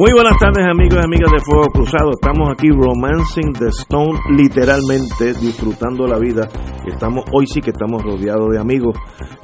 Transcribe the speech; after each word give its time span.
Muy 0.00 0.14
buenas 0.14 0.38
tardes 0.38 0.64
amigos 0.66 0.98
y 0.98 1.04
amigas 1.04 1.30
de 1.30 1.40
Fuego 1.40 1.68
Cruzado. 1.74 2.12
Estamos 2.12 2.48
aquí 2.50 2.70
romancing 2.70 3.52
the 3.52 3.68
stone, 3.68 4.18
literalmente 4.34 5.34
disfrutando 5.38 6.06
la 6.06 6.18
vida. 6.18 6.48
Estamos 6.86 7.26
hoy 7.34 7.46
sí 7.46 7.60
que 7.60 7.68
estamos 7.68 8.02
rodeados 8.02 8.48
de 8.50 8.58
amigos. 8.58 8.96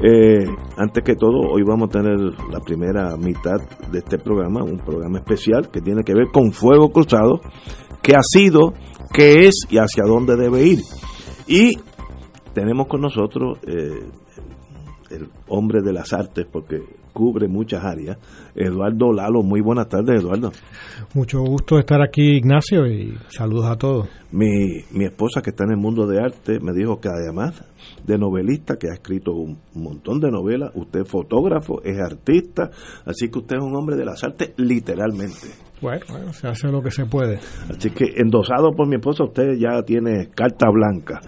Eh, 0.02 0.46
antes 0.78 1.04
que 1.04 1.14
todo, 1.14 1.40
hoy 1.52 1.62
vamos 1.62 1.90
a 1.90 2.00
tener 2.00 2.16
la 2.50 2.60
primera 2.60 3.18
mitad 3.18 3.58
de 3.92 3.98
este 3.98 4.16
programa, 4.16 4.64
un 4.64 4.78
programa 4.78 5.18
especial 5.18 5.70
que 5.70 5.82
tiene 5.82 6.02
que 6.04 6.14
ver 6.14 6.28
con 6.32 6.50
Fuego 6.52 6.88
Cruzado, 6.88 7.42
qué 8.02 8.16
ha 8.16 8.22
sido, 8.22 8.72
qué 9.12 9.48
es 9.48 9.66
y 9.68 9.76
hacia 9.76 10.04
dónde 10.04 10.36
debe 10.36 10.62
ir. 10.62 10.78
Y 11.46 11.72
tenemos 12.54 12.86
con 12.86 13.02
nosotros 13.02 13.58
eh, 13.66 14.08
el 15.10 15.28
hombre 15.48 15.82
de 15.82 15.92
las 15.92 16.14
artes, 16.14 16.46
porque 16.50 16.78
cubre 17.16 17.48
muchas 17.48 17.82
áreas. 17.82 18.18
Eduardo 18.54 19.10
Lalo, 19.10 19.42
muy 19.42 19.62
buenas 19.62 19.88
tardes, 19.88 20.20
Eduardo. 20.20 20.52
Mucho 21.14 21.40
gusto 21.40 21.78
estar 21.78 22.02
aquí, 22.02 22.36
Ignacio, 22.36 22.86
y 22.86 23.16
saludos 23.28 23.70
a 23.70 23.76
todos. 23.76 24.06
Mi, 24.32 24.82
mi 24.92 25.06
esposa, 25.06 25.40
que 25.40 25.48
está 25.48 25.64
en 25.64 25.70
el 25.70 25.78
mundo 25.78 26.06
de 26.06 26.20
arte, 26.20 26.60
me 26.60 26.74
dijo 26.74 27.00
que 27.00 27.08
además 27.08 27.64
de 28.04 28.18
novelista, 28.18 28.76
que 28.76 28.90
ha 28.90 28.92
escrito 28.92 29.32
un 29.32 29.58
montón 29.72 30.20
de 30.20 30.30
novelas, 30.30 30.72
usted 30.74 31.00
es 31.00 31.08
fotógrafo, 31.08 31.82
es 31.84 31.98
artista, 31.98 32.70
así 33.06 33.30
que 33.30 33.38
usted 33.38 33.56
es 33.56 33.62
un 33.62 33.74
hombre 33.74 33.96
de 33.96 34.04
las 34.04 34.22
artes, 34.22 34.52
literalmente. 34.58 35.48
Bueno, 35.80 36.04
bueno, 36.10 36.32
se 36.34 36.48
hace 36.48 36.68
lo 36.68 36.82
que 36.82 36.90
se 36.90 37.06
puede. 37.06 37.38
Así 37.70 37.90
que 37.90 38.12
endosado 38.16 38.72
por 38.76 38.86
mi 38.88 38.96
esposa, 38.96 39.24
usted 39.24 39.54
ya 39.58 39.82
tiene 39.86 40.28
carta 40.34 40.68
blanca. 40.70 41.20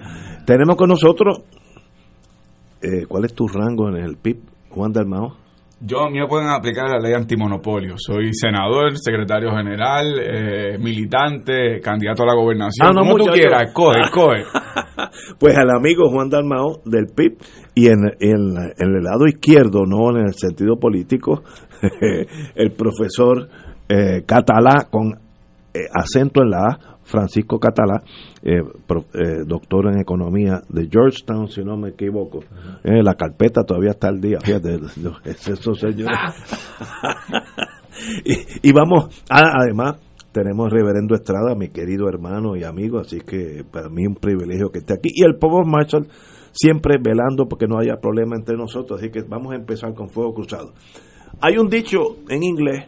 Tenemos 0.44 0.76
con 0.76 0.90
nosotros, 0.90 1.44
eh, 2.82 3.06
¿cuál 3.08 3.24
es 3.24 3.32
tu 3.32 3.48
rango 3.48 3.88
en 3.88 3.96
el 3.96 4.16
PIB, 4.18 4.38
Juan 4.68 4.92
Dalmao? 4.92 5.47
Yo, 5.80 6.00
a 6.00 6.10
mí 6.10 6.18
me 6.18 6.26
pueden 6.26 6.48
aplicar 6.48 6.90
la 6.90 6.98
ley 6.98 7.12
antimonopolio. 7.14 7.94
Soy 7.98 8.34
senador, 8.34 8.98
secretario 8.98 9.50
general, 9.56 10.18
eh, 10.20 10.76
militante, 10.78 11.80
candidato 11.80 12.24
a 12.24 12.26
la 12.26 12.34
gobernación. 12.34 12.88
Ah, 12.88 12.92
no, 12.92 13.02
Como 13.02 13.16
tú 13.16 13.24
muchacho. 13.26 13.34
quieras, 13.40 13.72
coge, 13.72 14.00
coge. 14.12 14.44
Pues 15.38 15.56
al 15.56 15.70
amigo 15.70 16.10
Juan 16.10 16.28
Dalmao 16.28 16.80
del 16.84 17.06
PIB 17.06 17.38
y 17.74 17.86
en, 17.86 17.98
en, 18.18 18.56
en 18.76 18.96
el 18.96 19.04
lado 19.04 19.26
izquierdo, 19.26 19.86
no 19.86 20.10
en 20.10 20.26
el 20.26 20.34
sentido 20.34 20.76
político, 20.78 21.44
el 22.56 22.72
profesor 22.72 23.48
eh, 23.88 24.24
Catalá 24.26 24.88
con 24.90 25.12
eh, 25.72 25.80
acento 25.94 26.42
en 26.42 26.50
la 26.50 26.58
A, 26.58 26.78
Francisco 27.04 27.58
Catalá, 27.58 28.02
eh, 28.42 28.62
pro- 28.86 29.04
eh, 29.14 29.44
doctor 29.46 29.86
en 29.92 30.00
economía 30.00 30.62
de 30.68 30.88
Georgetown, 30.90 31.48
si 31.48 31.62
no 31.64 31.76
me 31.76 31.90
equivoco. 31.90 32.40
Eh, 32.84 33.02
la 33.02 33.14
carpeta 33.14 33.64
todavía 33.64 33.90
está 33.90 34.08
al 34.08 34.20
día, 34.20 34.38
fíjate, 34.40 34.78
es 35.24 35.48
eso, 35.48 35.74
señor. 35.74 36.10
y, 38.24 38.68
y 38.68 38.72
vamos, 38.72 39.24
ah, 39.30 39.52
además, 39.62 39.96
tenemos 40.32 40.70
reverendo 40.70 41.14
Estrada, 41.14 41.54
mi 41.54 41.68
querido 41.68 42.08
hermano 42.08 42.56
y 42.56 42.64
amigo, 42.64 42.98
así 43.00 43.20
que 43.20 43.64
para 43.70 43.88
mí 43.88 44.06
un 44.06 44.14
privilegio 44.14 44.70
que 44.70 44.78
esté 44.80 44.94
aquí. 44.94 45.08
Y 45.12 45.24
el 45.24 45.36
Povo 45.36 45.64
Marshall 45.64 46.06
siempre 46.52 46.98
velando 47.00 47.46
porque 47.48 47.66
no 47.66 47.78
haya 47.78 47.96
problema 48.00 48.36
entre 48.36 48.56
nosotros, 48.56 49.00
así 49.00 49.10
que 49.10 49.22
vamos 49.22 49.52
a 49.52 49.56
empezar 49.56 49.94
con 49.94 50.08
fuego 50.08 50.34
cruzado. 50.34 50.72
Hay 51.40 51.56
un 51.58 51.68
dicho 51.68 51.98
en 52.28 52.42
inglés, 52.42 52.86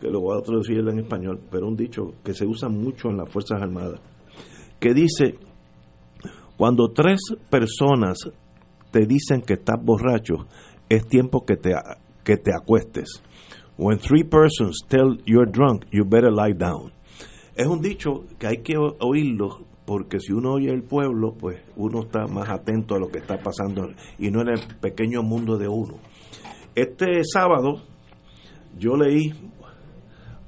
que 0.00 0.08
lo 0.10 0.20
voy 0.20 0.38
a 0.38 0.42
traducir 0.42 0.78
en 0.78 0.98
español, 0.98 1.40
pero 1.50 1.66
un 1.66 1.76
dicho 1.76 2.14
que 2.24 2.34
se 2.34 2.46
usa 2.46 2.68
mucho 2.68 3.08
en 3.08 3.16
las 3.16 3.30
Fuerzas 3.30 3.62
Armadas, 3.62 4.00
que 4.80 4.94
dice, 4.94 5.38
cuando 6.56 6.92
tres 6.92 7.20
personas 7.50 8.18
te 8.90 9.06
dicen 9.06 9.42
que 9.42 9.54
estás 9.54 9.82
borracho, 9.82 10.46
es 10.88 11.06
tiempo 11.06 11.44
que 11.44 11.56
te, 11.56 11.72
que 12.22 12.36
te 12.36 12.52
acuestes. 12.54 13.22
When 13.76 13.98
three 13.98 14.24
persons 14.24 14.78
tell 14.88 15.18
you're 15.26 15.50
drunk, 15.50 15.86
you 15.90 16.04
better 16.04 16.30
lie 16.30 16.54
down. 16.54 16.92
Es 17.56 17.66
un 17.66 17.80
dicho 17.80 18.24
que 18.38 18.46
hay 18.46 18.62
que 18.62 18.76
oírlo 18.76 19.64
porque 19.84 20.18
si 20.18 20.32
uno 20.32 20.52
oye 20.54 20.70
el 20.70 20.82
pueblo, 20.82 21.34
pues 21.38 21.60
uno 21.76 22.02
está 22.02 22.26
más 22.26 22.48
atento 22.48 22.94
a 22.94 22.98
lo 22.98 23.08
que 23.08 23.18
está 23.18 23.38
pasando 23.38 23.90
y 24.18 24.30
no 24.30 24.40
en 24.40 24.48
el 24.48 24.60
pequeño 24.80 25.22
mundo 25.22 25.58
de 25.58 25.68
uno. 25.68 25.98
Este 26.74 27.22
sábado 27.24 27.82
yo 28.78 28.96
leí 28.96 29.32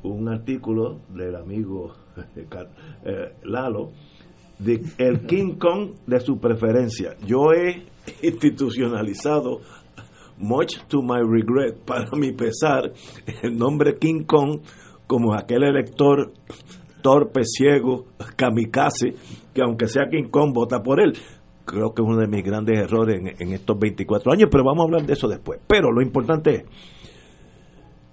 un 0.02 0.28
artículo 0.28 1.00
del 1.14 1.36
amigo 1.36 1.94
eh, 3.04 3.34
Lalo 3.44 3.92
de 4.58 4.80
el 4.98 5.26
King 5.26 5.56
Kong 5.58 5.92
de 6.06 6.20
su 6.20 6.38
preferencia. 6.38 7.16
Yo 7.24 7.52
he 7.52 7.84
institucionalizado 8.22 9.60
much 10.38 10.78
to 10.88 11.02
my 11.02 11.20
regret, 11.20 11.78
para 11.84 12.10
mi 12.16 12.32
pesar, 12.32 12.92
el 13.42 13.56
nombre 13.56 13.96
King 13.98 14.24
Kong 14.24 14.60
como 15.06 15.34
aquel 15.34 15.62
elector 15.62 16.32
torpe, 17.00 17.44
ciego, 17.44 18.06
kamikaze, 18.36 19.14
que 19.54 19.62
aunque 19.62 19.86
sea 19.86 20.08
King 20.10 20.28
Kong, 20.28 20.52
vota 20.52 20.82
por 20.82 21.00
él. 21.00 21.12
Creo 21.64 21.94
que 21.94 22.02
es 22.02 22.08
uno 22.08 22.18
de 22.18 22.28
mis 22.28 22.44
grandes 22.44 22.78
errores 22.78 23.20
en, 23.38 23.52
estos 23.52 23.78
24 23.78 24.32
años, 24.32 24.48
pero 24.50 24.64
vamos 24.64 24.82
a 24.82 24.84
hablar 24.86 25.06
de 25.06 25.12
eso 25.12 25.28
después. 25.28 25.60
Pero 25.66 25.92
lo 25.92 26.02
importante 26.02 26.54
es, 26.54 26.64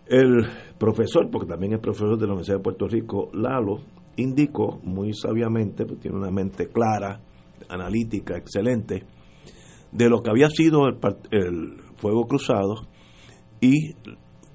el 0.08 0.46
profesor, 0.78 1.30
porque 1.32 1.48
también 1.48 1.74
es 1.74 1.80
profesor 1.80 2.18
de 2.18 2.26
la 2.26 2.34
Universidad 2.34 2.58
de 2.58 2.64
Puerto 2.64 2.88
Rico, 2.88 3.30
Lalo, 3.34 3.80
indicó 4.16 4.80
muy 4.84 5.14
sabiamente, 5.14 5.86
porque 5.86 6.04
tiene 6.04 6.18
una 6.18 6.32
mente 6.32 6.68
clara, 6.68 7.22
analítica, 7.70 8.38
excelente, 8.38 9.04
de 9.92 10.10
lo 10.10 10.22
que 10.22 10.30
había 10.30 10.50
sido 10.50 10.88
el, 10.88 11.82
fuego 11.98 12.28
cruzado 12.28 12.88
y 13.62 13.94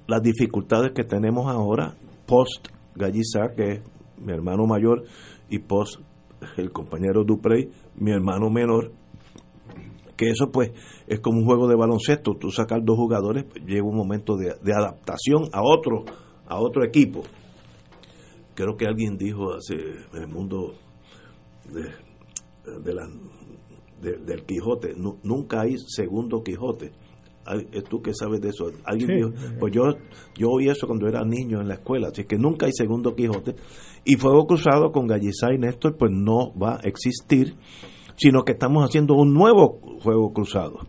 las 0.07 0.21
dificultades 0.21 0.91
que 0.93 1.03
tenemos 1.03 1.47
ahora 1.47 1.95
post 2.27 2.67
Gallizá, 2.95 3.55
que 3.55 3.71
es 3.71 3.81
mi 4.19 4.33
hermano 4.33 4.67
mayor, 4.67 5.03
y 5.49 5.59
post 5.59 6.01
el 6.57 6.71
compañero 6.71 7.23
Duprey, 7.23 7.69
mi 7.95 8.11
hermano 8.11 8.49
menor, 8.49 8.91
que 10.19 10.29
eso 10.31 10.51
pues 10.51 10.71
es 11.07 11.21
como 11.21 11.39
un 11.39 11.45
juego 11.45 11.65
de 11.69 11.75
baloncesto, 11.77 12.33
tú 12.35 12.51
sacas 12.51 12.79
dos 12.83 12.97
jugadores, 12.97 13.45
pues, 13.45 13.63
llega 13.65 13.83
un 13.83 13.95
momento 13.95 14.35
de, 14.35 14.53
de 14.61 14.73
adaptación 14.73 15.45
a 15.53 15.61
otro, 15.63 16.03
a 16.45 16.59
otro 16.59 16.83
equipo. 16.83 17.23
Creo 18.53 18.75
que 18.75 18.85
alguien 18.85 19.17
dijo 19.17 19.53
hace 19.53 19.75
en 20.13 20.21
el 20.21 20.27
mundo 20.27 20.73
de, 21.71 21.83
de 22.81 22.93
la- 22.93 23.07
de- 24.01 24.17
del 24.17 24.43
Quijote, 24.45 24.93
nu- 24.97 25.19
nunca 25.23 25.61
hay 25.61 25.75
segundo 25.87 26.43
Quijote. 26.43 26.91
Eh, 27.71 27.81
¿Tú 27.89 28.01
qué 28.01 28.13
sabes 28.13 28.41
de 28.41 28.49
eso? 28.49 28.69
Alguien 28.83 29.07
Sí. 29.09 29.15
dijo, 29.15 29.29
pues 29.59 29.73
yo, 29.73 29.83
yo 30.37 30.49
oí 30.49 30.67
eso 30.67 30.85
cuando 30.85 31.07
era 31.07 31.23
niño 31.23 31.61
en 31.61 31.67
la 31.69 31.75
escuela, 31.75 32.09
así 32.09 32.25
que 32.25 32.37
nunca 32.37 32.65
hay 32.65 32.73
segundo 32.73 33.15
Quijote. 33.15 33.55
Y 34.03 34.15
Fuego 34.17 34.45
Cruzado 34.45 34.91
con 34.91 35.07
Gallizá 35.07 35.53
y 35.53 35.57
Néstor, 35.57 35.95
pues 35.97 36.11
no 36.11 36.53
va 36.61 36.75
a 36.75 36.79
existir, 36.87 37.55
sino 38.19 38.43
que 38.43 38.51
estamos 38.51 38.83
haciendo 38.83 39.15
un 39.15 39.33
nuevo 39.33 39.79
Fuego 40.01 40.33
Cruzado, 40.33 40.79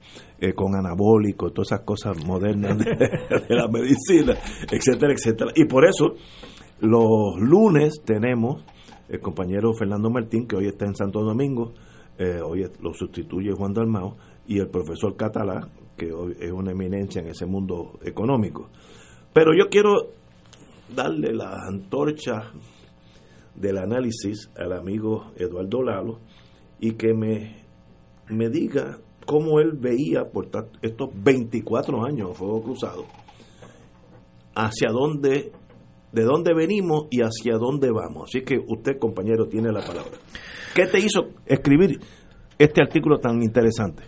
eh, 0.40 0.52
con 0.52 0.74
anabólicos, 0.74 1.54
todas 1.54 1.72
esas 1.72 1.84
cosas 1.84 2.24
modernas 2.26 2.76
de, 2.76 2.84
de 3.48 3.54
la 3.54 3.68
medicina, 3.68 4.34
etcétera, 4.70 5.12
etcétera. 5.12 5.52
Y 5.54 5.64
por 5.66 5.86
eso, 5.86 6.14
los 6.80 7.38
lunes 7.38 8.02
tenemos 8.04 8.64
el 9.08 9.20
compañero 9.20 9.72
Fernando 9.74 10.10
Martín, 10.10 10.46
que 10.46 10.56
hoy 10.56 10.66
está 10.66 10.86
en 10.86 10.94
Santo 10.94 11.22
Domingo, 11.22 11.72
eh, 12.18 12.40
hoy 12.40 12.64
lo 12.80 12.92
sustituye 12.94 13.52
Juan 13.52 13.72
Dalmao, 13.72 14.16
y 14.46 14.58
el 14.58 14.68
profesor 14.68 15.16
Catalá, 15.16 15.68
que 15.96 16.12
hoy 16.12 16.36
es 16.40 16.50
una 16.50 16.72
eminencia 16.72 17.20
en 17.20 17.28
ese 17.28 17.46
mundo 17.46 17.98
económico. 18.02 18.70
Pero 19.32 19.52
yo 19.56 19.68
quiero 19.68 20.10
darle 20.94 21.32
la 21.32 21.54
antorcha 21.68 22.50
del 23.54 23.78
análisis 23.78 24.50
al 24.56 24.72
amigo 24.72 25.32
Eduardo 25.36 25.82
Lalo 25.82 26.18
y 26.80 26.92
que 26.92 27.12
me, 27.14 27.56
me 28.28 28.48
diga 28.48 28.98
cómo 29.26 29.60
él 29.60 29.72
veía 29.72 30.24
por 30.24 30.48
estos 30.82 31.10
24 31.14 32.04
años 32.04 32.30
de 32.30 32.34
Fuego 32.34 32.62
Cruzado, 32.62 33.04
hacia 34.54 34.90
dónde 34.90 35.52
de 36.12 36.24
dónde 36.24 36.54
venimos 36.54 37.06
y 37.10 37.20
hacia 37.20 37.56
dónde 37.56 37.90
vamos. 37.90 38.24
Así 38.28 38.42
que 38.42 38.58
usted, 38.58 38.98
compañero, 38.98 39.46
tiene 39.46 39.70
la 39.70 39.80
palabra. 39.80 40.18
¿Qué 40.74 40.86
te 40.86 40.98
hizo 40.98 41.28
escribir 41.46 42.00
este 42.58 42.82
artículo 42.82 43.18
tan 43.18 43.42
interesante? 43.42 44.02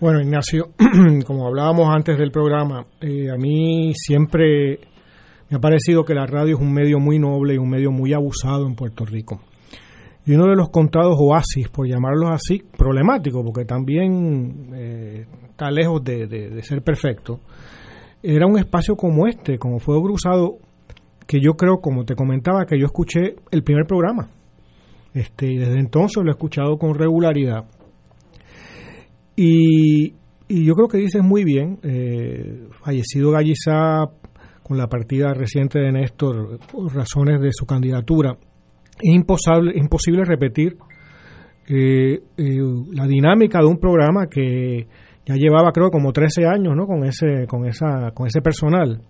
Bueno, 0.00 0.20
Ignacio, 0.20 0.70
como 1.26 1.46
hablábamos 1.46 1.88
antes 1.94 2.18
del 2.18 2.30
programa, 2.30 2.86
eh, 3.00 3.30
a 3.30 3.36
mí 3.36 3.92
siempre 3.94 4.78
me 5.50 5.56
ha 5.56 5.60
parecido 5.60 6.04
que 6.04 6.14
la 6.14 6.26
radio 6.26 6.56
es 6.56 6.60
un 6.60 6.72
medio 6.72 6.98
muy 6.98 7.18
noble 7.18 7.54
y 7.54 7.58
un 7.58 7.70
medio 7.70 7.90
muy 7.90 8.12
abusado 8.12 8.66
en 8.66 8.74
Puerto 8.74 9.04
Rico. 9.04 9.40
Y 10.26 10.32
uno 10.32 10.46
de 10.46 10.56
los 10.56 10.70
contados 10.70 11.16
oasis, 11.18 11.68
por 11.68 11.86
llamarlos 11.86 12.30
así, 12.30 12.62
problemático, 12.76 13.44
porque 13.44 13.66
también 13.66 14.70
eh, 14.74 15.26
está 15.50 15.70
lejos 15.70 16.02
de, 16.02 16.62
ser 16.62 16.82
perfecto, 16.82 17.40
era 18.22 18.46
un 18.46 18.58
espacio 18.58 18.96
como 18.96 19.26
este, 19.26 19.58
como 19.58 19.78
Fuego 19.78 20.02
Cruzado, 20.02 20.58
que 21.26 21.40
yo 21.40 21.54
creo, 21.54 21.78
como 21.80 22.04
te 22.04 22.14
comentaba, 22.14 22.64
que 22.64 22.78
yo 22.78 22.86
escuché 22.86 23.36
el 23.50 23.62
primer 23.62 23.84
programa. 23.86 24.30
Este, 25.12 25.46
y 25.46 25.58
desde 25.58 25.78
entonces 25.78 26.22
lo 26.22 26.30
he 26.30 26.32
escuchado 26.32 26.78
con 26.78 26.94
regularidad. 26.94 27.66
Y, 29.36 30.14
yo 30.48 30.74
creo 30.74 30.88
que 30.88 30.98
dices 30.98 31.22
muy 31.22 31.44
bien, 31.44 31.78
eh, 31.82 32.68
fallecido 32.82 33.30
Gallizá 33.30 34.10
con 34.62 34.78
la 34.78 34.88
partida 34.88 35.34
reciente 35.34 35.78
de 35.78 35.92
Néstor 35.92 36.58
por 36.70 36.94
razones 36.94 37.40
de 37.40 37.50
su 37.52 37.66
candidatura, 37.66 38.36
es 39.00 39.14
imposible, 39.14 39.72
imposible 39.76 40.24
repetir 40.24 40.76
eh, 41.66 42.20
eh, 42.36 42.58
la 42.92 43.06
dinámica 43.06 43.60
de 43.60 43.66
un 43.66 43.78
programa 43.78 44.26
que 44.26 44.86
ya 45.24 45.34
llevaba 45.34 45.72
creo 45.72 45.90
como 45.90 46.12
13 46.12 46.46
años 46.46 46.74
¿no? 46.76 46.86
con, 46.86 47.04
ese, 47.04 47.46
con, 47.48 47.66
esa, 47.66 48.10
con 48.12 48.26
ese 48.26 48.42
personal. 48.42 49.00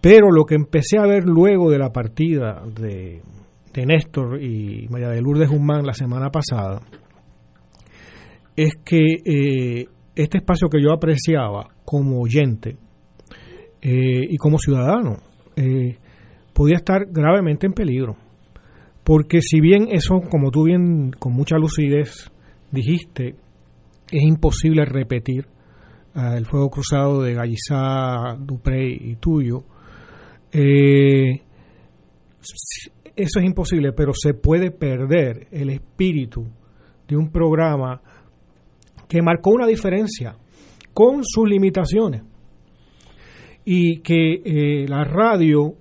Pero 0.00 0.32
lo 0.32 0.44
que 0.44 0.56
empecé 0.56 0.98
a 0.98 1.06
ver 1.06 1.24
luego 1.24 1.70
de 1.70 1.78
la 1.78 1.90
partida 1.90 2.64
de, 2.66 3.22
de 3.72 3.86
Néstor 3.86 4.42
y 4.42 4.88
María 4.90 5.08
de 5.08 5.22
Lourdes 5.22 5.48
Guzmán 5.48 5.86
la 5.86 5.94
semana 5.94 6.30
pasada 6.30 6.80
es 8.56 8.74
que 8.84 8.98
eh, 9.24 9.86
este 10.16 10.38
espacio 10.38 10.68
que 10.68 10.82
yo 10.82 10.92
apreciaba 10.92 11.68
como 11.84 12.20
oyente 12.20 12.76
y 13.84 14.36
como 14.36 14.58
ciudadano 14.58 15.16
podía 16.52 16.76
estar 16.76 17.06
gravemente 17.10 17.66
en 17.66 17.72
peligro. 17.72 18.16
Porque 19.04 19.40
si 19.40 19.60
bien 19.60 19.88
eso, 19.90 20.20
como 20.30 20.50
tú 20.50 20.64
bien 20.64 21.10
con 21.18 21.32
mucha 21.32 21.56
lucidez 21.56 22.30
dijiste, 22.70 23.34
es 24.10 24.22
imposible 24.22 24.84
repetir 24.84 25.46
ah, 26.14 26.36
el 26.36 26.46
fuego 26.46 26.70
cruzado 26.70 27.22
de 27.22 27.34
Gallizá, 27.34 28.36
Dupré 28.38 28.88
y 28.88 29.16
tuyo, 29.16 29.64
eh, 30.52 31.40
eso 33.16 33.40
es 33.40 33.44
imposible, 33.44 33.92
pero 33.92 34.12
se 34.14 34.34
puede 34.34 34.70
perder 34.70 35.48
el 35.50 35.70
espíritu 35.70 36.46
de 37.08 37.16
un 37.16 37.30
programa 37.30 38.00
que 39.08 39.22
marcó 39.22 39.50
una 39.50 39.66
diferencia 39.66 40.36
con 40.92 41.22
sus 41.24 41.48
limitaciones 41.48 42.22
y 43.64 44.00
que 44.00 44.42
eh, 44.44 44.88
la 44.88 45.04
radio 45.04 45.74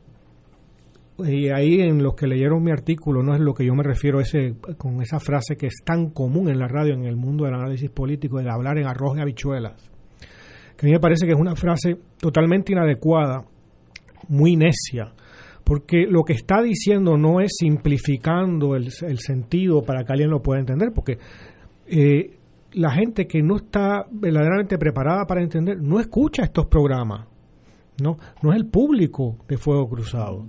y 1.25 1.49
ahí 1.49 1.81
en 1.81 2.01
los 2.03 2.15
que 2.15 2.27
leyeron 2.27 2.63
mi 2.63 2.71
artículo 2.71 3.23
no 3.23 3.33
es 3.33 3.41
lo 3.41 3.53
que 3.53 3.65
yo 3.65 3.75
me 3.75 3.83
refiero 3.83 4.19
ese 4.19 4.55
con 4.77 5.01
esa 5.01 5.19
frase 5.19 5.55
que 5.55 5.67
es 5.67 5.75
tan 5.83 6.09
común 6.09 6.49
en 6.49 6.59
la 6.59 6.67
radio 6.67 6.93
en 6.93 7.05
el 7.05 7.15
mundo 7.15 7.45
del 7.45 7.55
análisis 7.55 7.89
político 7.89 8.39
de 8.39 8.49
hablar 8.49 8.77
en 8.77 8.87
arroz 8.87 9.17
y 9.17 9.21
habichuelas 9.21 9.89
que 10.77 10.85
a 10.85 10.87
mí 10.87 10.93
me 10.93 10.99
parece 10.99 11.25
que 11.25 11.33
es 11.33 11.39
una 11.39 11.55
frase 11.55 11.97
totalmente 12.19 12.71
inadecuada 12.71 13.45
muy 14.29 14.55
necia 14.55 15.13
porque 15.63 16.05
lo 16.07 16.23
que 16.23 16.33
está 16.33 16.61
diciendo 16.61 17.17
no 17.17 17.39
es 17.39 17.51
simplificando 17.59 18.75
el, 18.75 18.91
sentido 18.91 19.83
para 19.83 20.03
que 20.03 20.13
alguien 20.13 20.29
lo 20.29 20.41
pueda 20.41 20.59
entender 20.59 20.91
porque 20.93 21.17
eh, 21.87 22.37
la 22.73 22.91
gente 22.91 23.27
que 23.27 23.41
no 23.41 23.57
está 23.57 24.05
verdaderamente 24.11 24.77
preparada 24.77 25.25
para 25.25 25.41
entender 25.41 25.81
no 25.81 25.99
escucha 25.99 26.43
estos 26.43 26.67
programas 26.67 27.27
no 28.01 28.17
no 28.41 28.51
es 28.51 28.57
el 28.57 28.67
público 28.67 29.37
de 29.47 29.57
Fuego 29.57 29.87
Cruzado 29.89 30.47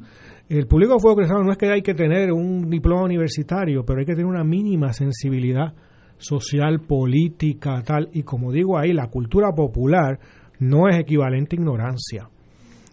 el 0.48 0.66
público 0.66 0.94
de 0.94 1.00
fuego 1.00 1.16
cruzado 1.16 1.42
no 1.42 1.52
es 1.52 1.58
que 1.58 1.70
hay 1.70 1.82
que 1.82 1.94
tener 1.94 2.32
un 2.32 2.68
diploma 2.68 3.04
universitario, 3.04 3.84
pero 3.84 4.00
hay 4.00 4.06
que 4.06 4.12
tener 4.12 4.26
una 4.26 4.44
mínima 4.44 4.92
sensibilidad 4.92 5.74
social, 6.18 6.80
política, 6.80 7.82
tal. 7.82 8.08
Y 8.12 8.22
como 8.22 8.52
digo 8.52 8.78
ahí, 8.78 8.92
la 8.92 9.08
cultura 9.08 9.52
popular 9.52 10.18
no 10.58 10.88
es 10.88 10.98
equivalente 10.98 11.56
a 11.56 11.60
ignorancia. 11.60 12.28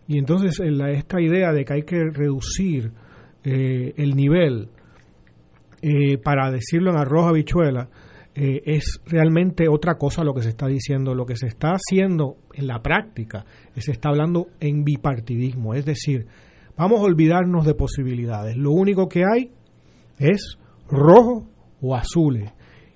Y 0.07 0.17
entonces 0.17 0.59
esta 0.59 1.21
idea 1.21 1.51
de 1.51 1.63
que 1.63 1.73
hay 1.73 1.83
que 1.83 2.03
reducir 2.11 2.91
eh, 3.43 3.93
el 3.95 4.15
nivel 4.15 4.69
eh, 5.81 6.17
para 6.17 6.51
decirlo 6.51 6.91
en 6.91 6.97
arroz 6.97 7.27
habichuela 7.27 7.89
eh, 8.35 8.61
es 8.65 9.01
realmente 9.05 9.67
otra 9.69 9.95
cosa 9.95 10.23
lo 10.23 10.33
que 10.33 10.41
se 10.41 10.49
está 10.49 10.67
diciendo. 10.67 11.13
Lo 11.13 11.25
que 11.25 11.35
se 11.35 11.47
está 11.47 11.73
haciendo 11.73 12.37
en 12.53 12.67
la 12.67 12.81
práctica 12.81 13.45
se 13.75 13.91
está 13.91 14.09
hablando 14.09 14.47
en 14.59 14.83
bipartidismo, 14.83 15.73
es 15.73 15.85
decir, 15.85 16.25
Vamos 16.79 17.01
a 17.01 17.03
olvidarnos 17.03 17.65
de 17.65 17.73
posibilidades. 17.73 18.55
Lo 18.55 18.71
único 18.71 19.09
que 19.09 19.23
hay 19.29 19.51
es 20.17 20.57
rojo 20.89 21.45
o 21.81 21.93
azules. 21.93 22.53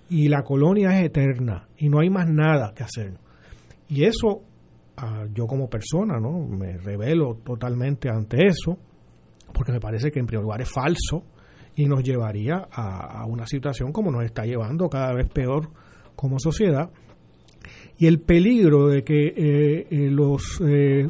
Y 0.10 0.30
la 0.30 0.42
colonia 0.44 0.98
es 0.98 1.08
eterna 1.08 1.68
y 1.78 1.90
no 1.90 2.00
hay 2.00 2.10
más 2.10 2.30
nada 2.30 2.74
que 2.74 2.84
hacer. 2.84 3.18
Y 3.90 4.06
eso, 4.06 4.42
ah, 4.96 5.26
yo 5.34 5.48
como 5.48 5.70
persona, 5.70 6.18
¿no? 6.18 6.48
Me 6.48 6.78
revelo 6.78 7.36
totalmente 7.44 8.08
ante 8.10 8.46
eso, 8.46 8.78
porque 9.54 9.74
me 9.74 9.82
parece 9.82 10.12
que 10.12 10.20
en 10.22 10.28
primer 10.28 10.44
lugar 10.44 10.62
es 10.62 10.72
falso 10.72 11.26
y 11.76 11.86
nos 11.86 12.04
llevaría 12.04 12.66
a, 12.72 13.26
una 13.26 13.46
situación 13.46 13.92
como 13.92 14.12
nos 14.12 14.24
está 14.24 14.46
llevando 14.46 14.88
cada 14.88 15.14
vez 15.14 15.28
peor 15.28 15.68
como 16.16 16.40
sociedad. 16.40 16.90
Y 17.98 18.08
el 18.08 18.22
peligro 18.22 18.88
de 18.88 19.04
que 19.04 19.28
eh, 19.28 19.88
eh, 19.92 20.10
los 20.10 20.62
eh, 20.62 21.06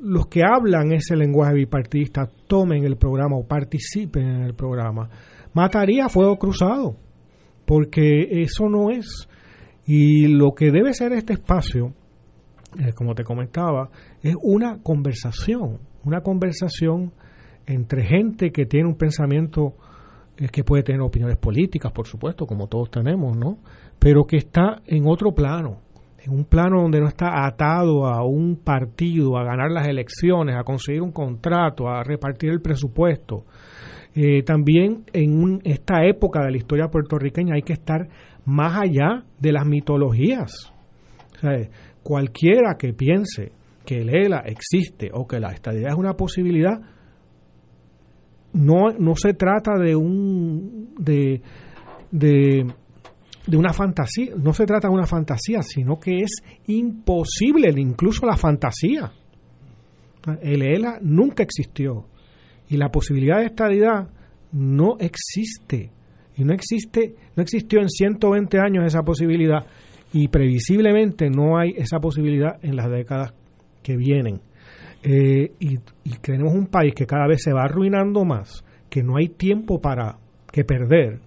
los 0.00 0.26
que 0.28 0.42
hablan 0.42 0.92
ese 0.92 1.16
lenguaje 1.16 1.54
bipartidista 1.54 2.28
tomen 2.46 2.84
el 2.84 2.96
programa 2.96 3.36
o 3.36 3.46
participen 3.46 4.26
en 4.26 4.42
el 4.42 4.54
programa, 4.54 5.08
mataría 5.52 6.08
fuego 6.08 6.38
cruzado, 6.38 6.96
porque 7.66 8.42
eso 8.42 8.68
no 8.68 8.90
es. 8.90 9.28
Y 9.86 10.28
lo 10.28 10.52
que 10.52 10.70
debe 10.70 10.94
ser 10.94 11.12
este 11.12 11.34
espacio, 11.34 11.92
eh, 12.78 12.92
como 12.94 13.14
te 13.14 13.24
comentaba, 13.24 13.90
es 14.22 14.36
una 14.40 14.80
conversación, 14.82 15.78
una 16.04 16.20
conversación 16.20 17.12
entre 17.66 18.04
gente 18.04 18.50
que 18.52 18.66
tiene 18.66 18.88
un 18.88 18.96
pensamiento 18.96 19.74
eh, 20.36 20.48
que 20.50 20.64
puede 20.64 20.82
tener 20.82 21.00
opiniones 21.02 21.36
políticas, 21.36 21.92
por 21.92 22.06
supuesto, 22.06 22.46
como 22.46 22.68
todos 22.68 22.90
tenemos, 22.90 23.36
¿no? 23.36 23.58
Pero 23.98 24.24
que 24.24 24.36
está 24.36 24.80
en 24.86 25.06
otro 25.06 25.32
plano, 25.32 25.80
en 26.22 26.32
un 26.32 26.44
plano 26.44 26.82
donde 26.82 27.00
no 27.00 27.08
está 27.08 27.46
atado 27.46 28.06
a 28.06 28.24
un 28.24 28.56
partido, 28.56 29.38
a 29.38 29.44
ganar 29.44 29.70
las 29.70 29.88
elecciones, 29.88 30.56
a 30.56 30.64
conseguir 30.64 31.02
un 31.02 31.12
contrato, 31.12 31.88
a 31.88 32.02
repartir 32.02 32.50
el 32.50 32.60
presupuesto. 32.60 33.44
Eh, 34.14 34.42
también 34.42 35.04
en 35.12 35.60
esta 35.64 36.04
época 36.04 36.44
de 36.44 36.50
la 36.50 36.56
historia 36.56 36.88
puertorriqueña 36.88 37.54
hay 37.54 37.62
que 37.62 37.72
estar 37.72 38.08
más 38.44 38.76
allá 38.76 39.24
de 39.38 39.52
las 39.52 39.66
mitologías. 39.66 40.72
cualquiera 42.02 42.76
que 42.78 42.92
piense 42.92 43.52
que 43.86 44.02
el 44.02 44.10
ELA 44.10 44.42
existe 44.46 45.10
o 45.12 45.26
que 45.26 45.40
la 45.40 45.52
estadidad 45.52 45.92
es 45.92 45.96
una 45.96 46.14
posibilidad, 46.14 46.80
no, 48.52 48.90
no 48.98 49.14
se 49.14 49.32
trata 49.32 49.78
de 49.78 49.94
un 49.96 50.94
de 50.98 51.40
de 53.50 53.56
una 53.56 53.72
fantasía, 53.72 54.32
no 54.36 54.52
se 54.54 54.64
trata 54.64 54.86
de 54.86 54.94
una 54.94 55.06
fantasía, 55.06 55.60
sino 55.62 55.98
que 55.98 56.20
es 56.20 56.40
imposible 56.68 57.72
incluso 57.76 58.24
la 58.24 58.36
fantasía. 58.36 59.10
El 60.40 60.62
ELA 60.62 60.98
nunca 61.02 61.42
existió 61.42 62.06
y 62.68 62.76
la 62.76 62.90
posibilidad 62.90 63.38
de 63.38 63.46
estadidad 63.46 64.08
no 64.52 64.98
existe. 65.00 65.90
Y 66.36 66.44
no 66.44 66.54
existe, 66.54 67.16
no 67.34 67.42
existió 67.42 67.80
en 67.80 67.88
120 67.88 68.60
años 68.60 68.84
esa 68.86 69.02
posibilidad 69.02 69.66
y 70.12 70.28
previsiblemente 70.28 71.28
no 71.28 71.58
hay 71.58 71.74
esa 71.76 71.98
posibilidad 71.98 72.56
en 72.62 72.76
las 72.76 72.88
décadas 72.88 73.34
que 73.82 73.96
vienen. 73.96 74.40
Eh, 75.02 75.54
y, 75.58 75.78
y 76.04 76.18
tenemos 76.20 76.54
un 76.54 76.68
país 76.68 76.94
que 76.94 77.06
cada 77.06 77.26
vez 77.26 77.42
se 77.42 77.52
va 77.52 77.64
arruinando 77.64 78.24
más, 78.24 78.64
que 78.88 79.02
no 79.02 79.16
hay 79.16 79.28
tiempo 79.28 79.80
para 79.80 80.18
que 80.52 80.64
perder 80.64 81.20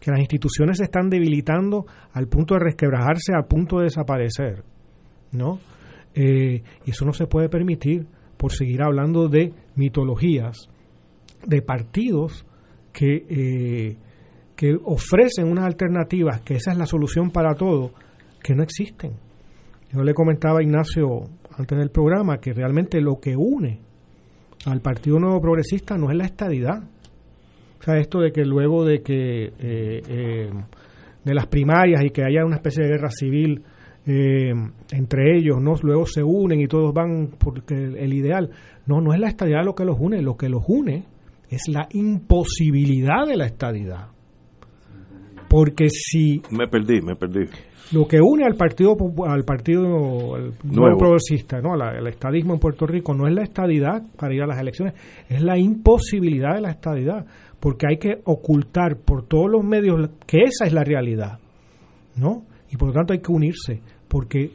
que 0.00 0.10
las 0.10 0.20
instituciones 0.20 0.78
se 0.78 0.84
están 0.84 1.10
debilitando 1.10 1.86
al 2.12 2.28
punto 2.28 2.54
de 2.54 2.60
resquebrajarse, 2.60 3.32
al 3.34 3.46
punto 3.46 3.78
de 3.78 3.84
desaparecer, 3.84 4.62
¿no? 5.32 5.58
Eh, 6.14 6.62
y 6.84 6.90
eso 6.90 7.04
no 7.04 7.12
se 7.12 7.26
puede 7.26 7.48
permitir 7.48 8.06
por 8.36 8.52
seguir 8.52 8.82
hablando 8.82 9.28
de 9.28 9.52
mitologías, 9.74 10.68
de 11.46 11.62
partidos 11.62 12.46
que, 12.92 13.24
eh, 13.28 13.96
que 14.56 14.76
ofrecen 14.84 15.48
unas 15.48 15.64
alternativas, 15.64 16.40
que 16.42 16.54
esa 16.54 16.72
es 16.72 16.78
la 16.78 16.86
solución 16.86 17.30
para 17.30 17.54
todo, 17.54 17.92
que 18.42 18.54
no 18.54 18.62
existen. 18.62 19.12
Yo 19.92 20.02
le 20.02 20.14
comentaba 20.14 20.60
a 20.60 20.62
Ignacio 20.62 21.28
antes 21.56 21.78
del 21.78 21.90
programa 21.90 22.38
que 22.38 22.52
realmente 22.52 23.00
lo 23.00 23.20
que 23.20 23.34
une 23.36 23.80
al 24.66 24.80
Partido 24.80 25.18
Nuevo 25.18 25.40
Progresista 25.40 25.96
no 25.96 26.10
es 26.10 26.16
la 26.16 26.24
estadidad. 26.24 26.82
O 27.80 27.82
sea, 27.82 27.98
esto 27.98 28.20
de 28.20 28.32
que 28.32 28.44
luego 28.44 28.84
de 28.84 29.02
que 29.02 29.44
eh, 29.44 30.02
eh, 30.08 30.50
de 31.24 31.34
las 31.34 31.46
primarias 31.46 32.02
y 32.04 32.10
que 32.10 32.24
haya 32.24 32.44
una 32.44 32.56
especie 32.56 32.84
de 32.84 32.90
guerra 32.90 33.10
civil 33.10 33.62
eh, 34.06 34.52
entre 34.92 35.36
ellos, 35.36 35.60
¿no? 35.60 35.74
Luego 35.82 36.06
se 36.06 36.22
unen 36.22 36.60
y 36.60 36.66
todos 36.66 36.94
van 36.94 37.28
porque 37.38 37.74
el 37.74 38.14
ideal. 38.14 38.50
No, 38.86 39.00
no 39.00 39.12
es 39.12 39.20
la 39.20 39.28
estadidad 39.28 39.64
lo 39.64 39.74
que 39.74 39.84
los 39.84 39.96
une, 40.00 40.22
lo 40.22 40.36
que 40.36 40.48
los 40.48 40.62
une 40.66 41.04
es 41.50 41.68
la 41.68 41.86
imposibilidad 41.92 43.26
de 43.26 43.36
la 43.36 43.46
estadidad. 43.46 44.08
Porque 45.48 45.88
si... 45.88 46.42
Me 46.50 46.68
perdí, 46.68 47.00
me 47.00 47.16
perdí. 47.16 47.46
Lo 47.92 48.06
que 48.06 48.20
une 48.20 48.44
al 48.44 48.54
partido 48.54 48.96
al 49.26 49.44
partido 49.44 49.82
nuevo, 50.62 50.98
progresista, 50.98 51.60
¿no? 51.60 51.72
al 51.72 52.06
estadismo 52.06 52.52
en 52.52 52.60
Puerto 52.60 52.86
Rico, 52.86 53.14
no 53.14 53.26
es 53.26 53.34
la 53.34 53.42
estadidad 53.42 54.02
para 54.18 54.34
ir 54.34 54.42
a 54.42 54.46
las 54.46 54.60
elecciones, 54.60 54.94
es 55.26 55.40
la 55.40 55.58
imposibilidad 55.58 56.54
de 56.54 56.60
la 56.60 56.70
estadidad, 56.70 57.24
porque 57.60 57.86
hay 57.88 57.98
que 57.98 58.20
ocultar 58.24 58.96
por 58.98 59.26
todos 59.26 59.50
los 59.50 59.64
medios 59.64 60.10
que 60.26 60.38
esa 60.44 60.66
es 60.66 60.72
la 60.72 60.84
realidad, 60.84 61.38
¿no? 62.16 62.44
Y 62.70 62.76
por 62.76 62.88
lo 62.88 62.94
tanto 62.94 63.12
hay 63.12 63.20
que 63.20 63.32
unirse, 63.32 63.80
porque 64.08 64.50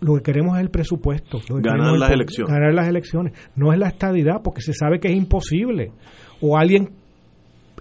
lo 0.00 0.16
que 0.16 0.22
queremos 0.22 0.56
es 0.56 0.62
el 0.62 0.70
presupuesto. 0.70 1.38
ganar 1.48 1.96
las 1.96 2.10
elecciones. 2.10 2.52
Ganar 2.52 2.74
las 2.74 2.88
elecciones. 2.88 3.32
No 3.54 3.72
es 3.72 3.78
la 3.78 3.88
estadidad, 3.88 4.42
porque 4.42 4.60
se 4.60 4.72
sabe 4.72 4.98
que 4.98 5.08
es 5.08 5.16
imposible. 5.16 5.92
O 6.40 6.58
alguien 6.58 6.90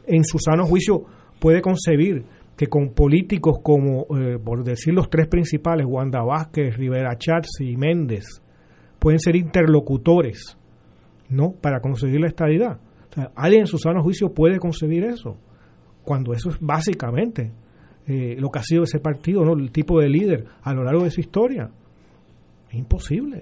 en 0.06 0.24
su 0.24 0.38
sano 0.40 0.66
juicio 0.66 1.04
puede 1.40 1.62
concebir 1.62 2.24
que 2.56 2.68
con 2.68 2.94
políticos 2.94 3.58
como, 3.64 4.06
eh, 4.16 4.38
por 4.38 4.64
decir 4.64 4.94
los 4.94 5.10
tres 5.10 5.28
principales, 5.28 5.86
Wanda 5.90 6.22
Vázquez, 6.22 6.78
Rivera 6.78 7.18
Chats 7.18 7.60
y 7.60 7.76
Méndez, 7.76 8.26
pueden 9.00 9.20
ser 9.20 9.36
interlocutores, 9.36 10.58
¿no? 11.30 11.54
Para 11.60 11.80
conseguir 11.80 12.22
la 12.22 12.28
estadidad. 12.28 12.80
Alguien 13.36 13.62
en 13.62 13.68
su 13.68 13.78
sano 13.78 14.02
juicio 14.02 14.34
puede 14.34 14.60
concebir 14.60 15.04
eso, 15.04 15.38
cuando 16.04 16.34
eso 16.34 16.50
es 16.50 16.58
básicamente 16.60 17.52
eh, 18.08 18.36
lo 18.40 18.50
que 18.50 18.60
ha 18.60 18.64
sido 18.64 18.84
ese 18.84 19.00
partido, 19.00 19.44
¿no? 19.44 19.54
El 19.54 19.72
tipo 19.72 20.00
de 20.00 20.10
líder 20.10 20.46
a 20.62 20.74
lo 20.74 20.84
largo 20.84 21.04
de 21.04 21.12
su 21.12 21.20
historia. 21.20 21.70
Es 22.70 22.76
imposible. 22.76 23.42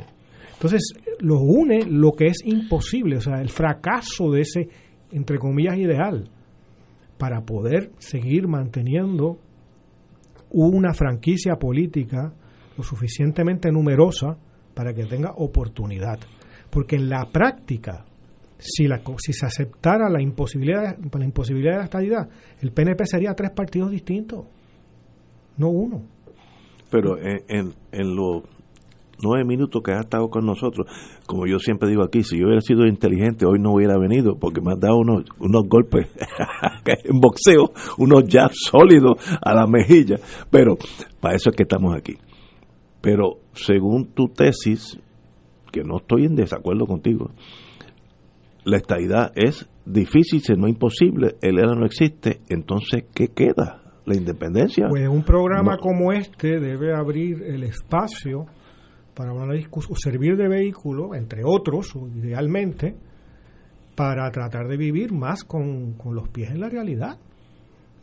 Entonces, 0.54 0.94
los 1.20 1.40
une 1.42 1.86
lo 1.86 2.12
que 2.12 2.26
es 2.26 2.40
imposible, 2.44 3.18
o 3.18 3.22
sea, 3.22 3.42
el 3.42 3.50
fracaso 3.50 4.32
de 4.32 4.42
ese, 4.42 4.70
entre 5.12 5.38
comillas, 5.38 5.78
ideal, 5.78 6.30
para 7.18 7.42
poder 7.42 7.92
seguir 8.00 8.48
manteniendo 8.48 9.38
una 10.52 10.94
franquicia 10.94 11.56
política 11.56 12.34
lo 12.78 12.84
suficientemente 12.84 13.72
numerosa 13.72 14.38
para 14.74 14.94
que 14.94 15.06
tenga 15.06 15.34
oportunidad. 15.36 16.20
Porque 16.70 16.96
en 16.96 17.10
la 17.10 17.30
práctica, 17.32 18.06
si, 18.60 18.88
la, 18.88 19.02
si 19.18 19.34
se 19.34 19.46
aceptara 19.46 20.10
la 20.10 20.22
imposibilidad, 20.22 20.98
la 20.98 21.26
imposibilidad 21.26 21.74
de 21.74 21.78
la 21.80 21.86
estadidad, 21.86 22.30
el 22.62 22.72
PNP 22.72 23.06
sería 23.06 23.34
tres 23.34 23.52
partidos 23.52 23.90
distintos, 23.90 24.46
no 25.58 25.70
uno. 25.70 26.04
Pero 26.92 27.18
en, 27.18 27.44
en, 27.48 27.74
en 27.92 28.16
lo 28.16 28.44
nueve 29.22 29.46
minutos 29.46 29.82
que 29.84 29.92
ha 29.92 30.02
estado 30.02 30.30
con 30.30 30.46
nosotros, 30.46 30.88
como 31.26 31.46
yo 31.46 31.60
siempre 31.60 31.90
digo 31.90 32.04
aquí, 32.04 32.24
si 32.24 32.38
yo 32.38 32.46
hubiera 32.46 32.62
sido 32.62 32.86
inteligente 32.86 33.46
hoy 33.46 33.60
no 33.60 33.74
hubiera 33.74 33.98
venido 33.98 34.38
porque 34.40 34.62
me 34.62 34.74
han 34.74 34.80
dado 34.80 34.98
unos, 34.98 35.26
unos 35.40 35.64
golpes 35.68 36.08
en 37.04 37.20
boxeo, 37.20 37.72
unos 37.98 38.24
jabs 38.30 38.58
sólidos 38.70 39.18
a 39.42 39.54
la 39.54 39.68
mejilla, 39.68 40.18
pero 40.50 40.78
para 41.20 41.36
eso 41.36 41.50
es 41.50 41.56
que 41.56 41.64
estamos 41.64 41.96
aquí. 41.96 42.16
Pero 43.02 43.40
según 43.54 44.08
tu 44.14 44.28
tesis, 44.28 45.00
que 45.72 45.84
no 45.84 45.98
estoy 45.98 46.26
en 46.26 46.36
desacuerdo 46.36 46.86
contigo, 46.86 47.32
la 48.64 48.78
estadidad 48.78 49.32
es 49.36 49.70
difícil, 49.86 50.42
si 50.42 50.54
no 50.54 50.68
imposible, 50.68 51.36
el 51.42 51.60
ERA 51.60 51.76
no 51.76 51.86
existe, 51.86 52.42
entonces, 52.50 53.06
¿qué 53.14 53.30
queda? 53.30 53.82
¿La 54.06 54.16
independencia? 54.16 54.88
Pues 54.90 55.08
un 55.08 55.24
programa 55.24 55.78
como 55.78 56.12
este 56.12 56.60
debe 56.60 56.96
abrir 56.96 57.44
el 57.44 57.64
espacio 57.64 58.46
para 59.14 59.34
una 59.34 59.54
discusión, 59.54 59.98
servir 59.98 60.38
de 60.38 60.48
vehículo, 60.48 61.14
entre 61.14 61.42
otros, 61.44 61.94
idealmente, 62.16 62.96
para 63.96 64.32
tratar 64.32 64.68
de 64.68 64.78
vivir 64.78 65.12
más 65.12 65.44
con, 65.44 65.98
los 66.12 66.30
pies 66.30 66.52
en 66.52 66.62
la 66.62 66.70
realidad 66.70 67.18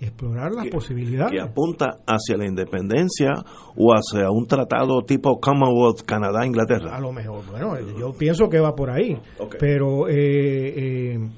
explorar 0.01 0.53
las 0.53 0.67
posibilidades. 0.69 1.33
Que 1.33 1.41
apunta 1.41 1.99
hacia 2.07 2.37
la 2.37 2.47
independencia 2.47 3.35
o 3.77 3.93
hacia 3.93 4.31
un 4.31 4.47
tratado 4.47 5.03
tipo 5.03 5.41
Commonwealth, 5.41 6.03
Canadá, 6.03 6.47
Inglaterra. 6.47 6.97
A 6.97 7.01
lo 7.01 7.13
mejor, 7.13 7.45
bueno, 7.51 7.79
yo 7.99 8.13
pienso 8.13 8.49
que 8.49 8.61
va 8.61 8.75
por 8.75 8.91
ahí, 8.91 9.19
pero 9.59 10.09
eh, 10.09 11.15
eh, 11.15 11.29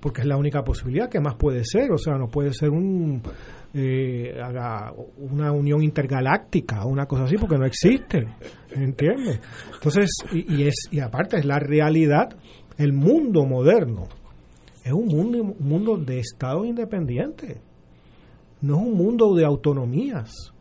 porque 0.00 0.22
es 0.22 0.26
la 0.26 0.36
única 0.36 0.62
posibilidad 0.62 1.08
que 1.08 1.20
más 1.20 1.36
puede 1.36 1.64
ser, 1.64 1.92
o 1.92 1.98
sea, 1.98 2.16
no 2.16 2.28
puede 2.28 2.52
ser 2.52 2.70
un 2.70 3.22
eh, 3.74 4.34
una 5.18 5.52
unión 5.52 5.82
intergaláctica 5.82 6.84
o 6.84 6.88
una 6.88 7.06
cosa 7.06 7.24
así, 7.24 7.36
porque 7.36 7.58
no 7.58 7.66
existe, 7.66 8.26
¿entiendes? 8.70 9.40
Entonces, 9.74 10.10
y, 10.32 10.66
es 10.66 10.88
y 10.90 11.00
aparte 11.00 11.36
es 11.38 11.44
la 11.44 11.58
realidad, 11.58 12.30
el 12.78 12.92
mundo 12.92 13.44
moderno 13.44 14.08
es 14.84 14.92
un 14.92 15.06
mundo, 15.06 15.38
un 15.42 15.68
mundo 15.68 15.98
de 15.98 16.20
estados 16.20 16.66
independientes, 16.66 17.58
no 18.62 18.76
es 18.76 18.82
un 18.82 18.94
mundo 18.94 19.34
de 19.34 19.44
autonomías. 19.44 20.52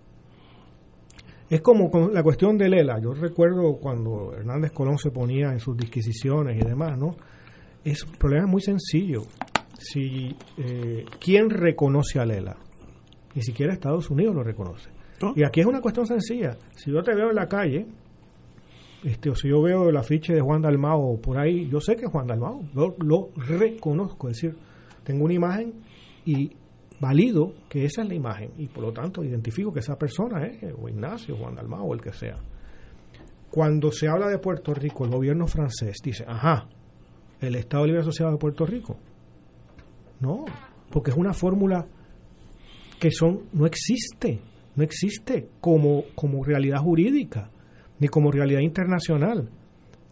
Es 1.49 1.61
como 1.61 1.89
con 1.89 2.13
la 2.13 2.23
cuestión 2.23 2.57
de 2.57 2.69
Lela. 2.69 2.99
Yo 2.99 3.13
recuerdo 3.13 3.77
cuando 3.77 4.33
Hernández 4.33 4.71
Colón 4.73 4.97
se 4.97 5.11
ponía 5.11 5.51
en 5.51 5.59
sus 5.59 5.77
disquisiciones 5.77 6.61
y 6.61 6.65
demás, 6.65 6.97
¿no? 6.97 7.15
Es 7.83 8.03
un 8.03 8.13
problema 8.13 8.47
muy 8.47 8.61
sencillo. 8.61 9.21
Si 9.79 10.35
eh, 10.57 11.05
quién 11.19 11.49
reconoce 11.49 12.19
a 12.19 12.25
Lela, 12.25 12.57
ni 13.33 13.41
siquiera 13.41 13.73
Estados 13.73 14.09
Unidos 14.09 14.35
lo 14.35 14.43
reconoce. 14.43 14.89
Y 15.35 15.43
aquí 15.43 15.61
es 15.61 15.65
una 15.65 15.81
cuestión 15.81 16.05
sencilla. 16.05 16.57
Si 16.75 16.91
yo 16.91 17.01
te 17.01 17.15
veo 17.15 17.29
en 17.29 17.35
la 17.35 17.47
calle, 17.47 17.87
este, 19.03 19.29
o 19.29 19.35
si 19.35 19.47
yo 19.47 19.61
veo 19.61 19.89
el 19.89 19.97
afiche 19.97 20.33
de 20.33 20.41
Juan 20.41 20.61
Dalmao 20.61 21.19
por 21.21 21.37
ahí, 21.37 21.67
yo 21.69 21.79
sé 21.79 21.95
que 21.95 22.05
es 22.05 22.11
Juan 22.11 22.27
Dalmao, 22.27 22.61
lo, 22.73 22.95
lo 22.99 23.29
reconozco, 23.35 24.29
es 24.29 24.35
decir, 24.35 24.57
tengo 25.03 25.25
una 25.25 25.33
imagen 25.33 25.73
y 26.25 26.51
valido 26.99 27.53
que 27.69 27.85
esa 27.85 28.01
es 28.01 28.07
la 28.07 28.15
imagen 28.15 28.51
y 28.57 28.67
por 28.67 28.83
lo 28.83 28.91
tanto 28.91 29.23
identifico 29.23 29.71
que 29.71 29.79
esa 29.79 29.97
persona 29.97 30.45
es 30.45 30.63
o 30.77 30.89
Ignacio, 30.89 31.35
Juan 31.35 31.55
Dalmao 31.55 31.85
o 31.85 31.93
el 31.93 32.01
que 32.01 32.11
sea. 32.11 32.37
Cuando 33.51 33.91
se 33.91 34.07
habla 34.07 34.27
de 34.27 34.39
Puerto 34.39 34.73
Rico, 34.73 35.05
el 35.05 35.11
gobierno 35.11 35.47
francés 35.47 35.97
dice, 36.03 36.25
ajá, 36.27 36.67
el 37.39 37.55
Estado 37.55 37.85
Libre 37.85 38.01
Asociado 38.01 38.31
de 38.31 38.37
Puerto 38.37 38.65
Rico. 38.65 38.97
No, 40.19 40.45
porque 40.89 41.11
es 41.11 41.17
una 41.17 41.33
fórmula 41.33 41.85
que 42.99 43.11
son 43.11 43.43
no 43.53 43.65
existe, 43.65 44.41
no 44.75 44.83
existe 44.83 45.49
como, 45.61 46.05
como 46.15 46.43
realidad 46.43 46.79
jurídica, 46.79 47.51
ni 47.99 48.07
como 48.07 48.31
realidad 48.31 48.61
internacional, 48.61 49.49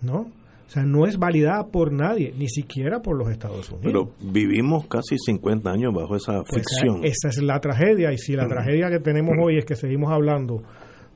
¿no? 0.01 0.31
O 0.67 0.69
sea, 0.69 0.83
no 0.83 1.05
es 1.05 1.17
validada 1.17 1.67
por 1.67 1.91
nadie, 1.91 2.33
ni 2.37 2.49
siquiera 2.49 3.01
por 3.01 3.17
los 3.17 3.29
Estados 3.29 3.69
Unidos. 3.69 3.83
Pero 3.83 4.31
vivimos 4.31 4.87
casi 4.87 5.15
50 5.17 5.69
años 5.69 5.93
bajo 5.93 6.15
esa 6.15 6.41
pues 6.41 6.63
ficción. 6.63 7.03
Esa 7.03 7.29
es 7.29 7.41
la 7.41 7.59
tragedia, 7.59 8.11
y 8.11 8.17
si 8.17 8.35
la 8.35 8.47
tragedia 8.47 8.89
que 8.89 8.99
tenemos 8.99 9.35
hoy 9.41 9.57
es 9.57 9.65
que 9.65 9.75
seguimos 9.75 10.11
hablando 10.11 10.63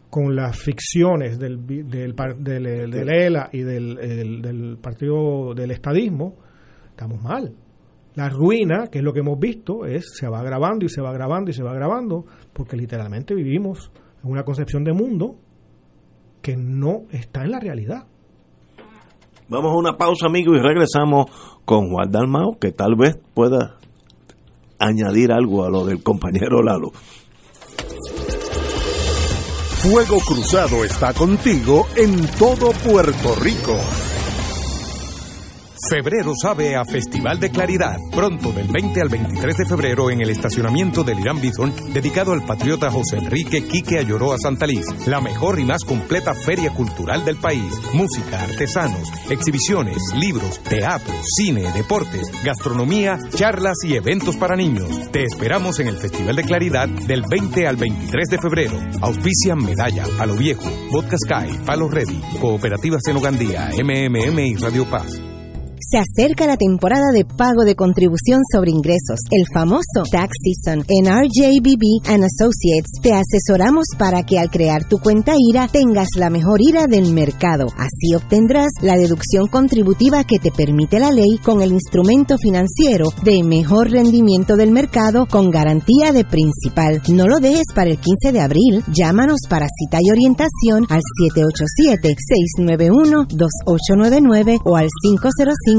con 0.10 0.36
las 0.36 0.58
ficciones 0.58 1.38
del, 1.40 1.66
del, 1.66 2.16
del, 2.38 2.92
del 2.92 3.10
ELA 3.10 3.50
y 3.52 3.62
del, 3.62 4.42
del 4.42 4.78
partido 4.82 5.54
del 5.54 5.72
estadismo, 5.72 6.36
estamos 6.90 7.22
mal. 7.22 7.54
La 8.16 8.28
ruina, 8.30 8.88
que 8.92 9.00
es 9.00 9.04
lo 9.04 9.14
que 9.14 9.20
hemos 9.20 9.40
visto, 9.40 9.86
es 9.86 10.06
se 10.16 10.28
va 10.28 10.40
agravando 10.40 10.86
y 10.86 10.90
se 10.90 11.02
va 11.02 11.12
agravando 11.12 11.52
y 11.52 11.54
se 11.54 11.64
va 11.64 11.72
agravando, 11.72 12.26
porque 12.54 12.76
literalmente 12.76 13.36
vivimos 13.36 13.92
en 14.24 14.32
una 14.32 14.44
concepción 14.44 14.84
de 14.84 14.94
mundo 14.94 15.38
que 16.42 16.58
no 16.58 17.04
está 17.12 17.44
en 17.44 17.52
la 17.52 17.60
realidad. 17.60 18.08
Vamos 19.50 19.72
a 19.74 19.78
una 19.78 19.98
pausa, 19.98 20.28
amigos, 20.28 20.58
y 20.58 20.62
regresamos 20.62 21.26
con 21.66 21.90
Juan 21.90 22.12
Dalmao, 22.12 22.60
que 22.60 22.72
tal 22.72 22.96
vez 22.96 23.18
pueda 23.34 23.78
añadir 24.78 25.32
algo 25.32 25.66
a 25.66 25.72
lo 25.72 25.86
del 25.86 26.04
compañero 26.04 26.62
Lalo. 26.62 26.92
Fuego 29.82 30.20
Cruzado 30.20 30.84
está 30.86 31.14
contigo 31.14 31.88
en 31.96 32.28
todo 32.38 32.72
Puerto 32.84 33.36
Rico. 33.42 33.76
Febrero 35.88 36.34
sabe 36.40 36.76
a 36.76 36.84
Festival 36.84 37.40
de 37.40 37.52
Claridad. 37.52 37.98
Pronto, 38.12 38.52
del 38.52 38.68
20 38.68 39.02
al 39.02 39.08
23 39.08 39.58
de 39.58 39.66
febrero, 39.66 40.10
en 40.10 40.22
el 40.22 40.30
estacionamiento 40.30 41.04
del 41.04 41.20
Irán 41.20 41.40
Bison, 41.40 41.74
dedicado 41.94 42.34
al 42.34 42.44
patriota 42.44 42.92
José 42.92 43.18
Enrique 43.18 43.66
Quique 43.66 43.98
Ayoroa 43.98 44.38
Santaliz. 44.38 44.86
La 45.08 45.22
mejor 45.22 45.58
y 45.58 45.64
más 45.64 45.86
completa 45.86 46.34
feria 46.34 46.72
cultural 46.72 47.24
del 47.24 47.38
país. 47.38 47.74
Música, 47.94 48.44
artesanos, 48.44 49.10
exhibiciones, 49.30 49.98
libros, 50.16 50.60
teatro, 50.60 51.14
cine, 51.38 51.72
deportes, 51.74 52.30
gastronomía, 52.44 53.18
charlas 53.34 53.78
y 53.84 53.96
eventos 53.96 54.36
para 54.36 54.58
niños. 54.58 54.90
Te 55.12 55.24
esperamos 55.24 55.80
en 55.80 55.88
el 55.88 55.98
Festival 55.98 56.36
de 56.36 56.44
Claridad 56.44 56.90
del 56.90 57.24
20 57.30 57.68
al 57.68 57.78
23 57.78 58.28
de 58.30 58.38
febrero. 58.38 58.78
Auspician 59.02 59.64
Medalla, 59.64 60.04
Palo 60.18 60.36
Viejo, 60.36 60.70
Vodka 60.92 61.16
Sky, 61.18 61.58
Palo 61.66 61.88
Ready, 61.88 62.22
Cooperativa 62.42 62.98
Senogandía, 63.00 63.70
MMM 63.82 64.40
y 64.40 64.56
Radio 64.56 64.86
Paz. 64.90 65.39
Se 65.92 65.98
acerca 65.98 66.46
la 66.46 66.56
temporada 66.56 67.12
de 67.12 67.26
pago 67.26 67.64
de 67.66 67.74
contribución 67.74 68.42
sobre 68.54 68.70
ingresos, 68.70 69.22
el 69.32 69.44
famoso 69.52 70.04
Tax 70.12 70.38
Season. 70.44 70.86
En 70.88 71.08
RJBB 71.08 72.06
and 72.06 72.26
Associates 72.26 72.92
te 73.02 73.14
asesoramos 73.14 73.86
para 73.98 74.22
que 74.22 74.38
al 74.38 74.52
crear 74.52 74.88
tu 74.88 75.00
cuenta 75.00 75.34
IRA 75.36 75.68
tengas 75.68 76.10
la 76.16 76.30
mejor 76.30 76.62
IRA 76.62 76.86
del 76.86 77.12
mercado. 77.12 77.70
Así 77.76 78.14
obtendrás 78.16 78.70
la 78.84 78.98
deducción 78.98 79.48
contributiva 79.48 80.24
que 80.26 80.38
te 80.38 80.52
permite 80.52 81.00
la 81.00 81.12
ley 81.12 81.40
con 81.44 81.64
el 81.64 81.72
instrumento 81.72 82.38
financiero 82.38 83.12
de 83.24 83.42
mejor 83.44 83.90
rendimiento 83.90 84.58
del 84.58 84.70
mercado 84.70 85.26
con 85.26 85.50
garantía 85.50 86.12
de 86.14 86.24
principal. 86.24 87.02
No 87.12 87.26
lo 87.26 87.40
dejes 87.40 87.66
para 87.74 87.90
el 87.90 87.98
15 87.98 88.32
de 88.32 88.42
abril. 88.42 88.84
Llámanos 88.94 89.40
para 89.50 89.66
cita 89.68 89.98
y 90.04 90.12
orientación 90.12 90.86
al 90.88 91.02
787-691-2899 92.60 94.60
o 94.66 94.76
al 94.76 94.88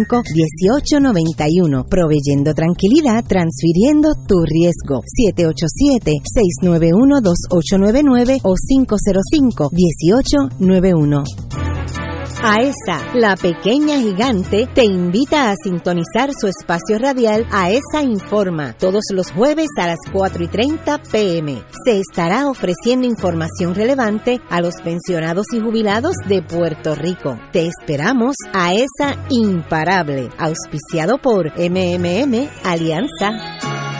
505-1891. 0.07 1.85
Proveyendo 1.89 2.55
tranquilidad, 2.55 3.25
transfiriendo 3.27 4.15
tu 4.27 4.45
riesgo. 4.45 5.03
787-691-2899 6.63 8.41
o 8.43 8.55
505-1891. 8.55 11.25
AESA, 12.43 13.13
la 13.15 13.37
pequeña 13.37 13.99
gigante, 13.99 14.67
te 14.73 14.83
invita 14.85 15.51
a 15.51 15.55
sintonizar 15.63 16.31
su 16.33 16.47
espacio 16.47 16.99
radial 16.99 17.47
AESA 17.51 18.03
Informa 18.03 18.73
todos 18.73 19.03
los 19.13 19.31
jueves 19.31 19.69
a 19.77 19.87
las 19.87 19.99
4 20.11 20.45
y 20.45 20.49
30 20.49 21.03
pm. 21.03 21.63
Se 21.85 22.01
estará 22.01 22.49
ofreciendo 22.49 23.07
información 23.07 23.75
relevante 23.75 24.41
a 24.49 24.63
los 24.63 24.81
pensionados 24.81 25.47
y 25.53 25.61
jubilados 25.61 26.15
de 26.29 26.41
Puerto 26.41 26.95
Rico. 26.95 27.39
Te 27.53 27.67
esperamos 27.67 28.37
a 28.55 28.73
esa 28.73 29.17
Imparable, 29.29 30.31
auspiciado 30.39 31.19
por 31.19 31.53
MMM 31.59 32.49
Alianza. 32.65 34.00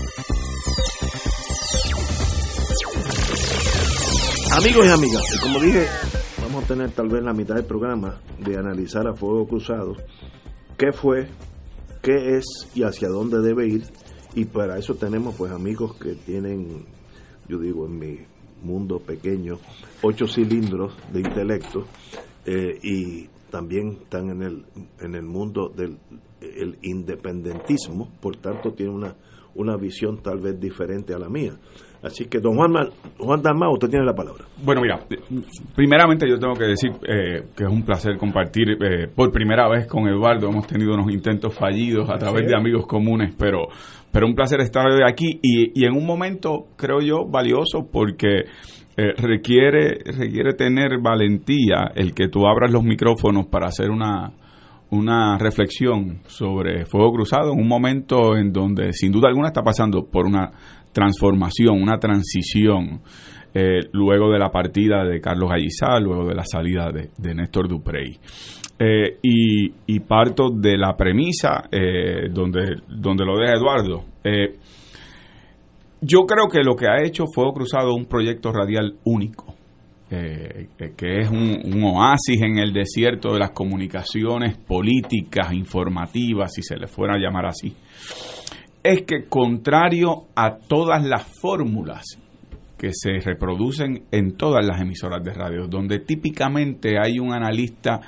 Amigos 4.53 4.85
y 4.85 4.89
amigas, 4.89 5.39
como 5.41 5.59
dije, 5.61 5.85
vamos 6.41 6.65
a 6.65 6.67
tener 6.67 6.91
tal 6.91 7.07
vez 7.07 7.23
la 7.23 7.31
mitad 7.31 7.55
del 7.55 7.63
programa 7.63 8.19
de 8.37 8.57
analizar 8.57 9.07
a 9.07 9.13
fuego 9.13 9.47
cruzado 9.47 9.95
qué 10.77 10.91
fue, 10.91 11.29
qué 12.01 12.35
es 12.35 12.45
y 12.75 12.83
hacia 12.83 13.07
dónde 13.07 13.39
debe 13.39 13.67
ir. 13.67 13.83
Y 14.35 14.43
para 14.43 14.77
eso 14.77 14.95
tenemos 14.95 15.35
pues 15.35 15.53
amigos 15.53 15.95
que 15.95 16.15
tienen, 16.15 16.85
yo 17.47 17.59
digo 17.59 17.85
en 17.85 17.97
mi 17.97 18.17
mundo 18.61 18.99
pequeño, 18.99 19.57
ocho 20.01 20.27
cilindros 20.27 20.95
de 21.13 21.21
intelecto 21.21 21.85
eh, 22.45 22.77
y 22.83 23.29
también 23.49 23.99
están 24.03 24.31
en 24.31 24.43
el, 24.43 24.65
en 24.99 25.15
el 25.15 25.23
mundo 25.23 25.69
del 25.69 25.97
el 26.41 26.77
independentismo, 26.81 28.11
por 28.19 28.35
tanto 28.37 28.73
tiene 28.73 28.91
una, 28.91 29.15
una 29.55 29.77
visión 29.77 30.21
tal 30.21 30.39
vez 30.39 30.59
diferente 30.59 31.13
a 31.13 31.19
la 31.19 31.29
mía. 31.29 31.57
Así 32.03 32.25
que, 32.25 32.39
don 32.39 32.55
Juan, 32.55 32.73
Juan 33.19 33.41
Dalmau, 33.41 33.73
usted 33.73 33.89
tiene 33.89 34.05
la 34.05 34.13
palabra. 34.13 34.45
Bueno, 34.63 34.81
mira, 34.81 34.99
primeramente 35.75 36.27
yo 36.27 36.39
tengo 36.39 36.55
que 36.55 36.65
decir 36.65 36.91
eh, 37.07 37.43
que 37.55 37.63
es 37.63 37.69
un 37.69 37.83
placer 37.83 38.17
compartir 38.17 38.69
eh, 38.71 39.07
por 39.07 39.31
primera 39.31 39.69
vez 39.69 39.85
con 39.87 40.07
Eduardo. 40.07 40.49
Hemos 40.49 40.65
tenido 40.65 40.95
unos 40.95 41.11
intentos 41.11 41.53
fallidos 41.53 42.09
a 42.09 42.17
través 42.17 42.47
de 42.47 42.55
amigos 42.55 42.87
comunes, 42.87 43.35
pero, 43.37 43.67
pero 44.11 44.25
un 44.25 44.33
placer 44.33 44.61
estar 44.61 44.85
hoy 44.87 45.01
aquí 45.07 45.39
y, 45.43 45.79
y 45.79 45.85
en 45.85 45.93
un 45.93 46.05
momento, 46.05 46.69
creo 46.75 47.01
yo, 47.01 47.27
valioso 47.29 47.87
porque 47.91 48.45
eh, 48.97 49.13
requiere, 49.17 49.99
requiere 50.17 50.53
tener 50.53 50.99
valentía 51.01 51.91
el 51.95 52.13
que 52.13 52.27
tú 52.27 52.45
abras 52.45 52.71
los 52.71 52.83
micrófonos 52.83 53.45
para 53.45 53.67
hacer 53.67 53.89
una, 53.89 54.33
una 54.89 55.37
reflexión 55.37 56.19
sobre 56.27 56.85
Fuego 56.85 57.13
Cruzado 57.13 57.53
en 57.53 57.59
un 57.59 57.67
momento 57.67 58.35
en 58.35 58.51
donde 58.51 58.91
sin 58.91 59.13
duda 59.13 59.29
alguna 59.29 59.47
está 59.47 59.63
pasando 59.63 60.05
por 60.11 60.25
una 60.25 60.51
transformación, 60.91 61.81
una 61.81 61.97
transición, 61.97 63.01
eh, 63.53 63.89
luego 63.91 64.31
de 64.31 64.39
la 64.39 64.49
partida 64.49 65.03
de 65.03 65.19
Carlos 65.19 65.49
Gallizá, 65.49 65.99
luego 65.99 66.25
de 66.27 66.35
la 66.35 66.45
salida 66.45 66.89
de, 66.91 67.35
Néstor 67.35 67.67
Duprey. 67.67 68.17
Eh, 68.79 69.19
y, 69.21 69.99
parto 69.99 70.49
de 70.49 70.77
la 70.77 70.95
premisa 70.97 71.69
eh, 71.71 72.29
donde, 72.31 72.77
donde 72.87 73.25
lo 73.25 73.37
deja 73.37 73.53
Eduardo. 73.53 74.05
yo 76.01 76.25
creo 76.25 76.47
que 76.49 76.63
lo 76.63 76.75
que 76.75 76.87
ha 76.87 77.03
hecho 77.03 77.25
Fuego 77.33 77.53
Cruzado 77.53 77.93
un 77.93 78.05
proyecto 78.05 78.51
radial 78.51 78.95
único, 79.05 79.53
que 80.09 81.19
es 81.19 81.29
un, 81.29 81.61
un, 81.63 81.83
oasis 81.83 82.41
en 82.41 82.57
el 82.57 82.73
desierto 82.73 83.31
de 83.33 83.39
las 83.39 83.51
comunicaciones 83.51 84.57
políticas, 84.57 85.53
informativas, 85.53 86.53
si 86.53 86.63
se 86.63 86.75
le 86.75 86.87
fuera 86.87 87.15
a 87.15 87.19
llamar 87.19 87.45
así 87.45 87.73
es 88.83 89.03
que 89.03 89.25
contrario 89.25 90.27
a 90.35 90.57
todas 90.57 91.03
las 91.05 91.23
fórmulas 91.39 92.17
que 92.77 92.89
se 92.93 93.19
reproducen 93.19 94.05
en 94.11 94.35
todas 94.35 94.65
las 94.65 94.81
emisoras 94.81 95.23
de 95.23 95.33
radio, 95.33 95.67
donde 95.67 95.99
típicamente 95.99 96.95
hay 96.99 97.19
un 97.19 97.31
analista 97.31 98.01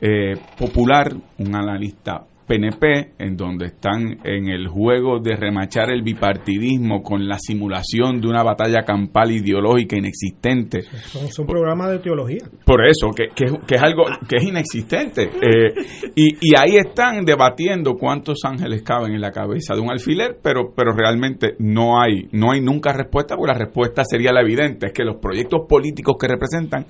eh, 0.00 0.36
popular, 0.56 1.12
un 1.38 1.56
analista 1.56 2.24
PNP, 2.46 3.14
en 3.18 3.36
donde 3.36 3.66
están 3.66 4.18
en 4.24 4.48
el 4.48 4.68
juego 4.68 5.18
de 5.20 5.34
remachar 5.36 5.90
el 5.90 6.02
bipartidismo 6.02 7.02
con 7.02 7.26
la 7.26 7.38
simulación 7.38 8.20
de 8.20 8.28
una 8.28 8.42
batalla 8.42 8.82
campal 8.82 9.30
ideológica 9.30 9.96
inexistente. 9.96 10.82
Son, 10.82 11.46
programas 11.46 11.90
de 11.90 11.98
teología. 11.98 12.44
Por 12.64 12.86
eso, 12.86 13.10
que, 13.10 13.28
que, 13.34 13.74
es 13.74 13.82
algo 13.82 14.04
que 14.28 14.36
es 14.36 14.44
inexistente. 14.44 15.24
Eh, 15.24 15.74
y, 16.14 16.36
y, 16.40 16.54
ahí 16.56 16.76
están 16.76 17.24
debatiendo 17.24 17.94
cuántos 17.94 18.38
ángeles 18.44 18.82
caben 18.82 19.12
en 19.12 19.20
la 19.20 19.30
cabeza 19.30 19.74
de 19.74 19.80
un 19.80 19.90
alfiler, 19.90 20.38
pero, 20.42 20.72
pero 20.74 20.92
realmente 20.92 21.54
no 21.58 22.00
hay, 22.00 22.28
no 22.32 22.52
hay 22.52 22.60
nunca 22.60 22.92
respuesta, 22.92 23.36
porque 23.36 23.52
la 23.52 23.58
respuesta 23.58 24.04
sería 24.04 24.32
la 24.32 24.40
evidente, 24.40 24.86
es 24.86 24.92
que 24.92 25.04
los 25.04 25.16
proyectos 25.16 25.62
políticos 25.68 26.16
que 26.18 26.28
representan 26.28 26.86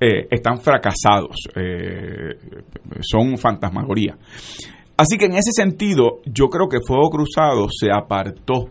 eh, 0.00 0.26
están 0.30 0.58
fracasados, 0.58 1.36
eh, 1.56 2.36
son 3.00 3.36
fantasmagoría. 3.38 4.16
Así 4.96 5.18
que 5.18 5.26
en 5.26 5.32
ese 5.32 5.50
sentido, 5.52 6.20
yo 6.24 6.48
creo 6.48 6.68
que 6.68 6.78
Fuego 6.86 7.10
Cruzado 7.10 7.66
se 7.68 7.90
apartó 7.90 8.70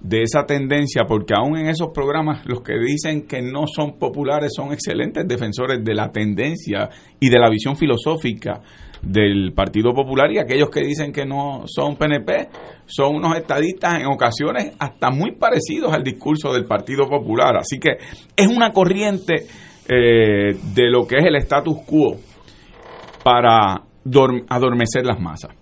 de 0.00 0.22
esa 0.22 0.44
tendencia, 0.46 1.04
porque 1.06 1.34
aún 1.36 1.56
en 1.56 1.68
esos 1.68 1.88
programas 1.92 2.44
los 2.46 2.62
que 2.62 2.78
dicen 2.78 3.26
que 3.26 3.42
no 3.42 3.66
son 3.66 3.98
populares 3.98 4.52
son 4.54 4.72
excelentes 4.72 5.26
defensores 5.26 5.84
de 5.84 5.94
la 5.94 6.10
tendencia 6.10 6.88
y 7.18 7.28
de 7.28 7.38
la 7.38 7.50
visión 7.50 7.76
filosófica 7.76 8.60
del 9.02 9.52
Partido 9.54 9.92
Popular 9.92 10.30
y 10.32 10.38
aquellos 10.38 10.70
que 10.70 10.80
dicen 10.80 11.12
que 11.12 11.24
no 11.24 11.64
son 11.66 11.96
PNP 11.96 12.48
son 12.86 13.16
unos 13.16 13.36
estadistas 13.36 14.00
en 14.00 14.06
ocasiones 14.06 14.72
hasta 14.78 15.10
muy 15.10 15.32
parecidos 15.32 15.92
al 15.92 16.02
discurso 16.02 16.52
del 16.52 16.64
Partido 16.64 17.08
Popular. 17.08 17.56
Así 17.56 17.78
que 17.78 17.98
es 18.36 18.46
una 18.48 18.72
corriente 18.72 19.46
eh, 19.88 20.56
de 20.74 20.90
lo 20.90 21.06
que 21.06 21.18
es 21.18 21.26
el 21.26 21.36
status 21.36 21.78
quo 21.86 22.16
para 23.22 23.87
adormecer 24.48 25.04
las 25.04 25.20
masas. 25.20 25.54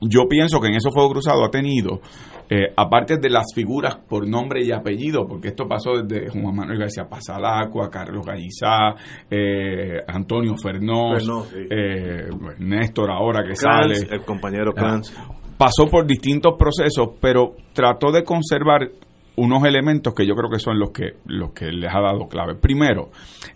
Yo 0.00 0.26
pienso 0.28 0.60
que 0.60 0.68
en 0.68 0.74
eso 0.74 0.90
Fuego 0.90 1.10
Cruzado 1.10 1.44
ha 1.44 1.50
tenido, 1.50 2.00
eh, 2.48 2.72
aparte 2.76 3.18
de 3.18 3.30
las 3.30 3.46
figuras 3.54 3.96
por 3.96 4.28
nombre 4.28 4.64
y 4.64 4.72
apellido, 4.72 5.26
porque 5.26 5.48
esto 5.48 5.66
pasó 5.68 6.02
desde 6.02 6.28
Juan 6.28 6.56
Manuel 6.56 6.78
García 6.78 7.04
Pasalacua, 7.08 7.88
Carlos 7.88 8.24
Gallizá, 8.26 8.94
eh, 9.30 9.98
Antonio 10.06 10.56
Fernós, 10.56 11.28
eh, 11.70 12.28
Néstor 12.58 13.10
ahora 13.10 13.44
que 13.46 13.54
sale. 13.54 13.94
El 14.10 14.22
compañero 14.22 14.72
Clance. 14.72 15.14
pasó 15.56 15.86
por 15.88 16.06
distintos 16.06 16.54
procesos, 16.58 17.10
pero 17.20 17.54
trató 17.72 18.10
de 18.10 18.24
conservar 18.24 18.88
unos 19.36 19.64
elementos 19.64 20.14
que 20.14 20.26
yo 20.26 20.34
creo 20.34 20.50
que 20.50 20.58
son 20.58 20.78
los 20.78 20.90
que, 20.90 21.16
los 21.26 21.52
que 21.52 21.66
les 21.72 21.92
ha 21.92 22.00
dado 22.00 22.28
clave. 22.28 22.54
Primero, 22.54 23.10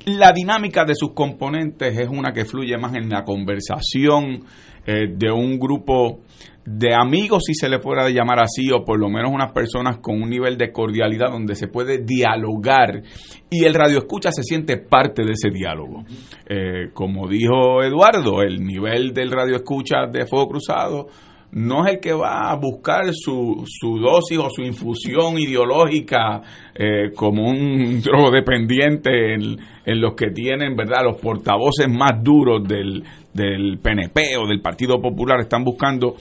la 0.06 0.32
dinámica 0.32 0.84
de 0.84 0.94
sus 0.94 1.12
componentes 1.12 1.98
es 1.98 2.08
una 2.08 2.32
que 2.32 2.44
fluye 2.44 2.76
más 2.78 2.94
en 2.94 3.08
la 3.08 3.24
conversación 3.24 4.44
eh, 4.86 5.08
de 5.14 5.30
un 5.30 5.58
grupo 5.58 6.20
de 6.64 6.94
amigos, 6.94 7.44
si 7.46 7.54
se 7.54 7.68
le 7.68 7.78
fuera 7.78 8.04
a 8.04 8.10
llamar 8.10 8.40
así, 8.40 8.70
o 8.72 8.84
por 8.84 8.98
lo 8.98 9.08
menos 9.08 9.30
unas 9.32 9.52
personas 9.52 9.98
con 9.98 10.20
un 10.20 10.28
nivel 10.28 10.58
de 10.58 10.72
cordialidad 10.72 11.30
donde 11.30 11.54
se 11.54 11.68
puede 11.68 11.98
dialogar 11.98 13.02
y 13.48 13.64
el 13.64 13.74
radio 13.74 13.98
escucha 13.98 14.32
se 14.32 14.42
siente 14.42 14.76
parte 14.76 15.24
de 15.24 15.32
ese 15.32 15.50
diálogo. 15.50 16.04
Eh, 16.48 16.90
como 16.92 17.28
dijo 17.28 17.84
Eduardo, 17.84 18.42
el 18.42 18.64
nivel 18.64 19.14
del 19.14 19.30
radio 19.30 19.56
escucha 19.56 20.06
de 20.10 20.26
Fuego 20.26 20.48
Cruzado 20.48 21.06
no 21.52 21.86
es 21.86 21.94
el 21.94 22.00
que 22.00 22.12
va 22.12 22.50
a 22.50 22.56
buscar 22.56 23.06
su, 23.12 23.64
su 23.66 23.98
dosis 23.98 24.38
o 24.38 24.50
su 24.50 24.62
infusión 24.62 25.38
ideológica 25.38 26.42
eh, 26.74 27.12
como 27.14 27.48
un 27.48 28.00
drogodependiente 28.04 29.34
en, 29.34 29.56
los 30.00 30.14
que 30.14 30.30
tienen, 30.30 30.74
¿verdad?, 30.74 31.04
los 31.04 31.20
portavoces 31.20 31.88
más 31.88 32.22
duros 32.22 32.66
del, 32.66 33.04
del 33.32 33.78
PNP 33.78 34.36
o 34.36 34.46
del 34.46 34.60
Partido 34.60 35.00
Popular 35.00 35.40
están 35.40 35.62
buscando 35.62 36.16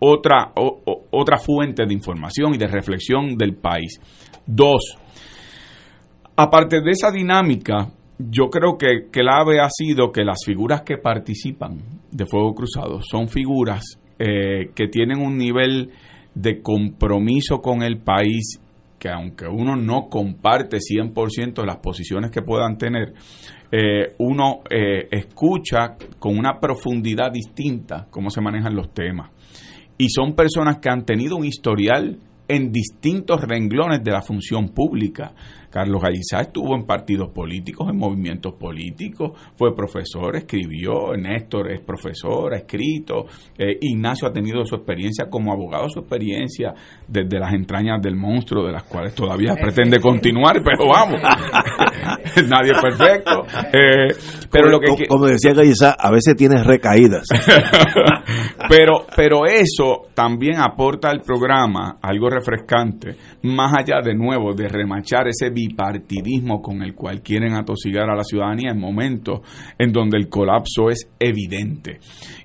otra, 0.00 0.52
otra 1.10 1.38
fuente 1.38 1.86
de 1.86 1.94
información 1.94 2.54
y 2.54 2.58
de 2.58 2.66
reflexión 2.66 3.36
del 3.36 3.54
país. 3.54 4.00
Dos, 4.44 4.96
aparte 6.36 6.80
de 6.80 6.90
esa 6.90 7.12
dinámica, 7.12 7.88
yo 8.18 8.50
creo 8.50 8.76
que, 8.76 9.10
que 9.12 9.22
la 9.22 9.38
ave 9.38 9.60
ha 9.60 9.68
sido 9.70 10.10
que 10.10 10.24
las 10.24 10.38
figuras 10.44 10.82
que 10.82 10.98
participan 10.98 11.78
de 12.10 12.26
Fuego 12.26 12.54
Cruzado 12.54 13.00
son 13.02 13.28
figuras 13.28 13.97
eh, 14.18 14.70
que 14.74 14.88
tienen 14.88 15.20
un 15.20 15.36
nivel 15.36 15.90
de 16.34 16.60
compromiso 16.60 17.60
con 17.60 17.82
el 17.82 17.98
país 17.98 18.60
que 18.98 19.08
aunque 19.08 19.46
uno 19.46 19.76
no 19.76 20.08
comparte 20.08 20.78
100% 20.78 21.64
las 21.64 21.76
posiciones 21.76 22.30
que 22.30 22.42
puedan 22.42 22.76
tener, 22.76 23.14
eh, 23.70 24.14
uno 24.18 24.60
eh, 24.68 25.08
escucha 25.10 25.96
con 26.18 26.36
una 26.36 26.58
profundidad 26.58 27.30
distinta 27.30 28.06
cómo 28.10 28.30
se 28.30 28.40
manejan 28.40 28.74
los 28.74 28.92
temas. 28.92 29.30
Y 29.96 30.08
son 30.10 30.34
personas 30.34 30.78
que 30.78 30.90
han 30.90 31.04
tenido 31.04 31.36
un 31.36 31.44
historial 31.44 32.18
en 32.48 32.72
distintos 32.72 33.42
renglones 33.42 34.02
de 34.02 34.10
la 34.10 34.22
función 34.22 34.70
pública. 34.70 35.32
Carlos 35.70 36.02
Gallizá 36.02 36.40
estuvo 36.40 36.74
en 36.74 36.84
partidos 36.84 37.30
políticos, 37.30 37.88
en 37.90 37.98
movimientos 37.98 38.54
políticos, 38.54 39.32
fue 39.56 39.74
profesor, 39.74 40.36
escribió, 40.36 41.14
Néstor 41.16 41.72
es 41.72 41.80
profesor, 41.80 42.54
ha 42.54 42.58
escrito, 42.58 43.26
eh, 43.58 43.76
Ignacio 43.80 44.28
ha 44.28 44.32
tenido 44.32 44.64
su 44.64 44.76
experiencia 44.76 45.26
como 45.28 45.52
abogado, 45.52 45.88
su 45.88 46.00
experiencia 46.00 46.74
desde 47.06 47.38
las 47.38 47.52
entrañas 47.52 48.00
del 48.00 48.16
monstruo, 48.16 48.66
de 48.66 48.72
las 48.72 48.84
cuales 48.84 49.14
todavía 49.14 49.54
pretende 49.54 50.00
continuar, 50.00 50.62
pero 50.62 50.88
vamos, 50.88 51.20
nadie 52.48 52.72
es 52.72 52.80
perfecto. 52.80 53.42
Eh, 53.72 54.14
pero 54.50 54.70
lo 54.70 54.80
que, 54.80 55.06
como 55.06 55.26
decía 55.26 55.52
Gallizá, 55.52 55.94
a 55.98 56.10
veces 56.10 56.36
tienes 56.36 56.66
recaídas. 56.66 57.26
pero, 58.68 59.06
pero 59.14 59.46
eso 59.46 60.08
también 60.14 60.58
aporta 60.58 61.10
al 61.10 61.20
programa 61.20 61.98
algo 62.00 62.28
refrescante, 62.30 63.16
más 63.42 63.72
allá 63.78 64.00
de 64.02 64.14
nuevo 64.14 64.54
de 64.54 64.68
remachar 64.68 65.28
ese 65.28 65.50
bipartidismo 65.58 66.62
con 66.62 66.82
el 66.82 66.94
cual 66.94 67.22
quieren 67.22 67.54
atosigar 67.54 68.08
a 68.08 68.16
la 68.16 68.22
ciudadanía 68.22 68.70
en 68.70 68.78
momentos 68.78 69.40
en 69.78 69.92
donde 69.92 70.18
el 70.18 70.28
colapso 70.28 70.90
es 70.90 71.10
evidente. 71.18 71.98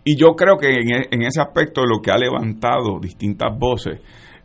Y 0.03 0.17
yo 0.17 0.35
creo 0.35 0.57
que 0.57 0.69
en, 0.69 0.89
e, 0.89 1.27
ese 1.27 1.41
aspecto 1.41 1.85
lo 1.85 2.01
que 2.01 2.11
ha 2.11 2.17
levantado 2.17 2.99
distintas 2.99 3.57
voces 3.57 3.99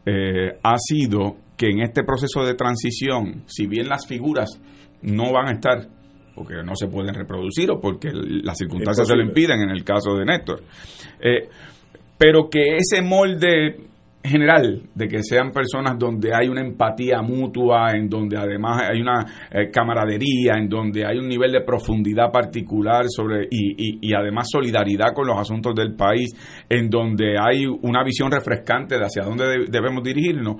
eh, 0.04 0.58
ha 0.62 0.76
sido 0.78 1.36
que 1.56 1.70
en 1.70 1.80
este 1.80 2.04
proceso 2.04 2.44
de 2.44 2.54
transición, 2.54 3.44
si 3.46 3.66
bien 3.66 3.88
las 3.88 4.06
figuras 4.06 4.60
no 5.02 5.32
van 5.32 5.48
a 5.48 5.52
estar 5.52 5.88
porque 6.34 6.54
no 6.62 6.76
se 6.76 6.86
pueden 6.86 7.14
reproducir 7.14 7.68
o 7.72 7.80
porque 7.80 8.10
las 8.12 8.56
circunstancias 8.56 9.08
se 9.08 9.16
lo 9.16 9.24
impiden 9.24 9.60
en 9.60 9.70
el 9.70 9.82
caso 9.82 10.14
de 10.14 10.24
Néstor. 10.24 10.62
Eh, 11.20 11.48
pero 12.16 12.48
que 12.48 12.76
ese 12.76 13.02
molde 13.02 13.87
general 14.22 14.82
de 14.94 15.08
que 15.08 15.22
sean 15.22 15.52
personas 15.52 15.98
donde 15.98 16.34
hay 16.34 16.48
una 16.48 16.60
empatía 16.60 17.22
mutua, 17.22 17.92
en 17.92 18.08
donde 18.08 18.36
además 18.36 18.88
hay 18.90 19.00
una 19.00 19.24
eh, 19.50 19.70
camaradería, 19.70 20.54
en 20.56 20.68
donde 20.68 21.06
hay 21.06 21.18
un 21.18 21.28
nivel 21.28 21.52
de 21.52 21.62
profundidad 21.62 22.30
particular 22.32 23.04
sobre 23.08 23.46
y, 23.50 23.98
y, 24.02 24.14
además 24.14 24.48
solidaridad 24.50 25.12
con 25.14 25.26
los 25.26 25.38
asuntos 25.38 25.74
del 25.74 25.94
país, 25.94 26.30
en 26.68 26.90
donde 26.90 27.36
hay 27.38 27.64
una 27.66 28.02
visión 28.02 28.30
refrescante 28.30 28.98
de 28.98 29.04
hacia 29.04 29.22
dónde 29.22 29.66
debemos 29.70 30.02
dirigirnos. 30.02 30.56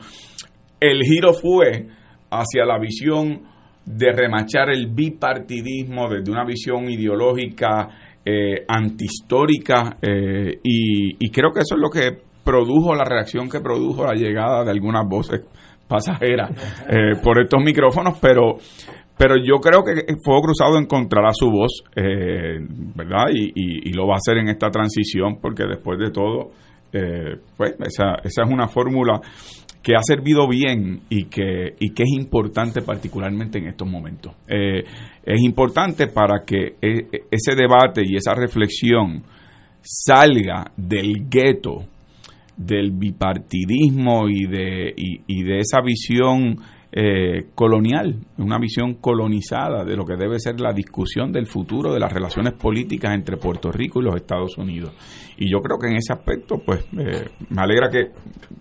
El 0.81 1.03
giro 1.03 1.33
fue 1.33 1.87
hacia 2.31 2.64
la 2.64 2.79
visión 2.79 3.42
de 3.85 4.12
remachar 4.12 4.71
el 4.71 4.88
bipartidismo 4.88 6.09
desde 6.09 6.31
una 6.31 6.44
visión 6.44 6.88
ideológica 6.90 7.88
eh, 8.25 8.64
antihistórica 8.68 9.97
eh, 10.03 10.61
y, 10.62 11.25
y 11.25 11.31
creo 11.31 11.51
que 11.51 11.61
eso 11.61 11.75
es 11.75 11.81
lo 11.81 11.88
que 11.88 12.28
produjo 12.49 12.95
la 12.95 13.05
reacción 13.05 13.51
que 13.51 13.61
produjo 13.61 14.07
la 14.07 14.15
llegada 14.15 14.65
de 14.65 14.71
algunas 14.71 15.07
voces 15.07 15.43
pasajeras 15.87 16.51
eh, 16.89 17.21
por 17.23 17.39
estos 17.39 17.63
micrófonos, 17.63 18.19
pero 18.23 18.57
pero 19.19 19.35
yo 19.37 19.57
creo 19.57 19.83
que 19.83 20.15
Fuego 20.25 20.43
Cruzado 20.43 20.79
encontrará 20.79 21.31
su 21.33 21.51
voz, 21.51 21.83
eh, 21.95 22.59
¿verdad? 22.95 23.27
Y, 23.35 23.93
lo 23.93 24.07
va 24.07 24.15
a 24.15 24.19
hacer 24.19 24.39
en 24.39 24.49
esta 24.49 24.71
transición, 24.71 25.41
porque 25.43 25.65
después 25.65 25.99
de 25.99 26.13
todo, 26.13 26.53
eh, 26.93 27.37
pues 27.57 27.73
esa, 27.81 28.15
esa 28.23 28.43
es 28.45 28.49
una 28.49 28.69
fórmula 28.69 29.21
que 29.83 29.97
ha 29.97 30.03
servido 30.03 30.47
bien 30.47 31.01
y 31.09 31.25
que, 31.25 31.75
y 31.81 31.91
que 31.91 32.05
es 32.05 32.11
importante 32.13 32.81
particularmente 32.81 33.59
en 33.59 33.67
estos 33.67 33.89
momentos. 33.89 34.35
es 34.47 35.41
importante 35.43 36.07
para 36.07 36.45
que 36.47 36.77
ese 36.81 37.57
debate 37.57 38.03
y 38.05 38.15
esa 38.15 38.35
reflexión 38.35 39.25
salga 39.83 40.71
del 40.77 41.29
gueto 41.29 41.87
del 42.59 42.90
bipartidismo 42.90 44.29
y 44.29 44.47
de, 44.47 44.92
y, 44.97 45.42
de 45.44 45.61
esa 45.61 45.81
visión 45.81 46.59
eh, 46.90 47.48
colonial, 47.55 48.16
una 48.38 48.59
visión 48.59 48.94
colonizada 48.94 49.85
de 49.85 49.94
lo 49.94 50.07
que 50.07 50.16
debe 50.16 50.38
ser 50.40 50.59
la 50.59 50.72
discusión 50.72 51.31
del 51.31 51.46
futuro 51.46 51.92
de 51.92 52.01
las 52.01 52.11
relaciones 52.11 52.55
políticas 52.55 53.12
entre 53.14 53.37
Puerto 53.37 53.70
Rico 53.70 54.01
y 54.01 54.05
los 54.05 54.16
Estados 54.16 54.57
Unidos. 54.57 54.94
Y 55.37 55.51
yo 55.53 55.59
creo 55.61 55.79
que 55.79 55.88
en 55.88 55.96
ese 55.96 56.14
aspecto, 56.14 56.62
pues, 56.64 56.87
eh, 56.98 57.29
me 57.51 57.62
alegra 57.62 57.90
que 57.90 58.07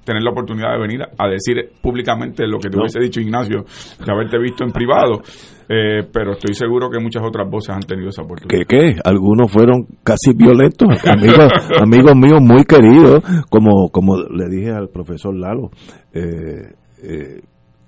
tener 0.03 0.21
la 0.21 0.31
oportunidad 0.31 0.73
de 0.73 0.79
venir 0.79 1.01
a, 1.01 1.27
decir 1.29 1.71
públicamente 1.81 2.45
lo 2.45 2.59
que 2.59 2.69
te 2.69 2.77
hubiese 2.77 2.99
dicho 2.99 3.21
Ignacio, 3.21 3.63
de 4.05 4.11
haberte 4.11 4.37
visto 4.39 4.63
en 4.63 4.71
privado. 4.71 5.21
Eh, 5.69 6.07
pero 6.13 6.31
estoy 6.31 6.55
seguro 6.55 6.89
que 6.89 6.97
muchas 6.97 7.21
otras 7.21 7.45
voces 7.51 7.75
han 7.75 7.81
tenido 7.81 8.07
esa 8.07 8.21
oportunidad. 8.21 8.65
¿Qué 8.65 8.65
qué? 8.65 8.95
Algunos 9.03 9.51
fueron 9.51 9.85
casi 10.01 10.31
violentos, 10.33 10.87
amigos, 11.05 11.51
amigos 11.81 12.15
míos 12.15 12.39
muy 12.41 12.63
queridos, 12.63 13.21
como, 13.49 13.89
como 13.89 14.15
le 14.15 14.47
dije 14.47 14.71
al 14.71 14.87
profesor 14.87 15.35
Lalo, 15.35 15.71
eh, 16.13 17.41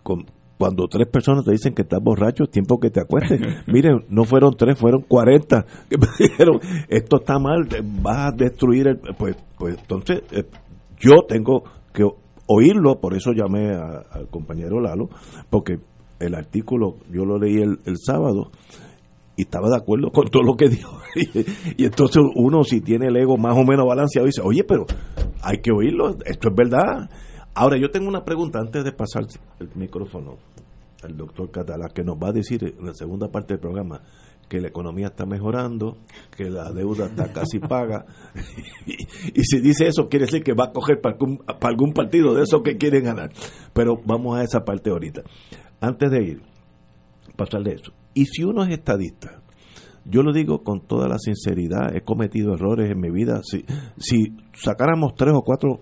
eh, 0.10 0.26
cuando 0.58 0.88
tres 0.88 1.08
personas 1.08 1.45
te 1.45 1.52
dicen 1.52 1.74
que 1.74 1.84
estás 1.84 2.02
borracho, 2.02 2.43
es 2.43 2.52
tiempo 2.52 2.80
que 2.80 2.89
te 2.89 3.00
acuestes. 3.00 3.39
Miren, 3.67 4.06
no 4.10 4.26
fueron 4.26 4.56
tres, 4.56 4.78
fueron 4.78 5.02
cuarenta 5.04 5.65
que 5.89 5.98
me 6.00 6.08
dijeron, 6.17 6.60
esto 6.88 7.17
está 7.17 7.39
mal, 7.39 7.67
vas 8.02 8.34
a 8.34 8.36
destruir 8.36 8.88
el... 8.88 9.00
Pues, 9.17 9.38
pues 9.58 9.78
entonces, 9.80 10.22
yo 11.00 11.24
tengo 11.28 11.63
que 11.93 12.04
oírlo, 12.48 13.00
por 13.00 13.15
eso 13.15 13.32
llamé 13.32 13.74
al 13.74 14.28
compañero 14.30 14.82
Lalo, 14.82 15.10
porque 15.50 15.78
el 16.19 16.36
artículo, 16.36 16.98
yo 17.12 17.24
lo 17.24 17.38
leí 17.38 17.62
el, 17.62 17.78
sábado 17.98 18.52
y 19.38 19.43
estaba 19.43 19.69
de 19.69 19.78
acuerdo 19.78 20.12
con 20.12 20.28
todo 20.30 20.43
lo 20.43 20.56
que 20.56 20.67
dijo. 20.67 21.00
y, 21.78 21.86
entonces 21.86 22.24
uno 22.36 22.63
si 22.63 22.82
tiene 22.82 23.08
el 23.08 23.17
ego 23.17 23.38
más 23.38 23.56
o 23.56 23.63
menos 23.63 23.86
balanceado 23.86 24.26
dice, 24.26 24.41
oye, 24.43 24.63
pero 24.63 24.86
hay 25.41 25.60
que 25.60 25.72
oírlo, 25.72 26.17
esto 26.26 26.50
es 26.50 26.56
verdad. 26.56 27.10
Ahora 27.60 27.78
yo 27.78 27.91
tengo 27.91 28.08
una 28.08 28.24
pregunta 28.24 28.58
antes 28.58 28.86
de 28.86 28.93
pasar 28.93 29.26
el 29.60 29.69
micrófono 29.76 30.38
al 31.04 31.17
doctor 31.17 31.52
Catalá, 31.52 31.89
que 31.93 32.06
nos 32.06 32.15
va 32.15 32.30
a 32.30 32.32
decir 32.32 32.63
en 32.63 32.86
la 32.86 32.93
segunda 32.93 33.28
parte 33.28 33.56
del 33.56 33.60
programa 33.60 34.02
que 34.48 34.62
la 34.62 34.69
economía 34.69 35.08
está 35.08 35.26
mejorando, 35.26 35.98
que 36.38 36.50
la 36.50 36.72
deuda 36.72 37.08
está 37.08 37.34
casi 37.34 37.60
paga. 37.69 38.06
y, 38.86 39.43
si 39.43 39.60
dice 39.60 39.89
eso, 39.89 40.08
quiere 40.08 40.26
decir 40.26 40.41
que 40.41 40.54
va 40.54 40.67
a 40.67 40.72
coger 40.72 41.02
para 41.02 41.15
algún, 41.15 41.39
para 41.39 41.67
algún 41.67 41.91
partido 41.91 42.34
de 42.34 42.43
esos 42.43 42.62
que 42.62 42.78
quieren 42.78 43.04
ganar. 43.04 43.34
Pero 43.74 44.00
vamos 44.06 44.38
a 44.38 44.43
esa 44.43 44.62
parte 44.62 44.89
ahorita 44.89 45.24
antes 45.82 46.12
de 46.12 46.24
ir, 46.24 46.41
pasarle 47.36 47.74
eso. 47.74 47.91
Y 48.13 48.24
si 48.24 48.45
uno 48.45 48.63
es 48.63 48.69
estadista, 48.69 49.41
yo 50.06 50.24
lo 50.24 50.32
digo 50.32 50.63
con 50.63 50.88
toda 50.88 51.10
la 51.10 51.19
sinceridad, 51.19 51.93
he 51.93 52.04
cometido 52.04 52.54
errores 52.54 52.89
en 52.89 53.02
mi 53.02 53.12
vida. 53.12 53.41
Si, 53.43 53.65
si 53.98 54.38
sacáramos 54.54 55.13
tres 55.15 55.34
o 55.36 55.41
cuatro 55.41 55.82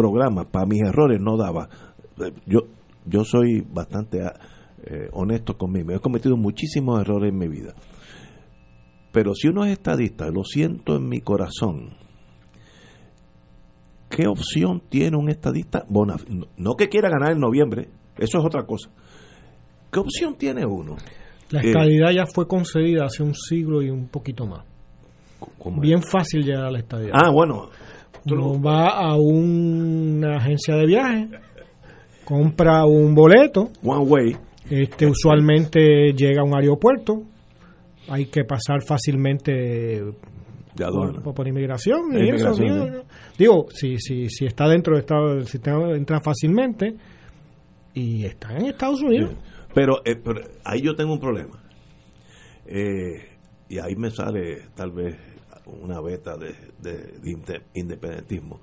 programas 0.00 0.46
para 0.46 0.66
mis 0.66 0.80
errores, 0.82 1.20
no 1.20 1.36
daba. 1.36 1.68
Yo, 2.46 2.60
yo 3.04 3.24
soy 3.24 3.60
bastante 3.60 4.18
eh, 4.84 5.08
honesto 5.12 5.56
conmigo. 5.58 5.92
He 5.92 6.00
cometido 6.00 6.36
muchísimos 6.36 7.00
errores 7.00 7.30
en 7.32 7.38
mi 7.38 7.48
vida. 7.48 7.74
Pero 9.12 9.34
si 9.34 9.48
uno 9.48 9.64
es 9.64 9.72
estadista, 9.72 10.26
lo 10.30 10.44
siento 10.44 10.96
en 10.96 11.08
mi 11.08 11.20
corazón, 11.20 11.96
¿qué 14.08 14.26
opción 14.26 14.80
tiene 14.88 15.16
un 15.16 15.28
estadista? 15.28 15.84
No 16.56 16.74
que 16.76 16.88
quiera 16.88 17.10
ganar 17.10 17.32
en 17.32 17.40
noviembre, 17.40 17.88
Eso 18.16 18.38
es 18.38 18.44
otra 18.44 18.64
cosa. 18.66 18.90
¿Qué 19.90 19.98
opción 19.98 20.36
tiene 20.36 20.64
uno? 20.66 20.96
La 21.50 21.60
Eh, 21.62 21.66
estadidad 21.68 22.10
ya 22.12 22.24
fue 22.26 22.46
concedida 22.46 23.06
hace 23.06 23.22
un 23.22 23.34
siglo 23.34 23.82
y 23.82 23.90
un 23.90 24.08
poquito 24.08 24.46
más. 24.46 24.64
Bien 25.80 26.02
fácil 26.02 26.42
llegar 26.44 26.66
a 26.66 26.70
la 26.70 26.78
estadidad. 26.78 27.12
Ah, 27.14 27.30
bueno. 27.30 27.70
Uno 28.26 28.60
va 28.60 28.88
a 28.90 29.16
una 29.16 30.36
agencia 30.36 30.74
de 30.76 30.86
viaje, 30.86 31.28
compra 32.24 32.84
un 32.84 33.14
boleto, 33.14 33.70
One 33.82 34.04
way. 34.04 34.36
este 34.68 35.06
usualmente 35.06 36.12
llega 36.12 36.42
a 36.42 36.44
un 36.44 36.54
aeropuerto, 36.54 37.22
hay 38.08 38.26
que 38.26 38.44
pasar 38.44 38.82
fácilmente 38.86 39.52
De 40.74 40.84
aduana. 40.84 41.20
por, 41.22 41.34
por 41.34 41.48
inmigración 41.48 42.12
y 42.12 42.28
eso, 42.28 42.52
digo, 42.54 42.86
digo, 43.38 43.66
si, 43.70 43.96
si, 43.98 44.28
si 44.28 44.44
está 44.46 44.68
dentro 44.68 44.94
del, 44.94 45.00
estado, 45.00 45.34
del 45.36 45.46
sistema, 45.46 45.90
entra 45.96 46.20
fácilmente 46.20 46.94
y 47.94 48.24
está 48.24 48.56
en 48.56 48.66
Estados 48.66 49.02
Unidos. 49.02 49.30
Sí. 49.30 49.36
Pero, 49.74 50.02
eh, 50.04 50.16
pero 50.16 50.40
ahí 50.64 50.82
yo 50.82 50.94
tengo 50.94 51.12
un 51.12 51.20
problema. 51.20 51.62
Eh, 52.66 53.24
y 53.68 53.78
ahí 53.78 53.94
me 53.96 54.10
sale 54.10 54.62
tal 54.74 54.90
vez 54.90 55.16
una 55.82 56.00
beta 56.00 56.36
de, 56.36 56.54
de- 56.80 57.60
independentismo. 57.74 58.60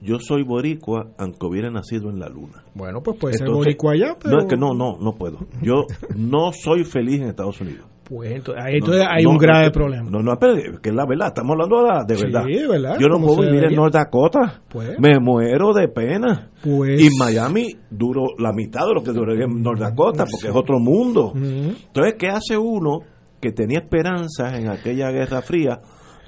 Yo 0.00 0.18
soy 0.20 0.42
boricua 0.42 1.08
aunque 1.18 1.46
hubiera 1.46 1.70
nacido 1.70 2.10
en 2.10 2.18
la 2.18 2.28
luna. 2.28 2.64
Bueno, 2.74 3.00
pues 3.02 3.16
puede 3.18 3.38
ser 3.38 3.48
boricua 3.50 3.92
allá, 3.92 4.16
pero... 4.22 4.36
No, 4.36 4.42
es 4.42 4.48
que 4.48 4.56
no, 4.56 4.74
no, 4.74 4.98
no 5.00 5.12
puedo. 5.14 5.38
Yo 5.62 5.84
no 6.14 6.52
soy 6.52 6.84
feliz 6.84 7.20
en 7.22 7.28
Estados 7.28 7.60
Unidos. 7.60 7.86
Pues 8.04 8.30
entonces, 8.30 8.62
entonces 8.68 9.02
No, 9.04 9.10
hay 9.10 9.24
no, 9.24 9.30
un 9.30 9.38
grave 9.38 9.70
problema. 9.72 10.08
No, 10.10 10.20
no, 10.22 10.36
pero 10.38 10.54
es 10.54 10.78
que 10.80 10.90
es 10.90 10.94
la 10.94 11.06
verdad, 11.06 11.28
estamos 11.28 11.52
hablando 11.52 11.82
de, 11.82 11.88
la- 11.88 12.04
de 12.04 12.14
Sí, 12.14 12.22
verdad. 12.24 12.44
verdad, 12.68 12.98
Yo 13.00 13.08
no 13.08 13.18
puedo 13.18 13.36
vivir 13.40 13.54
en 13.54 13.60
debería. 13.62 13.76
North 13.78 13.94
Dakota. 13.94 14.62
Pues. 14.68 15.00
Me 15.00 15.18
muero 15.18 15.72
de 15.72 15.88
pena. 15.88 16.50
Pues- 16.62 17.00
Y 17.02 17.08
Miami 17.18 17.74
duro 17.90 18.26
la 18.38 18.52
mitad 18.52 18.86
de 18.86 18.94
lo 18.94 19.02
que 19.02 19.10
duraría 19.12 19.46
en 19.46 19.60
North 19.62 19.80
Dakota, 19.80 20.24
porque 20.30 20.48
es 20.48 20.54
otro 20.54 20.78
mundo. 20.78 21.32
Entonces, 21.34 22.14
¿qué 22.18 22.28
hace 22.28 22.56
uno 22.58 22.98
que 23.40 23.50
tenía 23.50 23.78
esperanzas 23.80 24.54
en 24.58 24.68
aquella 24.68 25.10
Guerra 25.10 25.40
Fría 25.42 25.80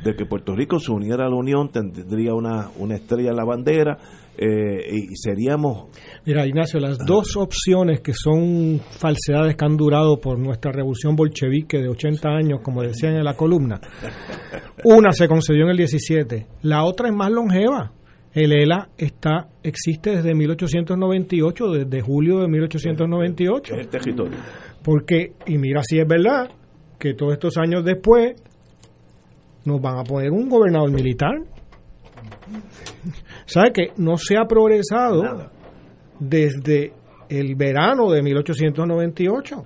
de 0.03 0.15
que 0.15 0.27
Puerto 0.27 0.55
Rico 0.55 0.79
se 0.79 0.93
uniera 0.93 1.27
a 1.27 1.29
la 1.29 1.37
Unión, 1.37 1.71
tendría 1.71 2.35
una, 2.35 2.71
una 2.79 2.95
estrella 2.95 3.31
en 3.31 3.37
la 3.37 3.45
bandera 3.45 3.99
eh, 4.37 4.89
y 4.93 5.17
seríamos... 5.17 5.89
Mira, 6.25 6.47
Ignacio, 6.47 6.79
las 6.79 6.99
dos 6.99 7.37
opciones 7.37 8.01
que 8.01 8.13
son 8.15 8.79
falsedades 8.79 9.57
que 9.57 9.65
han 9.65 9.77
durado 9.77 10.21
por 10.21 10.39
nuestra 10.39 10.71
revolución 10.71 11.17
bolchevique 11.17 11.79
de 11.79 11.89
80 11.89 12.29
años, 12.29 12.61
como 12.63 12.83
decían 12.83 13.15
en 13.15 13.25
la 13.25 13.35
columna, 13.35 13.81
una 14.85 15.11
se 15.11 15.27
concedió 15.27 15.65
en 15.65 15.71
el 15.71 15.77
17, 15.79 16.47
la 16.63 16.85
otra 16.85 17.09
es 17.09 17.15
más 17.15 17.33
longeva. 17.33 17.93
El 18.33 18.53
ELA 18.53 18.91
está, 18.97 19.49
existe 19.65 20.11
desde 20.11 20.35
1898, 20.35 21.71
desde 21.73 22.01
julio 22.03 22.39
de 22.39 22.49
1898. 22.49 23.75
Es 23.75 23.81
el 23.81 23.89
territorio. 23.89 24.39
Porque, 24.85 25.33
y 25.47 25.59
mira 25.59 25.83
si 25.83 25.99
es 25.99 26.07
verdad, 26.07 26.49
que 27.01 27.15
todos 27.15 27.33
estos 27.33 27.57
años 27.57 27.85
después 27.85 28.37
nos 29.69 29.81
van 29.81 29.99
a 29.99 30.05
poner 30.05 30.31
un 30.31 30.49
gobernador 30.49 30.91
militar. 30.91 31.33
¿Sabe 33.47 33.73
que 33.73 33.83
no 33.97 34.17
se 34.17 34.37
ha 34.37 34.45
progresado 34.47 35.23
Nada. 35.23 35.51
desde 36.19 36.93
el 37.29 37.55
verano 37.57 38.11
de 38.11 38.23
1898? 38.23 39.65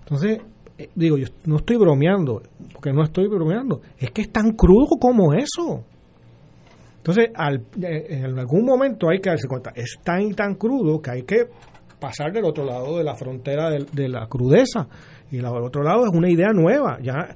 Entonces, 0.00 0.40
eh, 0.78 0.88
digo, 0.94 1.16
yo 1.18 1.26
no 1.46 1.56
estoy 1.56 1.76
bromeando, 1.76 2.42
porque 2.72 2.92
no 2.92 3.02
estoy 3.02 3.28
bromeando, 3.28 3.80
es 3.98 4.10
que 4.10 4.22
es 4.22 4.30
tan 4.32 4.52
crudo 4.52 4.96
como 5.00 5.32
eso. 5.34 5.84
Entonces, 6.98 7.30
al- 7.34 7.64
eh, 7.82 8.06
en 8.10 8.38
algún 8.38 8.64
momento 8.64 9.08
hay 9.10 9.18
que 9.20 9.30
darse 9.30 9.48
cuenta, 9.48 9.72
es 9.74 9.98
tan 10.04 10.22
y 10.22 10.32
tan 10.34 10.54
crudo 10.54 11.00
que 11.00 11.10
hay 11.10 11.22
que 11.22 11.46
pasar 11.98 12.32
del 12.32 12.44
otro 12.44 12.64
lado 12.64 12.98
de 12.98 13.04
la 13.04 13.14
frontera 13.14 13.70
de, 13.70 13.86
de 13.92 14.08
la 14.08 14.26
crudeza. 14.28 14.86
Y 15.32 15.36
del 15.38 15.46
otro 15.46 15.82
lado 15.82 16.04
es 16.04 16.12
una 16.12 16.28
idea 16.30 16.52
nueva. 16.52 16.98
Ya, 17.02 17.34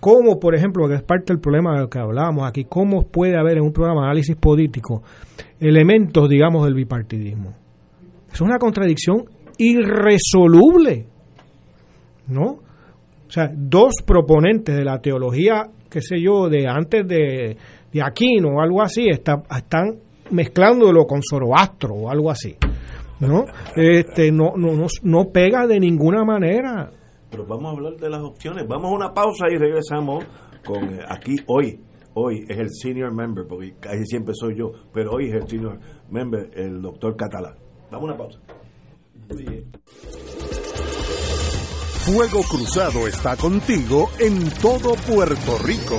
¿Cómo, 0.00 0.38
por 0.38 0.54
ejemplo, 0.54 0.86
que 0.86 0.94
es 0.96 1.02
parte 1.02 1.32
del 1.32 1.40
problema 1.40 1.78
del 1.78 1.88
que 1.88 1.98
hablábamos 1.98 2.46
aquí, 2.48 2.64
cómo 2.64 3.02
puede 3.08 3.36
haber 3.38 3.56
en 3.56 3.64
un 3.64 3.72
programa 3.72 4.02
de 4.02 4.06
análisis 4.08 4.36
político 4.36 5.02
elementos, 5.58 6.28
digamos, 6.28 6.64
del 6.64 6.74
bipartidismo? 6.74 7.54
Es 8.32 8.40
una 8.40 8.58
contradicción 8.58 9.24
irresoluble. 9.58 11.06
¿No? 12.28 12.44
O 13.26 13.30
sea, 13.30 13.50
dos 13.52 13.94
proponentes 14.06 14.76
de 14.76 14.84
la 14.84 15.00
teología, 15.00 15.64
qué 15.90 16.00
sé 16.02 16.20
yo, 16.20 16.48
de 16.48 16.66
antes 16.68 17.06
de, 17.08 17.56
de 17.92 18.02
Aquino 18.02 18.56
o 18.56 18.60
algo 18.60 18.82
así, 18.82 19.08
está- 19.08 19.42
están 19.56 19.96
mezclándolo 20.30 21.06
con 21.06 21.20
Zoroastro 21.22 21.94
o 21.94 22.10
algo 22.10 22.30
así. 22.30 22.56
¿No? 23.20 23.44
Este, 23.76 24.30
no, 24.32 24.52
no, 24.56 24.72
no, 24.74 24.86
no 25.04 25.24
pega 25.32 25.66
de 25.66 25.78
ninguna 25.80 26.24
manera. 26.24 26.90
Pero 27.32 27.46
vamos 27.46 27.72
a 27.72 27.76
hablar 27.76 27.96
de 27.96 28.10
las 28.10 28.20
opciones. 28.22 28.68
Vamos 28.68 28.92
a 28.92 28.94
una 28.94 29.14
pausa 29.14 29.46
y 29.50 29.56
regresamos 29.56 30.24
con 30.64 30.84
eh, 30.84 31.00
aquí 31.08 31.34
hoy. 31.46 31.80
Hoy 32.14 32.44
es 32.46 32.58
el 32.58 32.68
senior 32.70 33.10
member, 33.10 33.46
porque 33.48 33.74
casi 33.80 34.04
siempre 34.04 34.34
soy 34.34 34.54
yo, 34.54 34.70
pero 34.92 35.12
hoy 35.12 35.30
es 35.30 35.34
el 35.34 35.48
senior 35.48 35.80
member, 36.10 36.50
el 36.52 36.82
doctor 36.82 37.16
Catalá. 37.16 37.56
Vamos 37.90 38.10
a 38.10 38.12
una 38.12 38.16
pausa. 38.18 38.38
Fuego 42.04 42.42
Cruzado 42.42 43.06
está 43.06 43.34
contigo 43.36 44.10
en 44.18 44.50
todo 44.60 44.94
Puerto 45.06 45.56
Rico. 45.64 45.98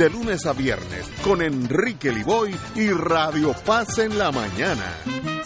de 0.01 0.09
lunes 0.09 0.47
a 0.47 0.53
viernes 0.53 1.07
con 1.23 1.43
Enrique 1.43 2.11
Liboy 2.11 2.55
y 2.73 2.89
Radio 2.89 3.53
Paz 3.63 3.99
en 3.99 4.17
la 4.17 4.31
mañana. 4.31 4.95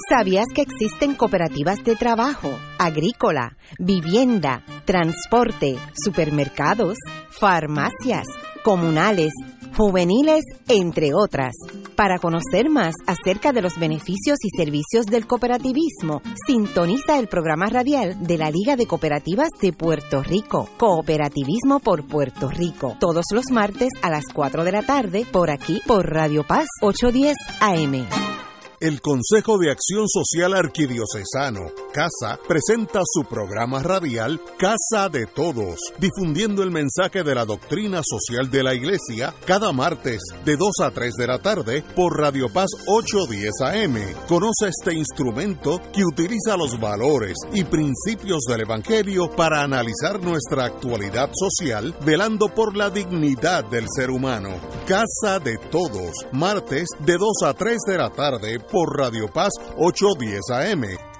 ¿Sabías 0.09 0.45
que 0.55 0.61
existen 0.61 1.13
cooperativas 1.13 1.83
de 1.83 1.97
trabajo, 1.97 2.57
agrícola, 2.77 3.57
vivienda, 3.79 4.63
transporte, 4.85 5.77
supermercados, 6.01 6.97
farmacias, 7.31 8.27
comunales, 8.63 9.33
juveniles, 9.75 10.43
entre 10.67 11.13
otras? 11.13 11.53
Para 11.95 12.19
conocer 12.19 12.69
más 12.69 12.93
acerca 13.07 13.51
de 13.51 13.61
los 13.61 13.77
beneficios 13.77 14.37
y 14.43 14.49
servicios 14.57 15.05
del 15.05 15.27
cooperativismo, 15.27 16.21
sintoniza 16.47 17.19
el 17.19 17.27
programa 17.27 17.67
radial 17.67 18.21
de 18.21 18.37
la 18.37 18.51
Liga 18.51 18.75
de 18.75 18.87
Cooperativas 18.87 19.49
de 19.61 19.73
Puerto 19.73 20.23
Rico, 20.23 20.69
Cooperativismo 20.77 21.79
por 21.79 22.07
Puerto 22.07 22.49
Rico, 22.49 22.95
todos 22.99 23.25
los 23.31 23.51
martes 23.51 23.89
a 24.01 24.09
las 24.09 24.25
4 24.33 24.63
de 24.63 24.71
la 24.71 24.83
tarde 24.83 25.25
por 25.31 25.49
aquí 25.49 25.81
por 25.85 26.09
Radio 26.09 26.43
Paz 26.45 26.67
810 26.81 27.35
AM. 27.59 28.44
El 28.85 29.01
Consejo 29.01 29.57
de 29.57 29.71
Acción 29.71 30.05
Social 30.07 30.53
Arquidiocesano, 30.53 31.71
CASA, 31.91 32.37
presenta 32.47 33.01
su 33.03 33.23
programa 33.23 33.81
radial 33.81 34.39
Casa 34.59 35.09
de 35.09 35.25
Todos, 35.25 35.79
difundiendo 35.97 36.61
el 36.61 36.69
mensaje 36.69 37.23
de 37.23 37.33
la 37.33 37.45
doctrina 37.45 38.01
social 38.03 38.51
de 38.51 38.61
la 38.61 38.75
Iglesia 38.75 39.33
cada 39.47 39.71
martes 39.71 40.21
de 40.45 40.55
2 40.55 40.69
a 40.83 40.91
3 40.91 41.13
de 41.15 41.25
la 41.25 41.39
tarde 41.39 41.83
por 41.95 42.15
Radio 42.15 42.47
Paz 42.53 42.69
810 42.85 43.53
AM. 43.61 44.27
Conoce 44.27 44.67
este 44.67 44.93
instrumento 44.93 45.81
que 45.91 46.05
utiliza 46.05 46.55
los 46.55 46.79
valores 46.79 47.33
y 47.53 47.63
principios 47.63 48.43
del 48.47 48.61
Evangelio 48.61 49.31
para 49.31 49.63
analizar 49.63 50.21
nuestra 50.21 50.65
actualidad 50.65 51.31
social, 51.33 51.95
velando 52.05 52.49
por 52.49 52.77
la 52.77 52.91
dignidad 52.91 53.65
del 53.65 53.85
ser 53.89 54.11
humano. 54.11 54.49
Casa 54.85 55.39
de 55.39 55.57
Todos, 55.71 56.11
martes 56.31 56.85
de 56.99 57.17
2 57.17 57.31
a 57.45 57.55
3 57.55 57.77
de 57.87 57.97
la 57.97 58.11
tarde 58.11 58.59
por 58.75 58.97
Radio 58.97 59.29
Paz 59.29 59.53
810 59.77 60.49
AM. 60.51 61.14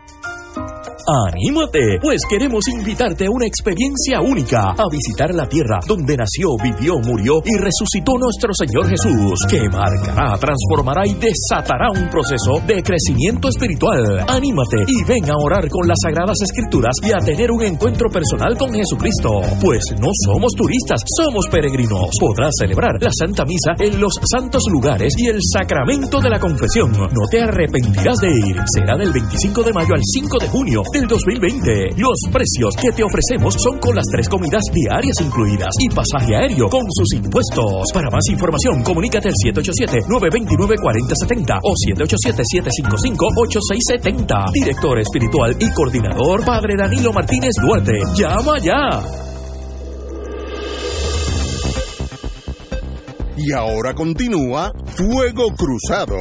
¡Anímate! 1.07 1.99
Pues 2.01 2.21
queremos 2.27 2.67
invitarte 2.67 3.27
a 3.27 3.29
una 3.29 3.45
experiencia 3.45 4.21
única, 4.21 4.71
a 4.71 4.89
visitar 4.89 5.35
la 5.35 5.47
tierra 5.47 5.79
donde 5.87 6.17
nació, 6.17 6.49
vivió, 6.63 6.97
murió 6.97 7.41
y 7.45 7.57
resucitó 7.61 8.17
nuestro 8.17 8.49
Señor 8.57 8.89
Jesús, 8.89 9.45
que 9.47 9.69
marcará, 9.69 10.35
transformará 10.37 11.05
y 11.05 11.13
desatará 11.13 11.91
un 11.91 12.09
proceso 12.09 12.57
de 12.65 12.81
crecimiento 12.81 13.49
espiritual. 13.49 14.25
Anímate 14.27 14.81
y 14.87 15.03
ven 15.03 15.29
a 15.29 15.37
orar 15.37 15.69
con 15.69 15.87
las 15.87 15.97
Sagradas 16.01 16.41
Escrituras 16.41 16.95
y 17.03 17.11
a 17.11 17.23
tener 17.23 17.51
un 17.51 17.61
encuentro 17.61 18.09
personal 18.09 18.57
con 18.57 18.73
Jesucristo. 18.73 19.41
Pues 19.61 19.83
no 19.99 20.09
somos 20.25 20.53
turistas, 20.57 21.01
somos 21.21 21.45
peregrinos. 21.51 22.09
Podrás 22.19 22.53
celebrar 22.57 22.97
la 22.99 23.11
Santa 23.11 23.45
Misa 23.45 23.75
en 23.77 23.99
los 24.01 24.13
santos 24.25 24.63
lugares 24.71 25.13
y 25.17 25.27
el 25.27 25.37
sacramento 25.41 26.19
de 26.19 26.29
la 26.31 26.39
confesión. 26.39 26.91
No 26.91 27.27
te 27.29 27.43
arrepentirás 27.43 28.17
de 28.17 28.27
ir. 28.27 28.57
Será 28.73 28.97
del 28.97 29.11
25 29.11 29.61
de 29.61 29.73
mayo 29.73 29.93
al 29.93 30.01
5 30.01 30.37
de 30.39 30.44
junio 30.47 30.81
del 30.93 31.07
2020. 31.07 31.89
Los 31.97 32.19
precios 32.31 32.75
que 32.79 32.91
te 32.91 33.03
ofrecemos 33.03 33.55
son 33.57 33.79
con 33.79 33.95
las 33.95 34.05
tres 34.11 34.29
comidas 34.29 34.61
diarias 34.71 35.15
incluidas 35.21 35.73
y 35.79 35.89
pasaje 35.89 36.35
aéreo 36.35 36.69
con 36.69 36.83
sus 36.91 37.13
impuestos. 37.13 37.91
Para 37.93 38.09
más 38.09 38.27
información, 38.29 38.83
comunícate 38.83 39.29
al 39.29 39.35
787-929-4070 39.53 41.59
o 41.63 41.73
787-755-8670. 41.95 44.51
Director 44.53 44.99
espiritual 44.99 45.55
y 45.59 45.71
coordinador, 45.71 46.43
Padre 46.45 46.75
Danilo 46.77 47.11
Martínez 47.13 47.53
Duarte. 47.61 47.99
Llama 48.17 48.59
ya. 48.59 49.01
Y 53.37 53.51
ahora 53.51 53.93
continúa 53.93 54.71
Fuego 54.95 55.53
Cruzado. 55.55 56.15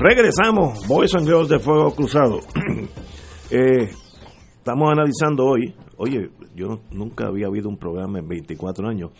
Regresamos, 0.00 0.88
Boys 0.88 1.14
and 1.14 1.26
Girls 1.26 1.50
de 1.50 1.58
Fuego 1.58 1.94
Cruzado. 1.94 2.40
Eh, 3.52 3.90
estamos 4.58 4.92
analizando 4.92 5.44
hoy, 5.44 5.74
oye, 5.96 6.30
yo 6.54 6.78
nunca 6.92 7.26
había 7.26 7.48
habido 7.48 7.68
un 7.68 7.78
programa 7.78 8.20
en 8.20 8.28
24 8.28 8.88
años, 8.88 9.10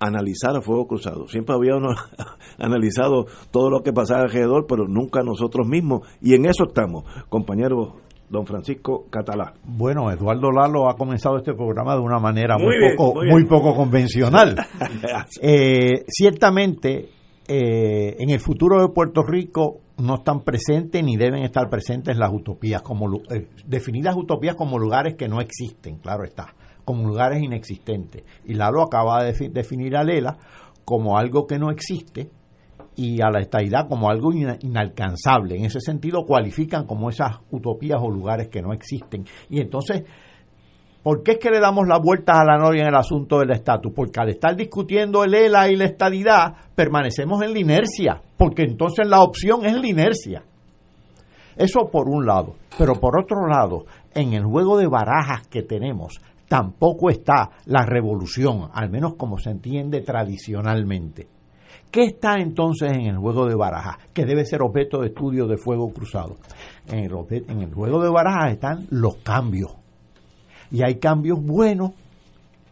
analizar 0.00 0.56
a 0.56 0.60
Fuego 0.60 0.88
Cruzado. 0.88 1.28
Siempre 1.28 1.54
habíamos 1.54 1.94
analizado 2.58 3.26
todo 3.52 3.70
lo 3.70 3.84
que 3.84 3.92
pasaba 3.92 4.22
alrededor, 4.22 4.66
pero 4.68 4.88
nunca 4.88 5.22
nosotros 5.22 5.68
mismos. 5.68 6.08
Y 6.20 6.34
en 6.34 6.46
eso 6.46 6.64
estamos, 6.66 7.04
compañero 7.28 8.00
don 8.28 8.46
Francisco 8.46 9.06
Catalá. 9.10 9.54
Bueno, 9.62 10.10
Eduardo 10.10 10.50
Lalo 10.50 10.90
ha 10.90 10.96
comenzado 10.96 11.36
este 11.36 11.54
programa 11.54 11.94
de 11.94 12.00
una 12.00 12.18
manera 12.18 12.58
muy, 12.58 12.74
poco, 12.96 13.20
muy, 13.24 13.44
poco 13.44 13.76
convencional. 13.76 14.56
Eh, 15.40 16.04
ciertamente, 16.08 17.10
eh, 17.48 18.16
en 18.18 18.28
el 18.28 18.40
futuro 18.40 18.80
de 18.82 18.92
Puerto 18.92 19.22
Rico 19.22 19.80
no 19.96 20.16
están 20.16 20.42
presentes 20.42 21.02
ni 21.02 21.16
deben 21.16 21.42
estar 21.42 21.70
presentes 21.70 22.16
las 22.18 22.30
utopías, 22.32 22.82
como 22.82 23.22
eh, 23.30 23.48
definidas 23.66 24.16
utopías 24.16 24.54
como 24.54 24.78
lugares 24.78 25.14
que 25.14 25.28
no 25.28 25.40
existen, 25.40 25.96
claro 25.96 26.24
está, 26.24 26.54
como 26.84 27.08
lugares 27.08 27.42
inexistentes. 27.42 28.22
Y 28.44 28.54
Lalo 28.54 28.82
acaba 28.82 29.24
de 29.24 29.48
definir 29.48 29.96
a 29.96 30.04
Lela 30.04 30.36
como 30.84 31.16
algo 31.16 31.46
que 31.46 31.58
no 31.58 31.70
existe 31.70 32.30
y 32.96 33.22
a 33.22 33.30
la 33.30 33.40
estadidad 33.40 33.88
como 33.88 34.10
algo 34.10 34.32
inalcanzable. 34.32 35.56
En 35.56 35.64
ese 35.64 35.80
sentido 35.80 36.26
cualifican 36.26 36.84
como 36.84 37.08
esas 37.08 37.38
utopías 37.50 37.98
o 38.02 38.10
lugares 38.10 38.48
que 38.48 38.60
no 38.60 38.72
existen. 38.72 39.24
Y 39.48 39.60
entonces 39.60 40.04
¿Por 41.02 41.22
qué 41.22 41.32
es 41.32 41.38
que 41.38 41.50
le 41.50 41.60
damos 41.60 41.86
la 41.86 41.98
vuelta 41.98 42.40
a 42.40 42.44
la 42.44 42.58
novia 42.58 42.82
en 42.82 42.88
el 42.88 42.96
asunto 42.96 43.38
del 43.38 43.52
estatus? 43.52 43.92
Porque 43.94 44.20
al 44.20 44.30
estar 44.30 44.56
discutiendo 44.56 45.22
el 45.22 45.32
ELA 45.32 45.68
y 45.68 45.76
la 45.76 45.84
estadidad, 45.84 46.54
permanecemos 46.74 47.40
en 47.42 47.52
la 47.52 47.58
inercia, 47.60 48.20
porque 48.36 48.62
entonces 48.62 49.06
la 49.06 49.22
opción 49.22 49.64
es 49.64 49.74
la 49.74 49.86
inercia. 49.86 50.42
Eso 51.56 51.88
por 51.90 52.08
un 52.08 52.26
lado. 52.26 52.56
Pero 52.76 52.94
por 52.94 53.18
otro 53.18 53.46
lado, 53.46 53.84
en 54.12 54.32
el 54.32 54.44
juego 54.44 54.76
de 54.76 54.88
barajas 54.88 55.46
que 55.46 55.62
tenemos, 55.62 56.20
tampoco 56.48 57.10
está 57.10 57.50
la 57.66 57.86
revolución, 57.86 58.68
al 58.72 58.90
menos 58.90 59.14
como 59.14 59.38
se 59.38 59.50
entiende 59.50 60.00
tradicionalmente. 60.00 61.28
¿Qué 61.92 62.04
está 62.04 62.34
entonces 62.34 62.92
en 62.92 63.06
el 63.06 63.18
juego 63.18 63.46
de 63.46 63.54
barajas? 63.54 63.96
Que 64.12 64.26
debe 64.26 64.44
ser 64.44 64.62
objeto 64.62 65.00
de 65.00 65.08
estudio 65.08 65.46
de 65.46 65.56
fuego 65.56 65.90
cruzado. 65.90 66.36
En 66.88 66.98
el, 66.98 67.12
en 67.48 67.62
el 67.62 67.72
juego 67.72 68.02
de 68.02 68.10
barajas 68.10 68.52
están 68.52 68.86
los 68.90 69.16
cambios 69.16 69.76
y 70.70 70.82
hay 70.82 70.96
cambios 70.96 71.42
buenos 71.42 71.92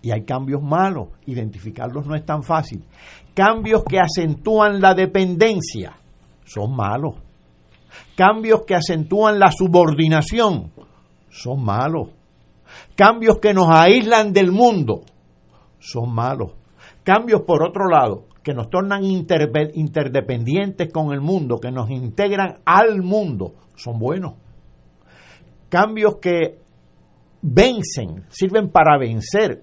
y 0.03 0.11
hay 0.11 0.25
cambios 0.25 0.63
malos. 0.63 1.09
Identificarlos 1.27 2.07
no 2.07 2.15
es 2.15 2.25
tan 2.25 2.43
fácil. 2.43 2.85
Cambios 3.35 3.85
que 3.85 3.99
acentúan 3.99 4.81
la 4.81 4.95
dependencia 4.95 5.97
son 6.45 6.75
malos. 6.75 7.15
Cambios 8.15 8.63
que 8.67 8.75
acentúan 8.75 9.39
la 9.39 9.51
subordinación 9.51 10.71
son 11.31 11.65
malos. 11.65 12.09
Cambios 12.95 13.39
que 13.39 13.53
nos 13.53 13.69
aíslan 13.71 14.33
del 14.33 14.53
mundo 14.53 15.03
son 15.79 16.15
malos. 16.15 16.53
Cambios, 17.03 17.43
por 17.43 17.63
otro 17.63 17.89
lado, 17.89 18.25
que 18.43 18.55
nos 18.55 18.71
tornan 18.71 19.05
interdependientes 19.05 20.93
con 20.93 21.13
el 21.13 21.21
mundo, 21.21 21.59
que 21.59 21.71
nos 21.71 21.91
integran 21.91 22.59
al 22.65 23.03
mundo, 23.03 23.55
son 23.77 23.99
buenos. 23.99 24.35
Cambios 25.69 26.17
que 26.21 26.61
vencen, 27.43 28.25
sirven 28.29 28.71
para 28.71 28.99
vencer 28.99 29.63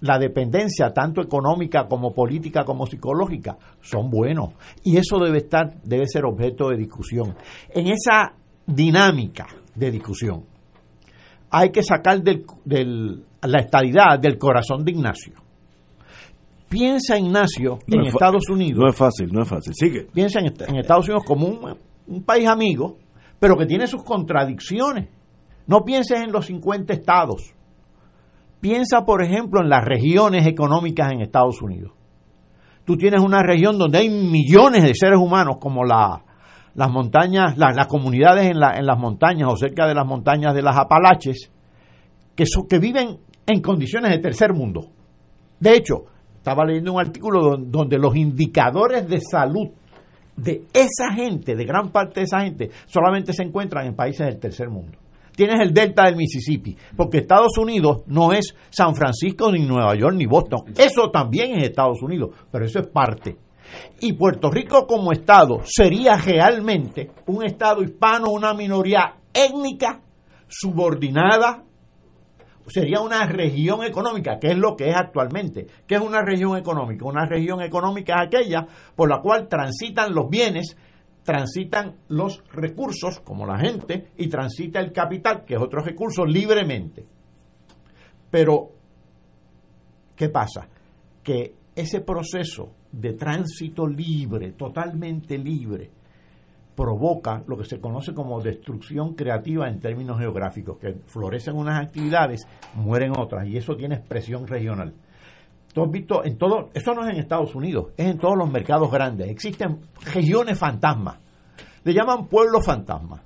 la 0.00 0.18
dependencia 0.18 0.92
tanto 0.92 1.22
económica 1.22 1.86
como 1.88 2.12
política 2.12 2.64
como 2.64 2.86
psicológica. 2.86 3.56
Son 3.80 4.10
buenos. 4.10 4.50
Y 4.82 4.98
eso 4.98 5.18
debe 5.18 5.38
estar 5.38 5.80
debe 5.82 6.06
ser 6.06 6.24
objeto 6.24 6.68
de 6.68 6.76
discusión. 6.76 7.34
En 7.70 7.86
esa 7.86 8.34
dinámica 8.66 9.46
de 9.74 9.90
discusión 9.90 10.44
hay 11.50 11.70
que 11.70 11.82
sacar 11.82 12.22
del, 12.22 12.44
la 13.42 13.60
estadidad 13.60 14.18
del 14.18 14.38
corazón 14.38 14.84
de 14.84 14.92
Ignacio. 14.92 15.34
Piensa 16.68 17.16
Ignacio 17.16 17.78
en 17.86 18.06
Estados 18.06 18.48
Unidos. 18.50 18.80
no 18.80 18.88
es 18.88 18.96
fácil 18.96 19.32
no 19.32 19.42
es 19.42 19.48
fácil. 19.48 19.72
Sigue. 19.74 20.06
Piensa 20.12 20.40
en, 20.40 20.46
en 20.46 20.76
Estados 20.76 21.08
Unidos 21.08 21.24
como 21.24 21.46
un, 21.46 21.78
un 22.08 22.22
país 22.24 22.46
amigo 22.48 22.98
pero 23.38 23.56
que 23.56 23.66
tiene 23.66 23.86
sus 23.86 24.02
contradicciones 24.02 25.08
no 25.66 25.84
pienses 25.84 26.20
en 26.20 26.32
los 26.32 26.46
50 26.46 26.92
estados. 26.92 27.54
Piensa, 28.60 29.04
por 29.04 29.22
ejemplo, 29.22 29.60
en 29.60 29.68
las 29.68 29.84
regiones 29.84 30.46
económicas 30.46 31.12
en 31.12 31.20
Estados 31.20 31.60
Unidos. 31.62 31.92
Tú 32.84 32.96
tienes 32.96 33.22
una 33.22 33.42
región 33.42 33.78
donde 33.78 33.98
hay 33.98 34.10
millones 34.10 34.82
de 34.82 34.94
seres 34.94 35.18
humanos, 35.18 35.56
como 35.58 35.84
la, 35.84 36.22
las 36.74 36.90
montañas, 36.90 37.56
las 37.56 37.86
comunidades 37.86 38.44
en, 38.44 38.56
en, 38.56 38.86
las 38.86 38.98
montañas 38.98 39.50
o 39.50 39.56
cerca 39.56 39.86
de 39.86 39.94
las 39.94 40.06
montañas 40.06 40.54
de 40.54 40.62
las 40.62 40.76
Apalaches, 40.76 41.50
que, 42.34 42.44
que 42.68 42.78
viven 42.78 43.18
en 43.46 43.60
condiciones 43.62 44.10
de 44.10 44.18
tercer 44.18 44.52
mundo. 44.52 44.90
De 45.60 45.76
hecho, 45.76 46.04
estaba 46.36 46.64
leyendo 46.64 46.92
un 46.92 47.00
artículo 47.00 47.56
donde 47.56 47.98
los 47.98 48.14
indicadores 48.16 49.08
de 49.08 49.20
salud 49.20 49.68
de 50.36 50.64
esa 50.74 51.14
gente, 51.14 51.54
de 51.54 51.64
gran 51.64 51.90
parte 51.90 52.20
de 52.20 52.24
esa 52.24 52.40
gente, 52.40 52.70
solamente 52.86 53.32
se 53.32 53.44
encuentran 53.44 53.86
en 53.86 53.94
países 53.94 54.26
del 54.26 54.38
tercer 54.38 54.68
mundo 54.68 55.03
tienes 55.34 55.60
el 55.60 55.72
delta 55.72 56.04
del 56.04 56.16
Mississippi, 56.16 56.76
porque 56.96 57.18
Estados 57.18 57.56
Unidos 57.58 58.02
no 58.06 58.32
es 58.32 58.54
San 58.70 58.94
Francisco, 58.94 59.50
ni 59.50 59.64
Nueva 59.64 59.94
York, 59.96 60.14
ni 60.16 60.26
Boston. 60.26 60.72
Eso 60.76 61.10
también 61.10 61.58
es 61.58 61.64
Estados 61.64 62.02
Unidos, 62.02 62.30
pero 62.50 62.64
eso 62.64 62.80
es 62.80 62.86
parte. 62.86 63.36
Y 64.00 64.12
Puerto 64.12 64.50
Rico 64.50 64.86
como 64.86 65.12
Estado 65.12 65.60
sería 65.64 66.16
realmente 66.16 67.10
un 67.26 67.44
Estado 67.44 67.82
hispano, 67.82 68.30
una 68.30 68.54
minoría 68.54 69.16
étnica 69.32 70.00
subordinada, 70.48 71.64
sería 72.66 73.00
una 73.00 73.26
región 73.26 73.84
económica, 73.84 74.38
que 74.38 74.52
es 74.52 74.56
lo 74.56 74.76
que 74.76 74.90
es 74.90 74.96
actualmente. 74.96 75.66
¿Qué 75.86 75.96
es 75.96 76.00
una 76.00 76.22
región 76.22 76.56
económica? 76.56 77.04
Una 77.04 77.26
región 77.26 77.60
económica 77.60 78.14
es 78.14 78.26
aquella 78.28 78.66
por 78.94 79.08
la 79.08 79.20
cual 79.20 79.48
transitan 79.48 80.14
los 80.14 80.28
bienes 80.28 80.76
transitan 81.24 81.96
los 82.08 82.44
recursos, 82.52 83.20
como 83.20 83.46
la 83.46 83.58
gente, 83.58 84.10
y 84.16 84.28
transita 84.28 84.78
el 84.78 84.92
capital, 84.92 85.44
que 85.44 85.54
es 85.54 85.60
otro 85.60 85.82
recurso, 85.82 86.24
libremente. 86.24 87.04
Pero, 88.30 88.70
¿qué 90.14 90.28
pasa? 90.28 90.68
Que 91.22 91.54
ese 91.74 92.00
proceso 92.02 92.72
de 92.92 93.14
tránsito 93.14 93.86
libre, 93.86 94.52
totalmente 94.52 95.38
libre, 95.38 95.90
provoca 96.76 97.42
lo 97.46 97.56
que 97.56 97.64
se 97.64 97.80
conoce 97.80 98.12
como 98.12 98.40
destrucción 98.40 99.14
creativa 99.14 99.68
en 99.68 99.80
términos 99.80 100.18
geográficos, 100.18 100.78
que 100.78 100.94
florecen 101.06 101.56
unas 101.56 101.80
actividades, 101.82 102.46
mueren 102.74 103.12
otras, 103.16 103.46
y 103.48 103.56
eso 103.56 103.76
tiene 103.76 103.94
expresión 103.96 104.46
regional. 104.46 104.92
Tú 105.74 105.82
has 105.82 105.90
visto 105.90 106.24
en 106.24 106.38
todo, 106.38 106.70
eso 106.72 106.94
no 106.94 107.02
es 107.02 107.12
en 107.12 107.20
Estados 107.20 107.52
Unidos, 107.56 107.86
es 107.96 108.06
en 108.06 108.16
todos 108.16 108.38
los 108.38 108.48
mercados 108.48 108.88
grandes. 108.92 109.28
Existen 109.28 109.80
regiones 110.14 110.56
fantasmas. 110.56 111.18
Le 111.82 111.92
llaman 111.92 112.28
pueblos 112.28 112.64
fantasmas. 112.64 113.22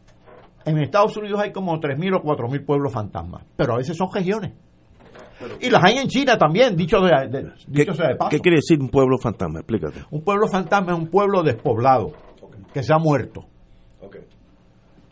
En 0.64 0.78
Estados 0.78 1.14
Unidos 1.18 1.40
hay 1.40 1.52
como 1.52 1.78
3.000 1.78 2.16
o 2.16 2.22
4.000 2.22 2.64
pueblos 2.64 2.90
fantasmas, 2.90 3.44
pero 3.54 3.74
a 3.74 3.76
veces 3.76 3.94
son 3.94 4.08
regiones. 4.12 4.54
Y 5.60 5.68
las 5.68 5.84
hay 5.84 5.98
en 5.98 6.08
China 6.08 6.38
también, 6.38 6.74
dicho, 6.74 6.98
de, 7.00 7.52
dicho 7.66 7.92
sea 7.92 8.08
de 8.08 8.16
paso. 8.16 8.30
¿Qué 8.30 8.40
quiere 8.40 8.56
decir 8.56 8.80
un 8.80 8.88
pueblo 8.88 9.18
fantasma? 9.18 9.60
Explícate. 9.60 10.00
Un 10.10 10.22
pueblo 10.22 10.48
fantasma 10.48 10.92
es 10.92 10.98
un 10.98 11.08
pueblo 11.08 11.42
despoblado, 11.42 12.12
que 12.72 12.82
se 12.82 12.94
ha 12.94 12.98
muerto. 12.98 13.44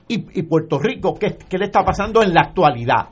Y, 0.08 0.42
Puerto 0.44 0.78
Rico, 0.78 1.14
¿qué, 1.14 1.36
¿qué 1.36 1.58
le 1.58 1.66
está 1.66 1.84
pasando 1.84 2.22
en 2.22 2.32
la 2.32 2.42
actualidad? 2.42 3.08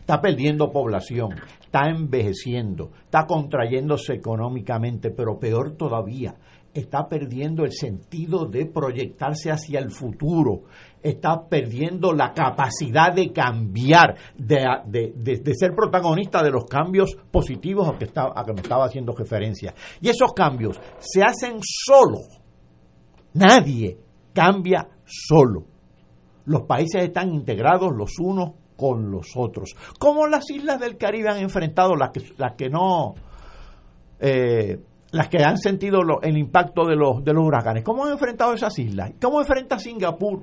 Está 0.00 0.20
perdiendo 0.20 0.70
población, 0.70 1.30
está 1.66 1.88
envejeciendo, 1.88 2.92
está 3.04 3.26
contrayéndose 3.26 4.14
económicamente, 4.14 5.10
pero 5.10 5.38
peor 5.38 5.72
todavía, 5.76 6.36
está 6.72 7.08
perdiendo 7.08 7.64
el 7.64 7.72
sentido 7.72 8.46
de 8.46 8.66
proyectarse 8.66 9.50
hacia 9.50 9.80
el 9.80 9.90
futuro, 9.90 10.62
está 11.02 11.48
perdiendo 11.48 12.12
la 12.12 12.32
capacidad 12.32 13.12
de 13.12 13.32
cambiar, 13.32 14.16
de, 14.36 15.54
ser 15.54 15.74
protagonista 15.74 16.42
de 16.42 16.50
los 16.50 16.66
cambios 16.66 17.16
positivos 17.30 17.88
a 17.88 17.98
que, 17.98 18.08
a 18.14 18.44
que 18.44 18.52
me 18.52 18.60
estaba 18.60 18.84
haciendo 18.86 19.14
referencia. 19.14 19.74
Y 20.00 20.08
esos 20.08 20.32
cambios 20.32 20.78
se 20.98 21.22
hacen 21.22 21.58
solos. 21.62 22.40
Nadie 23.34 23.98
cambia 24.32 24.88
solo. 25.04 25.64
Los 26.44 26.62
países 26.62 27.02
están 27.02 27.34
integrados 27.34 27.92
los 27.94 28.18
unos 28.18 28.52
con 28.76 29.10
los 29.10 29.36
otros. 29.36 29.74
¿Cómo 29.98 30.26
las 30.26 30.50
islas 30.50 30.78
del 30.80 30.96
Caribe 30.96 31.28
han 31.28 31.38
enfrentado 31.38 31.96
las 31.96 32.10
que, 32.10 32.22
las 32.38 32.54
que 32.54 32.68
no... 32.68 33.14
Eh, 34.20 34.78
las 35.12 35.28
que 35.28 35.38
han 35.42 35.56
sentido 35.56 36.00
el 36.22 36.36
impacto 36.36 36.84
de 36.84 36.96
los, 36.96 37.24
de 37.24 37.32
los 37.32 37.44
huracanes. 37.44 37.84
¿Cómo 37.84 38.04
han 38.04 38.12
enfrentado 38.12 38.52
esas 38.52 38.78
islas? 38.78 39.12
¿Cómo 39.20 39.40
enfrenta 39.40 39.78
Singapur 39.78 40.42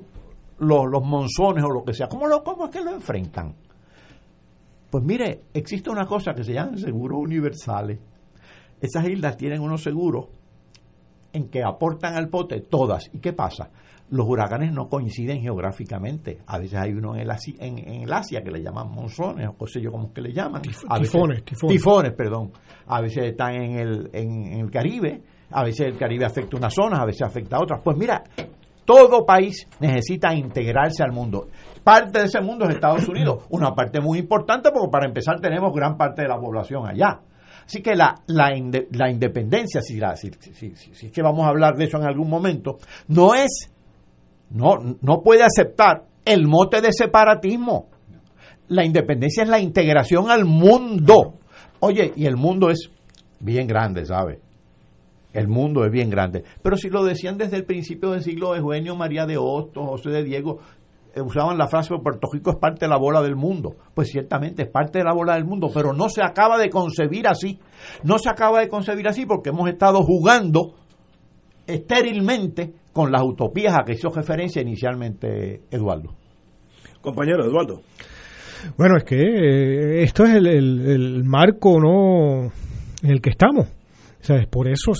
los, 0.58 0.86
los 0.90 1.04
monzones 1.04 1.62
o 1.64 1.70
lo 1.70 1.84
que 1.84 1.92
sea? 1.92 2.08
¿Cómo, 2.08 2.26
¿Cómo 2.42 2.64
es 2.64 2.70
que 2.70 2.80
lo 2.80 2.92
enfrentan? 2.92 3.54
Pues 4.90 5.04
mire, 5.04 5.42
existe 5.52 5.90
una 5.90 6.06
cosa 6.06 6.34
que 6.34 6.44
se 6.44 6.52
llama 6.52 6.76
seguros 6.76 7.18
universales. 7.20 7.98
Esas 8.80 9.06
islas 9.08 9.36
tienen 9.36 9.60
unos 9.60 9.82
seguros 9.82 10.26
en 11.32 11.48
que 11.48 11.62
aportan 11.62 12.14
al 12.14 12.28
pote 12.28 12.60
todas. 12.60 13.10
¿Y 13.12 13.18
qué 13.18 13.32
pasa? 13.32 13.70
Los 14.10 14.28
huracanes 14.28 14.72
no 14.72 14.88
coinciden 14.88 15.40
geográficamente. 15.40 16.38
A 16.46 16.58
veces 16.58 16.78
hay 16.78 16.92
uno 16.92 17.14
en 17.14 17.22
el, 17.22 17.30
Asia, 17.30 17.54
en, 17.58 17.78
el 17.78 18.12
Asia 18.12 18.42
que 18.42 18.50
le 18.50 18.62
llaman 18.62 18.90
monzones 18.90 19.48
o 19.58 19.66
sé 19.66 19.80
yo 19.80 19.90
como 19.90 20.12
que 20.12 20.20
le 20.20 20.32
llaman. 20.32 20.62
tifones, 20.62 21.44
tifones. 21.44 21.76
Tifones, 21.76 22.12
perdón. 22.12 22.52
A 22.86 23.00
veces 23.00 23.24
están 23.24 23.54
en 23.54 23.78
el, 23.78 24.10
en, 24.12 24.60
el 24.60 24.70
Caribe. 24.70 25.22
A 25.50 25.64
veces 25.64 25.86
el 25.86 25.96
Caribe 25.96 26.24
afecta 26.24 26.56
unas 26.56 26.74
zonas, 26.74 27.00
a 27.00 27.06
veces 27.06 27.22
afecta 27.22 27.56
a 27.56 27.62
otras. 27.62 27.80
Pues 27.82 27.96
mira, 27.96 28.22
todo 28.84 29.24
país 29.24 29.66
necesita 29.80 30.34
integrarse 30.34 31.02
al 31.02 31.12
mundo. 31.12 31.48
Parte 31.82 32.20
de 32.20 32.24
ese 32.26 32.40
mundo 32.40 32.66
es 32.66 32.74
Estados 32.74 33.08
Unidos, 33.08 33.44
una 33.50 33.74
parte 33.74 34.00
muy 34.00 34.18
importante 34.18 34.70
porque 34.72 34.90
para 34.90 35.06
empezar 35.06 35.40
tenemos 35.40 35.72
gran 35.72 35.96
parte 35.96 36.22
de 36.22 36.28
la 36.28 36.38
población 36.38 36.86
allá. 36.86 37.20
Así 37.64 37.82
que 37.82 37.94
la, 37.94 38.14
la, 38.26 38.50
la 38.90 39.10
independencia, 39.10 39.80
si, 39.80 39.96
la, 39.96 40.16
si, 40.16 40.30
si, 40.30 41.06
es 41.06 41.12
que 41.12 41.22
vamos 41.22 41.46
a 41.46 41.48
hablar 41.48 41.74
de 41.76 41.84
eso 41.84 41.96
en 41.96 42.04
algún 42.04 42.28
momento, 42.28 42.76
no 43.08 43.34
es, 43.34 43.72
no, 44.50 44.96
no 45.00 45.22
puede 45.22 45.42
aceptar 45.42 46.04
el 46.24 46.46
mote 46.46 46.80
de 46.80 46.92
separatismo. 46.92 47.88
La 48.68 48.84
independencia 48.84 49.42
es 49.42 49.48
la 49.48 49.60
integración 49.60 50.30
al 50.30 50.44
mundo. 50.44 51.34
Oye, 51.80 52.12
y 52.16 52.26
el 52.26 52.36
mundo 52.36 52.70
es 52.70 52.90
bien 53.40 53.66
grande, 53.66 54.06
¿sabe? 54.06 54.40
El 55.32 55.48
mundo 55.48 55.84
es 55.84 55.90
bien 55.90 56.08
grande. 56.08 56.44
Pero 56.62 56.76
si 56.76 56.88
lo 56.88 57.04
decían 57.04 57.36
desde 57.36 57.56
el 57.56 57.64
principio 57.64 58.12
del 58.12 58.22
siglo, 58.22 58.54
Eugenio 58.54 58.96
María 58.96 59.26
de 59.26 59.36
Hostos, 59.36 59.84
José 59.86 60.10
de 60.10 60.24
Diego, 60.24 60.60
eh, 61.14 61.20
usaban 61.20 61.58
la 61.58 61.68
frase 61.68 61.94
Puerto 62.02 62.28
Rico 62.32 62.50
es 62.50 62.56
parte 62.56 62.86
de 62.86 62.88
la 62.88 62.96
bola 62.96 63.20
del 63.20 63.36
mundo. 63.36 63.74
Pues 63.94 64.08
ciertamente 64.08 64.62
es 64.62 64.68
parte 64.68 64.98
de 64.98 65.04
la 65.04 65.12
bola 65.12 65.34
del 65.34 65.44
mundo, 65.44 65.68
pero 65.72 65.92
no 65.92 66.08
se 66.08 66.22
acaba 66.22 66.56
de 66.56 66.70
concebir 66.70 67.28
así. 67.28 67.58
No 68.02 68.18
se 68.18 68.28
acaba 68.28 68.60
de 68.60 68.68
concebir 68.68 69.06
así 69.08 69.26
porque 69.26 69.50
hemos 69.50 69.68
estado 69.68 70.02
jugando 70.02 70.74
estérilmente 71.66 72.74
con 72.94 73.12
las 73.12 73.22
utopías 73.22 73.74
a 73.78 73.84
que 73.84 73.92
hizo 73.92 74.08
referencia 74.08 74.62
inicialmente 74.62 75.64
Eduardo. 75.70 76.14
Compañero 77.02 77.44
Eduardo. 77.44 77.82
Bueno, 78.78 78.96
es 78.96 79.04
que 79.04 79.16
eh, 79.16 80.02
esto 80.04 80.24
es 80.24 80.36
el 80.36 81.22
marco 81.24 81.78
no 81.78 82.50
en 83.02 83.10
el 83.10 83.20
que 83.20 83.28
estamos. 83.30 83.68
¿Sabes? 84.24 84.46
Por 84.46 84.68
eso 84.68 84.92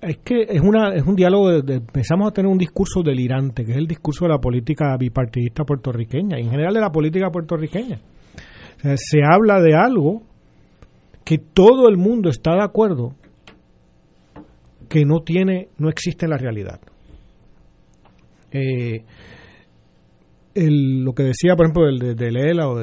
es 0.00 0.18
que 0.18 0.42
es 0.42 0.60
una 0.60 0.94
es 0.94 1.02
un 1.04 1.16
diálogo, 1.16 1.62
de, 1.62 1.74
empezamos 1.78 2.28
a 2.28 2.32
tener 2.32 2.48
un 2.48 2.58
discurso 2.58 3.02
delirante, 3.02 3.64
que 3.64 3.72
es 3.72 3.76
el 3.76 3.88
discurso 3.88 4.24
de 4.24 4.30
la 4.30 4.38
política 4.38 4.96
bipartidista 4.96 5.64
puertorriqueña, 5.64 6.38
y 6.38 6.44
en 6.44 6.50
general 6.50 6.74
de 6.74 6.80
la 6.80 6.90
política 6.90 7.28
puertorriqueña. 7.28 7.98
se 8.94 9.18
habla 9.28 9.60
de 9.60 9.74
algo 9.74 10.22
que 11.24 11.38
todo 11.38 11.88
el 11.88 11.96
mundo 11.96 12.28
está 12.28 12.52
de 12.52 12.62
acuerdo 12.62 13.16
que 14.88 15.04
no 15.04 15.22
tiene, 15.22 15.70
no 15.78 15.88
existe 15.88 16.26
en 16.26 16.30
la 16.30 16.38
realidad. 16.38 16.80
Eh, 18.52 19.04
lo 20.54 21.12
que 21.12 21.22
decía, 21.22 21.54
por 21.54 21.66
ejemplo, 21.66 21.88
el 21.88 22.16
de, 22.16 22.32
Lela 22.32 22.68
o, 22.68 22.76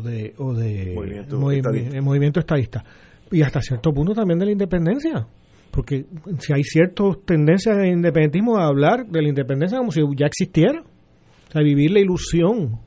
de, 0.00 0.34
o 0.38 0.52
de, 0.54 2.00
movimiento 2.00 2.40
estadista 2.40 2.84
y 3.30 3.42
hasta 3.42 3.60
cierto 3.60 3.92
punto 3.92 4.12
también 4.12 4.38
de 4.38 4.46
la 4.46 4.52
independencia. 4.52 5.26
Porque 5.70 6.06
si 6.38 6.52
hay 6.52 6.62
ciertas 6.62 7.24
tendencias 7.24 7.76
de 7.76 7.88
independentismo 7.88 8.58
a 8.58 8.66
hablar 8.66 9.06
de 9.06 9.22
la 9.22 9.28
independencia 9.28 9.78
como 9.78 9.90
si 9.90 10.00
ya 10.16 10.26
existiera. 10.26 10.82
O 10.82 11.50
sea, 11.50 11.62
vivir 11.62 11.90
la 11.90 12.00
ilusión 12.00 12.78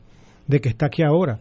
de 0.47 0.61
que 0.61 0.69
está 0.69 0.85
aquí 0.85 1.03
ahora. 1.03 1.39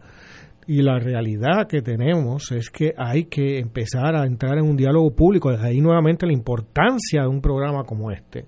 Y 0.67 0.81
la 0.81 0.99
realidad 0.99 1.67
que 1.69 1.81
tenemos 1.81 2.51
es 2.51 2.69
que 2.69 2.93
hay 2.97 3.25
que 3.25 3.59
empezar 3.59 4.15
a 4.15 4.25
entrar 4.25 4.57
en 4.57 4.65
un 4.65 4.75
diálogo 4.75 5.15
público. 5.15 5.49
Desde 5.49 5.67
ahí 5.67 5.79
nuevamente 5.79 6.25
la 6.25 6.33
importancia 6.33 7.21
de 7.21 7.27
un 7.29 7.39
programa 7.39 7.85
como 7.85 8.11
este. 8.11 8.45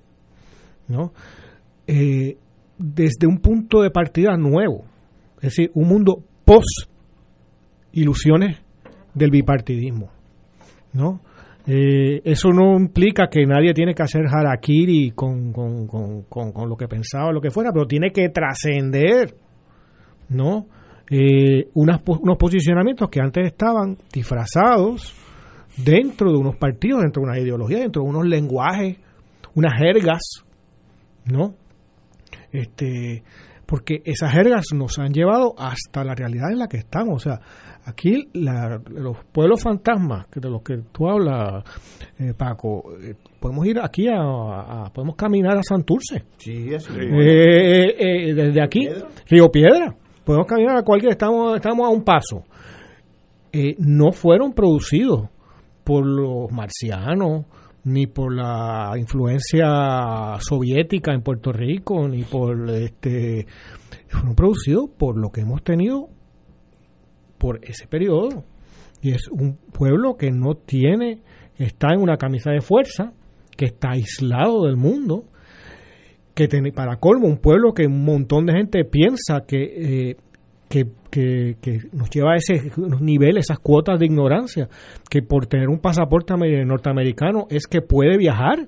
¿no? 0.89 1.13
Eh, 1.91 2.37
desde 2.77 3.25
un 3.25 3.39
punto 3.39 3.81
de 3.81 3.89
partida 3.89 4.37
nuevo. 4.37 4.85
Es 5.37 5.55
decir, 5.55 5.71
un 5.73 5.87
mundo 5.87 6.23
post 6.45 6.87
ilusiones 7.93 8.57
del 9.15 9.31
bipartidismo. 9.31 10.11
¿no? 10.93 11.21
Eh, 11.65 12.21
eso 12.23 12.49
no 12.49 12.77
implica 12.77 13.27
que 13.27 13.45
nadie 13.47 13.73
tiene 13.73 13.95
que 13.95 14.03
hacer 14.03 14.21
harakiri 14.27 15.11
con, 15.11 15.51
con, 15.51 15.87
con, 16.27 16.69
lo 16.69 16.75
que 16.77 16.87
pensaba 16.87 17.31
lo 17.31 17.41
que 17.41 17.49
fuera, 17.49 17.71
pero 17.73 17.87
tiene 17.87 18.11
que 18.11 18.29
trascender, 18.29 19.33
¿no? 20.29 20.67
Eh, 21.09 21.69
unos 21.73 22.01
posicionamientos 22.37 23.09
que 23.09 23.19
antes 23.19 23.47
estaban 23.47 23.97
disfrazados 24.13 25.15
dentro 25.75 26.31
de 26.31 26.37
unos 26.37 26.55
partidos, 26.55 27.01
dentro 27.01 27.23
de 27.23 27.29
una 27.29 27.39
ideología, 27.39 27.79
dentro 27.79 28.03
de 28.03 28.09
unos 28.09 28.27
lenguajes, 28.27 28.97
unas 29.55 29.73
jergas, 29.79 30.21
¿no? 31.25 31.55
Este, 32.51 33.23
porque 33.69 34.01
esas 34.03 34.31
jergas 34.31 34.65
nos 34.73 34.97
han 34.97 35.13
llevado 35.13 35.53
hasta 35.55 36.03
la 36.03 36.15
realidad 36.15 36.51
en 36.51 36.57
la 36.57 36.67
que 36.67 36.77
estamos. 36.77 37.15
O 37.15 37.19
sea, 37.19 37.39
aquí 37.85 38.27
los 38.33 39.17
pueblos 39.31 39.61
fantasmas 39.61 40.25
de 40.33 40.49
los 40.49 40.63
que 40.63 40.77
tú 40.91 41.07
hablas, 41.07 41.63
eh, 42.17 42.33
Paco, 42.35 42.95
eh, 42.99 43.13
podemos 43.39 43.67
ir 43.67 43.79
aquí 43.79 44.07
a, 44.07 44.89
podemos 44.91 45.15
caminar 45.15 45.57
a 45.57 45.61
Santurce. 45.61 46.23
Sí, 46.37 46.73
es 46.73 46.89
eh, 46.89 48.33
desde 48.33 48.63
aquí, 48.63 48.89
Río 49.27 49.51
Piedra. 49.51 49.95
Podemos 50.23 50.47
caminar 50.47 50.77
a 50.77 50.83
cualquier, 50.83 51.11
estamos, 51.11 51.55
estamos 51.55 51.87
a 51.87 51.91
un 51.91 52.03
paso. 52.03 52.43
no 53.77 54.11
fueron 54.11 54.53
producidos 54.53 55.29
por 55.83 56.05
los 56.05 56.51
marcianos, 56.51 57.45
ni 57.89 58.07
por 58.07 58.33
la 58.33 58.93
influencia 58.97 60.37
soviética 60.39 61.13
en 61.13 61.21
Puerto 61.21 61.51
Rico, 61.51 62.07
ni 62.07 62.23
por 62.23 62.69
este 62.69 63.45
fueron 64.07 64.35
producidos 64.35 64.89
por 64.97 65.17
lo 65.17 65.29
que 65.29 65.41
hemos 65.41 65.63
tenido 65.63 66.09
por 67.37 67.59
ese 67.63 67.87
periodo. 67.87 68.43
Y 69.01 69.11
es 69.11 69.27
un 69.29 69.57
pueblo 69.71 70.17
que 70.17 70.31
no 70.31 70.55
tiene, 70.55 71.21
está 71.57 71.93
en 71.93 72.01
una 72.01 72.17
camisa 72.17 72.51
de 72.51 72.61
fuerza, 72.61 73.13
que 73.55 73.65
está 73.65 73.91
aislado 73.91 74.65
del 74.65 74.77
mundo, 74.77 75.25
que 76.33 76.47
tiene, 76.47 76.71
para 76.71 76.97
colmo, 76.97 77.27
un 77.27 77.37
pueblo 77.37 77.73
que 77.73 77.87
un 77.87 78.03
montón 78.03 78.45
de 78.45 78.53
gente 78.53 78.85
piensa 78.85 79.45
que, 79.47 80.09
eh, 80.09 80.17
que, 80.69 80.85
que, 81.09 81.55
nos 81.93 82.09
lleva 82.09 82.33
a 82.33 82.35
ese 82.35 82.71
nivel, 82.99 83.37
esas 83.37 83.59
cuotas 83.59 83.99
de 83.99 84.05
ignorancia, 84.05 84.67
que 85.09 85.21
por 85.21 85.47
tener 85.47 85.69
un 85.69 85.79
pasaporte 85.79 86.33
norteamericano 86.65 87.47
es 87.49 87.67
que 87.67 87.81
puede 87.81 88.17
viajar. 88.17 88.67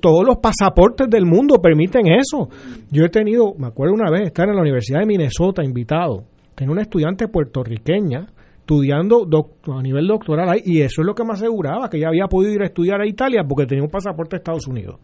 todos 0.00 0.24
los 0.26 0.38
pasaportes 0.38 1.08
del 1.08 1.26
mundo 1.26 1.60
permiten 1.62 2.06
eso. 2.08 2.48
Yo 2.90 3.04
he 3.04 3.08
tenido, 3.08 3.54
me 3.56 3.68
acuerdo 3.68 3.94
una 3.94 4.10
vez, 4.10 4.26
estar 4.26 4.48
en 4.48 4.56
la 4.56 4.62
Universidad 4.62 5.00
de 5.00 5.06
Minnesota 5.06 5.62
invitado 5.62 6.24
tenía 6.58 6.72
una 6.72 6.82
estudiante 6.82 7.28
puertorriqueña 7.28 8.26
estudiando 8.58 9.26
a 9.72 9.82
nivel 9.82 10.08
doctoral 10.08 10.50
ahí, 10.50 10.60
y 10.64 10.80
eso 10.80 11.02
es 11.02 11.06
lo 11.06 11.14
que 11.14 11.24
me 11.24 11.32
aseguraba, 11.32 11.88
que 11.88 11.98
ella 11.98 12.08
había 12.08 12.26
podido 12.26 12.52
ir 12.52 12.62
a 12.62 12.66
estudiar 12.66 13.00
a 13.00 13.06
Italia 13.06 13.44
porque 13.48 13.64
tenía 13.64 13.84
un 13.84 13.90
pasaporte 13.90 14.34
de 14.36 14.38
Estados 14.38 14.66
Unidos. 14.66 14.96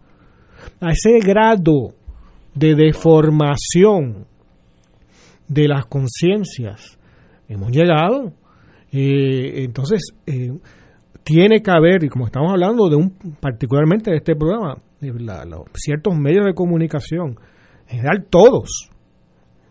A 0.81 0.91
ese 0.91 1.21
grado 1.21 1.95
de 2.55 2.75
deformación 2.75 4.27
de 5.49 5.69
las 5.69 5.87
conciencias 5.87 6.99
hemos 7.49 7.71
llegado. 7.71 8.33
Entonces, 8.93 10.01
eh, 10.27 10.53
tiene 11.25 11.63
que 11.63 11.71
haber, 11.71 12.05
y 12.05 12.09
como 12.09 12.27
estamos 12.27 12.53
hablando 12.53 12.89
de 12.89 12.97
un, 12.97 13.11
particularmente 13.41 14.11
de 14.11 14.19
este 14.19 14.37
programa, 14.37 14.77
ciertos 15.75 16.15
medios 16.17 16.45
de 16.45 16.55
comunicación, 16.55 17.39
en 17.89 17.97
general 17.99 18.27
todos, 18.31 18.91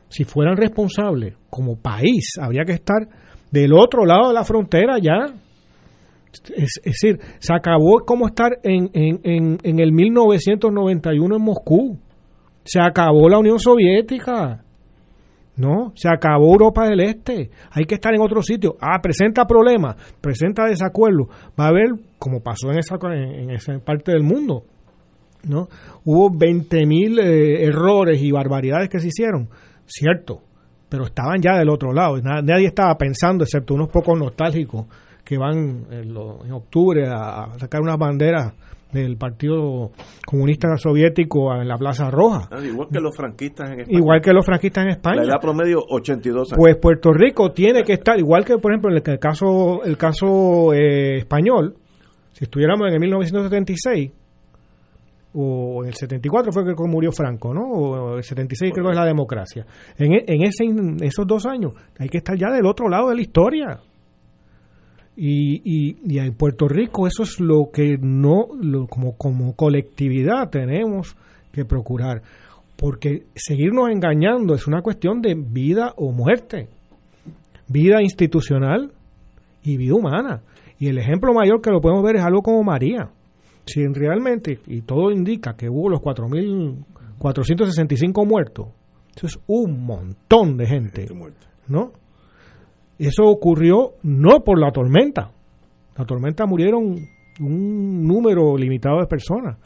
si 0.10 0.26
fueran 0.26 0.58
responsables 0.58 1.36
como 1.50 1.78
país, 1.78 2.34
habría 2.40 2.66
que 2.66 2.74
estar 2.74 3.08
del 3.52 3.74
otro 3.74 4.06
lado 4.06 4.30
de 4.30 4.34
la 4.34 4.44
frontera 4.44 4.98
ya. 5.02 5.34
Es, 6.56 6.82
decir, 6.84 7.20
se 7.40 7.54
acabó 7.54 8.00
como 8.06 8.28
estar 8.28 8.60
en, 8.64 8.90
en, 8.94 9.20
en, 9.24 9.58
en 9.64 9.80
el 9.80 9.92
1991 9.92 11.36
en 11.36 11.42
Moscú. 11.42 12.00
Se 12.64 12.80
acabó 12.80 13.30
la 13.30 13.38
Unión 13.38 13.60
Soviética. 13.60 14.64
No, 15.56 15.92
se 15.96 16.10
acabó 16.10 16.52
Europa 16.52 16.88
del 16.88 17.02
Este. 17.02 17.52
Hay 17.72 17.86
que 17.86 17.96
estar 17.96 18.14
en 18.14 18.22
otro 18.22 18.42
sitio. 18.42 18.76
Ah, 18.82 19.00
presenta 19.02 19.46
problemas, 19.46 19.96
presenta 20.20 20.66
desacuerdos. 20.66 21.28
Va 21.60 21.66
a 21.66 21.68
haber, 21.68 21.92
como 22.18 22.42
pasó 22.42 22.72
en 22.72 22.80
esa, 22.80 22.98
en 23.14 23.52
esa 23.52 23.78
parte 23.80 24.12
del 24.12 24.24
mundo, 24.24 24.64
¿no? 25.48 25.68
Hubo 26.06 26.30
20.000 26.32 27.20
eh, 27.20 27.66
errores 27.66 28.22
y 28.22 28.32
barbaridades 28.32 28.90
que 28.90 29.00
se 29.00 29.08
hicieron, 29.10 29.50
cierto, 29.86 30.42
pero 30.90 31.06
estaban 31.06 31.42
ya 31.42 31.58
del 31.58 31.70
otro 31.70 31.94
lado. 31.94 32.20
Nadie 32.22 32.68
estaba 32.68 32.98
pensando, 32.98 33.44
excepto 33.44 33.76
unos 33.76 33.90
pocos 33.90 34.18
nostálgicos 34.18 34.88
que 35.24 35.38
van 35.38 35.86
en, 35.92 36.16
octubre 36.52 37.08
a, 37.08 37.58
sacar 37.58 37.82
unas 37.82 37.98
banderas 37.98 38.54
del 38.94 39.18
Partido 39.18 39.92
Comunista 40.26 40.78
Soviético 40.78 41.54
en 41.54 41.68
la 41.68 41.78
Plaza 41.78 42.10
Roja. 42.10 42.48
Ah, 42.52 42.64
igual 42.64 42.88
que 42.92 43.00
los 43.00 43.16
franquistas 43.16 43.72
en 43.72 43.80
España. 43.82 44.00
Igual 44.00 44.22
que 44.22 44.34
los 44.34 44.46
franquistas 44.46 44.86
en 44.86 44.92
España. 44.92 45.16
La 45.18 45.24
edad 45.24 45.42
promedio 45.42 45.80
82 45.90 46.54
años. 46.54 46.58
Pues 46.58 46.78
Puerto 46.78 47.12
Rico 47.12 47.52
tiene 47.52 47.84
que 47.84 47.94
estar, 47.94 48.18
igual 48.20 48.46
que 48.46 48.58
por 48.58 48.72
ejemplo 48.72 48.92
en 48.92 49.04
el 49.06 49.20
caso, 49.20 49.84
el 49.84 49.98
caso 49.98 50.74
eh, 50.74 51.18
español, 51.18 51.76
si 52.32 52.46
estuviéramos 52.46 52.88
en 52.88 52.94
el 52.94 53.00
1976, 53.00 54.12
o 55.36 55.84
en 55.84 55.90
el 55.90 55.96
74 55.96 56.52
fue 56.52 56.64
que 56.64 56.74
murió 56.88 57.12
Franco, 57.12 57.54
¿no? 57.54 57.64
O 57.64 58.18
el 58.18 58.24
76 58.24 58.72
creo 58.72 58.86
que 58.86 58.92
es 58.92 58.98
la 58.98 59.06
democracia. 59.06 59.66
En, 59.98 60.14
e, 60.14 60.24
en, 60.28 60.44
ese, 60.44 60.66
esos 61.06 61.26
dos 61.26 61.46
años 61.46 61.74
hay 61.98 62.08
que 62.10 62.20
estar 62.20 62.38
ya 62.38 62.52
del 62.52 62.66
otro 62.66 62.88
lado 62.88 63.10
de 63.10 63.16
la 63.16 63.22
historia. 63.22 63.80
Y, 65.16 65.62
y, 65.64 65.98
y 66.06 66.20
en 66.20 66.34
Puerto 66.34 66.68
Rico 66.68 67.08
eso 67.08 67.24
es 67.24 67.40
lo 67.40 67.70
que 67.72 67.98
no, 68.00 68.48
lo, 68.60 68.88
como, 68.88 69.16
como 69.16 69.56
colectividad 69.56 70.50
tenemos 70.50 71.16
que 71.52 71.66
procurar. 71.66 72.22
Porque 72.76 73.26
seguirnos 73.36 73.90
engañando 73.90 74.56
es 74.56 74.68
una 74.68 74.82
cuestión 74.82 75.22
de 75.22 75.36
vida 75.36 75.94
o 75.98 76.12
muerte. 76.12 76.68
Vida 77.68 78.02
institucional 78.02 78.92
y 79.64 79.78
vida 79.78 79.94
humana. 79.94 80.42
Y 80.80 80.88
el 80.88 80.98
ejemplo 80.98 81.34
mayor 81.34 81.62
que 81.62 81.70
lo 81.70 81.80
podemos 81.80 82.04
ver 82.04 82.18
es 82.18 82.24
algo 82.24 82.42
como 82.42 82.64
María 82.64 83.12
si 83.66 83.86
realmente, 83.88 84.60
y 84.68 84.82
todo 84.82 85.10
indica 85.12 85.56
que 85.56 85.70
hubo 85.70 85.90
los 85.90 86.02
4.465 86.02 88.26
muertos, 88.26 88.68
eso 89.16 89.28
es 89.28 89.40
un 89.48 89.86
montón 89.86 90.58
de 90.58 90.66
gente, 90.66 91.08
¿no? 91.68 91.94
Eso 92.98 93.26
ocurrió 93.26 93.94
no 94.04 94.44
por 94.44 94.60
la 94.60 94.72
tormenta. 94.72 95.32
La 95.98 96.06
tormenta 96.06 96.46
murieron 96.46 96.96
un 97.40 98.04
número 98.04 98.58
limitado 98.58 99.00
de 99.00 99.08
personas. 99.08 99.58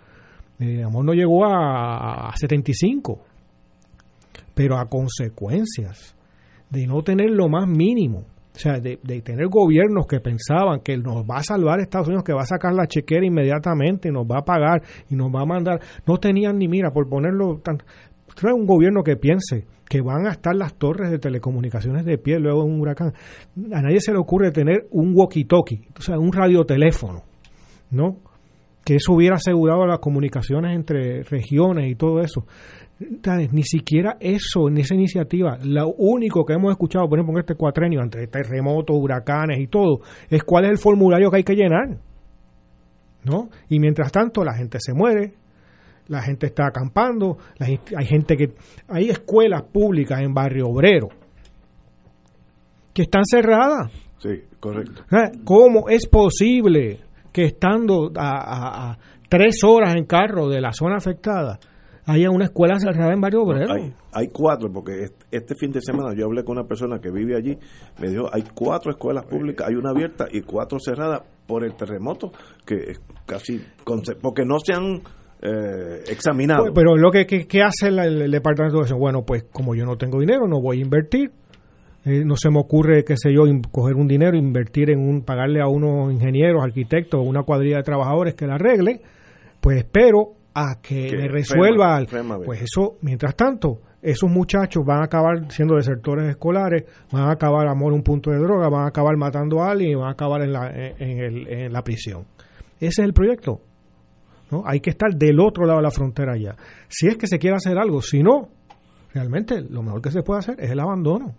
Eh, 0.60 0.84
amor 0.84 1.06
no 1.06 1.14
llegó 1.14 1.46
a, 1.46 2.30
a 2.30 2.36
75, 2.36 3.20
pero 4.54 4.78
a 4.78 4.86
consecuencias 4.86 6.16
de 6.70 6.88
no 6.88 7.04
tener 7.04 7.30
lo 7.30 7.48
más 7.48 7.68
mínimo 7.68 8.26
o 8.58 8.60
sea, 8.60 8.80
de, 8.80 8.98
tener 9.22 9.48
gobiernos 9.50 10.08
que 10.08 10.20
pensaban 10.20 10.80
que 10.80 10.98
nos 10.98 11.24
va 11.24 11.38
a 11.38 11.44
salvar 11.44 11.80
Estados 11.80 12.08
Unidos, 12.08 12.24
que 12.24 12.34
va 12.34 12.42
a 12.42 12.48
sacar 12.48 12.74
la 12.74 12.88
chequera 12.88 13.24
inmediatamente 13.24 14.12
nos 14.12 14.26
va 14.26 14.40
a 14.40 14.46
pagar 14.46 14.82
y 15.12 15.16
nos 15.16 15.28
va 15.28 15.42
a 15.42 15.46
mandar. 15.46 15.80
No 16.08 16.18
tenían 16.18 16.58
ni 16.58 16.68
mira, 16.68 16.90
por 16.90 17.08
ponerlo 17.08 17.60
tan. 17.64 17.78
Trae 18.40 18.54
un 18.54 18.66
gobierno 18.66 19.04
que 19.04 19.18
piense 19.18 19.66
que 19.90 20.02
van 20.02 20.28
a 20.28 20.32
estar 20.32 20.56
las 20.56 20.76
torres 20.76 21.10
de 21.10 21.18
telecomunicaciones 21.18 22.06
de 22.06 22.18
pie 22.18 22.40
luego 22.40 22.64
de 22.64 22.70
un 22.70 22.80
huracán. 22.80 23.14
A 23.74 23.82
nadie 23.82 24.00
se 24.00 24.12
le 24.12 24.18
ocurre 24.18 24.52
tener 24.52 24.88
un 24.92 25.14
walkie-talkie, 25.16 25.88
o 25.98 26.02
sea, 26.02 26.20
un 26.20 26.32
radioteléfono, 26.32 27.24
¿no? 27.92 28.18
Que 28.84 28.96
eso 28.96 29.14
hubiera 29.14 29.36
asegurado 29.36 29.86
las 29.86 30.00
comunicaciones 30.00 30.76
entre 30.76 31.24
regiones 31.24 31.90
y 31.90 31.96
todo 31.96 32.22
eso 32.22 32.46
ni 33.52 33.64
siquiera 33.64 34.18
eso, 34.20 34.68
en 34.70 34.78
esa 34.78 34.96
iniciativa, 34.96 35.58
lo 35.64 35.90
único 35.98 36.46
que 36.46 36.54
hemos 36.54 36.72
escuchado, 36.72 37.08
por 37.08 37.20
ejemplo, 37.20 37.38
en 37.38 37.42
este 37.42 37.56
cuatrenio, 37.56 38.02
entre 38.02 38.28
terremotos, 38.28 38.96
huracanes 39.00 39.60
y 39.60 39.68
todo, 39.68 40.02
es 40.30 40.44
cuál 40.44 40.66
es 40.66 40.72
el 40.72 40.78
formulario 40.78 41.30
que 41.30 41.38
hay 41.38 41.44
que 41.44 41.56
llenar. 41.56 41.98
¿No? 43.24 43.50
Y 43.68 43.80
mientras 43.80 44.12
tanto, 44.12 44.44
la 44.44 44.54
gente 44.54 44.78
se 44.80 44.94
muere, 44.94 45.34
la 46.08 46.22
gente 46.22 46.48
está 46.48 46.68
acampando, 46.68 47.38
hay 47.60 48.06
gente 48.06 48.36
que. 48.36 48.54
Hay 48.88 49.10
escuelas 49.10 49.64
públicas 49.64 50.20
en 50.22 50.34
Barrio 50.34 50.68
Obrero 50.68 51.10
que 52.94 53.04
están 53.04 53.24
cerradas. 53.26 53.92
Sí, 54.18 54.44
correcto. 54.60 55.04
¿Eh? 55.12 55.40
¿Cómo 55.44 55.90
es 55.90 56.08
posible 56.08 57.00
que 57.32 57.44
estando 57.44 58.12
a 58.16 58.98
tres 59.30 59.64
horas 59.64 59.96
en 59.96 60.06
carro 60.06 60.50
de 60.50 60.62
la 60.62 60.72
zona 60.72 60.98
afectada, 60.98 61.60
hay 62.06 62.26
una 62.26 62.46
escuela 62.46 62.80
cerrada 62.80 63.12
en 63.14 63.20
Barrio 63.20 63.44
Obrero. 63.44 63.74
hay, 64.14 64.28
cuatro, 64.30 64.72
porque 64.72 65.10
este 65.30 65.56
fin 65.56 65.72
de 65.72 65.82
semana 65.82 66.16
yo 66.16 66.26
hablé 66.26 66.44
con 66.44 66.58
una 66.58 66.66
persona 66.66 67.00
que 67.00 67.12
vive 67.12 67.36
allí, 67.36 67.58
me 68.00 68.10
dijo, 68.10 68.30
hay 68.32 68.44
cuatro 68.56 68.92
escuelas 68.92 69.26
públicas, 69.26 69.68
hay 69.68 69.76
una 69.76 69.90
abierta 69.90 70.26
y 70.32 70.42
cuatro 70.42 70.80
cerradas 70.80 71.22
por 71.46 71.66
el 71.66 71.76
terremoto, 71.76 72.32
que 72.66 72.94
casi, 73.26 73.62
porque 74.22 74.46
no 74.46 74.58
se 74.60 74.74
han 74.74 75.02
eh, 75.42 76.04
examinado. 76.10 76.64
Pues, 76.64 76.74
pero 76.76 76.96
lo 76.96 77.12
que, 77.12 77.26
que, 77.26 77.62
hace 77.62 77.88
el, 77.88 78.32
departamento 78.32 78.78
de 78.78 78.80
educación, 78.80 79.00
bueno, 79.00 79.24
pues 79.24 79.44
como 79.52 79.76
yo 79.76 79.86
no 79.86 79.98
tengo 79.98 80.20
dinero, 80.20 80.48
no 80.48 80.62
voy 80.62 80.80
a 80.80 80.82
invertir, 80.82 81.32
eh, 82.06 82.24
no 82.26 82.36
se 82.36 82.50
me 82.50 82.60
ocurre, 82.60 83.04
qué 83.04 83.16
sé 83.18 83.34
yo, 83.34 83.44
coger 83.72 83.96
un 83.96 84.08
dinero, 84.08 84.38
invertir 84.38 84.90
en 84.90 85.00
un, 85.00 85.22
pagarle 85.22 85.62
a 85.62 85.68
unos 85.68 86.12
ingenieros, 86.12 86.64
arquitectos, 86.64 87.22
una 87.26 87.44
cuadrilla 87.44 87.78
de 87.78 87.84
trabajadores 87.84 88.34
que 88.34 88.48
la 88.48 88.56
arregle, 88.56 89.02
pues 89.60 89.78
espero 89.78 90.34
a 90.54 90.82
que, 90.82 91.10
le 91.10 91.28
resuelva. 91.28 92.02
pues 92.44 92.64
eso, 92.64 92.96
mientras 93.02 93.36
tanto, 93.36 93.82
esos 94.02 94.30
muchachos 94.30 94.84
van 94.86 95.02
a 95.02 95.06
acabar 95.06 95.52
siendo 95.52 95.76
desertores 95.76 96.30
escolares, 96.30 96.86
van 97.12 97.24
a 97.24 97.32
acabar 97.32 97.68
a 97.68 97.76
morir 97.76 97.96
un 97.96 98.04
punto 98.04 98.32
de 98.32 98.38
droga, 98.38 98.70
van 98.70 98.86
a 98.86 98.88
acabar 98.88 99.16
matando 99.18 99.62
a 99.62 99.72
alguien 99.72 99.92
y 99.92 99.96
van 99.96 100.08
a 100.08 100.12
acabar 100.12 100.42
en 100.42 100.54
la, 100.54 100.70
en, 100.70 101.20
el, 101.20 101.48
en 101.48 101.74
la 101.74 101.84
prisión. 101.84 102.26
Ese 102.80 103.02
es 103.02 103.08
el 103.08 103.14
proyecto. 103.14 103.62
¿No? 104.52 104.64
Hay 104.66 104.80
que 104.80 104.90
estar 104.90 105.16
del 105.16 105.40
otro 105.40 105.66
lado 105.66 105.80
de 105.80 105.84
la 105.84 105.92
frontera 105.92 106.38
ya. 106.38 106.56
Si 106.88 107.08
es 107.08 107.18
que 107.18 107.28
se 107.28 107.40
quiere 107.40 107.56
hacer 107.56 107.78
algo, 107.78 108.02
si 108.02 108.24
no, 108.24 108.50
realmente 109.14 109.62
lo 109.62 109.84
mejor 109.84 110.02
que 110.02 110.12
se 110.12 110.22
puede 110.22 110.40
hacer 110.40 110.56
es 110.60 110.72
el 110.72 110.80
abandono. 110.80 111.36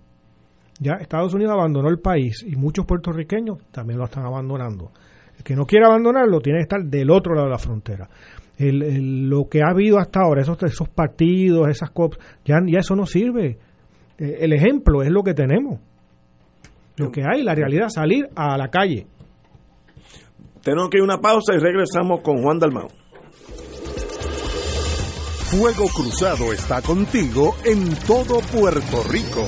Ya 0.81 0.95
Estados 0.95 1.35
Unidos 1.35 1.55
abandonó 1.55 1.89
el 1.89 1.99
país 1.99 2.45
y 2.47 2.55
muchos 2.57 2.87
puertorriqueños 2.87 3.59
también 3.71 3.99
lo 3.99 4.05
están 4.05 4.25
abandonando. 4.25 4.93
El 5.37 5.45
que 5.45 5.57
no 5.57 5.67
quiere 5.67 5.87
abandonarlo 5.87 6.41
tiene 6.41 6.59
que 6.59 6.63
estar 6.63 6.85
del 6.85 7.11
otro 7.11 7.35
lado 7.35 7.47
de 7.47 7.53
la 7.53 7.59
frontera 7.59 8.09
el, 8.59 9.29
lo 9.29 9.49
que 9.49 9.63
ha 9.63 9.71
habido 9.71 9.99
hasta 9.99 10.21
ahora, 10.21 10.43
esos, 10.43 10.61
esos 10.65 10.89
partidos, 10.89 11.69
esas 11.69 11.91
COPs, 11.91 12.19
ya, 12.45 12.59
ya 12.67 12.81
eso 12.81 12.97
no 12.97 13.07
sirve. 13.07 13.59
Eh, 14.19 14.39
el 14.41 14.53
ejemplo 14.53 15.03
es 15.03 15.11
lo 15.11 15.23
que 15.23 15.35
tenemos. 15.35 15.81
Lo 16.97 17.13
que 17.13 17.23
hay, 17.23 17.45
la 17.45 17.55
realidad, 17.55 17.89
salir 17.89 18.29
a 18.35 18.59
la 18.59 18.69
calle. 18.69 19.07
Tenemos 20.69 20.91
que 20.91 20.99
ir 20.99 21.03
una 21.03 21.19
pausa 21.19 21.55
y 21.55 21.59
regresamos 21.61 22.21
con 22.21 22.43
Juan 22.43 22.59
Dalmau. 22.59 22.91
Fuego 25.47 25.89
Cruzado 25.89 26.53
está 26.53 26.83
contigo 26.83 27.57
en 27.65 27.97
todo 28.07 28.41
Puerto 28.41 29.03
Rico. 29.05 29.47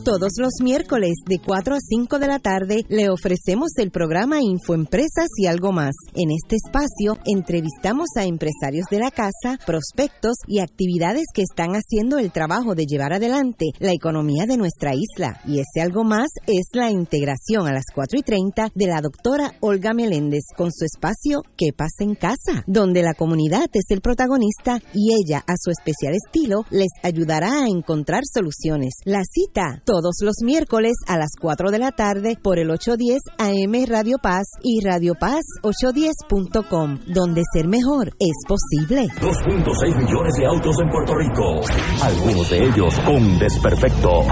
Todos 0.04 0.32
los 0.36 0.52
miércoles 0.62 1.14
de 1.26 1.38
4 1.38 1.76
a 1.76 1.78
5 1.80 2.18
de 2.18 2.26
la 2.26 2.38
tarde 2.38 2.82
le 2.90 3.08
ofrecemos 3.08 3.70
el 3.78 3.90
programa 3.90 4.42
Infoempresas 4.42 5.28
y 5.38 5.46
algo 5.46 5.72
más. 5.72 5.94
En 6.14 6.30
este 6.30 6.56
espacio 6.56 7.16
entrevistamos 7.24 8.08
a 8.18 8.26
empresarios 8.26 8.84
de 8.90 8.98
la 8.98 9.10
casa, 9.10 9.58
prospectos 9.64 10.34
y 10.46 10.58
actividades 10.58 11.24
que 11.32 11.40
están 11.40 11.70
haciendo 11.70 12.18
el 12.18 12.32
trabajo 12.32 12.74
de 12.74 12.84
llevar 12.84 13.14
adelante 13.14 13.70
la 13.78 13.92
economía 13.92 14.44
de 14.46 14.58
nuestra 14.58 14.92
isla. 14.94 15.40
Y 15.46 15.60
ese 15.60 15.80
algo 15.80 16.04
más 16.04 16.28
es 16.46 16.66
la 16.74 16.90
integración 16.90 17.66
a 17.66 17.72
las 17.72 17.86
4 17.94 18.18
y 18.18 18.22
30 18.22 18.72
de 18.74 18.86
la 18.86 19.00
doctora 19.00 19.54
Olga 19.60 19.94
Meléndez 19.94 20.44
con 20.54 20.70
su 20.70 20.84
espacio 20.84 21.40
¿Qué 21.56 21.72
pasa 21.74 22.04
en 22.04 22.14
casa? 22.14 22.62
Donde 22.66 23.02
la 23.02 23.14
comunidad 23.14 23.70
es 23.72 23.84
el 23.88 24.02
protagonista 24.02 24.80
y 24.92 25.14
ella 25.14 25.42
a 25.46 25.54
su 25.58 25.70
especial 25.70 26.12
estilo 26.12 26.66
les 26.70 26.90
ayudará 27.02 27.62
a 27.62 27.68
encontrar 27.68 28.24
soluciones. 28.30 28.92
La 29.06 29.22
cita 29.24 29.82
todos 29.94 30.16
los 30.22 30.42
miércoles 30.42 30.94
a 31.06 31.16
las 31.16 31.36
4 31.40 31.70
de 31.70 31.78
la 31.78 31.92
tarde 31.92 32.36
por 32.42 32.58
el 32.58 32.68
810 32.68 33.20
AM 33.38 33.86
Radio 33.86 34.18
Paz 34.18 34.42
y 34.60 34.84
Radio 34.84 35.14
Paz 35.14 35.44
810.com, 35.62 36.98
donde 37.06 37.42
ser 37.52 37.68
mejor 37.68 38.08
es 38.18 38.34
posible. 38.48 39.06
2.6 39.20 39.96
millones 39.96 40.34
de 40.36 40.46
autos 40.46 40.74
en 40.80 40.90
Puerto 40.90 41.14
Rico, 41.14 41.60
algunos 42.02 42.50
de 42.50 42.64
ellos 42.64 42.98
con 43.06 43.38
desperfectos. 43.38 44.26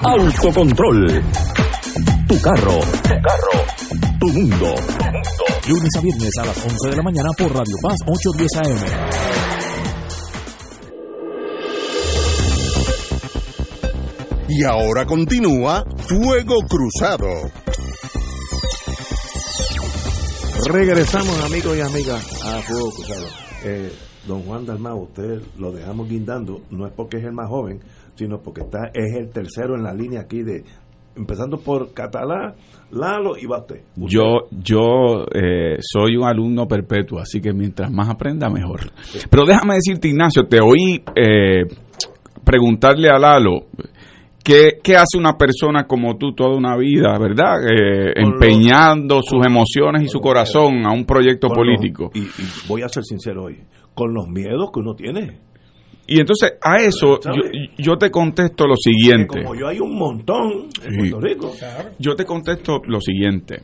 Autocontrol. 0.00 1.22
Tu 2.26 2.40
carro. 2.40 2.80
Tu 3.02 3.20
carro. 3.20 4.18
Tu 4.18 4.28
mundo. 4.28 4.74
Lunes 5.68 5.90
a 5.98 6.00
viernes 6.00 6.30
a 6.40 6.46
las 6.46 6.64
11 6.64 6.88
de 6.88 6.96
la 6.96 7.02
mañana 7.02 7.28
por 7.36 7.52
Radio 7.52 7.76
Paz 7.82 7.98
810 8.06 8.56
AM. 8.56 8.78
Y 14.48 14.64
ahora 14.64 15.04
continúa 15.04 15.84
Fuego 15.98 16.54
Cruzado. 16.66 17.28
Regresamos, 20.72 21.38
amigos 21.44 21.76
y 21.76 21.80
amigas, 21.82 22.42
a 22.46 22.62
Fuego 22.62 22.90
Cruzado. 22.90 23.26
Eh, 23.64 23.92
don 24.26 24.44
Juan 24.44 24.64
Dalmau, 24.64 25.02
usted 25.02 25.42
lo 25.58 25.70
dejamos 25.70 26.08
guindando, 26.08 26.62
no 26.70 26.86
es 26.86 26.94
porque 26.94 27.18
es 27.18 27.24
el 27.24 27.32
más 27.32 27.50
joven, 27.50 27.80
sino 28.14 28.40
porque 28.40 28.62
está 28.62 28.86
es 28.94 29.14
el 29.18 29.28
tercero 29.28 29.74
en 29.74 29.82
la 29.82 29.92
línea 29.92 30.22
aquí 30.22 30.42
de 30.42 30.64
empezando 31.18 31.58
por 31.58 31.92
Catalá, 31.92 32.54
Lalo 32.92 33.36
y 33.36 33.46
Bate. 33.46 33.84
Yo, 33.96 34.48
yo 34.50 35.26
eh, 35.34 35.76
soy 35.80 36.16
un 36.16 36.24
alumno 36.24 36.66
perpetuo, 36.66 37.18
así 37.18 37.40
que 37.40 37.52
mientras 37.52 37.90
más 37.90 38.08
aprenda, 38.08 38.48
mejor. 38.48 38.92
Pero 39.28 39.44
déjame 39.44 39.74
decirte, 39.74 40.08
Ignacio, 40.08 40.46
te 40.46 40.60
oí 40.60 41.02
eh, 41.14 41.66
preguntarle 42.44 43.10
a 43.10 43.18
Lalo 43.18 43.66
¿Qué, 44.82 44.96
hace 44.96 45.18
una 45.18 45.36
persona 45.36 45.86
como 45.86 46.16
tú 46.16 46.32
toda 46.32 46.56
una 46.56 46.74
vida, 46.74 47.18
verdad? 47.18 47.60
Eh, 47.70 48.14
empeñando 48.16 49.20
sus 49.20 49.44
emociones 49.44 50.04
y 50.04 50.08
su 50.08 50.20
corazón 50.20 50.86
a 50.86 50.92
un 50.94 51.04
proyecto 51.04 51.48
político. 51.48 52.10
y, 52.14 52.26
voy 52.66 52.80
a 52.80 52.88
ser 52.88 53.04
sincero 53.04 53.44
hoy, 53.44 53.60
con 53.94 54.14
los 54.14 54.26
miedos 54.28 54.70
que 54.72 54.80
uno 54.80 54.94
tiene. 54.94 55.40
Y 56.10 56.20
entonces 56.20 56.54
a 56.62 56.78
eso 56.78 57.20
yo, 57.76 57.96
te 57.98 58.10
contesto 58.10 58.66
lo 58.66 58.76
siguiente. 58.76 59.42
como 59.42 59.54
yo 59.54 59.68
hay 59.68 59.78
un 59.78 59.94
montón 59.94 60.68
en 60.82 60.96
Puerto 60.96 61.20
Rico. 61.20 61.52
Yo 61.98 62.16
te 62.16 62.24
contesto 62.24 62.80
lo 62.86 62.98
siguiente. 62.98 63.62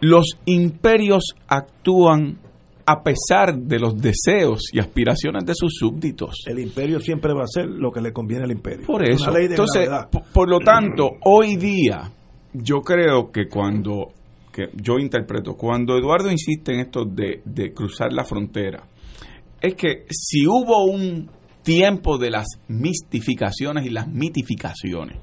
Los 0.00 0.36
imperios 0.46 1.22
actúan 1.46 2.38
a 2.86 3.04
pesar 3.04 3.56
de 3.56 3.78
los 3.78 3.96
deseos 3.96 4.62
y 4.72 4.80
aspiraciones 4.80 5.44
de 5.46 5.54
sus 5.54 5.76
súbditos. 5.78 6.42
El 6.46 6.58
imperio 6.58 6.98
siempre 6.98 7.32
va 7.32 7.44
a 7.44 7.46
ser 7.46 7.66
lo 7.66 7.92
que 7.92 8.00
le 8.00 8.12
conviene 8.12 8.44
al 8.44 8.50
imperio. 8.50 8.84
Por 8.84 9.08
eso. 9.08 9.32
Entonces, 9.38 9.88
por, 10.32 10.48
lo 10.48 10.58
tanto, 10.58 11.18
hoy 11.24 11.54
día, 11.54 12.10
yo 12.52 12.80
creo 12.80 13.30
que 13.30 13.46
cuando, 13.46 14.08
que 14.52 14.70
yo 14.74 14.98
interpreto, 14.98 15.54
cuando 15.54 15.96
Eduardo 15.96 16.32
insiste 16.32 16.72
en 16.72 16.80
esto 16.80 17.04
de, 17.04 17.42
de 17.44 17.72
cruzar 17.72 18.12
la 18.12 18.24
frontera, 18.24 18.82
es 19.60 19.74
que 19.76 20.06
si 20.10 20.48
hubo 20.48 20.86
un 20.86 21.28
tiempo 21.70 22.18
de 22.18 22.30
las 22.30 22.46
mistificaciones 22.66 23.86
y 23.86 23.90
las 23.90 24.08
mitificaciones, 24.08 25.18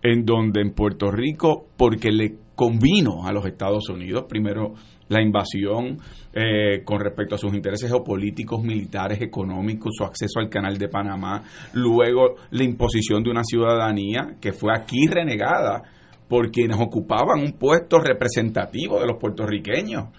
en 0.00 0.24
donde 0.24 0.60
en 0.60 0.74
Puerto 0.74 1.10
Rico, 1.10 1.66
porque 1.76 2.12
le 2.12 2.36
convino 2.54 3.26
a 3.26 3.32
los 3.32 3.44
Estados 3.46 3.88
Unidos, 3.88 4.26
primero 4.28 4.74
la 5.08 5.20
invasión 5.20 5.98
eh, 6.32 6.84
con 6.84 7.00
respecto 7.00 7.34
a 7.34 7.38
sus 7.38 7.52
intereses 7.52 7.90
geopolíticos, 7.90 8.62
militares, 8.62 9.20
económicos, 9.20 9.90
su 9.98 10.04
acceso 10.04 10.38
al 10.38 10.48
canal 10.48 10.78
de 10.78 10.88
Panamá, 10.88 11.42
luego 11.72 12.36
la 12.52 12.62
imposición 12.62 13.24
de 13.24 13.30
una 13.30 13.42
ciudadanía 13.42 14.36
que 14.40 14.52
fue 14.52 14.70
aquí 14.72 15.08
renegada 15.08 15.82
por 16.28 16.52
quienes 16.52 16.78
ocupaban 16.78 17.40
un 17.40 17.54
puesto 17.58 17.98
representativo 17.98 19.00
de 19.00 19.06
los 19.08 19.18
puertorriqueños. 19.18 20.10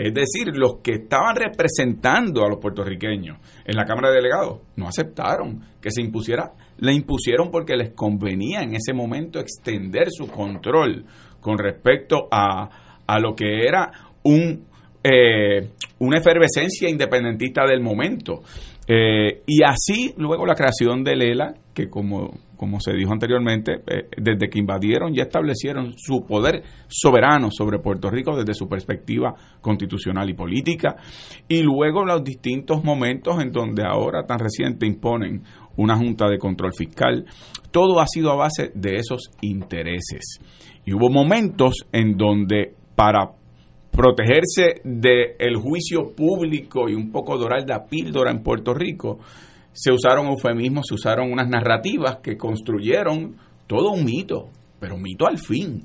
Es 0.00 0.14
decir, 0.14 0.56
los 0.56 0.78
que 0.82 0.92
estaban 0.92 1.36
representando 1.36 2.42
a 2.42 2.48
los 2.48 2.58
puertorriqueños 2.58 3.36
en 3.66 3.76
la 3.76 3.84
Cámara 3.84 4.08
de 4.08 4.16
Delegados 4.16 4.60
no 4.76 4.88
aceptaron 4.88 5.60
que 5.78 5.90
se 5.90 6.00
impusiera, 6.00 6.52
le 6.78 6.94
impusieron 6.94 7.50
porque 7.50 7.76
les 7.76 7.90
convenía 7.90 8.62
en 8.62 8.74
ese 8.74 8.94
momento 8.94 9.38
extender 9.38 10.06
su 10.10 10.26
control 10.28 11.04
con 11.42 11.58
respecto 11.58 12.28
a, 12.30 13.02
a 13.06 13.20
lo 13.20 13.34
que 13.34 13.66
era 13.66 13.92
un, 14.22 14.64
eh, 15.04 15.68
una 15.98 16.18
efervescencia 16.18 16.88
independentista 16.88 17.66
del 17.66 17.82
momento. 17.82 18.42
Eh, 18.92 19.42
y 19.46 19.62
así 19.62 20.14
luego 20.16 20.44
la 20.44 20.56
creación 20.56 21.04
de 21.04 21.14
Lela, 21.14 21.54
que 21.72 21.88
como, 21.88 22.32
como 22.56 22.80
se 22.80 22.92
dijo 22.92 23.12
anteriormente, 23.12 23.82
eh, 23.86 24.08
desde 24.16 24.50
que 24.50 24.58
invadieron 24.58 25.14
ya 25.14 25.22
establecieron 25.22 25.94
su 25.96 26.26
poder 26.26 26.64
soberano 26.88 27.50
sobre 27.52 27.78
Puerto 27.78 28.10
Rico 28.10 28.36
desde 28.36 28.52
su 28.52 28.68
perspectiva 28.68 29.32
constitucional 29.60 30.28
y 30.28 30.34
política, 30.34 30.96
y 31.46 31.62
luego 31.62 32.04
los 32.04 32.24
distintos 32.24 32.82
momentos 32.82 33.40
en 33.40 33.52
donde 33.52 33.84
ahora 33.84 34.26
tan 34.26 34.40
reciente 34.40 34.86
imponen 34.86 35.44
una 35.76 35.96
junta 35.96 36.28
de 36.28 36.38
control 36.38 36.72
fiscal, 36.76 37.26
todo 37.70 38.00
ha 38.00 38.08
sido 38.08 38.32
a 38.32 38.36
base 38.36 38.72
de 38.74 38.96
esos 38.96 39.30
intereses. 39.40 40.40
Y 40.84 40.94
hubo 40.94 41.10
momentos 41.10 41.86
en 41.92 42.16
donde 42.16 42.74
para 42.96 43.39
protegerse 44.00 44.80
del 44.82 45.56
juicio 45.56 46.14
público 46.16 46.88
y 46.88 46.94
un 46.94 47.12
poco 47.12 47.36
dorar 47.36 47.68
la 47.68 47.84
píldora 47.84 48.30
en 48.30 48.42
Puerto 48.42 48.72
Rico, 48.72 49.18
se 49.74 49.92
usaron 49.92 50.28
eufemismos, 50.28 50.86
se 50.88 50.94
usaron 50.94 51.30
unas 51.30 51.50
narrativas 51.50 52.16
que 52.22 52.38
construyeron 52.38 53.36
todo 53.66 53.90
un 53.90 54.06
mito, 54.06 54.48
pero 54.80 54.94
un 54.94 55.02
mito 55.02 55.26
al 55.26 55.36
fin. 55.36 55.84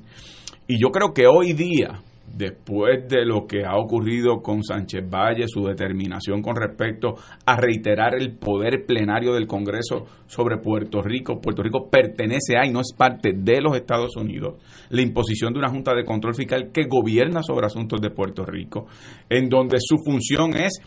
Y 0.66 0.80
yo 0.80 0.88
creo 0.88 1.12
que 1.12 1.26
hoy 1.26 1.52
día, 1.52 2.00
después 2.34 3.08
de 3.08 3.24
lo 3.24 3.46
que 3.46 3.64
ha 3.64 3.76
ocurrido 3.76 4.42
con 4.42 4.62
Sánchez 4.62 5.08
Valle, 5.08 5.46
su 5.46 5.64
determinación 5.64 6.42
con 6.42 6.56
respecto 6.56 7.14
a 7.44 7.56
reiterar 7.56 8.14
el 8.14 8.36
poder 8.36 8.84
plenario 8.86 9.32
del 9.34 9.46
Congreso 9.46 10.06
sobre 10.26 10.58
Puerto 10.58 11.02
Rico, 11.02 11.40
Puerto 11.40 11.62
Rico 11.62 11.88
pertenece 11.90 12.58
a 12.58 12.66
y 12.66 12.70
no 12.70 12.80
es 12.80 12.92
parte 12.96 13.32
de 13.34 13.60
los 13.60 13.76
Estados 13.76 14.16
Unidos, 14.16 14.62
la 14.90 15.02
imposición 15.02 15.52
de 15.52 15.60
una 15.60 15.70
Junta 15.70 15.94
de 15.94 16.04
Control 16.04 16.34
Fiscal 16.34 16.70
que 16.72 16.86
gobierna 16.86 17.42
sobre 17.42 17.66
asuntos 17.66 18.00
de 18.00 18.10
Puerto 18.10 18.44
Rico, 18.44 18.86
en 19.28 19.48
donde 19.48 19.78
su 19.80 19.96
función 20.04 20.56
es, 20.56 20.80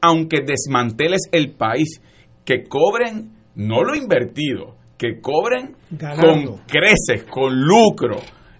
aunque 0.00 0.40
desmanteles 0.40 1.22
el 1.32 1.52
país, 1.52 2.00
que 2.44 2.64
cobren 2.64 3.32
no 3.56 3.82
lo 3.82 3.94
invertido, 3.94 4.76
que 4.98 5.20
cobren 5.20 5.76
con 5.98 6.58
creces, 6.66 7.24
con 7.24 7.60
lucro, 7.60 8.16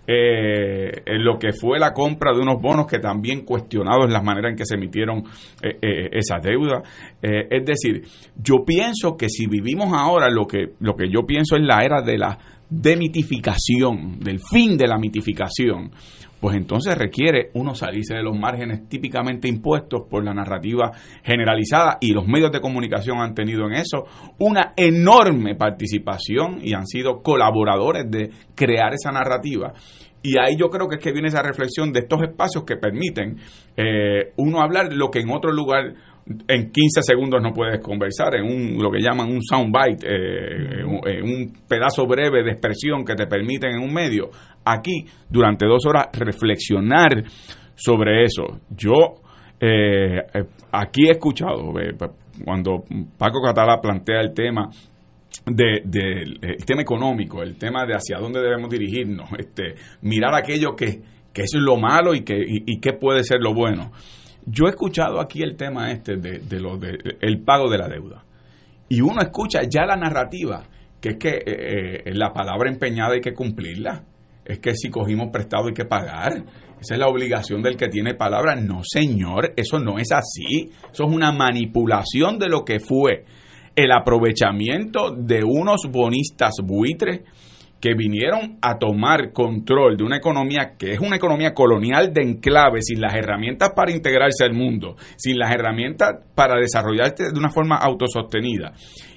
eh, 0.07 1.03
lo 1.19 1.39
que 1.39 1.53
fue 1.53 1.79
la 1.79 1.93
compra 1.93 2.33
de 2.33 2.41
unos 2.41 2.61
bonos 2.61 2.87
que 2.87 2.99
también 2.99 3.45
cuestionados 3.45 4.07
en 4.07 4.13
la 4.13 4.23
manera 4.23 4.49
en 4.49 4.57
que 4.57 4.65
se 4.65 4.77
emitieron 4.77 5.25
eh, 5.63 5.79
eh, 5.83 6.09
esas 6.13 6.43
deudas. 6.43 6.83
es 7.21 7.65
decir, 7.65 8.03
yo 8.37 8.65
pienso 8.65 9.17
que 9.17 9.29
si 9.29 9.47
vivimos 9.47 9.93
ahora 9.93 10.31
lo 10.31 10.47
que, 10.47 10.75
lo 10.81 10.95
que 10.95 11.09
yo 11.11 11.27
pienso 11.27 11.57
es 11.57 11.63
la 11.63 11.85
era 11.85 12.03
de 12.03 12.19
la 12.19 12.39
demitificación, 12.69 14.19
del 14.21 14.41
fin 14.41 14.77
de 14.77 14.89
la 14.89 14.99
mitificación, 14.99 15.91
pues 16.41 16.57
entonces 16.57 16.97
requiere 16.97 17.51
uno 17.55 17.75
salirse 17.75 18.15
de 18.15 18.23
los 18.23 18.39
márgenes 18.39 18.89
típicamente 18.89 19.49
impuestos 19.49 20.03
por 20.09 20.25
la 20.25 20.35
narrativa 20.35 20.93
generalizada 21.23 21.99
y 22.01 22.13
los 22.13 22.27
medios 22.27 22.53
de 22.53 22.61
comunicación 22.61 23.19
han 23.19 23.35
tenido 23.35 23.67
en 23.67 23.75
eso 23.75 24.05
una 24.39 24.73
enorme 24.77 25.55
participación 25.55 26.59
y 26.63 26.75
han 26.75 26.87
sido 26.87 27.23
colaboradores 27.23 28.11
de 28.11 28.31
crear 28.55 28.93
esa 28.93 29.13
narrativa. 29.13 29.73
Y 30.23 30.39
ahí 30.39 30.57
yo 30.59 30.69
creo 30.69 30.89
que 30.89 30.97
es 30.97 31.01
que 31.01 31.13
viene 31.13 31.29
esa 31.29 31.43
reflexión 31.43 31.93
de 31.93 32.01
estos 32.01 32.21
espacios 32.23 32.65
que 32.65 32.77
permiten 32.77 33.37
eh, 33.77 34.33
uno 34.37 34.61
hablar 34.61 34.93
lo 34.93 35.09
que 35.09 35.21
en 35.21 35.31
otro 35.31 35.53
lugar 35.53 35.95
en 36.27 36.71
15 36.71 37.03
segundos 37.03 37.41
no 37.41 37.53
puedes 37.53 37.81
conversar, 37.81 38.35
en 38.35 38.45
un, 38.45 38.83
lo 38.83 38.91
que 38.91 39.01
llaman 39.01 39.31
un 39.31 39.43
soundbite, 39.43 40.07
eh, 40.07 40.81
en 40.81 41.25
un 41.25 41.53
pedazo 41.69 42.05
breve 42.07 42.43
de 42.43 42.51
expresión 42.51 43.05
que 43.05 43.15
te 43.15 43.27
permiten 43.27 43.77
en 43.77 43.83
un 43.83 43.93
medio. 43.93 44.31
Aquí, 44.65 45.07
durante 45.31 45.67
dos 45.67 45.87
horas, 45.87 46.09
reflexionar 46.13 47.23
sobre 47.77 48.25
eso. 48.25 48.61
Yo 48.71 49.21
eh, 49.61 50.19
eh, 50.35 50.45
aquí 50.73 51.07
he 51.07 51.13
escuchado, 51.13 51.73
cuando 52.45 52.85
Paco 53.17 53.41
Catala 53.41 53.81
plantea 53.81 54.21
el 54.21 54.35
tema 54.35 54.69
del 55.45 55.83
de, 55.85 56.57
tema 56.67 56.83
económico, 56.83 57.41
el 57.41 57.57
tema 57.57 57.87
de 57.87 57.95
hacia 57.95 58.19
dónde 58.19 58.41
debemos 58.41 58.69
dirigirnos, 58.69 59.31
este, 59.39 59.75
mirar 60.03 60.35
aquello 60.35 60.75
que, 60.75 61.01
que 61.33 61.43
es 61.43 61.55
lo 61.55 61.77
malo 61.77 62.15
y 62.15 62.25
que 62.25 62.37
y 62.37 62.81
qué 62.81 62.95
puede 62.95 63.23
ser 63.23 63.39
lo 63.41 63.55
bueno. 63.55 63.93
Yo 64.47 64.67
he 64.67 64.71
escuchado 64.71 65.21
aquí 65.21 65.43
el 65.43 65.57
tema 65.57 65.91
este 65.91 66.17
de, 66.17 66.61
lo 66.61 66.79
de 66.79 66.97
el 67.21 67.43
pago 67.43 67.69
de 67.69 67.79
la 67.79 67.89
deuda. 67.89 68.25
Y 68.89 69.01
uno 69.01 69.21
escucha 69.21 69.63
ya 69.69 69.85
la 69.85 69.97
narrativa, 69.97 70.63
que 71.01 71.11
es 71.11 71.17
que 71.19 71.31
eh, 71.31 72.03
eh, 72.05 72.15
la 72.15 72.33
palabra 72.33 72.71
empeñada 72.71 73.15
hay 73.15 73.21
que 73.21 73.35
cumplirla. 73.35 74.05
Es 74.45 74.61
que 74.61 74.77
si 74.77 74.89
cogimos 74.89 75.31
prestado 75.33 75.67
hay 75.67 75.75
que 75.75 75.85
pagar. 75.85 76.45
Esa 76.81 76.95
es 76.95 77.01
la 77.01 77.09
obligación 77.09 77.61
del 77.61 77.77
que 77.77 77.89
tiene 77.89 78.15
palabra. 78.15 78.55
No, 78.55 78.83
señor, 78.85 79.53
eso 79.57 79.81
no 79.81 79.99
es 79.99 80.13
así. 80.13 80.71
Eso 80.93 81.05
es 81.05 81.11
una 81.11 81.33
manipulación 81.33 82.39
de 82.39 82.49
lo 82.49 82.65
que 82.65 82.79
fue 82.79 83.25
el 83.75 83.91
aprovechamiento 83.91 85.11
de 85.11 85.43
unos 85.43 85.91
bonistas 85.91 86.55
buitres 86.63 87.23
que 87.87 87.95
vinieron 87.95 88.59
a 88.63 88.79
tomar 88.79 89.33
control 89.33 89.97
de 89.97 90.03
una 90.03 90.17
economía 90.17 90.73
que 90.77 90.95
es 90.95 90.99
una 90.99 91.15
economía 91.15 91.55
colonial 91.55 92.13
de 92.13 92.21
enclave, 92.21 92.83
sin 92.83 93.01
las 93.01 93.15
herramientas 93.15 93.71
para 93.77 93.93
integrarse 93.93 94.43
al 94.43 94.55
mundo, 94.55 94.97
sin 95.15 95.39
las 95.39 95.55
herramientas 95.55 96.17
para 96.35 96.57
desarrollarse 96.57 97.31
de 97.33 97.39
una 97.39 97.51
forma 97.51 97.77
autosostenida 97.77 98.73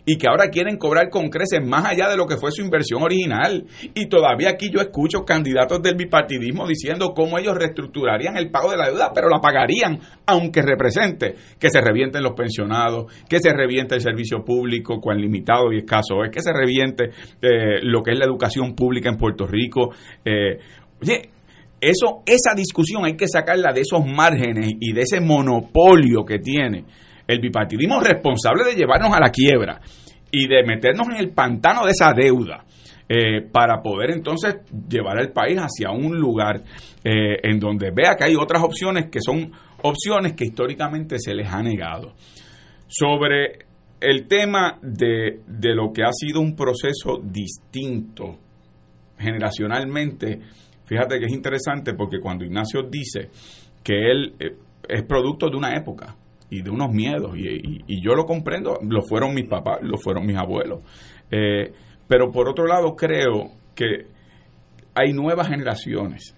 y 0.10 0.18
que 0.18 0.28
ahora 0.28 0.50
quieren 0.50 0.78
cobrar 0.78 1.12
con 1.12 1.30
creces 1.30 1.64
más 1.64 1.86
allá 1.86 2.10
de 2.10 2.18
lo 2.18 2.26
que 2.26 2.38
fue 2.38 2.52
su 2.52 2.64
inversión 2.64 3.04
original. 3.04 3.68
Y 3.94 4.08
todavía 4.08 4.50
aquí 4.50 4.72
yo 4.74 4.82
escucho 4.82 5.24
candidatos 5.24 5.84
del 5.84 5.94
bipartidismo 5.94 6.68
diciendo 6.68 7.14
cómo 7.14 7.38
ellos 7.38 7.56
reestructurarían 7.56 8.36
el 8.36 8.50
pago 8.50 8.72
de 8.72 8.78
la 8.78 8.88
deuda, 8.88 9.12
pero 9.14 9.30
la 9.30 9.40
pagarían, 9.40 10.00
aunque 10.26 10.64
represente 10.64 11.36
que 11.60 11.70
se 11.70 11.80
revienten 11.80 12.24
los 12.24 12.34
pensionados, 12.34 13.14
que 13.30 13.38
se 13.38 13.54
reviente 13.54 13.94
el 13.94 14.02
servicio 14.02 14.44
público, 14.44 15.00
cuán 15.00 15.22
limitado 15.22 15.72
y 15.72 15.78
escaso 15.78 16.24
es, 16.24 16.32
que 16.32 16.42
se 16.42 16.54
reviente 16.54 17.12
eh, 17.40 17.80
lo 17.84 18.02
que 18.02 18.14
es 18.14 18.18
la 18.18 18.26
educación 18.26 18.74
pública 18.74 19.10
en 19.10 19.18
Puerto 19.18 19.46
Rico. 19.46 19.92
Eh, 20.26 20.58
oye, 21.04 21.30
eso, 21.80 22.24
esa 22.26 22.56
discusión 22.56 23.06
hay 23.06 23.16
que 23.16 23.28
sacarla 23.28 23.74
de 23.74 23.82
esos 23.82 24.04
márgenes 24.04 24.72
y 24.80 24.92
de 24.92 25.02
ese 25.02 25.22
monopolio 25.22 26.26
que 26.26 26.40
tiene 26.40 26.86
el 27.30 27.40
bipartidismo 27.40 28.00
responsable 28.00 28.64
de 28.66 28.74
llevarnos 28.74 29.16
a 29.16 29.20
la 29.20 29.30
quiebra 29.30 29.80
y 30.32 30.48
de 30.48 30.64
meternos 30.64 31.10
en 31.10 31.18
el 31.18 31.30
pantano 31.30 31.86
de 31.86 31.92
esa 31.92 32.12
deuda. 32.12 32.66
Eh, 33.08 33.42
para 33.52 33.82
poder 33.82 34.12
entonces 34.12 34.58
llevar 34.88 35.18
al 35.18 35.32
país 35.32 35.58
hacia 35.58 35.90
un 35.90 36.16
lugar 36.20 36.62
eh, 37.04 37.38
en 37.42 37.60
donde 37.60 37.90
vea 37.90 38.16
que 38.16 38.26
hay 38.26 38.36
otras 38.36 38.64
opciones 38.64 39.10
que 39.10 39.20
son 39.20 39.52
opciones 39.82 40.34
que 40.34 40.46
históricamente 40.46 41.18
se 41.18 41.34
les 41.34 41.52
ha 41.52 41.62
negado. 41.64 42.14
Sobre 42.88 43.66
el 44.00 44.28
tema 44.28 44.78
de, 44.84 45.42
de 45.48 45.76
lo 45.76 45.92
que 45.92 46.04
ha 46.04 46.12
sido 46.12 46.40
un 46.40 46.56
proceso 46.56 47.20
distinto 47.24 48.38
generacionalmente, 49.18 50.40
fíjate 50.86 51.20
que 51.20 51.26
es 51.26 51.34
interesante 51.34 51.96
porque 51.96 52.20
cuando 52.20 52.46
Ignacio 52.46 52.84
dice 52.84 53.30
que 53.84 54.12
él 54.12 54.36
eh, 54.40 54.56
es 54.88 55.04
producto 55.04 55.50
de 55.50 55.58
una 55.58 55.76
época, 55.76 56.16
y 56.50 56.62
de 56.62 56.70
unos 56.70 56.92
miedos. 56.92 57.38
Y, 57.38 58.02
yo 58.02 58.14
lo 58.16 58.26
comprendo, 58.26 58.80
lo 58.82 59.02
fueron 59.02 59.34
mis 59.34 59.48
papás, 59.48 59.80
lo 59.82 59.98
fueron 59.98 60.26
mis 60.26 60.38
abuelos. 60.38 60.82
Eh, 61.32 61.72
pero 62.08 62.32
por 62.32 62.50
otro 62.50 62.66
lado, 62.66 62.96
creo 62.96 63.52
que 63.76 64.08
hay 64.96 65.14
nuevas 65.14 65.48
generaciones 65.48 66.36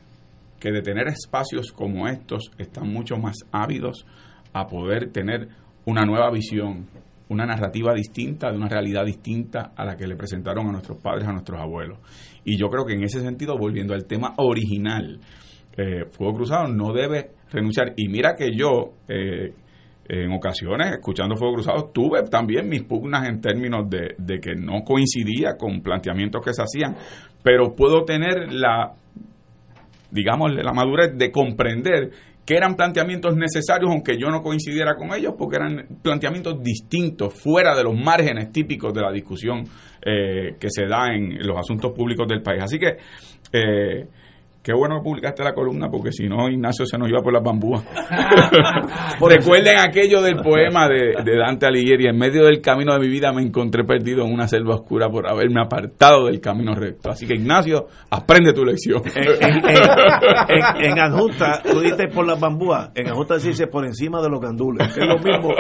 que 0.59 0.71
de 0.71 0.81
tener 0.81 1.07
espacios 1.07 1.71
como 1.71 2.07
estos 2.07 2.51
están 2.57 2.91
mucho 2.91 3.17
más 3.17 3.35
ávidos 3.51 4.05
a 4.53 4.67
poder 4.67 5.11
tener 5.11 5.47
una 5.85 6.05
nueva 6.05 6.29
visión, 6.29 6.87
una 7.29 7.45
narrativa 7.45 7.93
distinta 7.93 8.51
de 8.51 8.57
una 8.57 8.67
realidad 8.67 9.05
distinta 9.05 9.71
a 9.75 9.85
la 9.85 9.95
que 9.95 10.05
le 10.05 10.15
presentaron 10.15 10.67
a 10.67 10.71
nuestros 10.71 11.01
padres, 11.01 11.27
a 11.27 11.31
nuestros 11.31 11.59
abuelos. 11.59 11.97
Y 12.43 12.57
yo 12.57 12.67
creo 12.67 12.85
que 12.85 12.93
en 12.93 13.03
ese 13.03 13.21
sentido, 13.21 13.57
volviendo 13.57 13.93
al 13.93 14.05
tema 14.05 14.33
original, 14.37 15.19
eh, 15.77 16.05
Fuego 16.11 16.35
Cruzado 16.35 16.67
no 16.67 16.93
debe 16.93 17.31
renunciar. 17.51 17.93
Y 17.95 18.09
mira 18.09 18.35
que 18.35 18.51
yo, 18.55 18.93
eh, 19.07 19.53
en 20.07 20.31
ocasiones, 20.33 20.91
escuchando 20.93 21.35
Fuego 21.35 21.55
Cruzado, 21.55 21.89
tuve 21.93 22.23
también 22.23 22.67
mis 22.67 22.83
pugnas 22.83 23.27
en 23.27 23.39
términos 23.39 23.89
de, 23.89 24.39
que 24.39 24.55
no 24.55 24.83
coincidía 24.83 25.55
con 25.57 25.81
planteamientos 25.81 26.43
que 26.43 26.53
se 26.53 26.61
hacían, 26.61 26.95
pero 27.43 27.75
puedo 27.75 28.03
tener 28.03 28.51
la, 28.51 28.93
digamos, 30.11 30.53
la 30.53 30.73
madurez 30.73 31.17
de 31.17 31.31
comprender 31.31 32.11
que 32.45 32.55
eran 32.55 32.75
planteamientos 32.75 33.35
necesarios, 33.37 33.91
aunque 33.91 34.17
yo 34.17 34.29
no 34.29 34.41
coincidiera 34.41 34.95
con 34.95 35.13
ellos, 35.13 35.35
porque 35.37 35.57
eran 35.57 35.85
planteamientos 36.01 36.61
distintos, 36.61 37.33
fuera 37.33 37.75
de 37.75 37.83
los 37.83 37.95
márgenes 37.95 38.51
típicos 38.51 38.93
de 38.93 39.01
la 39.01 39.11
discusión 39.11 39.63
eh, 40.01 40.55
que 40.59 40.69
se 40.69 40.87
da 40.87 41.13
en 41.13 41.37
los 41.45 41.57
asuntos 41.57 41.93
públicos 41.93 42.27
del 42.27 42.41
país. 42.41 42.63
Así 42.63 42.79
que 42.79 42.97
eh, 43.53 44.07
Qué 44.63 44.73
bueno 44.73 44.97
que 44.97 45.03
publicaste 45.03 45.43
la 45.43 45.53
columna, 45.53 45.89
porque 45.89 46.11
si 46.11 46.27
no, 46.27 46.47
Ignacio 46.47 46.85
se 46.85 46.95
nos 46.95 47.09
iba 47.09 47.19
por 47.23 47.33
las 47.33 47.41
bambúas. 47.41 47.83
Recuerden 49.19 49.79
aquello 49.79 50.21
del 50.21 50.35
poema 50.35 50.87
de, 50.87 51.15
Dante 51.35 51.65
Alighieri: 51.65 52.05
En 52.07 52.15
medio 52.15 52.45
del 52.45 52.61
camino 52.61 52.93
de 52.93 52.99
mi 52.99 53.07
vida 53.07 53.33
me 53.33 53.41
encontré 53.41 53.83
perdido 53.83 54.23
en 54.23 54.31
una 54.31 54.47
selva 54.47 54.75
oscura 54.75 55.09
por 55.09 55.27
haberme 55.27 55.61
apartado 55.61 56.27
del 56.27 56.39
camino 56.39 56.75
recto. 56.75 57.09
Así 57.09 57.25
que, 57.25 57.33
Ignacio, 57.33 57.87
aprende 58.11 58.53
tu 58.53 58.63
lección. 58.63 59.01
En, 60.79 60.99
adjunta, 60.99 61.63
tú 61.63 61.79
dices 61.79 62.13
por 62.13 62.27
las 62.27 62.39
bambúas, 62.39 62.91
en 62.93 63.07
adjunta 63.07 63.37
dice 63.37 63.65
por 63.65 63.83
encima 63.83 64.21
de 64.21 64.29
los 64.29 64.39
gandules, 64.39 64.95
es 64.95 65.07
lo 65.07 65.17
mismo. 65.17 65.55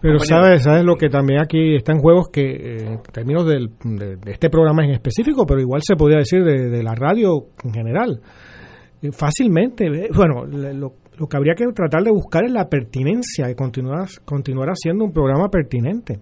Pero 0.00 0.18
sabes, 0.20 0.62
sabes 0.62 0.84
lo 0.84 0.96
que 0.96 1.08
también 1.08 1.40
aquí 1.40 1.76
está 1.76 1.92
en 1.92 1.98
juego 1.98 2.24
que 2.32 2.42
eh, 2.42 2.86
en 2.92 3.02
términos 3.02 3.46
de, 3.46 3.68
este 4.26 4.50
programa 4.50 4.84
en 4.84 4.92
específico, 4.92 5.46
pero 5.46 5.60
igual 5.60 5.82
se 5.82 5.96
podría 5.96 6.18
decir 6.18 6.44
de 6.44 6.82
la 6.82 6.94
radio 6.94 7.46
en 7.62 7.72
general. 7.72 8.20
Eh, 9.04 9.12
fácilmente, 9.12 10.08
bueno, 10.14 10.46
lo, 10.46 10.94
que 11.28 11.36
habría 11.36 11.54
que 11.54 11.66
tratar 11.74 12.02
de 12.02 12.10
buscar 12.10 12.44
es 12.44 12.52
la 12.52 12.68
pertinencia 12.68 13.50
y 13.50 13.54
continuar, 13.54 14.08
continuar 14.24 14.70
haciendo 14.70 15.04
un 15.04 15.12
programa 15.12 15.48
pertinente. 15.48 16.20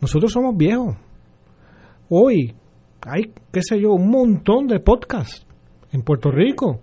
Nosotros 0.00 0.30
somos 0.30 0.54
viejos. 0.56 0.94
Hoy 2.10 2.54
hay, 3.00 3.32
qué 3.50 3.62
sé 3.62 3.80
yo, 3.80 3.92
un 3.92 4.10
montón 4.10 4.66
de 4.66 4.80
podcasts 4.80 5.46
en 5.90 6.02
Puerto 6.02 6.30
Rico 6.30 6.80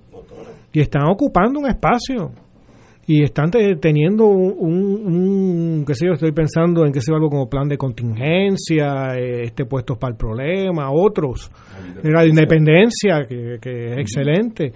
y 0.74 0.80
están 0.80 1.04
ocupando 1.12 1.60
un 1.60 1.68
espacio 1.68 2.32
y 3.10 3.24
están 3.24 3.50
teniendo 3.50 4.28
un, 4.28 5.84
qué 5.84 5.96
sé 5.96 6.06
yo, 6.06 6.14
estoy 6.14 6.32
pensando 6.32 6.86
en 6.86 6.92
qué 6.92 7.02
sé 7.02 7.08
yo, 7.10 7.16
algo 7.16 7.32
como 7.32 7.50
plan 7.50 7.68
de 7.68 7.76
contingencia, 7.76 9.18
eh, 9.18 9.46
este 9.46 9.66
puestos 9.66 9.98
para 9.98 10.12
el 10.12 10.16
problema, 10.16 10.92
otros, 10.92 11.50
la 12.04 12.24
independencia, 12.24 13.26
que, 13.28 13.56
es 13.56 13.98
excelente, 13.98 14.74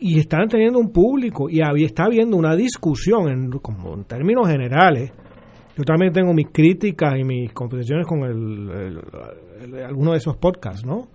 y 0.00 0.18
están 0.18 0.48
teniendo 0.48 0.78
un 0.78 0.90
público 0.90 1.50
y 1.50 1.60
había, 1.60 1.84
está 1.84 2.04
habiendo 2.04 2.38
una 2.38 2.56
discusión 2.56 3.28
en, 3.28 3.50
como 3.58 3.92
en 3.92 4.04
términos 4.04 4.48
generales. 4.48 5.12
Yo 5.76 5.84
también 5.84 6.10
tengo 6.10 6.32
mis 6.32 6.48
críticas 6.50 7.18
y 7.18 7.24
mis 7.24 7.52
competiciones 7.52 8.06
con 8.06 8.22
el, 8.24 8.98
alguno 9.84 10.12
de 10.12 10.16
esos 10.16 10.38
podcasts, 10.38 10.86
¿no? 10.86 11.08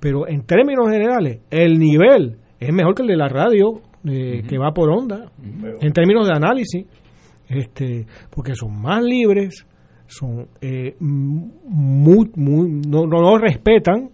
Pero 0.00 0.26
en 0.26 0.42
términos 0.46 0.90
generales, 0.90 1.42
el 1.48 1.78
nivel 1.78 2.38
es 2.58 2.72
mejor 2.72 2.96
que 2.96 3.02
el 3.02 3.08
de 3.08 3.16
la 3.16 3.28
radio 3.28 3.82
eh, 4.04 4.42
que 4.48 4.58
va 4.58 4.72
por 4.72 4.90
onda, 4.90 5.30
en 5.80 5.92
términos 5.92 6.26
de 6.26 6.34
análisis, 6.34 6.86
este, 7.48 8.06
porque 8.30 8.54
son 8.54 8.80
más 8.80 9.02
libres, 9.02 9.66
son 10.06 10.48
eh, 10.60 10.96
muy, 11.00 12.30
muy, 12.36 12.82
no, 12.86 13.06
no, 13.06 13.38
respetan 13.38 14.10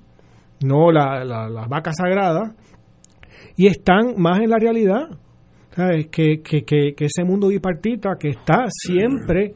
no 0.61 0.91
la, 0.91 1.25
la, 1.25 1.67
vaca 1.69 1.93
sagrada, 1.93 2.55
y 3.57 3.67
están 3.67 4.15
más 4.17 4.41
en 4.41 4.51
la 4.51 4.59
realidad. 4.59 5.09
¿sabes? 5.75 6.09
Que, 6.09 6.43
que, 6.43 6.65
que, 6.65 6.95
ese 6.99 7.25
mundo 7.25 7.49
bipartita 7.49 8.17
que 8.19 8.31
está 8.31 8.65
siempre 8.69 9.55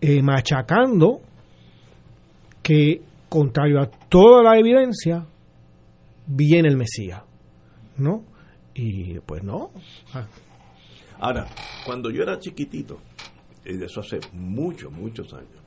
eh, 0.00 0.22
machacando 0.22 1.20
que, 2.62 3.02
contrario 3.28 3.80
a 3.80 3.86
toda 3.86 4.44
la 4.44 4.58
evidencia, 4.58 5.26
viene 6.26 6.68
el 6.68 6.76
Mesías. 6.76 7.22
¿No? 7.98 8.22
Y 8.74 9.18
pues 9.20 9.42
no. 9.42 9.70
Ah. 10.14 10.26
Ahora, 11.20 11.46
cuando 11.84 12.10
yo 12.10 12.22
era 12.22 12.38
chiquitito, 12.38 12.98
y 13.64 13.74
de 13.74 13.86
eso 13.86 14.00
hace 14.00 14.18
muchos, 14.32 14.90
muchos 14.90 15.32
años, 15.34 15.62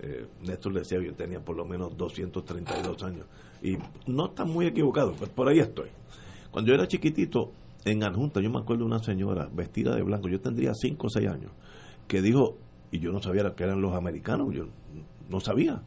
eh, 0.00 0.26
Néstor 0.42 0.74
decía 0.74 0.98
que 0.98 1.06
yo 1.06 1.14
tenía 1.14 1.40
por 1.40 1.56
lo 1.56 1.64
menos 1.64 1.96
232 1.96 3.02
años, 3.02 3.26
y 3.62 3.76
no 4.06 4.26
está 4.26 4.44
muy 4.44 4.66
equivocado, 4.66 5.12
pues 5.12 5.30
por 5.30 5.48
ahí 5.48 5.60
estoy. 5.60 5.88
Cuando 6.50 6.70
yo 6.70 6.74
era 6.74 6.88
chiquitito, 6.88 7.52
en 7.84 8.04
Adjunta, 8.04 8.40
yo 8.40 8.50
me 8.50 8.58
acuerdo 8.58 8.84
de 8.84 8.90
una 8.90 8.98
señora 8.98 9.48
vestida 9.52 9.94
de 9.94 10.02
blanco, 10.02 10.28
yo 10.28 10.40
tendría 10.40 10.74
5 10.74 11.06
o 11.06 11.10
6 11.10 11.28
años, 11.28 11.52
que 12.06 12.20
dijo, 12.20 12.58
y 12.90 12.98
yo 12.98 13.12
no 13.12 13.22
sabía 13.22 13.54
que 13.54 13.64
eran 13.64 13.80
los 13.80 13.94
americanos, 13.94 14.54
yo 14.54 14.66
no 15.28 15.40
sabía, 15.40 15.82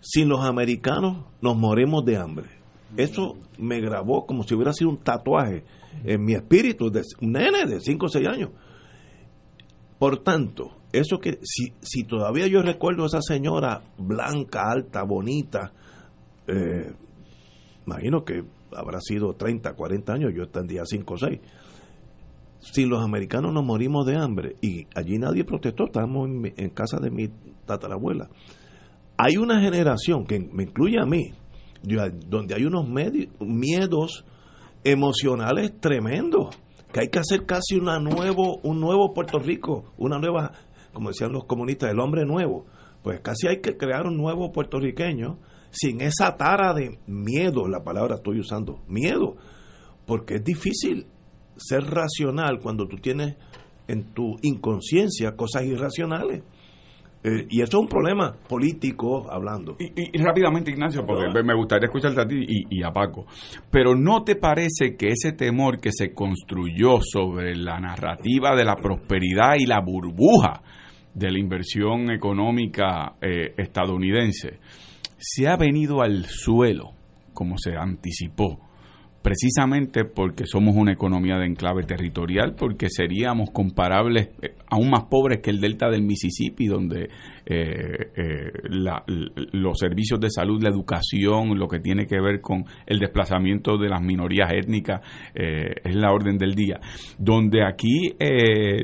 sin 0.00 0.28
los 0.28 0.40
americanos 0.40 1.24
nos 1.40 1.56
morimos 1.56 2.04
de 2.04 2.16
hambre. 2.16 2.48
Eso 2.96 3.36
me 3.58 3.80
grabó 3.80 4.26
como 4.26 4.42
si 4.42 4.54
hubiera 4.54 4.72
sido 4.72 4.90
un 4.90 4.98
tatuaje 4.98 5.64
en 6.04 6.24
mi 6.24 6.34
espíritu 6.34 6.90
de 6.90 7.02
un 7.20 7.32
nene 7.32 7.66
de 7.66 7.80
5 7.80 8.06
o 8.06 8.08
6 8.08 8.28
años. 8.28 8.50
Por 9.98 10.22
tanto, 10.22 10.80
eso 10.92 11.18
que 11.18 11.38
si, 11.42 11.74
si 11.82 12.04
todavía 12.04 12.46
yo 12.46 12.62
recuerdo 12.62 13.04
a 13.04 13.06
esa 13.06 13.20
señora 13.20 13.82
blanca, 13.98 14.70
alta, 14.70 15.02
bonita, 15.02 15.72
eh, 16.46 16.92
imagino 17.86 18.24
que 18.24 18.44
habrá 18.74 19.00
sido 19.00 19.34
30, 19.34 19.74
40 19.74 20.12
años, 20.12 20.32
yo 20.34 20.48
tendría 20.48 20.84
5 20.84 21.14
o 21.14 21.16
6. 21.18 21.40
Si 22.60 22.84
los 22.84 23.02
americanos 23.02 23.52
nos 23.52 23.64
morimos 23.64 24.06
de 24.06 24.16
hambre, 24.16 24.56
y 24.60 24.86
allí 24.94 25.18
nadie 25.18 25.44
protestó, 25.44 25.84
estábamos 25.84 26.28
en, 26.56 26.70
casa 26.70 26.98
de 26.98 27.10
mi 27.10 27.28
tatarabuela, 27.66 28.28
hay 29.16 29.36
una 29.36 29.60
generación 29.60 30.24
que 30.24 30.38
me 30.40 30.64
incluye 30.64 30.98
a 30.98 31.06
mí, 31.06 31.32
donde 32.28 32.54
hay 32.54 32.64
unos 32.64 32.86
miedos 33.40 34.24
emocionales 34.84 35.78
tremendos, 35.80 36.56
que 36.92 37.00
hay 37.00 37.08
que 37.08 37.18
hacer 37.18 37.46
casi 37.46 37.76
una 37.76 37.98
nuevo, 37.98 38.58
un 38.62 38.80
nuevo 38.80 39.12
Puerto 39.12 39.38
Rico, 39.38 39.92
una 39.96 40.18
nueva, 40.18 40.52
como 40.92 41.10
decían 41.10 41.32
los 41.32 41.44
comunistas, 41.44 41.90
el 41.90 42.00
hombre 42.00 42.24
nuevo. 42.24 42.66
Pues 43.02 43.20
casi 43.20 43.46
hay 43.48 43.60
que 43.60 43.76
crear 43.76 44.06
un 44.06 44.16
nuevo 44.16 44.52
puertorriqueño 44.52 45.38
sin 45.70 46.00
esa 46.00 46.36
tara 46.36 46.74
de 46.74 46.98
miedo, 47.06 47.68
la 47.68 47.84
palabra 47.84 48.16
estoy 48.16 48.40
usando, 48.40 48.82
miedo, 48.88 49.36
porque 50.06 50.36
es 50.36 50.44
difícil 50.44 51.06
ser 51.56 51.84
racional 51.84 52.58
cuando 52.60 52.86
tú 52.88 52.96
tienes 52.96 53.36
en 53.86 54.12
tu 54.12 54.36
inconsciencia 54.42 55.36
cosas 55.36 55.64
irracionales. 55.64 56.42
Eh, 57.22 57.46
y 57.50 57.60
eso 57.60 57.78
es 57.78 57.82
un 57.82 57.88
problema 57.88 58.34
político 58.48 59.30
hablando. 59.30 59.76
Y, 59.78 60.16
rápidamente, 60.18 60.70
Ignacio, 60.70 61.04
porque 61.04 61.42
me 61.42 61.54
gustaría 61.54 61.86
escucharte 61.86 62.20
a 62.20 62.26
ti 62.26 62.44
y, 62.70 62.82
a 62.82 62.90
Paco. 62.90 63.26
Pero 63.70 63.94
¿no 63.94 64.24
te 64.24 64.36
parece 64.36 64.96
que 64.96 65.08
ese 65.08 65.32
temor 65.32 65.80
que 65.80 65.90
se 65.92 66.14
construyó 66.14 67.00
sobre 67.02 67.54
la 67.56 67.78
narrativa 67.78 68.56
de 68.56 68.64
la 68.64 68.76
prosperidad 68.76 69.56
y 69.58 69.66
la 69.66 69.80
burbuja 69.80 70.62
de 71.12 71.30
la 71.30 71.38
inversión 71.38 72.10
económica 72.10 73.16
eh, 73.20 73.52
estadounidense 73.56 74.58
se 75.18 75.48
ha 75.48 75.56
venido 75.56 76.00
al 76.00 76.24
suelo, 76.24 76.92
como 77.34 77.56
se 77.58 77.76
anticipó? 77.76 78.69
Precisamente 79.22 80.04
porque 80.04 80.46
somos 80.46 80.74
una 80.76 80.92
economía 80.92 81.36
de 81.36 81.46
enclave 81.46 81.84
territorial, 81.84 82.54
porque 82.56 82.88
seríamos 82.88 83.50
comparables, 83.50 84.30
eh, 84.40 84.54
aún 84.70 84.90
más 84.90 85.04
pobres 85.04 85.40
que 85.40 85.50
el 85.50 85.60
delta 85.60 85.90
del 85.90 86.02
Mississippi, 86.02 86.66
donde 86.66 87.10
eh, 87.44 88.10
eh, 88.16 88.52
los 89.52 89.78
servicios 89.78 90.20
de 90.20 90.30
salud, 90.30 90.62
la 90.62 90.70
educación, 90.70 91.58
lo 91.58 91.68
que 91.68 91.80
tiene 91.80 92.06
que 92.06 92.20
ver 92.20 92.40
con 92.40 92.64
el 92.86 92.98
desplazamiento 92.98 93.76
de 93.76 93.88
las 93.88 94.00
minorías 94.00 94.52
étnicas, 94.52 95.00
es 95.34 95.94
la 95.94 96.12
orden 96.12 96.38
del 96.38 96.54
día. 96.54 96.80
Donde 97.18 97.64
aquí 97.64 98.14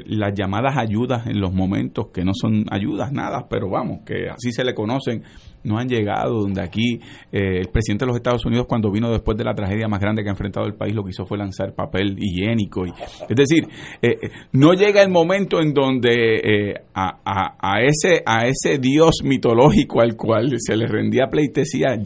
las 0.06 0.34
llamadas 0.34 0.76
ayudas 0.76 1.26
en 1.26 1.40
los 1.40 1.52
momentos, 1.52 2.08
que 2.12 2.24
no 2.24 2.32
son 2.34 2.64
ayudas, 2.70 3.12
nada, 3.12 3.46
pero 3.48 3.70
vamos, 3.70 4.00
que 4.04 4.28
así 4.28 4.50
se 4.52 4.64
le 4.64 4.74
conocen, 4.74 5.22
no 5.66 5.78
han 5.78 5.88
llegado, 5.88 6.40
donde 6.40 6.62
aquí 6.62 7.00
eh, 7.32 7.58
el 7.60 7.68
presidente 7.68 8.04
de 8.04 8.08
los 8.08 8.16
Estados 8.16 8.44
Unidos 8.46 8.66
cuando 8.68 8.90
vino 8.90 9.10
después 9.10 9.36
de 9.36 9.44
la 9.44 9.54
tragedia 9.54 9.88
más 9.88 10.00
grande 10.00 10.22
que 10.22 10.28
ha 10.28 10.32
enfrentado 10.32 10.66
el 10.66 10.74
país, 10.74 10.94
lo 10.94 11.02
que 11.02 11.10
hizo 11.10 11.26
fue 11.26 11.36
lanzar 11.36 11.74
papel 11.74 12.16
higiénico. 12.18 12.86
Y, 12.86 12.90
es 13.28 13.36
decir, 13.36 13.64
eh, 14.00 14.16
eh, 14.22 14.30
no 14.52 14.72
llega 14.72 15.02
el 15.02 15.10
momento 15.10 15.60
en 15.60 15.74
donde 15.74 16.74
a, 16.94 17.56
a, 17.60 17.82
ese, 17.82 18.22
a 18.24 18.46
ese 18.46 18.78
dios 18.78 19.16
mitológico 19.22 20.00
al 20.00 20.16
cual 20.16 20.54
se 20.58 20.76
le 20.76 20.86
rendía 20.86 21.28
pleitesía 21.28 21.98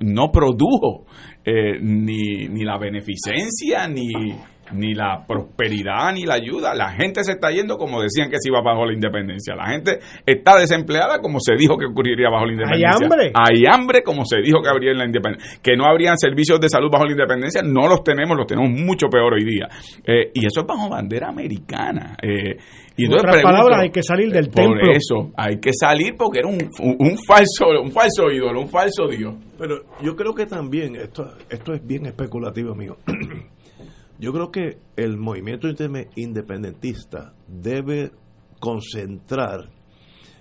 no 0.00 0.30
produjo 0.30 1.06
ni, 1.46 2.48
ni 2.48 2.64
la 2.64 2.78
beneficencia 2.78 3.86
ni 3.88 4.12
ni 4.72 4.94
la 4.94 5.24
prosperidad 5.26 6.12
ni 6.12 6.24
la 6.24 6.34
ayuda. 6.34 6.74
La 6.74 6.92
gente 6.92 7.22
se 7.24 7.32
está 7.32 7.50
yendo 7.50 7.76
como 7.76 8.00
decían 8.02 8.30
que 8.30 8.36
se 8.40 8.48
iba 8.48 8.60
bajo 8.62 8.86
la 8.86 8.92
independencia. 8.92 9.54
La 9.54 9.66
gente 9.66 9.98
está 10.26 10.58
desempleada 10.58 11.20
como 11.20 11.38
se 11.40 11.54
dijo 11.56 11.76
que 11.76 11.86
ocurriría 11.86 12.28
bajo 12.30 12.46
la 12.46 12.52
independencia. 12.52 12.90
Hay 12.90 13.02
hambre. 13.02 13.32
Hay 13.34 13.64
hambre 13.70 14.02
como 14.02 14.24
se 14.24 14.38
dijo 14.38 14.62
que 14.62 14.68
habría 14.68 14.92
en 14.92 14.98
la 14.98 15.06
independencia. 15.06 15.60
Que 15.62 15.76
no 15.76 15.84
habrían 15.84 16.18
servicios 16.18 16.60
de 16.60 16.68
salud 16.68 16.90
bajo 16.90 17.04
la 17.04 17.12
independencia, 17.12 17.62
no 17.62 17.88
los 17.88 18.02
tenemos, 18.02 18.36
los 18.36 18.46
tenemos 18.46 18.70
mucho 18.70 19.08
peor 19.08 19.34
hoy 19.34 19.44
día. 19.44 19.68
Eh, 20.04 20.30
y 20.34 20.46
eso 20.46 20.60
es 20.60 20.66
bajo 20.66 20.88
bandera 20.88 21.28
americana. 21.28 22.16
Eh, 22.22 22.56
y 22.96 23.06
en 23.06 23.12
otras 23.12 23.42
palabras, 23.42 23.80
hay 23.80 23.90
que 23.90 24.02
salir 24.02 24.30
del 24.30 24.48
templo. 24.50 24.80
Por 24.80 24.90
eso, 24.90 25.32
hay 25.36 25.58
que 25.58 25.72
salir 25.72 26.14
porque 26.16 26.38
era 26.38 26.48
un, 26.48 26.58
un, 26.80 27.18
falso 27.18 27.66
un 27.82 27.90
falso 27.90 28.30
ídolo, 28.30 28.60
un 28.60 28.68
falso 28.68 29.08
dios. 29.08 29.34
Pero 29.58 29.80
yo 30.00 30.14
creo 30.14 30.32
que 30.32 30.46
también, 30.46 30.94
esto, 30.94 31.26
esto 31.50 31.72
es 31.72 31.84
bien 31.84 32.06
especulativo, 32.06 32.72
amigo. 32.72 32.98
Yo 34.18 34.32
creo 34.32 34.50
que 34.50 34.78
el 34.96 35.16
movimiento 35.16 35.68
independentista 36.14 37.34
debe 37.48 38.12
concentrar 38.60 39.70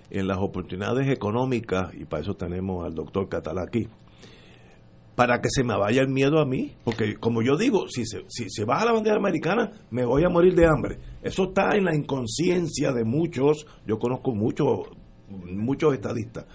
en 0.10 0.28
las 0.28 0.38
oportunidades 0.38 1.10
económicas, 1.10 1.94
y 1.96 2.06
para 2.06 2.22
eso 2.22 2.36
tenemos 2.36 2.86
al 2.86 2.94
doctor 2.94 3.28
Catalá 3.28 3.64
aquí, 3.64 3.88
para 5.16 5.42
que 5.42 5.50
se 5.50 5.64
me 5.64 5.78
vaya 5.78 6.02
el 6.02 6.10
miedo 6.10 6.40
a 6.40 6.46
mí, 6.46 6.76
porque 6.84 7.16
como 7.16 7.42
yo 7.42 7.58
digo, 7.58 7.88
si 7.88 8.06
se, 8.06 8.24
si 8.28 8.50
se 8.50 8.66
baja 8.66 8.86
la 8.86 8.94
bandera 8.94 9.18
americana, 9.18 9.72
me 9.92 10.06
voy 10.06 10.24
a 10.24 10.30
morir 10.30 10.56
de 10.56 10.68
hambre. 10.68 11.00
Eso 11.22 11.46
está 11.46 11.76
en 11.76 11.86
la 11.86 11.96
inconsciencia 11.96 12.92
de 12.92 13.04
muchos, 13.04 13.66
yo 13.86 13.98
conozco 13.98 14.34
muchos, 14.34 14.88
muchos 15.30 15.94
estadistas. 15.94 16.46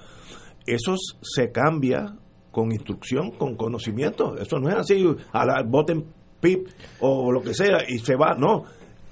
Eso 0.66 0.94
se 1.22 1.50
cambia 1.50 2.16
con 2.50 2.72
instrucción, 2.72 3.30
con 3.32 3.56
conocimiento. 3.56 4.36
Eso 4.36 4.58
no 4.58 4.68
es 4.68 4.76
así, 4.76 5.04
a 5.32 5.46
la, 5.46 5.62
voten 5.62 6.04
PIB 6.40 6.68
o 7.00 7.32
lo 7.32 7.42
que 7.42 7.54
sea 7.54 7.78
y 7.86 7.98
se 7.98 8.16
va. 8.16 8.34
No, 8.34 8.64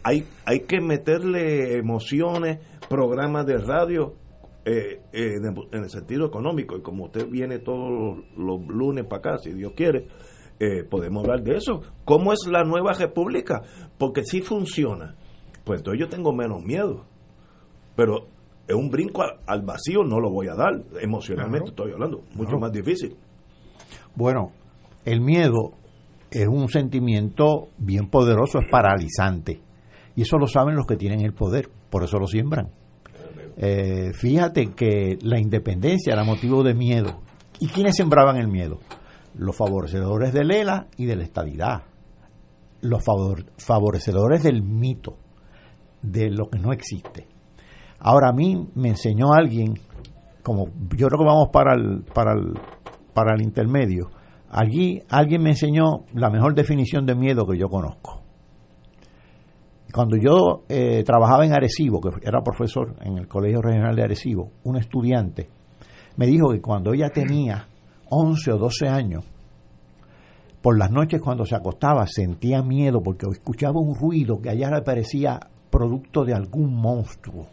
hay, 0.03 0.25
hay 0.45 0.61
que 0.61 0.81
meterle 0.81 1.79
emociones, 1.79 2.59
programas 2.89 3.47
de 3.47 3.59
radio 3.59 4.15
eh, 4.65 5.01
eh, 5.13 5.35
en 5.37 5.83
el 5.83 5.91
sentido 5.91 6.27
económico. 6.27 6.77
Y 6.77 6.83
como 6.83 7.05
usted 7.05 7.29
viene 7.29 7.61
todos 7.61 8.19
los, 8.37 8.67
lunes 8.67 9.05
para 9.07 9.19
acá, 9.19 9.39
si 9.39 9.53
Dios 9.53 9.73
quiere, 9.77 10.09
eh, 10.59 10.85
podemos 10.85 11.25
hablar 11.25 11.43
de 11.43 11.57
eso. 11.57 11.83
¿Cómo 12.05 12.33
es 12.33 12.47
la 12.51 12.65
nueva 12.65 12.93
república? 12.93 13.63
Porque 13.99 14.25
si 14.25 14.41
funciona, 14.41 15.15
pues 15.65 15.81
entonces 15.81 16.01
yo 16.01 16.09
tengo 16.09 16.33
menos 16.33 16.65
miedo. 16.65 17.05
Pero 17.95 18.27
es 18.67 18.75
un 18.75 18.91
brinco 18.91 19.23
al, 19.47 19.63
vacío, 19.63 20.03
no 20.03 20.21
lo 20.21 20.31
voy 20.31 20.49
a 20.49 20.55
dar. 20.55 20.83
Emocionalmente 21.01 21.71
estoy 21.71 21.93
hablando, 21.93 22.23
mucho 22.35 22.59
más 22.59 22.73
difícil. 22.73 23.17
Bueno, 24.15 24.53
el 25.05 25.21
miedo 25.21 25.75
es 26.31 26.47
un 26.47 26.69
sentimiento 26.69 27.69
bien 27.79 28.09
poderoso, 28.09 28.59
es 28.59 28.71
paralizante. 28.71 29.61
Y 30.15 30.23
eso 30.23 30.39
lo 30.39 30.47
saben 30.47 30.77
los 30.77 30.87
que 30.87 30.97
tienen 30.97 31.21
el 31.21 31.35
poder, 31.35 31.69
por 31.91 32.03
eso 32.05 32.19
lo 32.19 32.27
siembran. 32.27 32.71
Eh, 33.59 34.13
fíjate 34.13 34.73
que 34.75 35.19
la 35.23 35.39
independencia 35.39 36.13
era 36.13 36.25
motivo 36.25 36.63
de 36.63 36.75
miedo. 36.75 37.21
¿Y 37.61 37.69
quiénes 37.69 37.97
sembraban 37.97 38.37
el 38.37 38.49
miedo? 38.49 38.81
Los 39.35 39.57
favorecedores 39.57 40.33
de 40.33 40.45
Lela 40.45 40.89
y 40.97 41.07
de 41.07 41.17
la 41.17 41.25
estabilidad. 41.25 41.83
Los 42.83 43.03
favorecedores 43.59 44.43
del 44.43 44.63
mito, 44.63 45.17
de 46.03 46.31
lo 46.31 46.49
que 46.49 46.59
no 46.59 46.73
existe. 46.73 47.27
Ahora 47.99 48.29
a 48.29 48.33
mí 48.33 48.69
me 48.75 48.91
enseñó 48.91 49.33
alguien, 49.33 49.75
como 50.43 50.67
yo 50.97 51.09
creo 51.09 51.19
que 51.19 51.25
vamos 51.25 51.49
para 51.51 51.75
el, 51.75 52.05
para 52.15 52.35
el, 52.35 52.53
para 53.15 53.35
el 53.35 53.43
intermedio, 53.43 54.11
Allí 54.51 55.03
alguien 55.09 55.43
me 55.43 55.51
enseñó 55.51 56.05
la 56.15 56.31
mejor 56.31 56.55
definición 56.55 57.05
de 57.07 57.15
miedo 57.15 57.47
que 57.47 57.59
yo 57.59 57.69
conozco. 57.69 58.23
Cuando 59.93 60.17
yo 60.17 60.65
eh, 60.69 61.03
trabajaba 61.05 61.47
en 61.47 61.53
Arecibo, 61.53 62.01
que 62.01 62.11
era 62.23 62.43
profesor 62.43 62.97
en 63.01 63.19
el 63.19 63.29
Colegio 63.29 63.63
Regional 63.63 63.97
de 63.97 64.03
Arecibo, 64.03 64.51
un 64.65 64.77
estudiante 64.77 65.49
me 66.17 66.27
dijo 66.27 66.51
que 66.51 66.61
cuando 66.61 66.95
ella 66.95 67.11
tenía 67.11 67.69
11 68.09 68.53
o 68.53 68.59
12 68.59 68.89
años, 68.89 69.25
por 70.63 70.79
las 70.79 70.91
noches 70.91 71.21
cuando 71.21 71.45
se 71.45 71.55
acostaba 71.55 72.07
sentía 72.07 72.63
miedo 72.63 73.01
porque 73.03 73.27
escuchaba 73.31 73.81
un 73.81 73.95
ruido 73.95 74.41
que 74.41 74.51
allá 74.51 74.71
le 74.71 74.83
parecía 74.83 75.39
producto 75.71 76.25
de 76.25 76.35
algún 76.35 76.75
monstruo. 76.75 77.47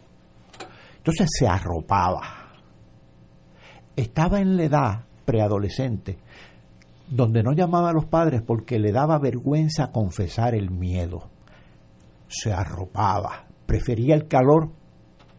Entonces 0.96 1.28
se 1.38 1.46
arropaba. 1.46 2.22
Estaba 3.94 4.40
en 4.40 4.56
la 4.56 4.64
edad 4.64 5.04
preadolescente 5.24 6.18
donde 7.08 7.42
no 7.42 7.52
llamaba 7.52 7.90
a 7.90 7.92
los 7.92 8.06
padres 8.06 8.42
porque 8.42 8.78
le 8.78 8.92
daba 8.92 9.18
vergüenza 9.18 9.90
confesar 9.92 10.54
el 10.54 10.70
miedo. 10.70 11.30
Se 12.28 12.52
arropaba, 12.52 13.46
prefería 13.66 14.14
el 14.14 14.26
calor 14.26 14.70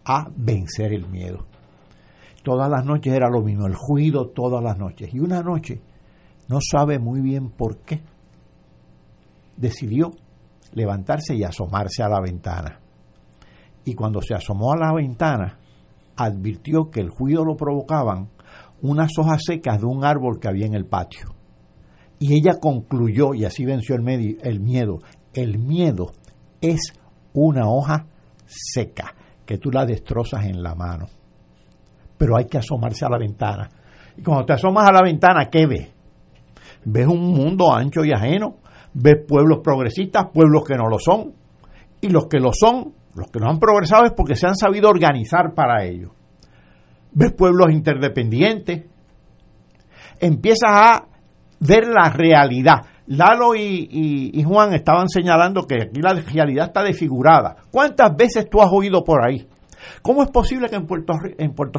a 0.05 0.29
vencer 0.35 0.93
el 0.93 1.07
miedo. 1.07 1.45
Todas 2.43 2.69
las 2.69 2.85
noches 2.85 3.13
era 3.13 3.27
lo 3.29 3.41
mismo, 3.41 3.65
el 3.65 3.73
ruido 3.73 4.29
todas 4.29 4.63
las 4.63 4.77
noches. 4.77 5.13
Y 5.13 5.19
una 5.19 5.41
noche, 5.41 5.81
no 6.47 6.59
sabe 6.61 6.99
muy 6.99 7.21
bien 7.21 7.49
por 7.49 7.79
qué, 7.79 8.03
decidió 9.57 10.11
levantarse 10.73 11.35
y 11.35 11.43
asomarse 11.43 12.03
a 12.03 12.09
la 12.09 12.21
ventana. 12.21 12.79
Y 13.83 13.95
cuando 13.95 14.21
se 14.21 14.35
asomó 14.35 14.73
a 14.73 14.77
la 14.77 14.93
ventana, 14.93 15.57
advirtió 16.15 16.89
que 16.91 17.01
el 17.01 17.09
ruido 17.09 17.43
lo 17.43 17.55
provocaban 17.55 18.29
unas 18.81 19.11
hojas 19.17 19.41
secas 19.43 19.79
de 19.79 19.85
un 19.85 20.03
árbol 20.03 20.39
que 20.39 20.47
había 20.47 20.65
en 20.65 20.75
el 20.75 20.85
patio. 20.85 21.34
Y 22.19 22.33
ella 22.33 22.59
concluyó, 22.59 23.33
y 23.33 23.45
así 23.45 23.65
venció 23.65 23.95
el, 23.95 24.01
medio, 24.01 24.37
el 24.41 24.59
miedo, 24.59 24.99
el 25.33 25.59
miedo 25.59 26.11
es 26.61 26.93
una 27.33 27.67
hoja 27.67 28.05
seca 28.45 29.13
que 29.45 29.57
tú 29.57 29.69
la 29.71 29.85
destrozas 29.85 30.45
en 30.45 30.63
la 30.63 30.75
mano. 30.75 31.07
Pero 32.17 32.37
hay 32.37 32.45
que 32.45 32.57
asomarse 32.57 33.05
a 33.05 33.09
la 33.09 33.17
ventana. 33.17 33.69
Y 34.17 34.23
cuando 34.23 34.45
te 34.45 34.53
asomas 34.53 34.87
a 34.87 34.93
la 34.93 35.01
ventana, 35.03 35.49
¿qué 35.51 35.65
ves? 35.67 35.89
Ves 36.85 37.07
un 37.07 37.33
mundo 37.33 37.73
ancho 37.73 38.05
y 38.05 38.11
ajeno, 38.11 38.57
ves 38.93 39.17
pueblos 39.27 39.59
progresistas, 39.63 40.27
pueblos 40.33 40.63
que 40.65 40.75
no 40.75 40.87
lo 40.87 40.99
son, 40.99 41.33
y 41.99 42.09
los 42.09 42.27
que 42.27 42.39
lo 42.39 42.51
son, 42.53 42.93
los 43.15 43.29
que 43.31 43.39
no 43.39 43.49
han 43.49 43.59
progresado 43.59 44.05
es 44.05 44.13
porque 44.13 44.35
se 44.35 44.47
han 44.47 44.55
sabido 44.55 44.89
organizar 44.89 45.53
para 45.53 45.83
ello. 45.83 46.11
Ves 47.11 47.33
pueblos 47.33 47.71
interdependientes, 47.71 48.85
empiezas 50.19 50.69
a 50.69 51.07
ver 51.65 51.87
la 51.87 52.09
realidad. 52.09 52.85
Lalo 53.07 53.55
y, 53.55 54.43
Juan 54.43 54.73
estaban 54.73 55.07
señalando 55.09 55.65
que 55.67 55.75
aquí 55.75 56.01
la 56.01 56.13
realidad 56.13 56.67
está 56.67 56.83
desfigurada. 56.83 57.55
¿Cuántas 57.71 58.15
veces 58.15 58.49
tú 58.49 58.61
has 58.61 58.71
oído 58.71 59.03
por 59.03 59.23
ahí? 59.23 59.47
¿Cómo 60.01 60.23
es 60.23 60.29
posible 60.29 60.69
que 60.69 60.75
en 60.75 60.87
Puerto, 60.87 61.13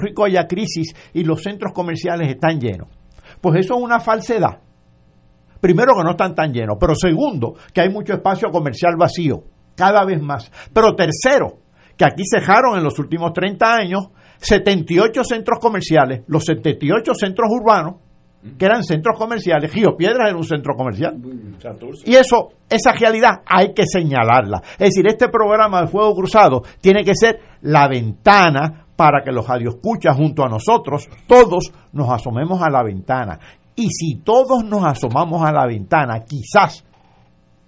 Rico 0.01 0.25
haya 0.25 0.47
crisis 0.47 0.95
y 1.13 1.25
los 1.25 1.43
centros 1.43 1.73
comerciales 1.73 2.29
están 2.29 2.61
llenos? 2.61 2.89
Pues 3.41 3.61
eso 3.61 3.75
es 3.75 3.83
una 3.83 3.99
falsedad. 3.99 4.61
Primero 5.61 5.95
que 5.97 6.05
no 6.05 6.11
están 6.11 6.35
tan 6.35 6.53
llenos, 6.53 6.77
pero 6.79 6.95
segundo 6.95 7.55
que 7.73 7.81
hay 7.81 7.89
mucho 7.89 8.13
espacio 8.13 8.51
comercial 8.51 8.95
vacío, 8.97 9.43
cada 9.75 10.05
vez 10.05 10.23
más. 10.23 10.51
Pero 10.73 10.95
tercero, 10.95 11.59
que 11.97 12.05
aquí 12.05 12.23
cejaron 12.31 12.79
en 12.79 12.85
los 12.85 12.99
últimos 12.99 13.33
30 13.33 13.75
años 13.75 14.09
78 14.39 15.25
centros 15.25 15.59
comerciales, 15.61 16.23
los 16.29 16.45
78 16.45 17.15
centros 17.15 17.49
urbanos, 17.51 17.97
que 18.59 18.65
eran 18.65 18.83
centros 18.83 19.19
comerciales. 19.19 19.73
Río 19.73 19.97
Piedras 19.97 20.29
era 20.29 20.37
un 20.37 20.45
centro 20.45 20.75
comercial. 20.75 21.17
Y 22.05 22.15
eso, 22.15 22.51
esa 22.69 22.93
realidad 22.93 23.43
hay 23.47 23.73
que 23.73 23.85
señalarla. 23.87 24.63
Es 24.73 24.91
decir, 24.91 25.07
este 25.07 25.29
programa 25.29 25.83
de 25.83 25.89
Fuego 25.89 26.15
Cruzado 26.15 26.63
tiene 26.81 27.05
que 27.05 27.15
ser 27.15 27.41
la 27.63 27.89
ventana 27.89 28.87
para 28.97 29.23
que 29.23 29.31
los 29.31 29.47
radioescuchas 29.47 30.17
junto 30.17 30.43
a 30.43 30.49
nosotros, 30.49 31.09
todos 31.27 31.73
nos 31.93 32.11
asomemos 32.11 32.63
a 32.63 32.71
la 32.71 32.83
ventana. 32.83 33.39
Y 33.75 33.89
si 33.91 34.21
todos 34.23 34.65
nos 34.65 34.85
asomamos 34.85 35.47
a 35.47 35.53
la 35.53 35.67
ventana, 35.67 36.25
quizás, 36.25 36.83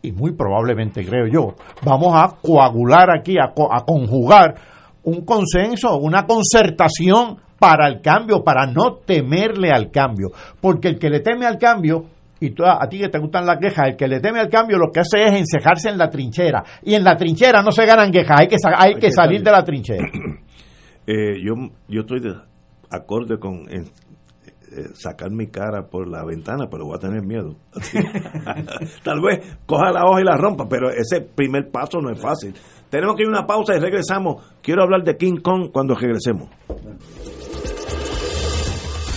y 0.01 0.13
muy 0.13 0.33
probablemente 0.33 1.05
creo 1.05 1.27
yo, 1.27 1.55
vamos 1.85 2.15
a 2.15 2.37
coagular 2.41 3.11
aquí, 3.11 3.37
a, 3.39 3.53
a 3.53 3.85
conjugar 3.85 4.55
un 5.03 5.25
consenso, 5.25 5.99
una 5.99 6.27
concertación 6.27 7.37
para 7.59 7.89
el 7.89 8.01
cambio, 8.01 8.43
para 8.43 8.67
no 8.67 8.97
temerle 9.05 9.71
al 9.71 9.91
cambio. 9.91 10.29
Porque 10.61 10.89
el 10.89 10.99
que 10.99 11.11
le 11.11 11.21
teme 11.21 11.47
al 11.47 11.59
cambio, 11.59 12.05
y 12.41 12.55
a, 12.65 12.89
ti 12.89 12.99
que 12.99 13.09
te 13.09 13.19
gustan 13.19 13.47
las 13.47 13.59
quejas, 13.59 13.89
el 13.89 13.97
que 13.97 14.07
le 14.07 14.21
teme 14.21 14.41
al 14.41 14.49
cambio 14.49 14.79
lo 14.79 14.91
que 14.93 15.01
hace 15.01 15.25
es 15.25 15.35
encejarse 15.35 15.91
en 15.91 15.99
la 15.99 16.09
trinchera. 16.09 16.63
Y 16.83 16.95
en 16.95 17.05
la 17.05 17.17
trinchera 17.17 17.63
no 17.63 17.73
se 17.73 17.85
ganan 17.85 18.13
quejas, 18.13 18.41
hay 18.41 18.49
que, 18.49 18.57
hay, 18.77 18.95
que, 18.95 19.11
salir, 19.11 19.43
de 19.43 19.51
la 19.51 19.65
trinchera. 19.65 20.07
Eh, 21.11 21.41
yo, 21.43 21.55
yo 21.89 22.03
estoy 22.03 22.21
de 22.21 22.35
acorde 22.91 23.39
con 23.39 23.67
eh, 24.71 24.91
sacar 24.93 25.31
mi 25.31 25.47
cara 25.47 25.87
por 25.87 26.07
la 26.07 26.23
ventana, 26.25 26.67
pero 26.71 26.85
voy 26.85 26.97
a 26.97 26.99
tener 26.99 27.23
miedo. 27.23 27.57
Tal 29.03 29.21
vez 29.23 29.57
coja 29.65 29.91
la 29.91 30.05
hoja 30.05 30.21
y 30.21 30.25
la 30.25 30.37
rompa, 30.37 30.69
pero 30.69 30.91
ese 30.91 31.23
primer 31.23 31.71
paso 31.71 32.01
no 32.03 32.11
es 32.11 32.21
fácil. 32.21 32.55
Tenemos 32.91 33.17
que 33.17 33.23
ir 33.23 33.29
a 33.29 33.31
una 33.31 33.47
pausa 33.47 33.75
y 33.75 33.81
regresamos. 33.81 34.45
Quiero 34.63 34.83
hablar 34.83 35.03
de 35.03 35.17
King 35.17 35.41
Kong 35.43 35.71
cuando 35.73 35.95
regresemos. 35.95 36.51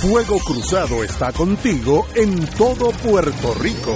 Fuego 0.02 0.40
Cruzado 0.40 1.04
está 1.04 1.32
contigo 1.32 2.08
en 2.16 2.48
todo 2.58 2.90
Puerto 2.92 3.54
Rico. 3.54 3.96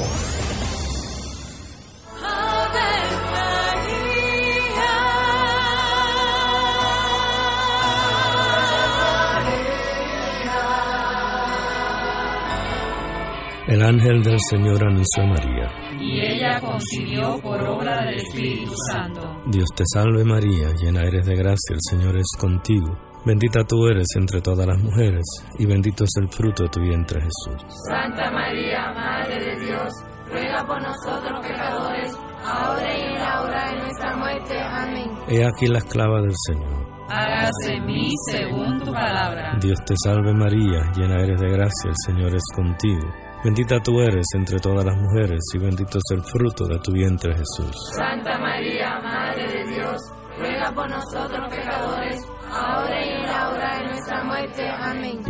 El 13.68 13.82
ángel 13.82 14.22
del 14.22 14.38
Señor 14.48 14.86
anunció 14.86 15.24
a 15.24 15.26
María. 15.26 15.72
Y 16.00 16.20
ella 16.22 16.62
concibió 16.62 17.40
por 17.42 17.60
obra 17.64 18.06
del 18.06 18.18
Espíritu 18.18 18.72
Santo. 18.92 19.42
Dios 19.48 19.68
te 19.76 19.84
salve 19.92 20.24
María, 20.24 20.70
llena 20.80 21.02
eres 21.02 21.26
de 21.26 21.36
gracia, 21.36 21.74
el 21.74 21.80
Señor 21.82 22.16
es 22.16 22.28
contigo. 22.40 22.96
Bendita 23.26 23.64
tú 23.64 23.88
eres 23.88 24.06
entre 24.16 24.40
todas 24.40 24.68
las 24.68 24.78
mujeres, 24.78 25.24
y 25.58 25.66
bendito 25.66 26.04
es 26.04 26.12
el 26.22 26.30
fruto 26.30 26.64
de 26.64 26.70
tu 26.70 26.80
vientre 26.80 27.20
Jesús. 27.22 27.66
Santa 27.90 28.30
María, 28.30 28.94
Madre 28.94 29.44
de 29.44 29.66
Dios, 29.66 29.94
ruega 30.32 30.64
por 30.68 30.80
nosotros 30.82 31.48
pecadores, 31.48 32.16
ahora 32.44 32.98
y 32.98 33.02
en 33.02 33.14
la 33.16 33.42
hora 33.42 33.70
de 33.72 33.82
nuestra 33.82 34.16
muerte. 34.16 34.62
Amén. 34.62 35.12
He 35.28 35.44
aquí 35.44 35.66
la 35.66 35.80
esclava 35.80 36.22
del 36.22 36.36
Señor. 36.46 36.96
Hágase 37.10 37.74
en 37.74 37.86
mí 37.86 38.12
según 38.32 38.80
tu 38.80 38.92
palabra. 38.92 39.58
Dios 39.60 39.80
te 39.86 39.96
salve 40.04 40.34
María, 40.34 40.92
llena 40.96 41.22
eres 41.22 41.40
de 41.40 41.50
gracia, 41.50 41.90
el 41.90 41.96
Señor 42.06 42.36
es 42.36 42.44
contigo. 42.56 43.08
Bendita 43.44 43.80
tú 43.80 44.02
eres 44.02 44.26
entre 44.36 44.60
todas 44.60 44.86
las 44.86 44.96
mujeres, 44.98 45.40
y 45.54 45.58
bendito 45.60 45.98
es 45.98 46.18
el 46.18 46.24
fruto 46.24 46.66
de 46.66 46.80
tu 46.80 46.92
vientre 46.92 47.34
Jesús. 47.34 47.76
Santa 47.96 48.38
María, 48.40 49.00
Madre 49.02 49.48
de 49.48 49.76
Dios, 49.76 50.02
ruega 50.40 50.72
por 50.74 50.90
nosotros 50.90 51.48
pecadores, 51.50 52.22
ahora 52.52 53.06
y 53.06 53.15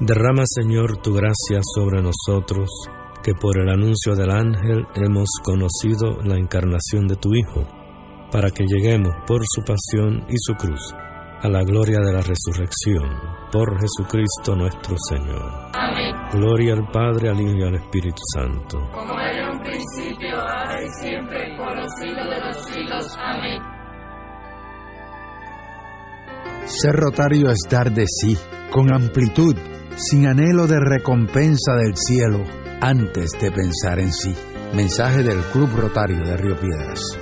Derrama, 0.00 0.42
Señor, 0.46 0.96
tu 1.02 1.12
gracia 1.12 1.60
sobre 1.74 2.02
nosotros, 2.02 2.68
que 3.22 3.34
por 3.34 3.58
el 3.58 3.68
anuncio 3.68 4.14
del 4.14 4.30
ángel 4.30 4.86
hemos 4.94 5.28
conocido 5.44 6.18
la 6.24 6.38
encarnación 6.38 7.06
de 7.06 7.16
tu 7.16 7.34
Hijo, 7.34 7.66
para 8.30 8.50
que 8.50 8.64
lleguemos 8.64 9.14
por 9.26 9.42
su 9.44 9.62
pasión 9.62 10.24
y 10.28 10.34
su 10.38 10.54
cruz 10.54 10.94
a 11.42 11.48
la 11.48 11.62
gloria 11.64 11.98
de 11.98 12.12
la 12.12 12.22
resurrección, 12.22 13.02
por 13.50 13.76
Jesucristo 13.80 14.54
nuestro 14.54 14.96
Señor. 15.08 15.70
Amén. 15.74 16.14
Gloria 16.32 16.74
al 16.74 16.88
Padre, 16.90 17.30
al 17.30 17.40
Hijo 17.40 17.58
y 17.58 17.62
al 17.64 17.74
Espíritu 17.74 18.22
Santo. 18.32 18.78
Como 18.92 19.18
era 19.18 19.42
en 19.42 19.56
un 19.56 19.60
principio, 19.60 20.40
ahora 20.40 20.82
y 20.82 20.88
siempre, 21.00 21.56
por 21.56 21.76
los 21.76 21.92
siglos 22.00 22.30
de 22.30 22.40
los 22.40 22.64
siglos. 22.66 23.18
Amén. 23.18 23.60
Ser 26.66 26.92
rotario 26.94 27.50
es 27.50 27.58
dar 27.68 27.92
de 27.92 28.04
sí, 28.06 28.38
con 28.70 28.92
amplitud, 28.92 29.56
sin 29.96 30.26
anhelo 30.26 30.66
de 30.66 30.80
recompensa 30.80 31.74
del 31.76 31.96
cielo, 31.96 32.44
antes 32.80 33.30
de 33.40 33.50
pensar 33.50 33.98
en 33.98 34.12
sí. 34.12 34.34
Mensaje 34.74 35.22
del 35.22 35.38
Club 35.52 35.70
Rotario 35.76 36.24
de 36.24 36.36
Río 36.36 36.58
Piedras. 36.58 37.21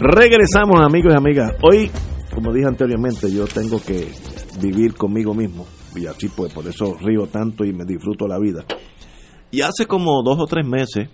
Regresamos 0.00 0.80
amigos 0.80 1.12
y 1.12 1.16
amigas. 1.16 1.54
Hoy, 1.60 1.90
como 2.32 2.52
dije 2.52 2.68
anteriormente, 2.68 3.32
yo 3.32 3.48
tengo 3.48 3.80
que 3.80 4.08
vivir 4.60 4.94
conmigo 4.94 5.34
mismo. 5.34 5.66
Y 5.96 6.06
así 6.06 6.28
pues, 6.28 6.52
por 6.52 6.68
eso 6.68 6.96
río 7.00 7.26
tanto 7.26 7.64
y 7.64 7.72
me 7.72 7.84
disfruto 7.84 8.28
la 8.28 8.38
vida. 8.38 8.64
Y 9.50 9.62
hace 9.62 9.86
como 9.86 10.22
dos 10.22 10.38
o 10.38 10.46
tres 10.46 10.64
meses, 10.64 11.08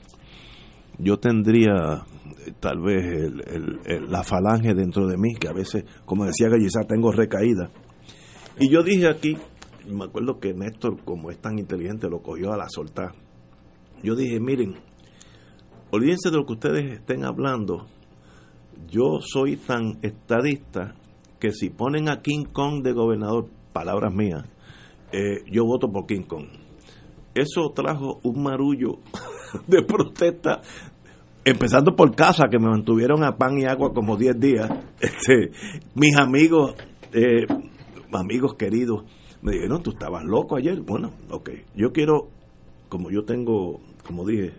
yo 0.98 1.16
tendría 1.16 2.04
eh, 2.46 2.52
tal 2.60 2.82
vez 2.82 3.32
la 4.06 4.22
falange 4.22 4.74
dentro 4.74 5.06
de 5.06 5.16
mí, 5.16 5.34
que 5.34 5.48
a 5.48 5.54
veces, 5.54 5.84
como 6.04 6.26
decía 6.26 6.50
Gallizar, 6.50 6.84
tengo 6.84 7.10
recaída. 7.10 7.70
Y 8.60 8.68
yo 8.68 8.82
dije 8.82 9.08
aquí, 9.08 9.38
me 9.88 10.04
acuerdo 10.04 10.38
que 10.38 10.52
Néstor, 10.52 11.02
como 11.04 11.30
es 11.30 11.38
tan 11.38 11.58
inteligente, 11.58 12.10
lo 12.10 12.20
cogió 12.20 12.52
a 12.52 12.58
la 12.58 12.68
soltar. 12.68 13.14
Yo 14.02 14.14
dije, 14.14 14.38
miren, 14.40 14.74
olvídense 15.90 16.30
de 16.30 16.36
lo 16.36 16.44
que 16.44 16.52
ustedes 16.52 16.92
estén 16.92 17.24
hablando. 17.24 17.86
Yo 18.88 19.20
soy 19.20 19.56
tan 19.56 19.98
estadista 20.02 20.94
que 21.38 21.52
si 21.52 21.70
ponen 21.70 22.08
a 22.08 22.22
King 22.22 22.44
Kong 22.52 22.82
de 22.82 22.92
gobernador, 22.92 23.48
palabras 23.72 24.14
mías, 24.14 24.44
eh, 25.12 25.44
yo 25.50 25.64
voto 25.64 25.90
por 25.90 26.06
King 26.06 26.22
Kong. 26.22 26.46
Eso 27.34 27.70
trajo 27.74 28.20
un 28.22 28.42
marullo 28.42 28.98
de 29.66 29.82
protesta 29.82 30.62
empezando 31.44 31.94
por 31.94 32.14
casa, 32.14 32.48
que 32.50 32.58
me 32.58 32.68
mantuvieron 32.68 33.22
a 33.22 33.36
pan 33.36 33.58
y 33.58 33.64
agua 33.64 33.92
como 33.92 34.16
10 34.16 34.40
días, 34.40 34.70
este, 35.00 35.50
mis 35.94 36.16
amigos, 36.16 36.74
eh, 37.12 37.46
amigos 38.12 38.54
queridos, 38.54 39.04
me 39.42 39.52
dijeron, 39.52 39.82
tú 39.82 39.90
estabas 39.90 40.24
loco 40.24 40.56
ayer. 40.56 40.80
Bueno, 40.80 41.12
ok, 41.30 41.50
yo 41.76 41.92
quiero, 41.92 42.28
como 42.88 43.10
yo 43.10 43.24
tengo, 43.24 43.80
como 44.06 44.26
dije, 44.26 44.54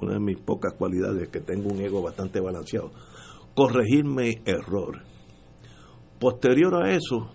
una 0.00 0.14
de 0.14 0.20
mis 0.20 0.38
pocas 0.38 0.72
cualidades, 0.74 1.28
que 1.28 1.40
tengo 1.40 1.68
un 1.68 1.80
ego 1.80 2.00
bastante 2.00 2.40
balanceado, 2.40 2.92
corregir 3.60 4.06
mi 4.06 4.36
error. 4.46 5.02
Posterior 6.18 6.82
a 6.82 6.94
eso, 6.94 7.28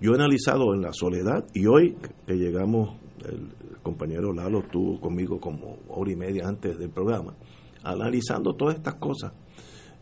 yo 0.00 0.12
he 0.12 0.14
analizado 0.14 0.72
en 0.72 0.80
la 0.80 0.94
soledad 0.94 1.44
y 1.52 1.66
hoy 1.66 1.96
que 2.26 2.32
llegamos, 2.32 2.96
el 3.26 3.50
compañero 3.82 4.32
Lalo 4.32 4.60
estuvo 4.60 4.98
conmigo 4.98 5.38
como 5.38 5.80
hora 5.88 6.10
y 6.10 6.16
media 6.16 6.48
antes 6.48 6.78
del 6.78 6.88
programa, 6.88 7.34
analizando 7.82 8.54
todas 8.54 8.76
estas 8.76 8.94
cosas. 8.94 9.34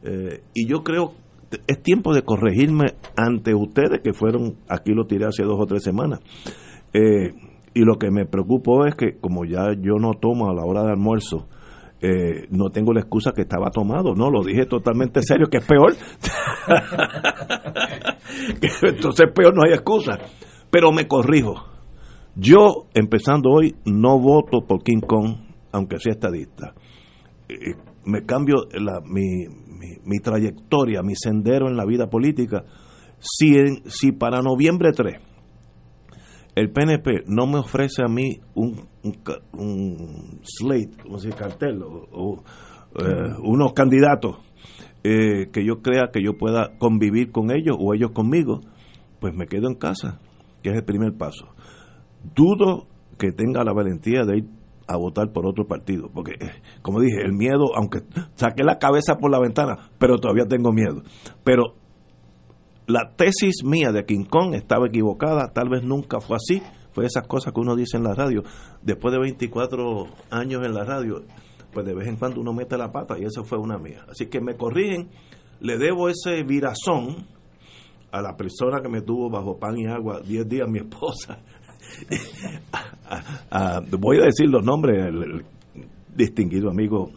Eh, 0.05 0.45
y 0.55 0.69
yo 0.69 0.85
creo 0.85 1.15
es 1.67 1.83
tiempo 1.83 2.15
de 2.15 2.23
corregirme 2.23 2.95
ante 3.17 3.53
ustedes 3.53 4.03
que 4.05 4.13
fueron, 4.13 4.59
aquí 4.69 4.93
lo 4.93 5.09
tiré 5.09 5.27
hace 5.27 5.43
dos 5.43 5.59
o 5.59 5.67
tres 5.67 5.83
semanas. 5.83 6.21
Eh, 6.93 7.35
y 7.75 7.81
lo 7.81 7.99
que 7.99 8.13
me 8.13 8.27
preocupó 8.27 8.87
es 8.87 8.95
que 8.95 9.19
como 9.19 9.45
ya 9.45 9.73
yo 9.77 9.97
no 9.99 10.13
tomo 10.21 10.49
a 10.49 10.55
la 10.55 10.65
hora 10.65 10.85
de 10.85 10.93
almuerzo, 10.93 11.49
eh, 12.01 12.47
no 12.51 12.71
tengo 12.71 12.93
la 12.93 13.01
excusa 13.01 13.33
que 13.33 13.43
estaba 13.43 13.71
tomado, 13.71 14.15
no, 14.15 14.31
lo 14.31 14.43
dije 14.43 14.67
totalmente 14.67 15.21
serio, 15.23 15.49
que 15.49 15.59
es 15.59 15.65
peor. 15.65 15.93
Entonces 18.83 19.31
peor 19.35 19.55
no 19.55 19.63
hay 19.65 19.73
excusa. 19.73 20.19
Pero 20.71 20.93
me 20.93 21.07
corrijo. 21.07 21.55
Yo, 22.35 22.89
empezando 22.93 23.51
hoy, 23.51 23.77
no 23.87 24.19
voto 24.19 24.67
por 24.67 24.83
King 24.83 25.01
Kong, 25.01 25.37
aunque 25.73 25.99
sea 25.99 26.13
estadista. 26.13 26.75
Eh, 27.49 27.75
me 28.05 28.27
cambio 28.27 28.67
la, 28.73 29.01
mi, 29.01 29.47
mi, 30.05 30.19
trayectoria, 30.19 31.03
mi 31.03 31.15
sendero 31.17 31.69
en 31.69 31.77
la 31.77 31.87
vida 31.87 32.09
política. 32.09 32.65
Si, 33.19 33.57
en, 33.57 33.91
si 33.91 34.13
para 34.13 34.43
noviembre 34.43 34.93
3 34.93 35.17
el 36.57 36.71
PNP 36.71 37.25
no 37.29 37.47
me 37.47 37.59
ofrece 37.59 38.03
a 38.03 38.09
mí 38.09 38.41
un, 38.55 38.89
un, 39.05 39.15
un 39.53 40.41
slate, 40.43 40.97
se 41.19 41.29
cartel, 41.29 41.83
o, 41.83 42.43
eh, 42.99 43.35
unos 43.45 43.75
candidatos 43.75 44.39
eh, 45.05 45.51
que 45.53 45.65
yo 45.65 45.83
crea 45.83 46.09
que 46.11 46.23
yo 46.23 46.33
pueda 46.39 46.79
convivir 46.79 47.31
con 47.31 47.51
ellos 47.51 47.77
o 47.79 47.95
ellos 47.95 48.13
conmigo, 48.13 48.63
pues 49.21 49.35
me 49.35 49.47
quedo 49.47 49.69
en 49.69 49.75
casa, 49.75 50.19
que 50.63 50.71
es 50.71 50.77
el 50.77 50.85
primer 50.85 51.13
paso. 51.17 51.47
Dudo 52.35 52.87
que 53.19 53.33
tenga 53.33 53.63
la 53.63 53.75
valentía 53.75 54.25
de 54.25 54.39
ir 54.39 54.45
a 54.89 54.97
votar 54.97 55.33
por 55.33 55.47
otro 55.47 55.67
partido, 55.67 56.09
porque 56.13 56.33
como 56.81 57.01
dije, 57.01 57.21
el 57.23 57.35
miedo, 57.35 57.77
aunque 57.77 58.01
saqué 58.35 58.65
la 58.65 58.79
cabeza 58.79 59.17
por 59.19 59.31
la 59.31 59.41
ventana, 59.41 59.91
pero 59.99 60.17
todavía 60.17 60.47
tengo 60.47 60.73
miedo. 60.73 61.03
Pero 61.45 61.75
la 62.87 63.13
tesis 63.17 63.65
mía 63.65 63.93
de 63.93 64.05
King 64.05 64.25
Kong 64.25 64.55
estaba 64.55 64.87
equivocada, 64.87 65.53
tal 65.53 65.69
vez 65.69 65.83
nunca 65.83 66.21
fue 66.21 66.37
así, 66.37 66.63
fue 66.93 67.07
esas 67.07 67.27
cosas 67.27 67.53
que 67.53 67.61
uno 67.61 67.75
dice 67.75 67.97
en 67.97 68.05
la 68.05 68.15
radio. 68.15 68.43
Después 68.83 69.13
de 69.13 69.21
24 69.21 70.07
años 70.31 70.65
en 70.65 70.75
la 70.75 70.85
radio, 70.85 71.25
pues 71.73 71.85
de 71.85 71.95
vez 71.95 72.09
en 72.09 72.17
cuando 72.17 72.41
uno 72.41 72.53
mete 72.53 72.79
la 72.79 72.93
pata 72.93 73.19
y 73.19 73.25
esa 73.25 73.43
fue 73.43 73.59
una 73.59 73.77
mía. 73.79 74.07
Así 74.09 74.27
que 74.27 74.41
me 74.41 74.57
corrigen, 74.57 75.09
le 75.61 75.79
debo 75.79 76.09
ese 76.09 76.43
virazón 76.45 77.27
a 78.13 78.23
la 78.23 78.37
persona 78.37 78.81
que 78.81 78.89
me 78.89 79.03
tuvo 79.03 79.29
bajo 79.29 79.59
pan 79.59 79.77
y 79.77 79.87
agua 79.87 80.21
10 80.21 80.49
días, 80.49 80.69
mi 80.69 80.79
esposa. 80.79 81.39
voy 83.99 84.19
a 84.19 84.25
decir 84.27 84.49
los 84.49 84.65
nombres, 84.65 85.07
el 85.07 85.45
distinguido 86.15 86.71
amigo 86.71 87.11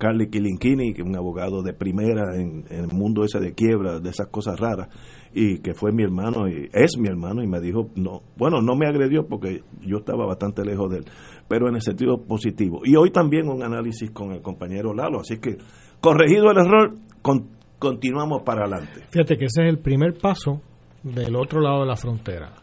Carly 0.00 0.30
Kilinchini, 0.30 0.94
que 0.94 1.02
es 1.02 1.06
un 1.06 1.14
abogado 1.14 1.62
de 1.62 1.74
primera 1.74 2.34
en, 2.34 2.64
el 2.70 2.88
mundo 2.88 3.22
ese 3.22 3.38
de 3.38 3.52
quiebra, 3.52 4.00
de 4.00 4.08
esas 4.08 4.28
cosas 4.28 4.58
raras, 4.58 4.88
y 5.34 5.58
que 5.58 5.74
fue 5.74 5.92
mi 5.92 6.02
hermano, 6.02 6.48
y 6.48 6.70
es 6.72 6.96
mi 6.98 7.08
hermano, 7.08 7.42
y 7.42 7.46
me 7.46 7.60
dijo, 7.60 7.90
no, 7.96 8.22
bueno, 8.36 8.62
no 8.62 8.76
me 8.76 8.86
agredió 8.86 9.26
porque 9.28 9.62
yo 9.82 9.98
estaba 9.98 10.24
bastante 10.24 10.64
lejos 10.64 10.90
de 10.90 10.98
él, 10.98 11.04
pero 11.46 11.68
en 11.68 11.74
el 11.74 11.82
sentido 11.82 12.16
positivo. 12.16 12.80
Y 12.82 12.96
hoy 12.96 13.10
también 13.10 13.46
un 13.48 13.62
análisis 13.62 14.10
con 14.10 14.32
el 14.32 14.40
compañero 14.40 14.94
Lalo, 14.94 15.20
así 15.20 15.38
que 15.38 15.58
corregido 16.00 16.50
el 16.50 16.56
error, 16.56 16.94
con, 17.20 17.50
continuamos 17.78 18.42
para 18.42 18.62
adelante. 18.62 19.02
Fíjate 19.10 19.36
que 19.36 19.44
ese 19.44 19.64
es 19.64 19.68
el 19.68 19.80
primer 19.80 20.14
paso 20.14 20.62
del 21.02 21.36
otro 21.36 21.60
lado 21.60 21.80
de 21.80 21.86
la 21.86 21.96
frontera. 21.96 22.54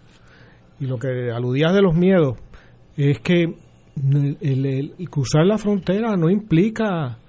Y 0.79 0.88
lo 0.88 0.97
que 0.97 1.29
aludías 1.31 1.71
de 1.71 1.83
los 1.83 1.95
miedos 1.95 2.35
es 2.95 3.19
que 3.19 3.53
el 4.41 4.95
cruzar 5.11 5.45
la 5.45 5.59
frontera 5.59 6.15
no 6.17 6.31
implica 6.31 7.19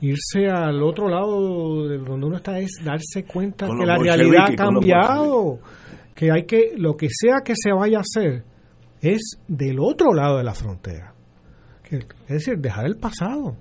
irse 0.00 0.48
al 0.48 0.82
otro 0.82 1.08
lado 1.08 1.88
de 1.88 1.98
donde 1.98 2.26
uno 2.26 2.36
está 2.36 2.58
es 2.58 2.72
darse 2.84 3.24
cuenta 3.24 3.66
que 3.66 3.86
la 3.86 3.96
realidad 3.96 4.46
ha 4.52 4.54
cambiado, 4.54 5.58
que 6.14 6.30
hay 6.30 6.44
que 6.44 6.72
lo 6.76 6.96
que 6.96 7.08
sea 7.10 7.40
que 7.44 7.54
se 7.56 7.72
vaya 7.72 7.98
a 7.98 8.00
hacer 8.00 8.44
es 9.00 9.38
del 9.48 9.78
otro 9.80 10.12
lado 10.14 10.38
de 10.38 10.44
la 10.44 10.54
frontera. 10.54 11.14
Que, 11.82 11.96
es 11.96 12.28
decir, 12.28 12.58
dejar 12.58 12.86
el 12.86 12.96
pasado. 12.96 13.56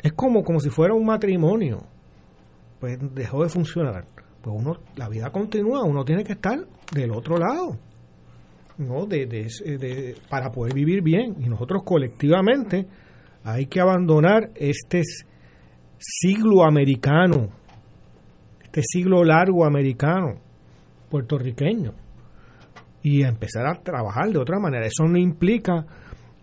Es 0.00 0.12
como 0.12 0.42
como 0.42 0.60
si 0.60 0.70
fuera 0.70 0.94
un 0.94 1.04
matrimonio. 1.04 1.84
Pues 2.80 2.98
dejó 3.14 3.42
de 3.42 3.48
funcionar. 3.48 4.04
Pues 4.40 4.56
uno 4.58 4.78
la 4.96 5.08
vida 5.08 5.30
continúa, 5.30 5.84
uno 5.84 6.04
tiene 6.04 6.24
que 6.24 6.32
estar 6.32 6.58
del 6.92 7.10
otro 7.10 7.36
lado. 7.36 7.76
¿no? 8.78 9.06
De, 9.06 9.26
de, 9.26 9.48
de, 9.78 10.16
para 10.30 10.50
poder 10.50 10.72
vivir 10.72 11.02
bien. 11.02 11.36
Y 11.40 11.48
nosotros 11.48 11.82
colectivamente 11.84 12.86
hay 13.44 13.66
que 13.66 13.80
abandonar 13.80 14.50
este 14.54 15.02
siglo 15.98 16.64
americano, 16.64 17.48
este 18.62 18.82
siglo 18.82 19.24
largo 19.24 19.64
americano, 19.64 20.36
puertorriqueño, 21.10 21.92
y 23.02 23.22
empezar 23.22 23.66
a 23.66 23.80
trabajar 23.80 24.30
de 24.30 24.38
otra 24.38 24.58
manera. 24.58 24.86
Eso 24.86 25.04
no 25.04 25.18
implica 25.18 25.86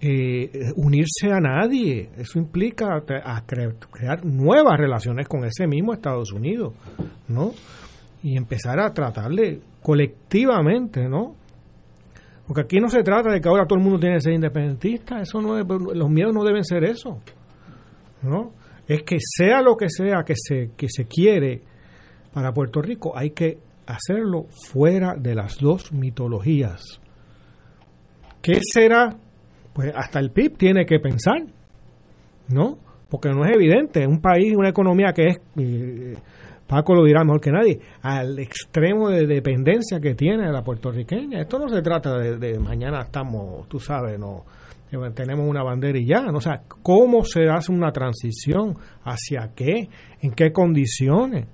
eh, 0.01 0.71
unirse 0.75 1.31
a 1.31 1.39
nadie, 1.39 2.09
eso 2.17 2.39
implica 2.39 2.97
a 2.97 3.41
cre 3.45 3.75
crear 3.91 4.25
nuevas 4.25 4.77
relaciones 4.77 5.27
con 5.27 5.45
ese 5.45 5.67
mismo 5.67 5.93
Estados 5.93 6.31
Unidos, 6.31 6.73
¿no? 7.27 7.51
Y 8.23 8.37
empezar 8.37 8.79
a 8.79 8.93
tratarle 8.93 9.61
colectivamente, 9.81 11.07
¿no? 11.07 11.35
Porque 12.47 12.61
aquí 12.61 12.79
no 12.79 12.89
se 12.89 13.03
trata 13.03 13.31
de 13.31 13.41
que 13.41 13.49
ahora 13.49 13.65
todo 13.65 13.79
el 13.79 13.83
mundo 13.83 13.99
tiene 13.99 14.15
que 14.15 14.21
ser 14.21 14.33
independentista, 14.33 15.21
eso 15.21 15.41
no 15.41 15.57
es, 15.57 15.65
los 15.67 16.09
miedos 16.09 16.33
no 16.33 16.43
deben 16.43 16.63
ser 16.63 16.83
eso, 16.83 17.19
¿no? 18.21 18.51
Es 18.87 19.03
que 19.03 19.17
sea 19.19 19.61
lo 19.61 19.75
que 19.75 19.89
sea 19.89 20.23
que 20.25 20.35
se, 20.35 20.71
que 20.75 20.87
se 20.89 21.05
quiere 21.05 21.61
para 22.33 22.53
Puerto 22.53 22.81
Rico, 22.81 23.17
hay 23.17 23.31
que 23.31 23.57
hacerlo 23.85 24.47
fuera 24.71 25.15
de 25.15 25.35
las 25.35 25.57
dos 25.57 25.91
mitologías 25.91 26.99
¿qué 28.45 28.59
será? 28.61 29.09
Pues 29.73 29.91
hasta 29.95 30.19
el 30.19 30.29
PIB 30.29 30.55
tiene 30.55 30.85
que 30.85 30.99
pensar, 30.99 31.41
¿no? 32.49 32.77
Porque 33.09 33.29
no 33.29 33.43
es 33.43 33.55
evidente. 33.55 34.05
Un 34.05 34.21
país, 34.21 34.53
una 34.55 34.69
economía 34.69 35.13
que 35.13 35.29
es, 35.29 35.37
eh, 35.57 36.15
Paco 36.67 36.93
lo 36.93 37.03
dirá 37.03 37.23
mejor 37.23 37.41
que 37.41 37.51
nadie, 37.51 37.79
al 38.03 38.37
extremo 38.37 39.09
de 39.09 39.25
dependencia 39.25 39.99
que 39.99 40.13
tiene 40.13 40.51
la 40.51 40.63
puertorriqueña. 40.63 41.41
Esto 41.41 41.57
no 41.57 41.67
se 41.67 41.81
trata 41.81 42.19
de, 42.19 42.37
de 42.37 42.59
mañana 42.59 43.01
estamos, 43.01 43.67
tú 43.67 43.79
sabes, 43.79 44.19
no 44.19 44.45
tenemos 45.13 45.47
una 45.47 45.63
bandera 45.63 45.97
y 45.97 46.05
ya. 46.05 46.21
¿no? 46.21 46.37
O 46.37 46.41
sea, 46.41 46.63
¿cómo 46.81 47.23
se 47.23 47.47
hace 47.49 47.71
una 47.71 47.91
transición? 47.91 48.75
¿Hacia 49.03 49.51
qué? 49.55 49.89
¿En 50.21 50.31
qué 50.31 50.51
condiciones? 50.51 51.47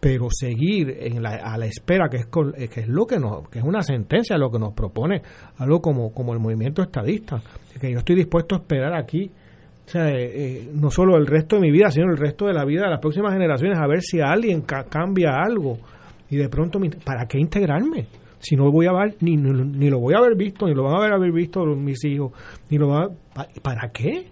Pero 0.00 0.28
seguir 0.30 0.96
en 0.98 1.22
la, 1.22 1.36
a 1.36 1.58
la 1.58 1.66
espera, 1.66 2.08
que 2.08 2.16
es, 2.16 2.26
que 2.26 2.80
es 2.80 2.88
lo 2.88 3.06
que 3.06 3.18
nos, 3.18 3.48
que 3.50 3.58
es 3.58 3.64
una 3.64 3.82
sentencia, 3.82 4.38
lo 4.38 4.50
que 4.50 4.58
nos 4.58 4.72
propone 4.72 5.20
algo 5.58 5.80
como, 5.80 6.12
como 6.12 6.32
el 6.32 6.38
movimiento 6.38 6.82
estadista, 6.82 7.42
que 7.78 7.92
yo 7.92 7.98
estoy 7.98 8.16
dispuesto 8.16 8.54
a 8.54 8.58
esperar 8.58 8.94
aquí 8.94 9.30
eh, 9.94 9.98
eh, 9.98 10.70
no 10.72 10.90
solo 10.90 11.16
el 11.16 11.26
resto 11.26 11.56
de 11.56 11.62
mi 11.62 11.70
vida, 11.72 11.90
sino 11.90 12.10
el 12.10 12.16
resto 12.16 12.46
de 12.46 12.52
la 12.52 12.64
vida 12.64 12.82
de 12.84 12.90
las 12.90 13.00
próximas 13.00 13.32
generaciones, 13.32 13.78
a 13.78 13.86
ver 13.88 14.02
si 14.02 14.20
alguien 14.20 14.62
cambia 14.62 15.42
algo. 15.42 15.78
Y 16.28 16.36
de 16.36 16.48
pronto, 16.48 16.78
¿para 17.04 17.26
qué 17.26 17.38
integrarme? 17.38 18.06
Si 18.40 18.56
no 18.56 18.70
voy 18.70 18.86
a 18.86 18.92
ver, 18.92 19.16
ni, 19.20 19.36
ni, 19.36 19.90
lo 19.90 20.00
voy 20.00 20.14
a 20.14 20.18
haber 20.18 20.34
visto, 20.34 20.66
ni 20.66 20.74
lo 20.74 20.82
van 20.82 20.94
a 20.94 20.96
haber, 20.98 21.12
haber 21.12 21.32
visto 21.32 21.64
mis 21.64 22.04
hijos, 22.04 22.32
ni 22.70 22.78
lo 22.78 22.88
van 22.88 23.10
a, 23.34 23.46
¿Para 23.62 23.88
qué? 23.90 24.26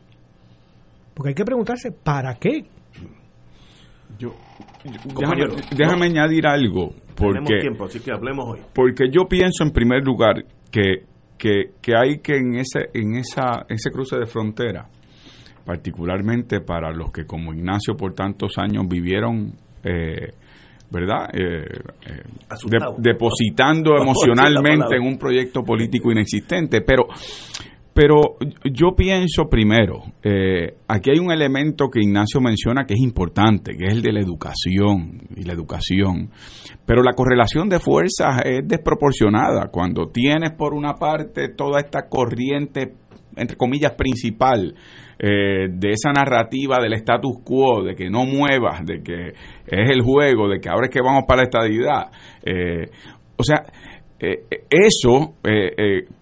Porque 1.15 1.29
hay 1.31 1.35
que 1.35 1.45
preguntarse, 1.45 1.91
¿para 1.93 2.35
qué? 2.35 2.65
Yo, 4.19 4.35
déjame, 5.77 6.07
añadir 6.07 6.47
algo. 6.47 6.95
Porque, 7.15 7.61
tiempo, 7.61 7.85
así 7.85 8.01
que 8.01 8.11
hablemos 8.11 8.47
hoy. 8.49 8.61
Porque 8.75 9.05
yo 9.11 9.29
pienso, 9.29 9.63
en 9.63 9.71
primer 9.71 10.03
lugar, 10.05 10.45
que, 10.71 11.05
que, 11.37 11.73
que 11.81 11.93
hay 11.97 12.19
que 12.19 12.37
en 12.37 12.57
ese, 12.57 12.89
en 12.95 13.17
esa, 13.17 13.67
ese 13.69 13.91
cruce 13.91 14.17
de 14.17 14.27
frontera 14.27 14.89
particularmente 15.69 16.63
para 16.63 16.91
los 16.93 17.13
que 17.13 17.27
como 17.27 17.53
Ignacio 17.53 17.95
por 17.95 18.15
tantos 18.15 18.57
años 18.57 18.89
vivieron, 18.89 19.53
eh, 19.85 20.33
¿verdad? 20.91 21.29
Eh, 21.33 21.65
eh, 22.07 22.23
depositando 22.99 23.97
emocionalmente 24.01 24.97
en 24.97 25.03
un 25.03 25.19
proyecto 25.19 25.63
político 25.63 26.11
inexistente. 26.11 26.81
Pero, 26.83 27.07
pero 27.93 28.37
yo 28.65 28.95
pienso 28.97 29.49
primero, 29.49 30.05
aquí 30.87 31.11
hay 31.11 31.19
un 31.19 31.33
elemento 31.33 31.89
que 31.91 32.01
Ignacio 32.01 32.41
menciona 32.41 32.85
que 32.85 32.95
es 32.95 33.01
importante, 33.01 33.77
que 33.77 33.87
es 33.87 33.93
el 33.93 34.03
de 34.03 34.13
la 34.13 34.21
educación 34.21 35.21
y 35.37 35.43
la 35.45 35.53
educación. 35.53 36.31
Pero 36.87 37.03
la 37.03 37.13
correlación 37.13 37.69
de 37.69 37.81
fuerzas 37.81 38.43
es 38.45 38.67
desproporcionada. 38.67 39.69
Cuando 39.71 40.09
tienes 40.11 40.53
por 40.53 40.75
una 40.75 40.95
parte 40.95 41.49
toda 41.49 41.81
esta 41.81 42.09
corriente, 42.09 42.95
entre 43.39 43.57
comillas, 43.57 43.93
principal, 43.93 44.75
eh, 45.21 45.67
de 45.69 45.91
esa 45.91 46.13
narrativa 46.13 46.79
del 46.81 46.93
status 46.93 47.41
quo, 47.43 47.83
de 47.83 47.97
que 47.97 48.09
no 48.09 48.25
muevas, 48.25 48.87
de 48.87 49.03
que 49.03 49.31
es 49.67 49.91
el 49.91 50.01
juego, 50.01 50.49
de 50.49 50.61
que 50.61 50.69
ahora 50.69 50.87
es 50.87 50.93
que 50.93 51.01
vamos 51.01 51.25
para 51.27 51.43
la 51.43 51.45
estadidad. 51.45 52.13
Eh, 52.45 52.89
o 53.37 53.43
sea, 53.43 53.65
eh, 54.21 54.45
eso, 54.71 55.35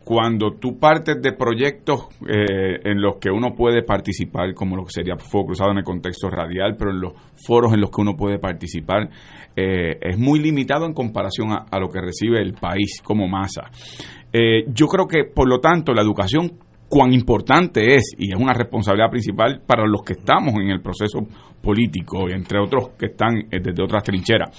cuando 0.03 0.53
tú 0.53 0.79
partes 0.79 1.21
de 1.21 1.33
proyectos 1.33 2.09
en 2.27 3.03
los 3.03 3.17
que 3.17 3.31
uno 3.31 3.55
puede 3.55 3.83
participar, 3.83 4.55
como 4.55 4.77
lo 4.77 4.85
que 4.85 4.93
sería 4.93 5.17
Fuego 5.17 5.49
Cruzado 5.49 5.73
en 5.73 5.79
el 5.79 5.85
contexto 5.85 6.31
radial, 6.31 6.77
pero 6.79 6.91
en 6.91 7.01
los 7.01 7.13
foros 7.47 7.75
en 7.75 7.81
los 7.81 7.91
que 7.91 8.01
uno 8.01 8.17
puede 8.17 8.39
participar, 8.39 9.11
es 9.55 10.19
muy 10.19 10.41
limitado 10.41 10.87
en 10.87 10.95
comparación 10.95 11.53
a, 11.53 11.67
a, 11.71 11.79
lo 11.79 11.89
que 11.89 12.01
recibe 12.01 12.41
el 12.41 12.53
país 12.55 13.01
como 13.03 13.29
masa. 13.29 13.71
yo 14.33 14.87
creo 14.87 15.07
que, 15.07 15.25
por 15.25 15.49
lo 15.49 15.61
tanto, 15.61 15.95
la 15.95 16.03
educación 16.03 16.53
cuán 16.89 17.13
importante 17.13 17.97
es 17.97 18.15
y 18.19 18.33
es 18.33 18.39
una 18.39 18.53
responsabilidad 18.53 19.11
principal 19.11 19.63
para 19.67 19.87
los 19.87 20.03
que 20.03 20.15
estamos 20.15 20.55
en 20.55 20.71
el 20.71 20.81
proceso 20.81 21.21
político, 21.61 22.29
entre 22.29 22.61
otros 22.61 22.91
que 22.99 23.07
están 23.07 23.39
eh, 23.51 23.61
desde 23.61 23.83
otras 23.83 24.05
trincheras. 24.05 24.51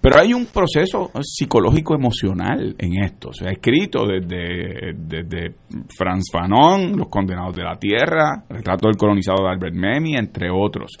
Pero 0.00 0.20
hay 0.20 0.32
un 0.32 0.46
proceso 0.46 1.10
psicológico 1.20 1.94
emocional 1.94 2.74
en 2.78 3.02
esto. 3.02 3.32
Se 3.32 3.48
ha 3.48 3.50
escrito 3.50 4.06
desde, 4.06 4.94
desde 4.94 5.56
Franz 5.96 6.26
Fanon, 6.32 6.96
Los 6.96 7.08
Condenados 7.08 7.56
de 7.56 7.64
la 7.64 7.76
Tierra, 7.76 8.44
Retrato 8.48 8.88
del 8.88 8.96
Colonizado 8.96 9.42
de 9.42 9.50
Albert 9.50 9.74
Memmi, 9.74 10.14
entre 10.14 10.50
otros. 10.50 10.92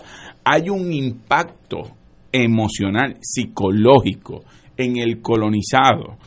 Hay 0.44 0.68
un 0.68 0.92
impacto 0.92 1.82
emocional, 2.32 3.16
psicológico 3.20 4.42
en 4.76 4.96
el 4.98 5.22
colonizado 5.22 6.18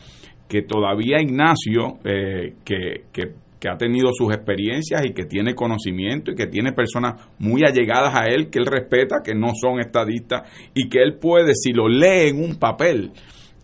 que 0.48 0.62
todavía 0.62 1.20
Ignacio, 1.20 1.98
eh, 2.04 2.56
que, 2.64 3.04
que 3.12 3.41
que 3.62 3.68
ha 3.68 3.76
tenido 3.76 4.10
sus 4.12 4.34
experiencias 4.34 5.02
y 5.06 5.12
que 5.12 5.24
tiene 5.24 5.54
conocimiento 5.54 6.32
y 6.32 6.34
que 6.34 6.48
tiene 6.48 6.72
personas 6.72 7.30
muy 7.38 7.62
allegadas 7.62 8.12
a 8.12 8.26
él 8.26 8.50
que 8.50 8.58
él 8.58 8.66
respeta, 8.66 9.22
que 9.24 9.36
no 9.36 9.52
son 9.54 9.78
estadistas 9.78 10.50
y 10.74 10.88
que 10.88 10.98
él 11.00 11.14
puede, 11.20 11.54
si 11.54 11.70
lo 11.72 11.88
lee 11.88 12.30
en 12.30 12.42
un 12.42 12.56
papel, 12.56 13.12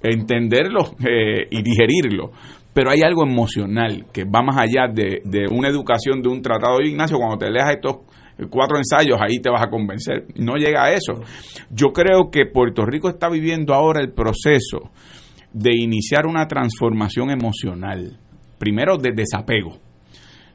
entenderlo 0.00 0.94
eh, 1.00 1.48
y 1.50 1.62
digerirlo. 1.62 2.30
Pero 2.72 2.92
hay 2.92 3.00
algo 3.02 3.24
emocional 3.24 4.06
que 4.12 4.22
va 4.22 4.40
más 4.40 4.56
allá 4.56 4.86
de, 4.86 5.20
una 5.50 5.66
educación 5.66 6.22
de 6.22 6.28
un 6.28 6.42
tratado 6.42 6.78
de 6.78 6.90
Ignacio. 6.90 7.18
Cuando 7.18 7.36
te 7.36 7.50
leas 7.50 7.68
estos 7.68 7.96
cuatro 8.50 8.78
ensayos, 8.78 9.18
ahí 9.20 9.40
te 9.40 9.50
vas 9.50 9.66
a 9.66 9.68
convencer. 9.68 10.26
No 10.36 10.54
llega 10.54 10.84
a 10.84 10.92
eso. 10.92 11.24
Yo 11.70 11.88
creo 11.88 12.30
que 12.30 12.46
Puerto 12.46 12.84
Rico 12.84 13.08
está 13.08 13.28
viviendo 13.28 13.74
ahora 13.74 14.00
el 14.00 14.12
proceso 14.12 14.92
de 15.52 15.72
iniciar 15.76 16.24
una 16.24 16.46
transformación 16.46 17.32
emocional. 17.32 18.20
Primero 18.60 18.96
de 18.96 19.10
desapego 19.10 19.87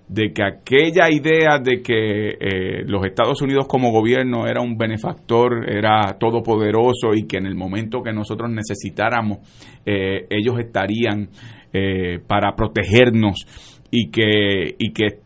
de 0.08 0.34
que 0.34 0.44
aquella 0.44 1.10
idea 1.10 1.60
de 1.60 1.82
que 1.82 2.30
eh, 2.30 2.84
los 2.86 3.06
Estados 3.06 3.42
Unidos 3.42 3.68
como 3.68 3.92
gobierno 3.92 4.48
era 4.48 4.62
un 4.62 4.78
benefactor, 4.78 5.70
era 5.70 6.18
todopoderoso 6.20 7.14
y 7.14 7.26
que 7.26 7.38
en 7.38 7.46
el 7.46 7.56
momento 7.56 8.04
que 8.04 8.14
nosotros 8.14 8.52
necesitáramos 8.52 9.40
eh, 9.86 10.28
ellos 10.30 10.60
estarían 10.60 11.30
eh, 11.72 12.20
para 12.28 12.56
protegernos 12.56 13.46
y 13.90 14.10
que, 14.10 14.76
y 14.78 14.92
que 14.92 15.23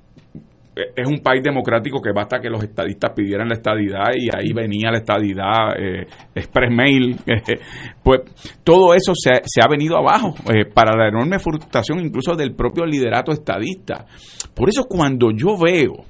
es 0.95 1.07
un 1.07 1.19
país 1.19 1.43
democrático 1.43 2.01
que 2.01 2.11
basta 2.11 2.39
que 2.39 2.49
los 2.49 2.63
estadistas 2.63 3.11
pidieran 3.15 3.47
la 3.47 3.55
estadidad 3.55 4.11
y 4.15 4.29
ahí 4.35 4.53
venía 4.53 4.91
la 4.91 4.99
estadidad, 4.99 5.79
eh, 5.79 6.07
express 6.35 6.71
mail, 6.71 7.17
pues 8.03 8.21
todo 8.63 8.93
eso 8.93 9.13
se, 9.15 9.31
ha 9.31 9.67
venido 9.67 9.97
abajo 9.97 10.35
eh, 10.53 10.65
para 10.65 10.95
la 10.95 11.09
enorme 11.09 11.39
frustración 11.39 11.99
incluso 11.99 12.35
del 12.35 12.55
propio 12.55 12.85
liderato 12.85 13.31
estadista. 13.31 14.05
Por 14.53 14.69
eso 14.69 14.85
cuando 14.85 15.31
yo 15.31 15.57
veo, 15.57 16.05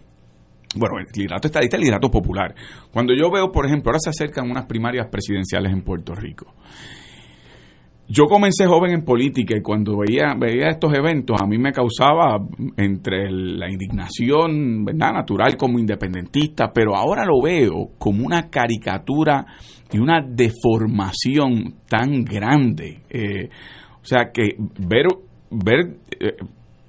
bueno, 0.75 0.99
el 0.99 1.05
liderato 1.13 1.47
estadista, 1.47 1.77
el 1.77 1.81
liderato 1.81 2.09
popular, 2.09 2.53
cuando 2.91 3.13
yo 3.13 3.31
veo, 3.31 3.51
por 3.51 3.65
ejemplo, 3.65 3.89
ahora 3.89 3.99
se 3.99 4.09
acercan 4.09 4.49
unas 4.49 4.65
primarias 4.65 5.07
presidenciales 5.09 5.71
en 5.71 5.81
Puerto 5.81 6.13
Rico, 6.13 6.53
yo 8.09 8.25
comencé 8.25 8.65
joven 8.65 8.91
en 8.93 9.03
política 9.03 9.55
y 9.57 9.61
cuando 9.61 9.97
veía, 9.97 10.33
veía 10.39 10.69
estos 10.69 10.93
eventos 10.93 11.41
a 11.41 11.45
mí 11.45 11.57
me 11.57 11.73
causaba 11.73 12.39
entre 12.77 13.29
la 13.29 13.69
indignación 13.69 14.85
natural 14.85 15.57
como 15.57 15.77
independentista, 15.77 16.71
pero 16.73 16.95
ahora 16.95 17.25
lo 17.25 17.41
veo 17.41 17.89
como 17.97 18.25
una 18.25 18.49
caricatura 18.49 19.45
y 19.91 19.99
una 19.99 20.21
deformación 20.21 21.75
tan 21.89 22.23
grande. 22.23 23.01
Eh, 23.09 23.49
o 24.01 24.05
sea 24.05 24.31
que 24.31 24.55
ver, 24.79 25.07
ver 25.51 25.97
eh, 26.19 26.37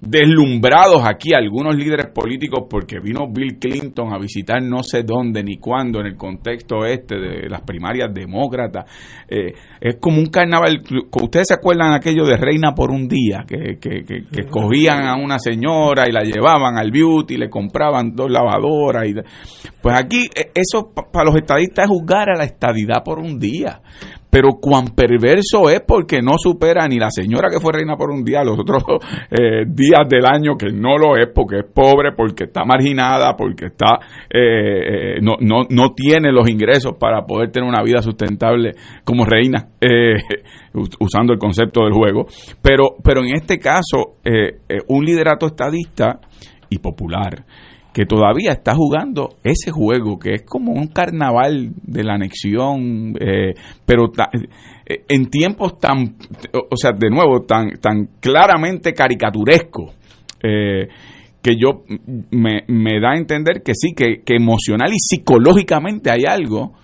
deslumbrados 0.00 1.02
aquí 1.04 1.34
algunos 1.34 1.76
líderes 1.76 2.06
políticos 2.14 2.66
porque 2.70 3.00
vino 3.00 3.26
Bill 3.28 3.58
Clinton 3.58 4.12
a 4.12 4.18
visitar 4.18 4.62
no 4.62 4.82
sé 4.82 5.02
dónde 5.02 5.42
ni 5.42 5.58
cuándo 5.58 6.00
en 6.00 6.06
el 6.06 6.16
contexto 6.16 6.84
este 6.84 7.16
de 7.16 7.48
las 7.48 7.62
primarias 7.62 8.12
demócratas. 8.14 8.84
Eh, 9.28 9.52
es 9.80 9.96
como 10.00 10.18
un 10.18 10.26
carnaval. 10.26 10.82
Ustedes 11.20 11.48
se 11.48 11.54
acuerdan 11.54 11.92
aquello 11.92 12.24
de 12.24 12.36
Reina 12.36 12.74
por 12.74 12.90
un 12.90 13.08
día, 13.08 13.44
que, 13.46 13.78
que, 13.78 14.04
que, 14.04 14.46
cogían 14.46 15.06
a 15.06 15.16
una 15.16 15.38
señora 15.38 16.08
y 16.08 16.12
la 16.12 16.22
llevaban 16.22 16.78
al 16.78 16.90
beauty, 16.90 17.36
le 17.36 17.50
compraban 17.50 18.14
dos 18.14 18.30
lavadoras. 18.30 19.06
Y, 19.08 19.14
pues 19.82 19.98
aquí 19.98 20.26
eh, 20.34 20.52
eso 20.54 20.92
para 20.92 21.24
los 21.24 21.36
estadistas 21.36 21.84
es 21.84 21.90
juzgar 21.90 22.30
a 22.30 22.38
la 22.38 22.44
estadidad 22.44 23.02
por 23.04 23.18
un 23.18 23.38
día 23.38 23.80
pero 24.30 24.58
cuán 24.60 24.88
perverso 24.94 25.70
es 25.70 25.80
porque 25.86 26.20
no 26.22 26.32
supera 26.38 26.86
ni 26.86 26.98
la 26.98 27.10
señora 27.10 27.48
que 27.50 27.60
fue 27.60 27.72
reina 27.72 27.96
por 27.96 28.10
un 28.10 28.24
día 28.24 28.44
los 28.44 28.58
otros 28.58 28.82
eh, 29.30 29.64
días 29.66 30.08
del 30.08 30.26
año 30.26 30.56
que 30.56 30.70
no 30.70 30.96
lo 30.98 31.16
es 31.16 31.28
porque 31.34 31.60
es 31.60 31.64
pobre, 31.64 32.12
porque 32.12 32.44
está 32.44 32.64
marginada, 32.64 33.36
porque 33.36 33.66
está 33.66 33.98
eh, 34.30 35.16
eh, 35.16 35.20
no, 35.22 35.36
no, 35.40 35.64
no 35.70 35.92
tiene 35.94 36.30
los 36.32 36.48
ingresos 36.48 36.94
para 36.98 37.24
poder 37.24 37.50
tener 37.50 37.68
una 37.68 37.82
vida 37.82 38.02
sustentable 38.02 38.72
como 39.04 39.24
reina, 39.24 39.68
usando 41.00 41.32
el 41.32 41.38
concepto 41.38 41.84
del 41.84 41.92
juego. 41.92 42.26
Pero, 42.62 42.96
pero 43.02 43.24
en 43.24 43.34
este 43.34 43.58
caso, 43.58 44.16
un 44.88 45.04
liderato 45.04 45.46
estadista 45.46 46.20
y 46.68 46.78
popular 46.78 47.44
que 47.98 48.06
todavía 48.06 48.52
está 48.52 48.76
jugando 48.76 49.38
ese 49.42 49.72
juego, 49.72 50.20
que 50.20 50.34
es 50.34 50.42
como 50.42 50.70
un 50.70 50.86
carnaval 50.86 51.72
de 51.82 52.04
la 52.04 52.14
anexión, 52.14 53.12
eh, 53.18 53.54
pero 53.84 54.12
eh, 54.86 55.04
en 55.08 55.28
tiempos 55.28 55.80
tan, 55.80 56.14
o 56.52 56.76
sea, 56.76 56.92
de 56.92 57.10
nuevo, 57.10 57.42
tan, 57.42 57.72
tan 57.80 58.08
claramente 58.20 58.94
caricaturesco 58.94 59.94
eh, 60.40 60.86
que 61.42 61.56
yo 61.56 61.82
me, 62.30 62.62
me, 62.68 63.00
da 63.00 63.14
a 63.14 63.18
entender 63.18 63.64
que 63.64 63.72
sí, 63.74 63.94
que, 63.96 64.22
que 64.24 64.36
emocional 64.36 64.92
y 64.92 65.00
psicológicamente 65.00 66.12
hay 66.12 66.22
algo. 66.24 66.74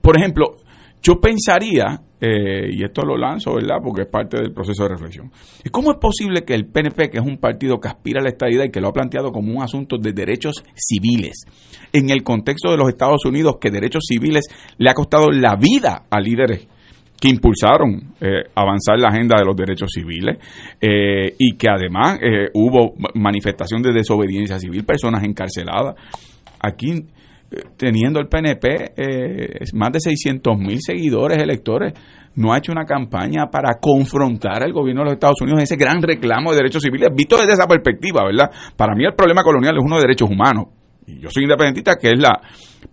Por 0.00 0.16
ejemplo, 0.16 0.56
yo 1.02 1.20
pensaría, 1.20 2.00
eh, 2.20 2.70
y 2.72 2.82
esto 2.82 3.02
lo 3.02 3.16
lanzo, 3.16 3.54
¿verdad? 3.54 3.76
Porque 3.82 4.02
es 4.02 4.08
parte 4.08 4.36
del 4.36 4.52
proceso 4.52 4.82
de 4.84 4.88
reflexión. 4.90 5.30
¿Cómo 5.70 5.92
es 5.92 5.98
posible 5.98 6.44
que 6.44 6.54
el 6.54 6.66
PNP, 6.66 7.10
que 7.10 7.18
es 7.18 7.24
un 7.24 7.38
partido 7.38 7.80
que 7.80 7.88
aspira 7.88 8.20
a 8.20 8.24
la 8.24 8.30
estabilidad 8.30 8.64
y 8.64 8.70
que 8.70 8.80
lo 8.80 8.88
ha 8.88 8.92
planteado 8.92 9.32
como 9.32 9.52
un 9.52 9.62
asunto 9.62 9.96
de 9.98 10.12
derechos 10.12 10.64
civiles, 10.74 11.44
en 11.92 12.10
el 12.10 12.22
contexto 12.22 12.70
de 12.70 12.76
los 12.76 12.88
Estados 12.88 13.24
Unidos, 13.24 13.56
que 13.60 13.70
derechos 13.70 14.04
civiles 14.06 14.46
le 14.78 14.90
ha 14.90 14.94
costado 14.94 15.30
la 15.30 15.56
vida 15.56 16.04
a 16.10 16.20
líderes 16.20 16.66
que 17.20 17.28
impulsaron 17.28 18.14
eh, 18.20 18.44
avanzar 18.54 18.98
la 18.98 19.08
agenda 19.08 19.36
de 19.38 19.44
los 19.44 19.56
derechos 19.56 19.90
civiles 19.92 20.38
eh, 20.80 21.34
y 21.38 21.56
que 21.56 21.68
además 21.68 22.18
eh, 22.22 22.48
hubo 22.54 22.94
manifestación 23.14 23.82
de 23.82 23.92
desobediencia 23.92 24.58
civil, 24.58 24.84
personas 24.84 25.24
encarceladas. 25.24 25.96
Aquí, 26.60 27.04
teniendo 27.76 28.20
el 28.20 28.28
PNP 28.28 28.92
más 29.74 29.92
de 29.92 30.00
600 30.00 30.58
mil 30.58 30.78
seguidores 30.80 31.38
electores, 31.38 31.94
no 32.34 32.52
ha 32.52 32.58
hecho 32.58 32.72
una 32.72 32.84
campaña 32.84 33.46
para 33.50 33.78
confrontar 33.80 34.62
al 34.62 34.72
gobierno 34.72 35.00
de 35.00 35.06
los 35.06 35.14
Estados 35.14 35.40
Unidos 35.40 35.62
ese 35.62 35.76
gran 35.76 36.00
reclamo 36.00 36.52
de 36.52 36.58
derechos 36.58 36.82
civiles, 36.82 37.08
visto 37.14 37.36
desde 37.36 37.54
esa 37.54 37.66
perspectiva, 37.66 38.24
¿verdad? 38.24 38.50
Para 38.76 38.94
mí 38.94 39.04
el 39.04 39.14
problema 39.14 39.42
colonial 39.42 39.76
es 39.76 39.82
uno 39.84 39.96
de 39.96 40.02
derechos 40.02 40.30
humanos. 40.30 40.66
Y 41.06 41.20
yo 41.20 41.30
soy 41.30 41.44
independentista, 41.44 41.96
que 41.96 42.12
es 42.12 42.18
la... 42.18 42.40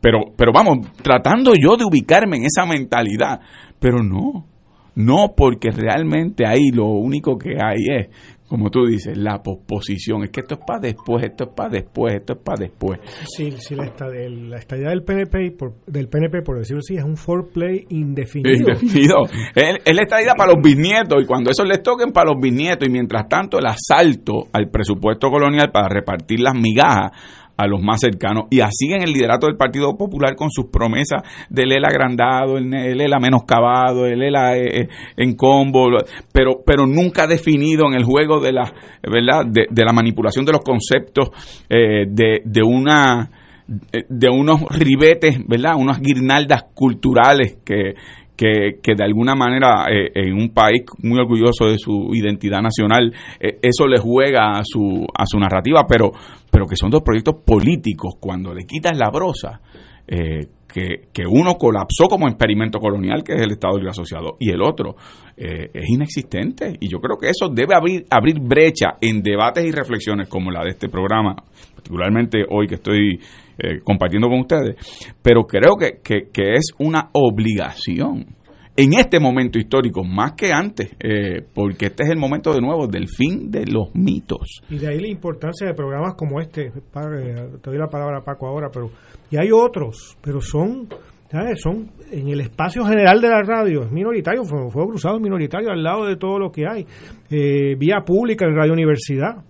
Pero, 0.01 0.19
pero 0.35 0.51
vamos, 0.51 0.87
tratando 1.01 1.53
yo 1.53 1.77
de 1.77 1.85
ubicarme 1.85 2.37
en 2.37 2.45
esa 2.45 2.65
mentalidad, 2.65 3.39
pero 3.79 4.01
no, 4.01 4.47
no 4.95 5.33
porque 5.35 5.69
realmente 5.69 6.47
ahí 6.47 6.71
lo 6.73 6.85
único 6.85 7.37
que 7.37 7.57
hay 7.61 7.99
es, 7.99 8.07
como 8.47 8.69
tú 8.69 8.85
dices, 8.85 9.17
la 9.17 9.41
posposición. 9.41 10.23
Es 10.23 10.29
que 10.29 10.41
esto 10.41 10.55
es 10.55 10.61
para 10.65 10.79
después, 10.79 11.23
esto 11.23 11.45
es 11.45 11.49
para 11.55 11.69
después, 11.69 12.13
esto 12.15 12.33
es 12.33 12.39
para 12.39 12.59
después. 12.59 12.99
Sí, 13.35 13.53
sí 13.57 13.75
la, 13.75 13.85
estadía 13.85 14.89
del 14.89 15.03
PNP, 15.03 15.51
por, 15.57 15.73
del 15.87 16.07
PNP, 16.07 16.41
por 16.43 16.59
decirlo 16.59 16.79
así, 16.79 16.95
es 16.95 17.03
un 17.03 17.17
foreplay 17.17 17.85
indefinido. 17.89 18.55
Indefinido. 18.55 19.23
es, 19.55 19.77
es 19.83 19.95
la 19.95 20.01
estadía 20.03 20.33
para 20.35 20.53
los 20.53 20.61
bisnietos 20.61 21.23
y 21.23 21.25
cuando 21.25 21.49
eso 21.49 21.63
les 21.63 21.81
toquen 21.81 22.11
para 22.11 22.31
los 22.31 22.41
bisnietos 22.41 22.87
y 22.87 22.91
mientras 22.91 23.27
tanto 23.27 23.57
el 23.57 23.65
asalto 23.65 24.47
al 24.53 24.69
presupuesto 24.69 25.29
colonial 25.29 25.71
para 25.71 25.89
repartir 25.89 26.39
las 26.39 26.53
migajas 26.53 27.11
a 27.57 27.67
los 27.67 27.81
más 27.81 28.01
cercanos 28.01 28.45
y 28.49 28.59
así 28.59 28.91
en 28.91 29.01
el 29.01 29.13
liderato 29.13 29.47
del 29.47 29.57
Partido 29.57 29.95
Popular 29.97 30.35
con 30.35 30.49
sus 30.51 30.65
promesas 30.65 31.23
del 31.49 31.71
ELA 31.71 31.87
agrandado, 31.87 32.57
el, 32.57 32.73
ELA 32.73 33.19
menoscabado, 33.19 34.05
el 34.05 34.21
ELA 34.21 34.57
eh, 34.57 34.81
eh, 34.81 34.87
en 35.17 35.35
combo, 35.35 35.87
pero 36.31 36.61
pero 36.65 36.85
nunca 36.85 37.27
definido 37.27 37.87
en 37.87 37.93
el 37.93 38.03
juego 38.03 38.39
de 38.39 38.51
la 38.51 38.73
verdad 39.03 39.45
de, 39.45 39.85
la 39.85 39.93
manipulación 39.93 40.45
de 40.45 40.51
los 40.51 40.61
conceptos 40.61 41.29
eh, 41.69 42.05
de, 42.07 42.41
de 42.43 42.63
una 42.63 43.29
de 43.67 44.29
unos 44.29 44.61
ribetes, 44.69 45.39
¿verdad? 45.47 45.75
Unas 45.75 45.99
guirnaldas 45.99 46.65
culturales 46.75 47.57
que, 47.65 47.95
que, 48.35 48.79
que, 48.81 48.95
de 48.95 49.03
alguna 49.03 49.35
manera 49.35 49.85
en 49.89 50.33
un 50.33 50.49
país 50.49 50.83
muy 51.01 51.19
orgulloso 51.19 51.65
de 51.65 51.77
su 51.77 52.09
identidad 52.13 52.61
nacional, 52.61 53.13
eso 53.39 53.87
le 53.87 53.97
juega 53.97 54.57
a 54.57 54.61
su, 54.63 55.05
a 55.17 55.25
su 55.25 55.39
narrativa, 55.39 55.85
pero, 55.87 56.11
pero 56.51 56.65
que 56.65 56.75
son 56.75 56.89
dos 56.89 57.01
proyectos 57.01 57.35
políticos, 57.45 58.15
cuando 58.19 58.53
le 58.53 58.65
quitas 58.65 58.97
la 58.97 59.09
brosa, 59.09 59.61
eh, 60.07 60.47
que, 60.67 61.07
que, 61.11 61.23
uno 61.25 61.55
colapsó 61.55 62.07
como 62.09 62.27
experimento 62.27 62.79
colonial, 62.79 63.23
que 63.23 63.33
es 63.33 63.41
el 63.41 63.51
Estado 63.51 63.77
Libre 63.77 63.91
Asociado, 63.91 64.35
y 64.39 64.51
el 64.51 64.61
otro 64.61 64.95
eh, 65.37 65.69
es 65.73 65.89
inexistente. 65.89 66.75
Y 66.79 66.89
yo 66.89 66.99
creo 66.99 67.17
que 67.17 67.29
eso 67.29 67.47
debe 67.49 67.75
abrir, 67.75 68.05
abrir 68.09 68.39
brecha 68.39 68.97
en 68.99 69.21
debates 69.21 69.65
y 69.65 69.71
reflexiones 69.71 70.27
como 70.27 70.51
la 70.51 70.63
de 70.63 70.71
este 70.71 70.89
programa, 70.89 71.35
particularmente 71.73 72.45
hoy 72.49 72.67
que 72.67 72.75
estoy 72.75 73.19
eh, 73.57 73.79
compartiendo 73.83 74.27
con 74.27 74.39
ustedes, 74.39 74.75
pero 75.21 75.43
creo 75.43 75.75
que, 75.77 75.99
que, 76.01 76.53
es 76.55 76.73
una 76.79 77.09
obligación 77.13 78.35
en 78.77 78.93
este 78.93 79.19
momento 79.19 79.57
histórico, 79.57 80.03
más 80.03 80.33
que 80.33 80.51
antes, 80.51 80.91
eh, 80.99 81.41
porque 81.53 81.85
este 81.85 82.03
es 82.03 82.09
el 82.09 82.17
momento 82.17 82.53
de 82.53 82.59
nuevo 82.59 82.87
del 82.87 83.07
fin 83.07 83.49
de 83.49 83.65
los 83.65 83.95
mitos. 83.95 84.61
Y 84.69 84.77
de 84.77 84.89
ahí 84.89 84.99
la 84.99 85.07
importancia 85.07 85.67
de 85.67 85.73
programas 85.73 86.15
como 86.15 86.41
este. 86.41 86.71
Te 86.71 87.69
doy 87.69 87.77
la 87.77 87.87
palabra 87.87 88.19
a 88.19 88.23
Paco 88.23 88.47
ahora, 88.47 88.67
pero 88.73 88.91
y 89.31 89.37
hay 89.37 89.49
otros, 89.51 90.17
pero 90.21 90.41
son, 90.41 90.87
¿sabes? 91.31 91.59
Son 91.61 91.89
en 92.11 92.27
el 92.27 92.41
espacio 92.41 92.85
general 92.85 93.21
de 93.21 93.29
la 93.29 93.41
radio, 93.41 93.83
es 93.83 93.91
minoritario, 93.91 94.43
fue, 94.43 94.69
fue 94.69 94.85
cruzado 94.87 95.19
minoritario 95.19 95.71
al 95.71 95.81
lado 95.81 96.05
de 96.05 96.15
todo 96.17 96.37
lo 96.37 96.51
que 96.51 96.67
hay. 96.67 96.85
Eh, 97.29 97.75
vía 97.75 98.01
pública 98.05 98.45
en 98.45 98.55
Radio 98.55 98.73
Universidad, 98.73 99.43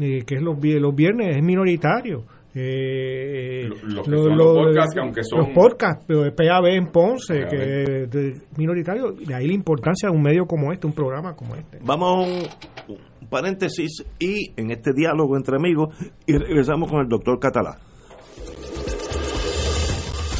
eh, 0.00 0.22
que 0.26 0.36
es 0.36 0.42
los 0.42 0.58
viernes, 0.58 1.36
es 1.36 1.42
minoritario. 1.42 2.24
Eh, 2.54 3.66
los, 3.84 4.06
podcasts, 4.06 4.98
aunque 4.98 5.24
son. 5.24 5.38
Los 5.38 5.48
podcasts, 5.50 6.04
pero 6.06 6.22
de 6.22 6.32
PAB 6.32 6.66
en 6.66 6.86
Ponce, 6.88 7.46
que 7.48 7.56
de 7.56 8.42
minoritario, 8.56 9.12
de 9.12 9.34
ahí 9.34 9.46
la 9.46 9.54
importancia 9.54 10.10
de 10.10 10.14
un 10.14 10.22
medio 10.22 10.46
como 10.46 10.70
este, 10.72 10.86
un 10.86 10.92
programa 10.92 11.34
como 11.34 11.54
este. 11.54 11.78
Vamos 11.82 12.26
a 12.26 12.92
un, 12.92 12.98
paréntesis 13.30 14.04
y 14.18 14.52
en 14.56 14.70
este 14.70 14.92
diálogo 14.92 15.36
entre 15.36 15.56
amigos, 15.56 15.94
y 16.26 16.36
regresamos 16.36 16.90
con 16.90 17.00
el 17.00 17.08
doctor 17.08 17.38
Catalá. 17.40 17.78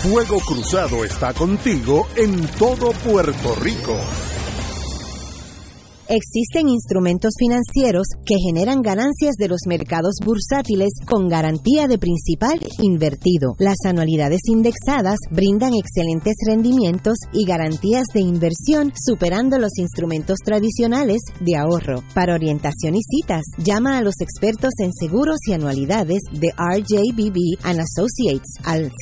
Fuego 0.02 0.38
Cruzado 0.40 1.04
está 1.04 1.32
contigo 1.32 2.06
en 2.16 2.46
todo 2.58 2.90
Puerto 3.04 3.54
Rico. 3.62 3.96
Existen 6.14 6.68
instrumentos 6.68 7.32
financieros 7.38 8.06
que 8.26 8.34
generan 8.36 8.82
ganancias 8.82 9.34
de 9.38 9.48
los 9.48 9.60
mercados 9.66 10.16
bursátiles 10.22 10.90
con 11.06 11.30
garantía 11.30 11.88
de 11.88 11.96
principal 11.96 12.60
invertido. 12.82 13.54
Las 13.58 13.78
anualidades 13.86 14.42
indexadas 14.44 15.16
brindan 15.30 15.72
excelentes 15.72 16.34
rendimientos 16.46 17.16
y 17.32 17.46
garantías 17.46 18.04
de 18.12 18.20
inversión 18.20 18.92
superando 18.94 19.56
los 19.56 19.78
instrumentos 19.78 20.40
tradicionales 20.44 21.22
de 21.40 21.56
ahorro. 21.56 22.04
Para 22.12 22.34
orientación 22.34 22.94
y 22.94 23.00
citas, 23.00 23.44
llama 23.56 23.96
a 23.96 24.02
los 24.02 24.20
expertos 24.20 24.74
en 24.80 24.92
seguros 24.92 25.38
y 25.48 25.54
anualidades 25.54 26.20
de 26.30 26.50
RJBB 26.50 27.56
and 27.62 27.80
Associates 27.80 28.58
al 28.64 28.92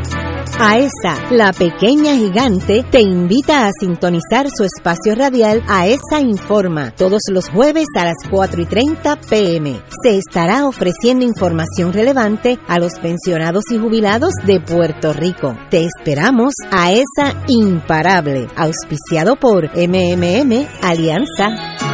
AESA, 0.58 1.30
la 1.30 1.52
pequeña 1.52 2.14
gigante, 2.14 2.84
te 2.88 3.00
invita 3.00 3.66
a 3.66 3.70
sintonizar 3.78 4.46
su 4.56 4.64
espacio 4.64 5.14
radial 5.14 5.62
AESA 5.68 6.20
Informa 6.20 6.92
todos 6.92 7.22
los 7.30 7.48
jueves 7.48 7.86
a 7.96 8.04
las 8.04 8.16
4 8.30 8.62
y 8.62 8.66
30 8.66 9.20
pm. 9.28 9.80
Se 10.02 10.16
estará 10.16 10.66
ofreciendo 10.66 11.24
información 11.24 11.92
relevante 11.92 12.58
a 12.68 12.78
los 12.78 12.92
pensionados 13.00 13.64
y 13.70 13.78
jubilados 13.78 14.32
de 14.46 14.60
Puerto 14.60 15.12
Rico. 15.12 15.56
Te 15.70 15.84
esperamos 15.84 16.54
AESA 16.70 17.44
Imparable, 17.48 18.46
auspiciado 18.56 19.36
por 19.36 19.70
MMM 19.76 20.66
Alianza. 20.82 21.93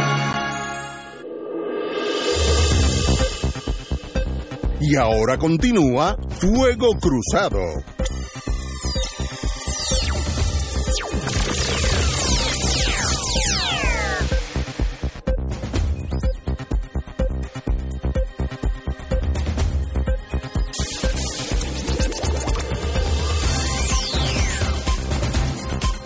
Y 4.83 4.95
ahora 4.95 5.37
continúa 5.37 6.17
Fuego 6.29 6.87
Cruzado. 6.99 7.59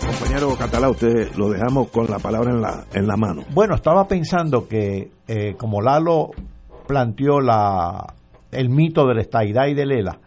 Compañero 0.06 0.54
Catalá, 0.58 0.90
usted 0.90 1.34
lo 1.36 1.48
dejamos 1.48 1.88
con 1.88 2.10
la 2.10 2.18
palabra 2.18 2.50
en 2.50 2.60
la, 2.60 2.84
en 2.92 3.06
la 3.06 3.16
mano. 3.16 3.42
Bueno, 3.54 3.74
estaba 3.76 4.06
pensando 4.06 4.68
que 4.68 5.10
eh, 5.26 5.54
como 5.56 5.80
Lalo 5.80 6.32
planteó 6.86 7.40
la, 7.40 8.15
el 8.50 8.68
mito 8.68 9.06
de 9.06 9.14
la 9.14 9.20
estaidad 9.22 9.66
y 9.66 9.74
de 9.74 9.86
Lela, 9.86 10.18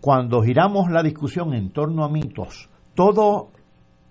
cuando 0.00 0.42
giramos 0.42 0.90
la 0.90 1.02
discusión 1.02 1.54
en 1.54 1.70
torno 1.70 2.04
a 2.04 2.08
mitos, 2.08 2.68
todo, 2.94 3.48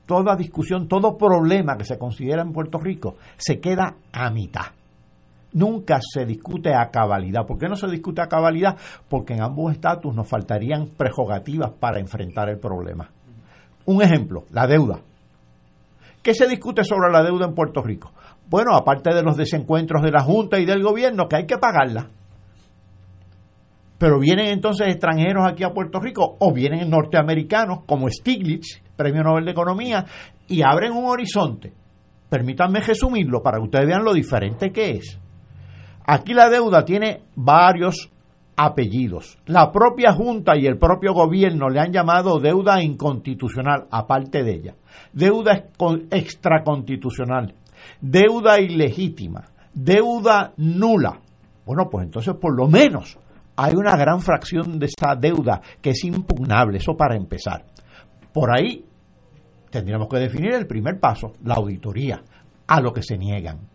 toda 0.05 0.35
discusión, 0.35 0.87
todo 0.87 1.17
problema 1.17 1.77
que 1.77 1.85
se 1.85 1.97
considera 1.97 2.41
en 2.41 2.51
Puerto 2.51 2.77
Rico 2.77 3.15
se 3.37 3.59
queda 3.59 3.95
a 4.11 4.29
mitad. 4.29 4.65
Nunca 5.53 5.99
se 6.01 6.25
discute 6.25 6.73
a 6.73 6.89
cabalidad. 6.91 7.45
¿Por 7.45 7.57
qué 7.57 7.67
no 7.67 7.75
se 7.75 7.87
discute 7.87 8.21
a 8.21 8.27
cabalidad? 8.27 8.77
Porque 9.09 9.33
en 9.33 9.41
ambos 9.41 9.71
estatus 9.71 10.13
nos 10.13 10.27
faltarían 10.27 10.89
prerrogativas 10.97 11.71
para 11.79 11.99
enfrentar 11.99 12.49
el 12.49 12.59
problema. 12.59 13.09
Un 13.85 14.01
ejemplo, 14.01 14.43
la 14.51 14.67
deuda. 14.67 14.99
¿Qué 16.21 16.33
se 16.33 16.47
discute 16.47 16.83
sobre 16.83 17.11
la 17.11 17.23
deuda 17.23 17.45
en 17.45 17.55
Puerto 17.55 17.81
Rico? 17.81 18.11
Bueno, 18.49 18.75
aparte 18.75 19.13
de 19.13 19.23
los 19.23 19.37
desencuentros 19.37 20.03
de 20.03 20.11
la 20.11 20.21
Junta 20.21 20.59
y 20.59 20.65
del 20.65 20.83
gobierno, 20.83 21.27
que 21.27 21.37
hay 21.37 21.45
que 21.45 21.57
pagarla. 21.57 22.07
Pero 23.97 24.19
vienen 24.19 24.47
entonces 24.47 24.87
extranjeros 24.87 25.45
aquí 25.47 25.63
a 25.63 25.73
Puerto 25.73 25.99
Rico 25.99 26.37
o 26.39 26.53
vienen 26.53 26.89
norteamericanos 26.89 27.79
como 27.85 28.09
Stiglitz, 28.09 28.81
Premio 28.95 29.23
Nobel 29.23 29.45
de 29.45 29.51
Economía, 29.51 30.05
y 30.47 30.61
abren 30.61 30.91
un 30.91 31.05
horizonte. 31.05 31.73
Permítanme 32.29 32.81
resumirlo 32.81 33.41
para 33.41 33.57
que 33.57 33.63
ustedes 33.63 33.87
vean 33.87 34.03
lo 34.03 34.13
diferente 34.13 34.71
que 34.71 34.91
es. 34.91 35.19
Aquí 36.05 36.33
la 36.33 36.49
deuda 36.49 36.85
tiene 36.85 37.23
varios 37.35 38.11
apellidos. 38.55 39.37
La 39.45 39.71
propia 39.71 40.13
Junta 40.13 40.57
y 40.57 40.65
el 40.65 40.77
propio 40.77 41.13
gobierno 41.13 41.69
le 41.69 41.79
han 41.79 41.91
llamado 41.91 42.39
deuda 42.39 42.81
inconstitucional, 42.81 43.87
aparte 43.91 44.43
de 44.43 44.53
ella. 44.53 44.75
Deuda 45.13 45.65
extraconstitucional, 46.11 47.53
deuda 48.01 48.59
ilegítima, 48.59 49.45
deuda 49.73 50.53
nula. 50.57 51.19
Bueno, 51.65 51.87
pues 51.89 52.05
entonces 52.05 52.35
por 52.35 52.55
lo 52.55 52.67
menos 52.67 53.17
hay 53.57 53.73
una 53.75 53.97
gran 53.97 54.21
fracción 54.21 54.77
de 54.77 54.85
esa 54.85 55.15
deuda 55.15 55.61
que 55.81 55.89
es 55.89 56.03
impugnable, 56.03 56.77
eso 56.77 56.95
para 56.95 57.15
empezar. 57.15 57.65
Por 58.31 58.55
ahí 58.55 58.85
tendríamos 59.71 60.07
que 60.07 60.17
definir 60.17 60.53
el 60.53 60.67
primer 60.67 60.99
paso, 60.99 61.33
la 61.43 61.55
auditoría, 61.55 62.21
a 62.67 62.79
lo 62.79 62.93
que 62.93 63.01
se 63.01 63.17
niegan. 63.17 63.67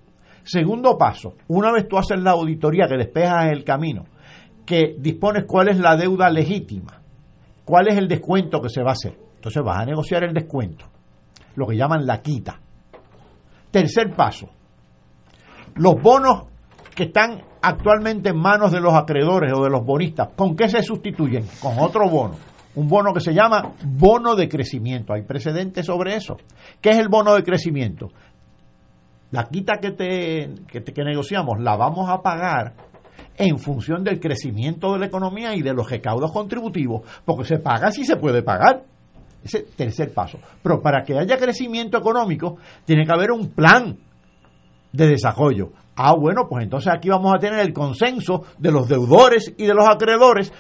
Segundo 0.44 0.96
paso, 0.96 1.34
una 1.48 1.72
vez 1.72 1.88
tú 1.88 1.98
haces 1.98 2.20
la 2.20 2.30
auditoría 2.30 2.86
que 2.86 2.96
despejas 2.96 3.50
el 3.50 3.64
camino, 3.64 4.04
que 4.64 4.94
dispones 4.98 5.44
cuál 5.46 5.68
es 5.68 5.78
la 5.78 5.96
deuda 5.96 6.30
legítima, 6.30 7.00
cuál 7.64 7.88
es 7.88 7.96
el 7.96 8.06
descuento 8.06 8.60
que 8.60 8.68
se 8.68 8.82
va 8.82 8.90
a 8.90 8.92
hacer. 8.92 9.18
Entonces 9.34 9.62
vas 9.64 9.80
a 9.80 9.84
negociar 9.84 10.22
el 10.22 10.32
descuento, 10.32 10.84
lo 11.56 11.66
que 11.66 11.76
llaman 11.76 12.06
la 12.06 12.22
quita. 12.22 12.60
Tercer 13.72 14.14
paso, 14.14 14.48
los 15.74 16.00
bonos 16.00 16.44
que 16.94 17.04
están 17.04 17.42
actualmente 17.62 18.30
en 18.30 18.39
manos 18.39 18.72
de 18.72 18.80
los 18.80 18.93
acreedores 18.93 19.52
o 19.55 19.62
de 19.62 19.70
los 19.70 19.84
bonistas, 19.84 20.30
¿con 20.36 20.56
qué 20.56 20.68
se 20.68 20.82
sustituyen? 20.82 21.47
Con 21.60 21.78
otro 21.78 22.09
bono. 22.10 22.34
Un 22.74 22.89
bono 22.89 23.12
que 23.12 23.20
se 23.20 23.32
llama 23.32 23.72
bono 23.84 24.34
de 24.34 24.48
crecimiento. 24.48 25.12
Hay 25.12 25.22
precedentes 25.22 25.86
sobre 25.86 26.16
eso. 26.16 26.36
¿Qué 26.80 26.90
es 26.90 26.98
el 26.98 27.09
bono 27.09 27.34
de 27.34 27.43
crecimiento? 27.43 28.10
La 29.30 29.44
quita 29.44 29.78
que, 29.80 29.93
te, 29.93 30.51
que, 30.66 31.05
negociamos 31.05 31.60
la 31.60 31.76
vamos 31.76 32.09
a 32.10 32.20
pagar 32.20 32.74
en 33.36 33.59
función 33.59 34.05
del 34.05 34.20
crecimiento 34.20 34.93
de 34.93 34.98
la 34.98 35.06
economía 35.06 35.55
y 35.55 35.62
de 35.62 35.72
los 35.72 35.90
recaudos 35.90 36.32
contributivos, 36.32 37.02
porque 37.24 37.44
se 37.44 37.59
paga 37.59 37.90
si 37.90 38.05
se 38.05 38.16
puede 38.16 38.43
pagar. 38.43 38.82
Ese 39.44 39.59
es 39.59 39.64
el 39.64 39.70
tercer 39.74 40.12
paso. 40.12 40.39
Pero 40.62 40.80
para 40.80 41.02
que 41.02 41.18
haya 41.18 41.36
crecimiento 41.36 41.98
económico, 41.98 42.59
tiene 42.84 43.05
que 43.05 43.12
haber 43.12 43.32
un 43.32 43.48
plan 43.51 43.97
de 44.93 45.09
desarrollo. 45.09 45.73
Ah, 45.97 46.14
bueno, 46.14 46.47
pues 46.48 46.64
entonces 46.64 46.93
aquí 46.93 47.09
vamos 47.09 47.32
a 47.35 47.39
tener 47.39 47.60
el 47.60 47.73
consenso 47.73 48.44
de 48.59 48.70
los 48.70 48.89
deudores 48.89 49.55
y 49.56 49.64
de 49.64 49.74
los 49.74 49.86
acreedores 49.89 50.52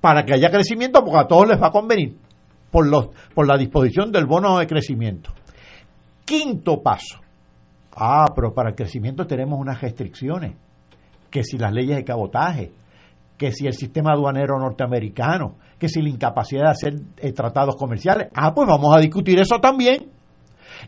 para 0.00 0.24
que 0.24 0.34
haya 0.34 0.50
crecimiento, 0.50 1.04
porque 1.04 1.20
a 1.20 1.26
todos 1.26 1.48
les 1.48 1.60
va 1.60 1.68
a 1.68 1.72
convenir 1.72 2.16
por, 2.70 2.86
los, 2.86 3.08
por 3.34 3.46
la 3.46 3.56
disposición 3.56 4.12
del 4.12 4.26
bono 4.26 4.58
de 4.58 4.66
crecimiento. 4.66 5.32
Quinto 6.24 6.82
paso. 6.82 7.20
Ah, 7.96 8.26
pero 8.34 8.52
para 8.52 8.70
el 8.70 8.76
crecimiento 8.76 9.26
tenemos 9.26 9.58
unas 9.58 9.80
restricciones, 9.80 10.54
que 11.30 11.42
si 11.42 11.58
las 11.58 11.72
leyes 11.72 11.96
de 11.96 12.04
cabotaje, 12.04 12.72
que 13.36 13.52
si 13.52 13.66
el 13.66 13.72
sistema 13.72 14.12
aduanero 14.12 14.58
norteamericano, 14.58 15.56
que 15.78 15.88
si 15.88 16.02
la 16.02 16.08
incapacidad 16.08 16.64
de 16.64 16.70
hacer 16.70 16.94
eh, 17.18 17.32
tratados 17.32 17.76
comerciales. 17.76 18.28
Ah, 18.34 18.52
pues 18.52 18.68
vamos 18.68 18.94
a 18.94 19.00
discutir 19.00 19.38
eso 19.38 19.60
también. 19.60 20.10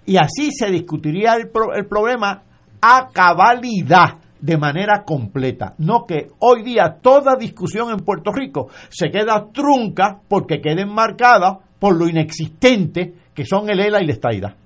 Y 0.05 0.17
así 0.17 0.51
se 0.53 0.71
discutiría 0.71 1.35
el, 1.35 1.49
pro, 1.49 1.73
el 1.75 1.87
problema 1.87 2.43
a 2.81 3.09
cabalidad, 3.13 4.19
de 4.41 4.57
manera 4.57 5.05
completa. 5.05 5.75
No 5.79 6.07
que 6.07 6.29
hoy 6.39 6.63
día 6.63 6.99
toda 7.01 7.37
discusión 7.37 7.91
en 7.91 7.99
Puerto 7.99 8.33
Rico 8.33 8.69
se 8.89 9.11
queda 9.11 9.49
trunca 9.53 10.21
porque 10.29 10.61
queda 10.61 10.83
enmarcada 10.83 11.59
por 11.79 11.97
lo 11.97 12.09
inexistente 12.09 13.15
que 13.35 13.45
son 13.45 13.71
el 13.71 13.81
ELA 13.81 14.03
y 14.03 14.07
la 14.07 14.13
estaida. 14.13 14.57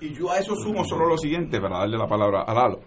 Y 0.00 0.14
yo 0.14 0.30
a 0.30 0.38
eso 0.38 0.54
sumo 0.54 0.84
solo 0.84 1.08
lo 1.08 1.16
siguiente, 1.16 1.60
para 1.60 1.78
darle 1.78 1.96
la 1.96 2.06
palabra 2.06 2.42
a 2.46 2.54
Lalo. 2.54 2.80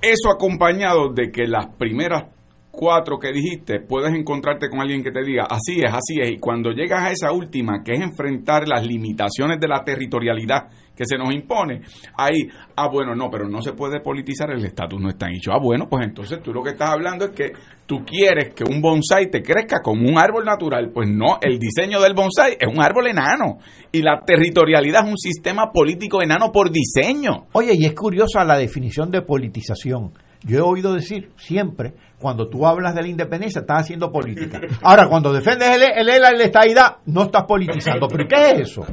Eso 0.00 0.30
acompañado 0.32 1.12
de 1.12 1.30
que 1.30 1.46
las 1.46 1.66
primeras 1.76 2.24
cuatro 2.70 3.18
que 3.18 3.32
dijiste, 3.32 3.80
puedes 3.80 4.14
encontrarte 4.14 4.68
con 4.68 4.80
alguien 4.80 5.02
que 5.02 5.10
te 5.10 5.22
diga, 5.22 5.46
así 5.50 5.80
es, 5.80 5.92
así 5.92 6.20
es, 6.20 6.30
y 6.30 6.38
cuando 6.38 6.70
llegas 6.70 7.04
a 7.04 7.10
esa 7.10 7.32
última, 7.32 7.82
que 7.84 7.94
es 7.94 8.00
enfrentar 8.00 8.68
las 8.68 8.86
limitaciones 8.86 9.58
de 9.60 9.68
la 9.68 9.82
territorialidad 9.84 10.68
que 10.94 11.04
se 11.06 11.16
nos 11.16 11.32
impone, 11.34 11.80
ahí, 12.16 12.46
ah, 12.76 12.88
bueno, 12.88 13.14
no, 13.14 13.30
pero 13.30 13.48
no 13.48 13.62
se 13.62 13.72
puede 13.72 14.00
politizar, 14.00 14.50
el 14.50 14.64
estatus 14.64 15.00
no 15.00 15.08
está 15.08 15.28
dicho. 15.28 15.50
Ah, 15.50 15.58
bueno, 15.58 15.88
pues 15.88 16.06
entonces 16.06 16.42
tú 16.42 16.52
lo 16.52 16.62
que 16.62 16.70
estás 16.70 16.90
hablando 16.90 17.24
es 17.24 17.30
que 17.30 17.52
tú 17.86 18.04
quieres 18.04 18.52
que 18.54 18.64
un 18.64 18.82
bonsai 18.82 19.30
te 19.30 19.42
crezca 19.42 19.80
como 19.82 20.06
un 20.06 20.18
árbol 20.18 20.44
natural. 20.44 20.90
Pues 20.92 21.08
no, 21.08 21.38
el 21.40 21.58
diseño 21.58 22.00
del 22.00 22.12
bonsai 22.12 22.56
es 22.60 22.68
un 22.68 22.82
árbol 22.82 23.06
enano 23.06 23.58
y 23.90 24.02
la 24.02 24.20
territorialidad 24.26 25.04
es 25.04 25.10
un 25.10 25.18
sistema 25.18 25.72
político 25.72 26.22
enano 26.22 26.52
por 26.52 26.70
diseño. 26.70 27.46
Oye, 27.52 27.72
y 27.74 27.86
es 27.86 27.94
curiosa 27.94 28.44
la 28.44 28.58
definición 28.58 29.10
de 29.10 29.22
politización. 29.22 30.12
Yo 30.42 30.58
he 30.58 30.62
oído 30.62 30.94
decir 30.94 31.30
siempre, 31.36 31.94
cuando 32.20 32.48
tú 32.48 32.66
hablas 32.66 32.94
de 32.94 33.02
la 33.02 33.08
independencia, 33.08 33.60
estás 33.60 33.80
haciendo 33.80 34.12
política. 34.12 34.60
Ahora, 34.82 35.08
cuando 35.08 35.32
defendes 35.32 35.68
el, 35.70 35.82
el 35.82 36.08
ELA 36.08 36.34
y 36.34 36.38
la 36.38 36.44
estadidad, 36.44 36.96
no 37.06 37.22
estás 37.22 37.44
politizando. 37.44 38.06
¿Pero 38.08 38.28
qué 38.28 38.50
es 38.50 38.60
eso? 38.60 38.84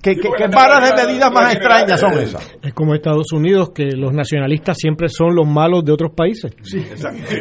¿Qué, 0.00 0.16
qué, 0.16 0.30
qué 0.36 0.46
varas 0.48 0.94
de 0.94 1.06
medidas 1.06 1.32
más 1.32 1.54
extrañas 1.54 2.00
son 2.00 2.12
esas? 2.18 2.56
Es 2.62 2.72
como 2.72 2.94
Estados 2.94 3.32
Unidos, 3.32 3.70
que 3.70 3.92
los 3.96 4.12
nacionalistas 4.12 4.76
siempre 4.78 5.08
son 5.08 5.34
los 5.34 5.46
malos 5.46 5.84
de 5.84 5.92
otros 5.92 6.12
países. 6.12 6.54
Sí, 6.62 6.84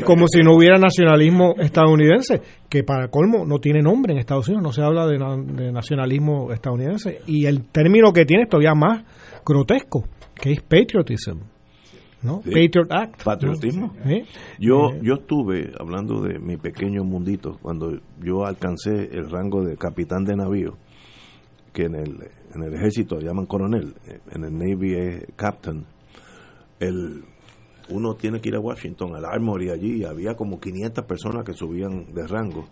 como 0.06 0.26
si 0.28 0.42
no 0.42 0.56
hubiera 0.56 0.78
nacionalismo 0.78 1.56
estadounidense, 1.60 2.42
que 2.68 2.84
para 2.84 3.08
colmo 3.10 3.46
no 3.46 3.60
tiene 3.60 3.82
nombre 3.82 4.14
en 4.14 4.20
Estados 4.20 4.48
Unidos, 4.48 4.64
no 4.64 4.72
se 4.74 4.82
habla 4.82 5.06
de, 5.06 5.18
de 5.18 5.72
nacionalismo 5.72 6.52
estadounidense. 6.52 7.20
Y 7.28 7.46
el 7.46 7.66
término 7.66 8.12
que 8.12 8.26
tiene 8.26 8.44
es 8.44 8.50
todavía 8.50 8.74
más 8.74 9.04
grotesco, 9.46 10.04
que 10.36 10.52
es 10.52 10.62
patriotism. 10.62 11.51
¿No? 12.24 12.42
Sí. 12.44 12.52
Patriot 12.52 12.92
Act. 12.92 13.24
Patriotismo. 13.24 13.94
¿Sí? 14.06 14.24
Yo, 14.60 14.94
yo 15.02 15.16
estuve, 15.16 15.72
hablando 15.80 16.22
de 16.22 16.40
mi 16.40 16.58
pequeño 16.58 17.04
mundito, 17.04 17.58
cuando 17.62 18.00
yo 18.22 18.46
alcancé 18.46 19.10
el 19.12 19.30
rango 19.30 19.64
de 19.64 19.78
capitán 19.78 20.24
de 20.24 20.36
navío, 20.36 20.78
que 21.74 21.86
en 21.86 21.96
el, 21.96 22.30
en 22.54 22.64
el 22.64 22.74
ejército 22.74 23.18
le 23.18 23.26
llaman 23.26 23.46
coronel, 23.46 23.96
en 24.32 24.44
el 24.44 24.58
Navy 24.58 24.94
es 24.94 25.26
captain, 25.36 25.86
el, 26.80 27.24
uno 27.90 28.16
tiene 28.16 28.42
que 28.42 28.50
ir 28.50 28.56
a 28.56 28.60
Washington, 28.60 29.16
al 29.16 29.26
Armory 29.26 29.70
allí, 29.70 30.04
había 30.04 30.36
como 30.36 30.60
500 30.60 31.06
personas 31.06 31.44
que 31.46 31.54
subían 31.54 32.14
de 32.14 32.28
rango. 32.28 32.68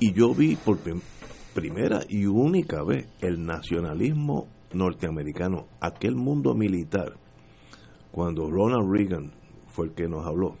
Y 0.00 0.12
yo 0.12 0.34
vi 0.34 0.56
por 0.56 0.78
primera 1.54 2.00
y 2.08 2.26
única 2.26 2.82
vez 2.82 3.08
el 3.20 3.44
nacionalismo 3.44 4.48
norteamericano, 4.72 5.68
aquel 5.80 6.16
mundo 6.16 6.54
militar, 6.54 7.14
cuando 8.14 8.48
Ronald 8.48 8.88
Reagan 8.88 9.32
fue 9.66 9.86
el 9.86 9.92
que 9.92 10.06
nos 10.06 10.24
habló. 10.24 10.54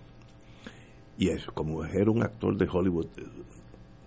Y 1.16 1.28
eso, 1.28 1.52
como 1.54 1.84
era 1.84 2.10
un 2.10 2.20
actor 2.20 2.56
de 2.56 2.66
Hollywood, 2.68 3.06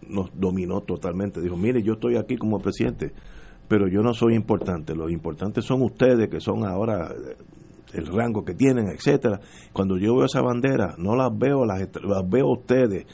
nos 0.06 0.38
dominó 0.38 0.82
totalmente. 0.82 1.40
Dijo, 1.40 1.56
mire, 1.56 1.82
yo 1.82 1.94
estoy 1.94 2.18
aquí 2.18 2.36
como 2.36 2.60
presidente, 2.60 3.14
pero 3.70 3.88
yo 3.88 4.02
no 4.02 4.14
soy 4.14 4.36
importante. 4.36 4.94
Los 4.94 5.14
importantes 5.14 5.64
son 5.64 5.82
ustedes, 5.82 6.28
que 6.28 6.42
son 6.42 6.66
ahora 6.66 7.10
el 7.94 8.08
rango 8.08 8.44
que 8.44 8.54
tienen, 8.54 8.90
etcétera. 8.90 9.40
Cuando 9.72 9.98
yo 9.98 10.18
veo 10.18 10.26
esa 10.26 10.42
bandera, 10.42 10.96
no 10.98 11.16
las 11.16 11.32
veo, 11.38 11.64
las, 11.64 11.88
veo 12.30 12.52
ustedes. 12.52 13.06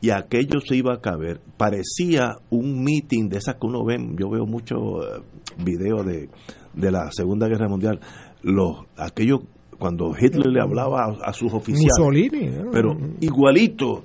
Y 0.00 0.10
aquello 0.10 0.60
se 0.60 0.74
iba 0.74 0.94
a 0.94 1.00
caber. 1.00 1.40
Parecía 1.56 2.36
un 2.50 2.82
meeting 2.82 3.28
de 3.28 3.38
esas 3.38 3.54
que 3.54 3.66
uno 3.68 3.84
ve. 3.84 3.96
Yo 4.18 4.28
veo 4.28 4.44
muchos 4.44 4.80
eh, 5.06 5.22
videos 5.64 6.04
de, 6.04 6.28
de 6.74 6.90
la 6.90 7.12
Segunda 7.12 7.46
Guerra 7.46 7.68
Mundial. 7.68 8.00
Los, 8.42 8.86
aquellos, 8.96 9.42
cuando 9.82 10.12
Hitler 10.16 10.46
le 10.46 10.60
hablaba 10.60 11.12
a, 11.24 11.32
sus 11.32 11.52
oficiales. 11.52 11.90
Mussolini. 11.98 12.52
Pero 12.70 12.96
igualito. 13.18 14.04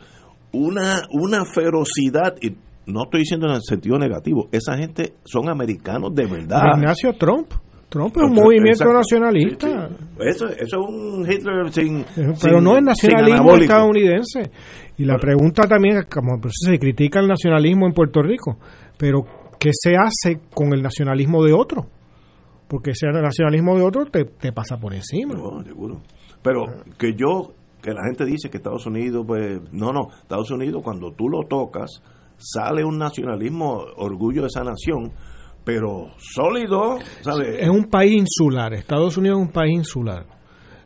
Una, 0.54 1.04
una 1.12 1.46
ferocidad. 1.46 2.34
Y 2.42 2.56
no 2.88 3.04
estoy 3.04 3.20
diciendo 3.20 3.46
en 3.46 3.58
el 3.58 3.62
sentido 3.62 4.00
negativo. 4.00 4.50
Esa 4.52 4.76
gente 4.76 5.14
son 5.24 5.50
americanos 5.50 6.16
de 6.16 6.26
verdad. 6.26 6.64
Ignacio 6.78 7.14
Trump. 7.14 7.54
Trump 7.90 8.18
es 8.18 8.24
un 8.24 8.34
movimiento 8.34 8.92
nacionalista. 8.92 9.90
Eso, 10.20 10.48
eso, 10.48 10.66
es 10.66 10.74
un 10.74 11.32
Hitler 11.32 11.72
sin. 11.72 12.04
Pero 12.42 12.60
no 12.60 12.76
es 12.76 12.84
nacionalismo 12.84 13.56
estadounidense. 13.58 14.50
Y 14.98 15.06
la 15.06 15.20
pregunta 15.20 15.68
también 15.68 15.98
es: 15.98 16.06
como 16.06 16.42
pues, 16.42 16.54
se 16.58 16.80
critica 16.80 17.20
el 17.20 17.28
nacionalismo 17.28 17.86
en 17.86 17.94
Puerto 17.94 18.24
Rico, 18.24 18.58
pero 18.98 19.20
¿qué 19.60 19.70
se 19.74 19.96
hace 19.96 20.40
con 20.56 20.74
el 20.74 20.82
nacionalismo 20.82 21.44
de 21.44 21.54
otro? 21.54 21.86
Porque 22.68 22.92
ese 22.92 23.08
nacionalismo 23.08 23.78
de 23.78 23.84
otro 23.84 24.06
te, 24.06 24.26
te 24.26 24.52
pasa 24.52 24.78
por 24.78 24.94
encima. 24.94 25.36
No, 25.36 25.64
seguro. 25.64 26.02
Pero 26.42 26.66
que 26.98 27.14
yo, 27.14 27.54
que 27.82 27.92
la 27.92 28.04
gente 28.06 28.26
dice 28.26 28.50
que 28.50 28.58
Estados 28.58 28.86
Unidos, 28.86 29.26
pues. 29.26 29.62
No, 29.72 29.92
no. 29.92 30.10
Estados 30.22 30.52
Unidos, 30.52 30.82
cuando 30.84 31.14
tú 31.14 31.30
lo 31.30 31.48
tocas, 31.48 32.02
sale 32.38 32.84
un 32.84 32.98
nacionalismo, 32.98 33.86
orgullo 33.96 34.42
de 34.42 34.48
esa 34.48 34.64
nación 34.64 35.12
pero 35.68 36.14
sólido. 36.18 36.98
Es 37.60 37.68
un 37.68 37.90
país 37.90 38.14
insular. 38.14 38.74
Estados 38.74 39.18
Unidos 39.18 39.40
es 39.40 39.48
un 39.48 39.52
país 39.52 39.74
insular. 39.74 40.26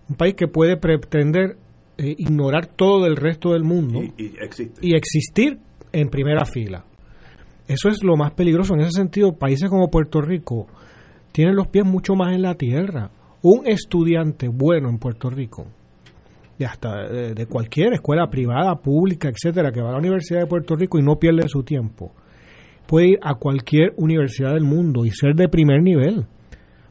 Un 0.09 0.15
país 0.15 0.33
que 0.33 0.47
puede 0.47 0.75
pretender 0.75 1.55
eh, 1.99 2.15
ignorar 2.17 2.65
todo 2.65 3.05
el 3.05 3.15
resto 3.15 3.51
del 3.51 3.63
mundo 3.63 4.01
y, 4.01 4.33
y, 4.81 4.95
existir 4.95 5.59
en 5.91 6.09
primera 6.09 6.45
fila. 6.45 6.83
Eso 7.67 7.89
es 7.89 8.03
lo 8.03 8.17
más 8.17 8.31
peligroso. 8.31 8.73
En 8.73 8.81
ese 8.81 8.93
sentido, 8.93 9.33
países 9.33 9.69
como 9.69 9.91
Puerto 9.91 10.19
Rico 10.19 10.65
tienen 11.31 11.55
los 11.55 11.67
pies 11.67 11.85
mucho 11.85 12.15
más 12.15 12.33
en 12.33 12.41
la 12.41 12.55
tierra. 12.55 13.09
Un 13.41 13.67
estudiante 13.67 14.47
bueno 14.47 14.89
en 14.89 14.99
Puerto 14.99 15.29
Rico, 15.29 15.65
de 16.59 16.65
hasta 16.65 17.07
de 17.07 17.45
cualquier 17.47 17.93
escuela 17.93 18.29
privada, 18.29 18.75
pública, 18.75 19.29
etcétera, 19.29 19.71
que 19.71 19.81
va 19.81 19.89
a 19.89 19.93
la 19.93 19.97
Universidad 19.97 20.41
de 20.41 20.47
Puerto 20.47 20.75
Rico 20.75 20.99
y 20.99 21.01
no 21.01 21.15
pierde 21.15 21.47
su 21.47 21.63
tiempo, 21.63 22.11
puede 22.85 23.11
ir 23.11 23.19
a 23.23 23.35
cualquier 23.35 23.93
universidad 23.97 24.53
del 24.53 24.63
mundo 24.63 25.05
y 25.05 25.11
ser 25.11 25.33
de 25.33 25.47
primer 25.47 25.81
nivel, 25.81 26.25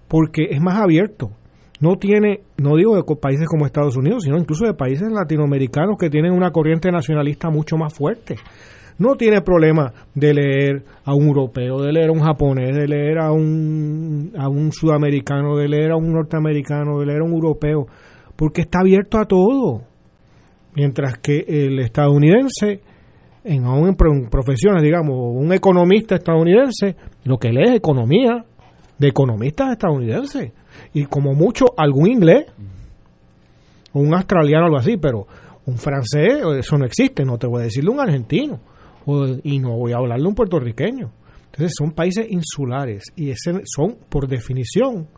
porque 0.09 0.49
es 0.51 0.61
más 0.61 0.81
abierto. 0.81 1.31
No 1.79 1.97
tiene, 1.97 2.41
no 2.59 2.77
digo 2.77 2.97
de 2.97 3.05
países 3.17 3.47
como 3.49 3.65
Estados 3.65 3.97
Unidos, 3.97 4.25
sino 4.25 4.37
incluso 4.37 4.67
de 4.67 4.75
países 4.75 5.11
latinoamericanos 5.11 5.97
que 5.99 6.11
tienen 6.11 6.33
una 6.33 6.51
corriente 6.51 6.91
nacionalista 6.91 7.49
mucho 7.49 7.77
más 7.77 7.95
fuerte. 7.95 8.37
No 9.01 9.17
tiene 9.17 9.41
problema 9.41 9.95
de 10.15 10.35
leer 10.35 10.85
a 11.07 11.15
un 11.15 11.29
europeo, 11.29 11.81
de 11.81 11.91
leer 11.91 12.11
a 12.11 12.13
un 12.13 12.21
japonés, 12.21 12.77
de 12.77 12.87
leer 12.87 13.19
a 13.19 13.33
un, 13.33 14.31
a 14.39 14.47
un 14.47 14.71
sudamericano, 14.73 15.57
de 15.57 15.69
leer 15.69 15.93
a 15.93 15.97
un 15.97 16.13
norteamericano, 16.13 17.01
de 17.01 17.07
leer 17.07 17.23
a 17.23 17.25
un 17.25 17.33
europeo, 17.33 17.87
porque 18.37 18.61
está 18.61 18.81
abierto 18.81 19.19
a 19.19 19.25
todo. 19.25 19.85
Mientras 20.75 21.17
que 21.17 21.47
el 21.49 21.79
estadounidense 21.79 22.83
en, 23.43 23.65
aún 23.65 23.89
en 23.89 24.29
profesiones, 24.29 24.83
digamos, 24.83 25.17
un 25.17 25.51
economista 25.55 26.17
estadounidense, 26.17 26.95
lo 27.25 27.39
que 27.39 27.49
lee 27.49 27.71
es 27.71 27.77
economía 27.77 28.45
de 28.99 29.09
economistas 29.09 29.73
estadounidenses. 29.73 30.53
Y 30.93 31.07
como 31.07 31.33
mucho, 31.33 31.65
algún 31.75 32.07
inglés, 32.07 32.45
o 33.95 34.01
un 34.01 34.15
australiano, 34.15 34.67
algo 34.67 34.77
así, 34.77 34.99
pero 34.99 35.27
un 35.65 35.79
francés, 35.79 36.43
eso 36.59 36.77
no 36.77 36.85
existe, 36.85 37.25
no 37.25 37.39
te 37.39 37.47
voy 37.47 37.63
a 37.63 37.65
decirle 37.65 37.91
un 37.91 38.01
argentino, 38.01 38.61
y 39.43 39.59
no 39.59 39.77
voy 39.77 39.93
a 39.93 39.97
hablarle 39.97 40.27
un 40.27 40.35
puertorriqueño. 40.35 41.13
Entonces 41.47 41.73
son 41.77 41.93
países 41.93 42.27
insulares 42.31 43.05
y 43.17 43.31
ese, 43.31 43.61
son, 43.65 43.97
por 44.09 44.29
definición, 44.29 45.09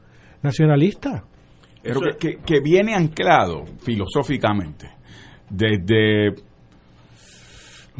nacionalistas. 0.43 1.23
Pero 1.83 2.01
que, 2.19 2.37
que 2.39 2.61
viene 2.61 2.95
anclado 2.95 3.65
filosóficamente 3.81 4.89
desde 5.51 6.35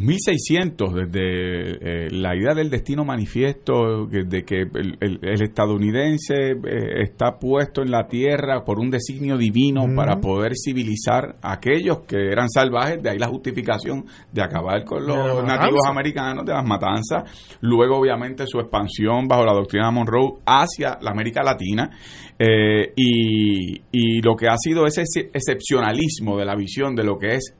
1600, 0.03 0.95
desde 0.95 2.07
eh, 2.07 2.11
la 2.11 2.35
idea 2.37 2.55
del 2.55 2.71
destino 2.71 3.05
manifiesto, 3.05 4.07
de 4.07 4.45
que 4.45 4.63
el, 4.63 5.19
estadounidense 5.23 6.51
eh, 6.51 7.03
está 7.03 7.39
puesto 7.39 7.83
en 7.83 7.91
la 7.91 8.09
tierra 8.09 8.65
por 8.65 8.81
un 8.81 8.91
designio 8.91 9.37
divino 9.37 9.85
para 9.95 10.21
poder 10.21 10.53
civilizar 10.57 11.37
a 11.41 11.53
aquellos 11.53 12.01
que 12.01 12.17
eran 12.33 12.49
salvajes, 12.49 13.03
de 13.03 13.11
ahí 13.11 13.19
la 13.19 13.29
justificación 13.29 14.05
de 14.33 14.43
acabar 14.43 14.85
con 14.85 15.07
los 15.07 15.45
nativos 15.45 15.87
americanos, 15.89 16.45
de 16.45 16.53
las 16.53 16.67
matanzas, 16.67 17.59
luego 17.61 17.99
obviamente 17.99 18.45
su 18.47 18.59
expansión 18.59 19.29
bajo 19.29 19.45
la 19.45 19.53
doctrina 19.53 19.87
de 19.87 19.93
Monroe 19.93 20.39
hacia 20.45 20.99
la 21.01 21.13
América 21.13 21.43
Latina, 21.43 21.91
eh, 22.39 22.93
y, 22.97 23.81
y 23.93 24.21
lo 24.21 24.35
que 24.35 24.49
ha 24.49 24.57
sido 24.57 24.85
ese 24.85 25.03
excepcionalismo 25.33 26.37
de 26.37 26.45
la 26.45 26.57
visión 26.57 26.97
de 26.97 27.05
lo 27.05 27.19
que 27.19 27.37
es 27.37 27.55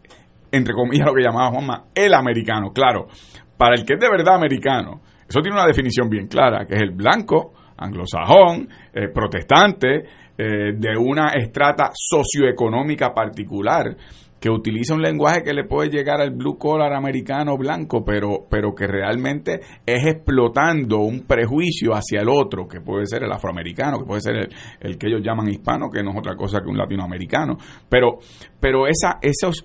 entre 0.53 0.75
comillas, 0.75 1.07
lo 1.07 1.15
que 1.15 1.23
llamaba 1.23 1.51
Juanma, 1.51 1.85
el 1.95 2.15
americano. 2.15 2.73
Claro, 2.73 3.09
para 3.57 3.75
el 3.75 3.85
que 3.85 3.95
es 3.95 4.01
de 4.01 4.09
verdad 4.09 4.37
americano, 4.37 5.01
eso 5.29 5.41
tiene 5.41 5.57
una 5.57 5.67
definición 5.67 6.09
bien 6.09 6.29
clara, 6.29 6.67
que 6.67 6.75
es 6.75 6.83
el 6.83 6.91
blanco, 6.91 7.55
anglosajón, 7.79 8.69
eh, 8.93 9.09
protestante, 9.09 10.05
eh, 10.37 10.73
de 10.77 10.97
una 10.97 11.29
estrata 11.31 11.91
socioeconómica 11.95 13.13
particular, 13.15 13.97
que 14.43 14.51
utiliza 14.51 14.95
un 14.95 15.03
lenguaje 15.03 15.45
que 15.45 15.53
le 15.53 15.63
puede 15.63 15.89
llegar 15.89 16.21
al 16.21 16.33
blue 16.33 16.59
collar 16.59 16.93
americano 16.93 17.57
blanco, 17.57 18.05
pero, 18.05 18.47
pero 18.51 18.75
que 18.75 18.89
realmente 18.89 19.61
es 19.87 20.05
explotando 20.05 20.99
un 20.99 21.21
prejuicio 21.21 21.93
hacia 21.93 22.23
el 22.23 22.29
otro, 22.29 22.67
que 22.67 22.81
puede 22.81 23.07
ser 23.07 23.23
el 23.23 23.31
afroamericano, 23.31 24.01
que 24.01 24.05
puede 24.05 24.21
ser 24.21 24.35
el, 24.35 24.49
el 24.81 24.99
que 24.99 25.07
ellos 25.07 25.23
llaman 25.23 25.49
hispano, 25.49 25.89
que 25.89 26.03
no 26.03 26.11
es 26.11 26.19
otra 26.19 26.35
cosa 26.35 26.61
que 26.61 26.69
un 26.69 26.77
latinoamericano. 26.77 27.57
Pero, 27.89 28.19
pero 28.59 28.89
esa, 28.89 29.19
esos 29.23 29.65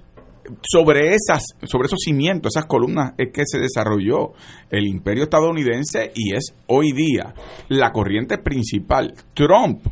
sobre 0.61 1.14
esas 1.14 1.44
sobre 1.64 1.88
esos 1.88 1.99
cimientos, 2.03 2.56
esas 2.56 2.68
columnas 2.68 3.14
es 3.18 3.30
que 3.34 3.44
se 3.45 3.60
desarrolló 3.60 4.34
el 4.69 4.88
imperio 4.88 5.24
estadounidense 5.24 6.11
y 6.15 6.36
es 6.36 6.53
hoy 6.68 6.91
día 6.91 7.34
la 7.69 7.91
corriente 7.91 8.38
principal. 8.38 9.14
Trump, 9.34 9.86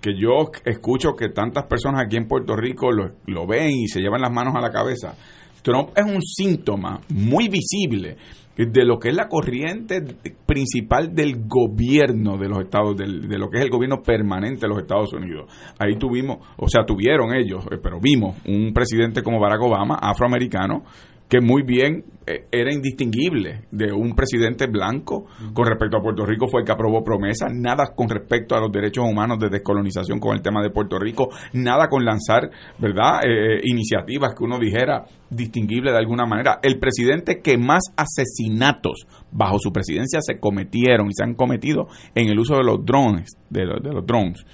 que 0.00 0.12
yo 0.18 0.50
escucho 0.64 1.14
que 1.16 1.30
tantas 1.30 1.66
personas 1.66 2.02
aquí 2.04 2.16
en 2.16 2.28
Puerto 2.28 2.56
Rico 2.56 2.92
lo, 2.92 3.12
lo 3.26 3.46
ven 3.46 3.70
y 3.70 3.88
se 3.88 4.00
llevan 4.00 4.20
las 4.20 4.32
manos 4.32 4.54
a 4.54 4.60
la 4.60 4.70
cabeza. 4.70 5.14
Trump 5.62 5.90
es 5.96 6.04
un 6.04 6.22
síntoma 6.22 7.00
muy 7.08 7.48
visible 7.48 8.16
de 8.56 8.84
lo 8.86 8.98
que 8.98 9.10
es 9.10 9.14
la 9.14 9.28
corriente 9.28 10.02
principal 10.46 11.14
del 11.14 11.46
gobierno 11.46 12.38
de 12.38 12.48
los 12.48 12.60
Estados, 12.60 12.96
de, 12.96 13.06
lo 13.06 13.50
que 13.50 13.58
es 13.58 13.64
el 13.64 13.70
gobierno 13.70 14.02
permanente 14.02 14.62
de 14.62 14.68
los 14.68 14.78
Estados 14.78 15.12
Unidos. 15.12 15.50
Ahí 15.78 15.96
tuvimos, 15.96 16.38
o 16.56 16.66
sea, 16.68 16.84
tuvieron 16.86 17.34
ellos, 17.34 17.66
eh, 17.70 17.76
pero 17.82 18.00
vimos 18.00 18.36
un 18.46 18.72
presidente 18.72 19.22
como 19.22 19.38
Barack 19.38 19.60
Obama, 19.60 19.96
afroamericano, 20.00 20.84
que 21.28 21.40
muy 21.40 21.62
bien 21.62 22.04
eh, 22.26 22.46
era 22.50 22.72
indistinguible 22.72 23.66
de 23.70 23.92
un 23.92 24.14
presidente 24.14 24.66
blanco 24.66 25.26
con 25.52 25.66
respecto 25.66 25.96
a 25.96 26.02
Puerto 26.02 26.26
Rico 26.26 26.48
fue 26.48 26.60
el 26.60 26.66
que 26.66 26.72
aprobó 26.72 27.04
promesas, 27.04 27.52
nada 27.54 27.92
con 27.94 28.08
respecto 28.08 28.56
a 28.56 28.60
los 28.60 28.72
derechos 28.72 29.04
humanos 29.08 29.38
de 29.38 29.48
descolonización 29.48 30.18
con 30.18 30.34
el 30.34 30.42
tema 30.42 30.60
de 30.60 30.70
Puerto 30.70 30.98
Rico, 30.98 31.28
nada 31.52 31.88
con 31.88 32.04
lanzar, 32.04 32.50
¿verdad?, 32.78 33.20
eh, 33.24 33.60
iniciativas 33.62 34.34
que 34.34 34.44
uno 34.44 34.58
dijera 34.58 35.04
distinguible 35.30 35.92
de 35.92 35.98
alguna 35.98 36.26
manera. 36.26 36.58
El 36.62 36.78
presidente 36.78 37.40
que 37.40 37.56
más 37.58 37.82
asesinatos 37.96 39.06
bajo 39.30 39.58
su 39.60 39.72
presidencia 39.72 40.20
se 40.20 40.40
cometieron 40.40 41.08
y 41.08 41.14
se 41.14 41.22
han 41.22 41.34
cometido 41.34 41.86
en 42.14 42.28
el 42.28 42.38
uso 42.38 42.56
de 42.56 42.64
los 42.64 42.84
drones, 42.84 43.36
de, 43.50 43.66
los 43.66 44.04
drones, 44.04 44.44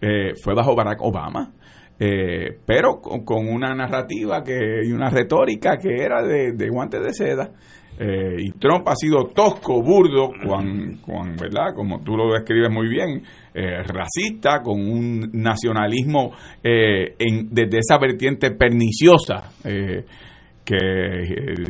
eh, 0.00 0.34
fue 0.42 0.54
bajo 0.54 0.74
Barack 0.74 1.00
Obama 1.00 1.52
eh, 1.98 2.58
pero 2.66 3.00
con, 3.00 3.48
una 3.48 3.74
narrativa 3.74 4.42
que 4.42 4.84
y 4.84 4.92
una 4.92 5.10
retórica 5.10 5.76
que 5.76 6.02
era 6.02 6.22
de, 6.22 6.52
de 6.52 6.68
guantes 6.68 7.02
de 7.02 7.12
seda. 7.12 7.50
Eh, 7.98 8.36
y 8.38 8.52
Trump 8.52 8.88
ha 8.88 8.96
sido 8.96 9.26
tosco, 9.34 9.82
burdo, 9.82 10.30
con, 10.44 10.96
con, 11.04 11.36
¿verdad? 11.36 11.74
Como 11.74 12.02
tú 12.02 12.16
lo 12.16 12.32
describes 12.32 12.70
muy 12.70 12.88
bien, 12.88 13.22
eh, 13.54 13.82
racista, 13.82 14.62
con 14.62 14.80
un 14.80 15.30
nacionalismo 15.34 16.32
eh, 16.62 17.14
en, 17.18 17.48
desde 17.50 17.78
esa 17.78 17.98
vertiente 17.98 18.50
perniciosa 18.52 19.52
que 20.64 20.76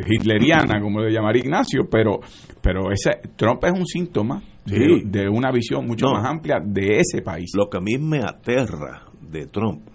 hitleriana, 0.08 0.80
como 0.80 1.00
le 1.00 1.12
llamaría 1.12 1.42
Ignacio, 1.42 1.88
pero, 1.90 2.20
pero 2.60 2.92
ese 2.92 3.10
Trump 3.36 3.64
es 3.64 3.72
un 3.72 3.86
síntoma 3.86 4.42
de, 4.64 5.28
una 5.28 5.50
visión 5.50 5.86
mucho 5.86 6.06
más 6.12 6.24
amplia 6.24 6.60
de 6.64 6.98
ese 6.98 7.22
país. 7.22 7.50
Lo 7.56 7.68
que 7.68 7.78
a 7.78 7.80
mí 7.80 7.98
me 7.98 8.18
aterra 8.18 9.06
de 9.20 9.46
Trump 9.46 9.91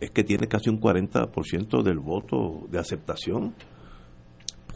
es 0.00 0.10
que 0.10 0.24
tiene 0.24 0.46
casi 0.46 0.70
un 0.70 0.80
40% 0.80 1.82
del 1.82 1.98
voto 1.98 2.66
de 2.70 2.78
aceptación 2.78 3.54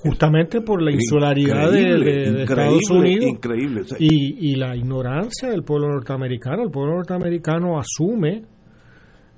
justamente 0.02 0.60
por 0.60 0.82
la 0.82 0.90
insularidad 0.90 1.70
de, 1.70 2.42
Estados 2.42 2.90
Unidos 2.90 3.30
increíble, 3.30 3.82
y, 4.00 4.56
la 4.56 4.74
ignorancia 4.74 5.48
del 5.48 5.62
pueblo 5.62 5.88
norteamericano. 5.88 6.64
El 6.64 6.70
pueblo 6.70 6.96
norteamericano 6.96 7.78
asume 7.78 8.42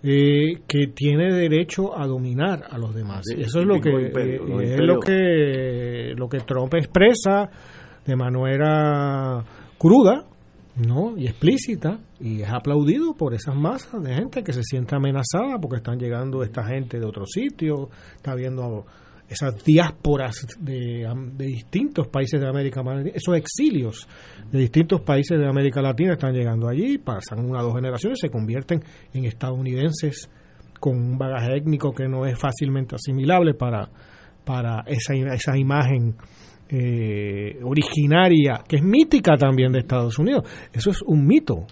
eh, 0.02 0.62
que 0.66 0.86
tiene 0.94 1.32
derecho 1.32 1.96
a 1.98 2.06
dominar 2.06 2.62
a 2.70 2.78
los 2.78 2.94
demás. 2.94 3.24
Eso 3.36 3.60
es 3.60 3.66
lo 3.66 3.78
que 3.78 3.90
eh, 3.90 4.40
es 4.62 4.80
lo 4.80 4.98
que 5.00 6.14
lo 6.16 6.28
que 6.28 6.38
Trump 6.40 6.74
expresa 6.74 7.50
de 8.06 8.16
manera 8.16 9.44
cruda, 9.78 10.24
¿no? 10.76 11.16
y 11.16 11.26
explícita 11.26 11.98
y 12.20 12.42
es 12.42 12.48
aplaudido 12.48 13.14
por 13.14 13.34
esas 13.34 13.54
masas 13.54 14.02
de 14.02 14.14
gente 14.14 14.42
que 14.42 14.52
se 14.52 14.62
siente 14.62 14.96
amenazada 14.96 15.58
porque 15.60 15.76
están 15.76 15.98
llegando 15.98 16.42
esta 16.42 16.64
gente 16.64 16.98
de 16.98 17.06
otro 17.06 17.26
sitio, 17.26 17.90
está 18.16 18.34
viendo 18.34 18.84
esas 19.28 19.64
diásporas 19.64 20.46
de, 20.58 21.08
distintos 21.36 22.08
países 22.08 22.40
de 22.40 22.48
América 22.48 22.82
Latina, 22.82 23.10
esos 23.14 23.36
exilios 23.36 24.08
de 24.50 24.58
distintos 24.58 25.00
países 25.00 25.38
de 25.38 25.48
América 25.48 25.80
Latina 25.80 26.14
están 26.14 26.34
llegando 26.34 26.68
allí, 26.68 26.98
pasan 26.98 27.44
una 27.44 27.60
o 27.60 27.64
dos 27.64 27.74
generaciones, 27.74 28.18
se 28.20 28.28
convierten 28.28 28.82
en 29.12 29.24
estadounidenses 29.24 30.28
con 30.78 30.96
un 30.96 31.18
bagaje 31.18 31.56
étnico 31.56 31.92
que 31.94 32.08
no 32.08 32.26
es 32.26 32.38
fácilmente 32.38 32.96
asimilable 32.96 33.54
para, 33.54 33.88
para 34.44 34.82
esa, 34.86 35.14
esa 35.14 35.56
imagen 35.56 36.16
eh, 36.76 37.60
originaria, 37.62 38.64
que 38.66 38.76
es 38.76 38.82
mítica 38.82 39.36
también 39.36 39.70
de 39.72 39.78
Estados 39.78 40.18
Unidos. 40.18 40.44
Eso 40.72 40.90
es 40.90 41.02
un 41.02 41.24
mito. 41.24 41.66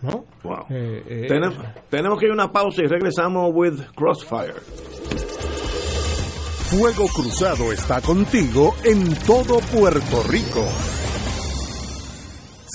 ¿no? 0.00 0.24
Eh, 0.70 1.02
eh, 1.06 1.24
tenemos, 1.28 1.58
tenemos 1.90 2.18
que 2.18 2.26
ir 2.26 2.30
a 2.30 2.34
una 2.34 2.52
pausa 2.52 2.82
y 2.82 2.86
regresamos 2.86 3.50
with 3.52 3.80
Crossfire. 3.94 4.54
Fuego 6.70 7.06
Cruzado 7.14 7.70
está 7.70 8.00
contigo 8.00 8.74
en 8.84 9.14
todo 9.26 9.58
Puerto 9.72 10.22
Rico. 10.28 10.64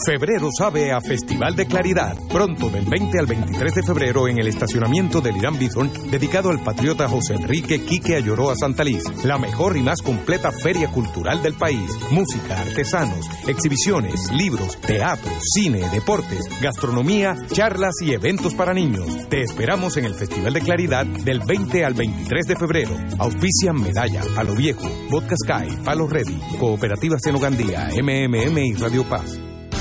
Febrero 0.04 0.50
sabe 0.58 0.92
a 0.92 1.00
Festival 1.00 1.56
de 1.56 1.68
Claridad. 1.68 2.18
Pronto, 2.28 2.70
del 2.70 2.86
20 2.86 3.20
al 3.20 3.28
23 3.28 3.76
de 3.76 3.84
febrero, 3.84 4.28
en 4.28 4.40
el 4.40 4.48
estacionamiento 4.48 5.22
del 5.22 5.38
Irán 5.38 5.60
Bithorn, 5.60 5.92
dedicado 6.10 6.50
al 6.50 6.64
patriota 6.64 7.08
José 7.08 7.36
Enrique 7.36 7.84
Quique 7.86 8.16
Ayoroa 8.16 8.56
Santaliz. 8.56 9.04
La 9.24 9.38
mejor 9.38 9.78
y 9.78 9.84
más 9.84 10.02
completa 10.02 10.52
feria 10.52 10.88
cultural 10.88 11.44
del 11.44 11.54
país. 11.54 11.92
Música, 12.10 12.60
artesanos, 12.60 13.30
exhibiciones, 13.48 14.32
libros, 14.32 14.80
teatro, 14.82 15.32
cine, 15.54 15.88
deportes, 15.92 16.50
gastronomía, 16.62 17.36
charlas 17.52 17.94
y 18.02 18.14
eventos 18.14 18.56
para 18.56 18.74
niños. 18.74 19.30
Te 19.30 19.42
esperamos 19.42 19.98
en 19.98 20.06
el 20.06 20.16
Festival 20.16 20.54
de 20.54 20.62
Claridad 20.62 21.06
del 21.06 21.42
20 21.42 21.86
al 21.86 21.94
23 21.94 22.48
de 22.48 22.56
febrero. 22.56 22.98
Auspician 23.20 23.80
Medalla, 23.80 24.22
Palo 24.36 24.56
Viejo, 24.56 24.90
Vodka 25.10 25.36
Sky, 25.36 25.78
Palo 25.84 26.08
Ready, 26.08 26.40
Cooperativa 26.60 27.18
Senogandía, 27.20 27.90
MMM 28.02 28.58
y 28.58 28.74
Radio 28.74 29.04
Paz. 29.04 29.51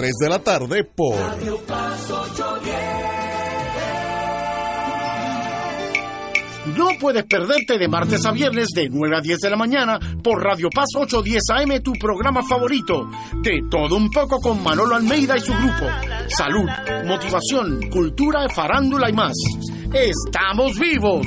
de 0.00 0.28
la 0.30 0.38
tarde 0.38 0.82
por 0.84 1.14
Radio 1.14 1.58
Paz 1.66 2.10
810. 2.10 2.74
No 6.74 6.88
puedes 6.98 7.24
perderte 7.24 7.76
de 7.78 7.86
martes 7.86 8.24
a 8.24 8.32
viernes 8.32 8.68
de 8.74 8.88
9 8.88 9.16
a 9.16 9.20
10 9.20 9.38
de 9.40 9.50
la 9.50 9.56
mañana 9.56 9.98
por 10.22 10.42
Radio 10.42 10.70
Paz 10.74 10.86
810 10.96 11.42
AM, 11.50 11.82
tu 11.82 11.92
programa 11.92 12.42
favorito. 12.42 13.10
De 13.42 13.60
todo 13.70 13.96
un 13.96 14.10
poco 14.10 14.40
con 14.40 14.62
Manolo 14.62 14.94
Almeida 14.94 15.36
y 15.36 15.40
su 15.40 15.52
grupo. 15.52 15.84
Salud, 16.28 16.68
motivación, 17.04 17.90
cultura, 17.90 18.48
farándula 18.48 19.10
y 19.10 19.12
más. 19.12 19.34
¡Estamos 19.92 20.78
vivos! 20.78 21.26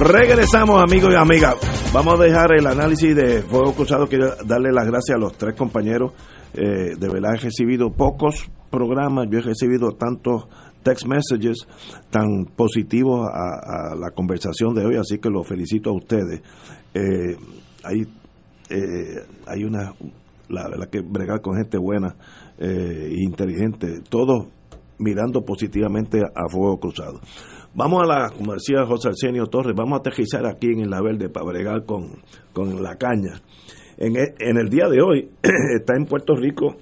Regresamos, 0.00 0.82
amigos 0.82 1.12
y 1.12 1.16
amigas. 1.16 1.56
Vamos 1.92 2.18
a 2.18 2.22
dejar 2.22 2.54
el 2.56 2.66
análisis 2.66 3.14
de 3.14 3.42
Fuego 3.42 3.74
Cruzado. 3.74 4.06
Quiero 4.06 4.34
darle 4.46 4.72
las 4.72 4.86
gracias 4.86 5.14
a 5.14 5.20
los 5.20 5.36
tres 5.36 5.54
compañeros. 5.54 6.14
Eh, 6.54 6.96
de 6.98 7.08
verdad 7.08 7.34
he 7.34 7.36
recibido 7.36 7.90
pocos 7.92 8.50
programas, 8.70 9.28
yo 9.30 9.40
he 9.40 9.42
recibido 9.42 9.92
tantos 9.92 10.48
text 10.82 11.06
messages 11.06 11.66
tan 12.08 12.46
positivos 12.56 13.28
a, 13.30 13.94
la 13.94 14.10
conversación 14.12 14.74
de 14.74 14.86
hoy, 14.86 14.96
así 14.96 15.18
que 15.18 15.28
los 15.28 15.46
felicito 15.46 15.90
a 15.90 15.92
ustedes. 15.92 16.40
Eh, 16.94 17.36
hay, 17.84 18.00
eh, 18.70 19.20
hay 19.46 19.64
una, 19.64 19.92
la 20.48 20.66
verdad 20.66 20.88
que 20.88 21.02
bregar 21.02 21.42
con 21.42 21.56
gente 21.58 21.76
buena 21.76 22.16
e 22.58 23.16
inteligente, 23.18 24.00
todos 24.08 24.46
mirando 24.98 25.42
positivamente 25.42 26.22
a 26.22 26.48
Fuego 26.48 26.78
Cruzado. 26.80 27.20
Vamos 27.72 28.02
a 28.02 28.06
la, 28.06 28.30
como 28.30 28.54
decía 28.54 28.84
José 28.84 29.08
Arsenio 29.08 29.46
Torres, 29.46 29.76
vamos 29.76 29.98
a 29.98 30.00
aterrizar 30.00 30.44
aquí 30.44 30.66
en 30.66 30.90
La 30.90 31.00
Verde 31.00 31.28
para 31.28 31.46
bregar 31.46 31.84
con, 31.84 32.20
con 32.52 32.82
la 32.82 32.96
caña. 32.96 33.40
En, 33.96 34.16
e, 34.16 34.34
el 34.38 34.68
día 34.68 34.88
de 34.88 35.00
hoy 35.00 35.30
está 35.78 35.94
en 35.96 36.06
Puerto 36.06 36.34
Rico 36.34 36.76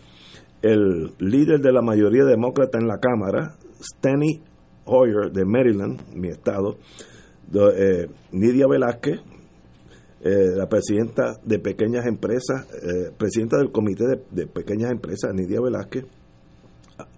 el 0.62 1.12
líder 1.18 1.60
de 1.60 1.72
la 1.72 1.82
mayoría 1.82 2.24
demócrata 2.24 2.78
en 2.78 2.88
la 2.88 2.98
Cámara, 2.98 3.54
Steny 3.80 4.42
Hoyer 4.86 5.30
de 5.30 5.44
Maryland, 5.44 6.00
mi 6.14 6.28
estado, 6.28 6.78
eh, 7.54 8.08
Nidia 8.32 8.66
Velázquez, 8.66 9.20
eh, 10.20 10.56
la 10.56 10.68
presidenta 10.68 11.34
de 11.44 11.58
pequeñas 11.58 12.06
empresas, 12.06 12.66
eh, 12.82 13.12
presidenta 13.16 13.58
del 13.58 13.70
comité 13.70 14.04
de, 14.30 14.46
pequeñas 14.46 14.90
empresas, 14.90 15.32
Nidia 15.34 15.60
Velázquez, 15.60 16.06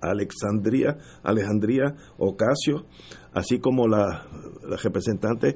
Alexandria, 0.02 0.98
Alejandría 1.22 1.94
Ocasio, 2.18 2.84
así 3.32 3.58
como 3.58 3.86
la, 3.86 4.26
la, 4.68 4.76
representante, 4.76 5.54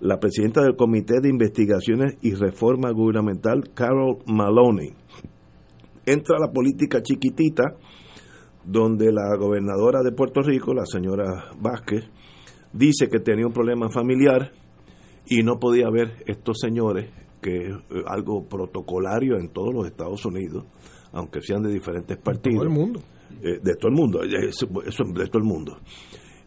la 0.00 0.18
presidenta 0.18 0.62
del 0.62 0.76
comité 0.76 1.20
de 1.20 1.28
investigaciones 1.28 2.16
y 2.22 2.34
reforma 2.34 2.90
gubernamental, 2.90 3.70
Carol 3.74 4.18
Maloney. 4.26 4.92
Entra 6.06 6.38
la 6.38 6.52
política 6.52 7.02
chiquitita, 7.02 7.76
donde 8.64 9.12
la 9.12 9.36
gobernadora 9.38 10.02
de 10.02 10.12
Puerto 10.12 10.40
Rico, 10.42 10.74
la 10.74 10.86
señora 10.86 11.50
Vázquez, 11.58 12.04
dice 12.72 13.08
que 13.08 13.20
tenía 13.20 13.46
un 13.46 13.52
problema 13.52 13.88
familiar 13.88 14.52
y 15.26 15.42
no 15.42 15.58
podía 15.58 15.88
ver 15.90 16.22
estos 16.26 16.58
señores, 16.60 17.10
que 17.40 17.56
es 17.56 17.72
eh, 17.72 18.02
algo 18.06 18.46
protocolario 18.46 19.38
en 19.38 19.48
todos 19.48 19.72
los 19.72 19.86
Estados 19.86 20.24
Unidos, 20.26 20.64
aunque 21.12 21.40
sean 21.40 21.62
de 21.62 21.72
diferentes 21.72 22.16
partidos. 22.18 22.64
De 22.64 22.68
todo 22.68 22.74
el 22.74 22.78
mundo. 22.78 23.00
Eh, 23.42 23.60
de 23.62 23.74
todo 23.76 23.88
el 23.88 23.94
mundo, 23.94 24.22
eso, 24.22 24.66
de 24.66 25.26
todo 25.26 25.38
el 25.38 25.44
mundo. 25.44 25.78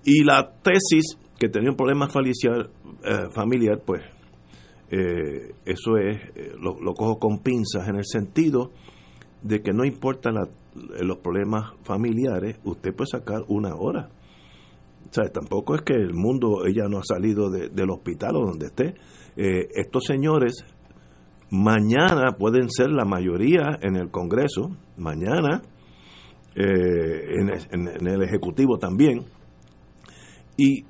Y 0.07 0.23
la 0.23 0.53
tesis 0.61 1.17
que 1.37 1.49
tenía 1.49 1.69
un 1.69 1.75
problema 1.75 2.07
familiar, 2.07 2.69
eh, 3.03 3.29
familiar 3.33 3.81
pues 3.85 4.01
eso 4.89 5.97
es, 5.97 6.21
lo, 6.61 6.79
lo, 6.79 6.93
cojo 6.93 7.19
con 7.19 7.39
pinzas 7.39 7.89
en 7.89 7.97
el 7.97 8.05
sentido 8.05 8.71
de 9.41 9.61
que 9.61 9.73
no 9.73 9.83
importa 9.83 10.31
los 10.31 11.17
problemas 11.17 11.73
familiares, 11.83 12.57
usted 12.63 12.95
puede 12.95 13.09
sacar 13.11 13.43
una 13.49 13.75
hora 13.75 14.09
tampoco 15.33 15.75
es 15.75 15.81
que 15.81 15.93
el 15.93 16.13
mundo, 16.13 16.65
ella 16.65 16.87
no 16.89 16.99
ha 16.99 17.03
salido 17.03 17.49
del 17.49 17.89
hospital 17.89 18.35
o 18.35 18.45
donde 18.45 18.67
esté. 18.67 18.95
Eh, 19.35 19.67
estos 19.75 20.05
señores 20.05 20.65
mañana 21.49 22.33
pueden 22.37 22.69
ser 22.69 22.89
la 22.89 23.05
mayoría 23.05 23.79
en 23.81 23.95
el 23.95 24.09
Congreso, 24.09 24.75
mañana 24.97 25.61
eh, 26.55 27.39
en, 27.71 28.07
el 28.07 28.23
Ejecutivo 28.23 28.77
también. 28.77 29.25
Y 30.57 30.85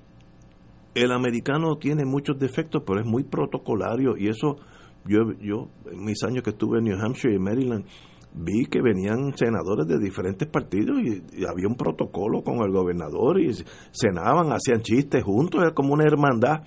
el 0.95 1.11
americano 1.11 1.75
tiene 1.77 2.05
muchos 2.05 2.39
defectos, 2.39 2.83
pero 2.85 3.01
es 3.01 3.05
muy 3.05 3.23
protocolario 3.23 4.17
y 4.17 4.29
eso 4.29 4.57
yo, 5.05 5.31
yo 5.39 5.69
en 5.91 6.03
mis 6.03 6.23
años 6.23 6.43
que 6.43 6.51
estuve 6.51 6.79
en 6.79 6.85
New 6.85 6.97
Hampshire 6.99 7.35
y 7.35 7.39
Maryland, 7.39 7.85
vi 8.33 8.65
que 8.65 8.81
venían 8.81 9.35
senadores 9.35 9.87
de 9.87 9.97
diferentes 9.99 10.47
partidos 10.47 10.97
y, 11.01 11.45
había 11.45 11.67
un 11.67 11.75
protocolo 11.75 12.43
con 12.43 12.59
el 12.59 12.71
gobernador 12.71 13.39
y 13.39 13.51
cenaban, 13.91 14.51
hacían 14.51 14.81
chistes 14.81 15.23
juntos, 15.23 15.61
era 15.61 15.73
como 15.73 15.93
una 15.93 16.05
hermandad. 16.05 16.63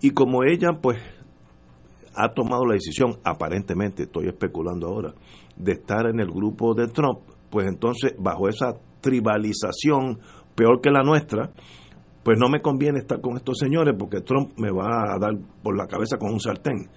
Y 0.00 0.10
como 0.10 0.44
ella, 0.44 0.78
pues, 0.80 0.98
ha 2.14 2.30
tomado 2.30 2.66
la 2.66 2.74
decisión, 2.74 3.16
aparentemente, 3.24 4.04
estoy 4.04 4.28
especulando 4.28 4.86
ahora, 4.86 5.14
de 5.56 5.72
estar 5.72 6.06
en 6.06 6.20
el 6.20 6.30
grupo 6.30 6.74
de 6.74 6.88
Trump, 6.88 7.20
pues 7.50 7.66
entonces, 7.66 8.14
bajo 8.18 8.48
esa 8.48 8.74
tribalización 9.00 10.20
peor 10.54 10.80
que 10.80 10.90
la 10.90 11.02
nuestra, 11.02 11.52
pues 12.26 12.40
no 12.40 12.48
me 12.48 12.60
conviene 12.60 12.98
estar 12.98 13.20
con 13.20 13.36
estos 13.36 13.56
señores 13.56 13.94
porque 13.96 14.20
Trump 14.20 14.50
me 14.58 14.72
va 14.72 15.14
a 15.14 15.16
dar 15.16 15.38
por 15.62 15.78
la 15.78 15.86
cabeza 15.86 16.18
con 16.18 16.32
un 16.32 16.40
sartén. 16.40 16.90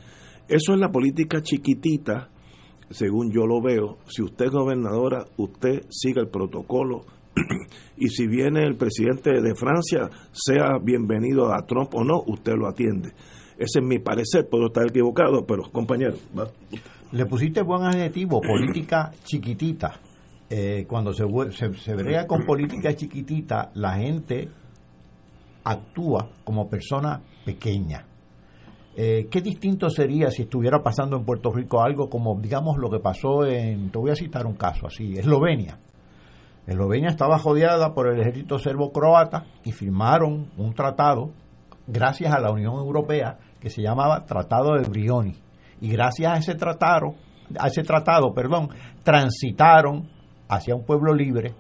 Eso 0.47 0.73
es 0.73 0.80
la 0.80 0.89
política 0.89 1.39
chiquitita 1.43 2.31
según 2.89 3.31
yo 3.31 3.45
lo 3.45 3.61
veo, 3.61 3.99
si 4.07 4.23
usted 4.23 4.45
es 4.45 4.51
gobernadora, 4.51 5.23
usted 5.38 5.84
siga 5.89 6.22
el 6.22 6.30
protocolo 6.30 7.06
y 7.97 8.07
si 8.10 8.26
viene 8.26 8.64
el 8.64 8.76
presidente 8.76 9.41
de 9.41 9.53
Francia, 9.53 10.10
sea 10.31 10.80
bienvenido 10.81 11.53
a 11.53 11.64
Trump 11.68 11.93
o 11.93 12.03
no, 12.03 12.23
usted 12.26 12.53
lo 12.57 12.68
atiende. 12.68 13.10
Ese 13.60 13.80
es 13.80 13.85
mi 13.85 13.99
parecer, 13.99 14.47
puedo 14.49 14.68
estar 14.68 14.88
equivocado, 14.88 15.45
pero 15.45 15.69
compañero. 15.72 16.15
Le 17.11 17.26
pusiste 17.27 17.61
buen 17.61 17.84
adjetivo, 17.84 18.41
política 18.41 19.11
chiquitita. 19.23 19.99
Eh, 20.49 20.85
cuando 20.88 21.14
se, 21.14 21.26
se, 21.51 21.72
se 21.76 22.26
con 22.26 22.43
política 22.43 22.95
chiquitita, 22.95 23.69
la 23.76 23.97
gente 23.97 24.49
actúa 25.69 26.29
como 26.43 26.67
persona 26.67 27.21
pequeña. 27.45 28.05
Eh, 28.95 29.27
¿Qué 29.29 29.41
distinto 29.41 29.89
sería 29.89 30.31
si 30.31 30.41
estuviera 30.41 30.81
pasando 30.81 31.15
en 31.15 31.23
Puerto 31.23 31.51
Rico 31.51 31.81
algo 31.81 32.09
como, 32.09 32.37
digamos, 32.39 32.77
lo 32.77 32.89
que 32.89 32.99
pasó 32.99 33.45
en, 33.45 33.91
te 33.91 33.97
voy 33.97 34.11
a 34.11 34.15
citar 34.15 34.45
un 34.45 34.55
caso 34.55 34.87
así, 34.87 35.17
Eslovenia? 35.17 35.79
Eslovenia 36.65 37.09
estaba 37.09 37.39
jodeada 37.39 37.93
por 37.93 38.07
el 38.07 38.19
ejército 38.19 38.59
serbo-croata 38.59 39.45
y 39.63 39.71
firmaron 39.71 40.51
un 40.57 40.73
tratado 40.73 41.31
gracias 41.87 42.33
a 42.33 42.39
la 42.39 42.51
Unión 42.51 42.75
Europea 42.75 43.37
que 43.59 43.69
se 43.69 43.81
llamaba 43.81 44.25
Tratado 44.25 44.75
de 44.75 44.87
Brioni. 44.87 45.35
Y 45.81 45.89
gracias 45.89 46.33
a 46.33 46.37
ese 46.37 46.55
tratado, 46.55 47.15
a 47.57 47.67
ese 47.67 47.83
tratado, 47.83 48.33
perdón, 48.33 48.69
transitaron 49.03 50.09
hacia 50.47 50.75
un 50.75 50.83
pueblo 50.83 51.13
libre. 51.13 51.53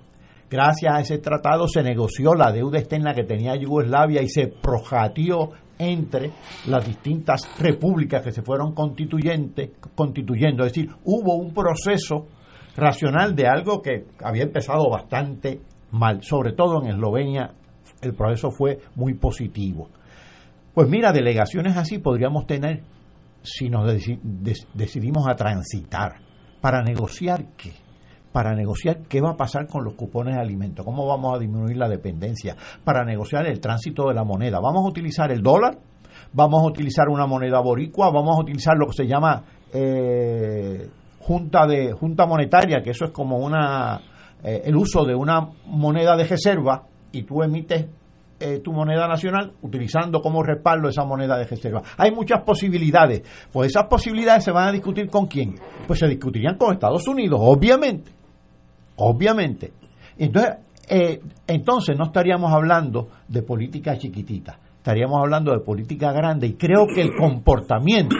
Gracias 0.49 0.93
a 0.93 0.99
ese 0.99 1.19
tratado 1.19 1.67
se 1.67 1.83
negoció 1.83 2.33
la 2.33 2.51
deuda 2.51 2.79
externa 2.79 3.13
que 3.13 3.23
tenía 3.23 3.55
Yugoslavia 3.55 4.21
y 4.23 4.29
se 4.29 4.47
projatió 4.47 5.51
entre 5.77 6.31
las 6.67 6.85
distintas 6.85 7.47
repúblicas 7.59 8.23
que 8.23 8.31
se 8.31 8.41
fueron 8.41 8.73
constituyendo. 8.73 10.65
Es 10.65 10.73
decir, 10.73 10.89
hubo 11.05 11.35
un 11.35 11.53
proceso 11.53 12.27
racional 12.75 13.35
de 13.35 13.47
algo 13.47 13.81
que 13.81 14.05
había 14.23 14.43
empezado 14.43 14.89
bastante 14.89 15.61
mal, 15.91 16.23
sobre 16.23 16.53
todo 16.53 16.81
en 16.81 16.89
Eslovenia 16.89 17.51
el 18.01 18.13
proceso 18.13 18.49
fue 18.49 18.79
muy 18.95 19.13
positivo. 19.13 19.89
Pues 20.73 20.89
mira, 20.89 21.11
delegaciones 21.11 21.77
así 21.77 21.99
podríamos 21.99 22.47
tener 22.47 22.83
si 23.43 23.69
nos 23.69 23.87
decidimos 24.73 25.27
a 25.27 25.35
transitar 25.35 26.21
para 26.61 26.81
negociar 26.81 27.45
qué 27.55 27.73
para 28.31 28.53
negociar 28.53 29.01
qué 29.07 29.21
va 29.21 29.31
a 29.31 29.37
pasar 29.37 29.67
con 29.67 29.83
los 29.83 29.93
cupones 29.93 30.35
de 30.35 30.41
alimentos, 30.41 30.85
cómo 30.85 31.07
vamos 31.07 31.35
a 31.35 31.39
disminuir 31.39 31.77
la 31.77 31.87
dependencia, 31.87 32.55
para 32.83 33.03
negociar 33.03 33.47
el 33.47 33.59
tránsito 33.59 34.07
de 34.07 34.13
la 34.13 34.23
moneda. 34.23 34.59
¿Vamos 34.59 34.85
a 34.85 34.89
utilizar 34.89 35.31
el 35.31 35.41
dólar? 35.41 35.77
¿Vamos 36.33 36.61
a 36.61 36.67
utilizar 36.67 37.09
una 37.09 37.25
moneda 37.25 37.59
boricua? 37.59 38.11
¿Vamos 38.11 38.37
a 38.37 38.41
utilizar 38.41 38.77
lo 38.77 38.87
que 38.87 38.93
se 38.93 39.07
llama 39.07 39.43
eh, 39.73 40.89
junta, 41.21 41.65
de, 41.65 41.91
junta 41.93 42.25
monetaria, 42.25 42.81
que 42.83 42.91
eso 42.91 43.05
es 43.05 43.11
como 43.11 43.37
una 43.37 44.01
eh, 44.43 44.61
el 44.65 44.75
uso 44.75 45.03
de 45.05 45.15
una 45.15 45.49
moneda 45.65 46.15
de 46.15 46.23
reserva 46.23 46.83
y 47.11 47.23
tú 47.23 47.43
emites 47.43 47.87
eh, 48.39 48.59
tu 48.63 48.71
moneda 48.71 49.05
nacional 49.05 49.51
utilizando 49.61 50.21
como 50.21 50.41
respaldo 50.41 50.87
esa 50.87 51.03
moneda 51.03 51.37
de 51.37 51.45
reserva. 51.45 51.81
Hay 51.97 52.11
muchas 52.11 52.41
posibilidades. 52.43 53.23
Pues 53.51 53.71
esas 53.71 53.87
posibilidades 53.87 54.45
se 54.45 54.51
van 54.51 54.69
a 54.69 54.71
discutir 54.71 55.09
con 55.09 55.27
quién? 55.27 55.55
Pues 55.85 55.99
se 55.99 56.07
discutirían 56.07 56.55
con 56.57 56.73
Estados 56.73 57.05
Unidos, 57.07 57.39
obviamente 57.43 58.18
obviamente. 58.99 59.73
Entonces, 60.17 60.57
eh, 60.87 61.21
entonces 61.47 61.97
no 61.97 62.05
estaríamos 62.05 62.51
hablando 62.51 63.09
de 63.27 63.41
política 63.43 63.97
chiquitita, 63.97 64.59
estaríamos 64.77 65.19
hablando 65.19 65.51
de 65.51 65.59
política 65.59 66.11
grande 66.11 66.47
y 66.47 66.53
creo 66.53 66.87
que 66.93 67.01
el 67.01 67.15
comportamiento 67.15 68.15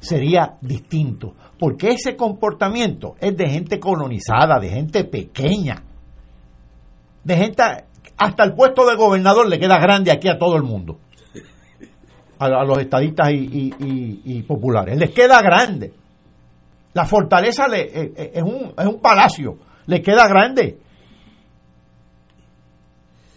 sería 0.00 0.54
distinto, 0.60 1.34
porque 1.58 1.90
ese 1.90 2.16
comportamiento 2.16 3.16
es 3.20 3.36
de 3.36 3.48
gente 3.48 3.80
colonizada, 3.80 4.58
de 4.60 4.68
gente 4.70 5.04
pequeña, 5.04 5.82
de 7.24 7.36
gente, 7.36 7.62
hasta 8.16 8.44
el 8.44 8.54
puesto 8.54 8.86
de 8.86 8.96
gobernador 8.96 9.48
le 9.48 9.58
queda 9.58 9.78
grande 9.78 10.12
aquí 10.12 10.28
a 10.28 10.38
todo 10.38 10.56
el 10.56 10.62
mundo, 10.62 10.98
a, 12.38 12.64
los 12.64 12.78
estadistas 12.78 13.28
y, 13.32 14.44
populares, 14.46 14.96
les 14.96 15.10
queda 15.10 15.42
grande. 15.42 15.92
La 16.94 17.04
fortaleza 17.04 17.66
eh, 17.74 18.12
eh, 18.16 18.32
es 18.34 18.42
un 18.86 19.00
palacio 19.00 19.58
le 19.88 20.02
queda 20.02 20.28
grande. 20.28 20.78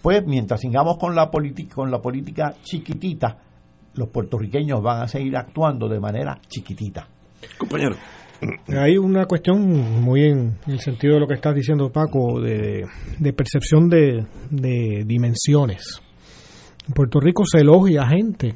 Pues 0.02 0.24
mientras 0.26 0.60
sigamos 0.60 0.98
con 0.98 1.16
la 1.16 1.32
política, 1.32 1.76
con 1.76 1.90
la 1.90 2.02
política 2.02 2.56
chiquitita, 2.62 3.38
los 3.96 4.10
puertorriqueños 4.10 4.82
van 4.82 5.04
a 5.04 5.08
seguir 5.08 5.36
actuando 5.38 5.88
de 5.88 6.00
manera 6.00 6.40
chiquitita. 6.48 7.08
Compañero. 7.58 7.96
Hay 8.68 8.98
una 8.98 9.26
cuestión 9.28 10.02
muy 10.02 10.26
en 10.26 10.58
el 10.68 10.80
sentido 10.80 11.14
de 11.14 11.20
lo 11.22 11.28
que 11.28 11.36
estás 11.36 11.56
diciendo, 11.56 11.92
Paco, 11.92 12.42
de, 12.42 12.86
percepción 13.34 13.88
de, 13.88 14.26
dimensiones. 15.06 16.02
En 16.88 16.94
Puerto 16.94 17.20
Rico 17.20 17.44
se 17.46 17.60
elogia 17.60 18.02
a 18.02 18.10
gente 18.10 18.56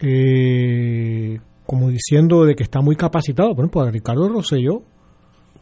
eh, 0.00 1.38
como 1.66 1.90
diciendo 1.90 2.44
de 2.44 2.54
que 2.56 2.62
está 2.62 2.80
muy 2.80 2.96
capacitado. 2.96 3.50
Por 3.50 3.64
ejemplo, 3.64 3.82
a 3.82 3.90
Ricardo 3.90 4.28
Rosselló 4.28 4.82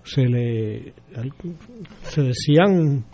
se 0.08 0.22
le 0.22 0.92
se 2.02 2.22
decían 2.22 3.04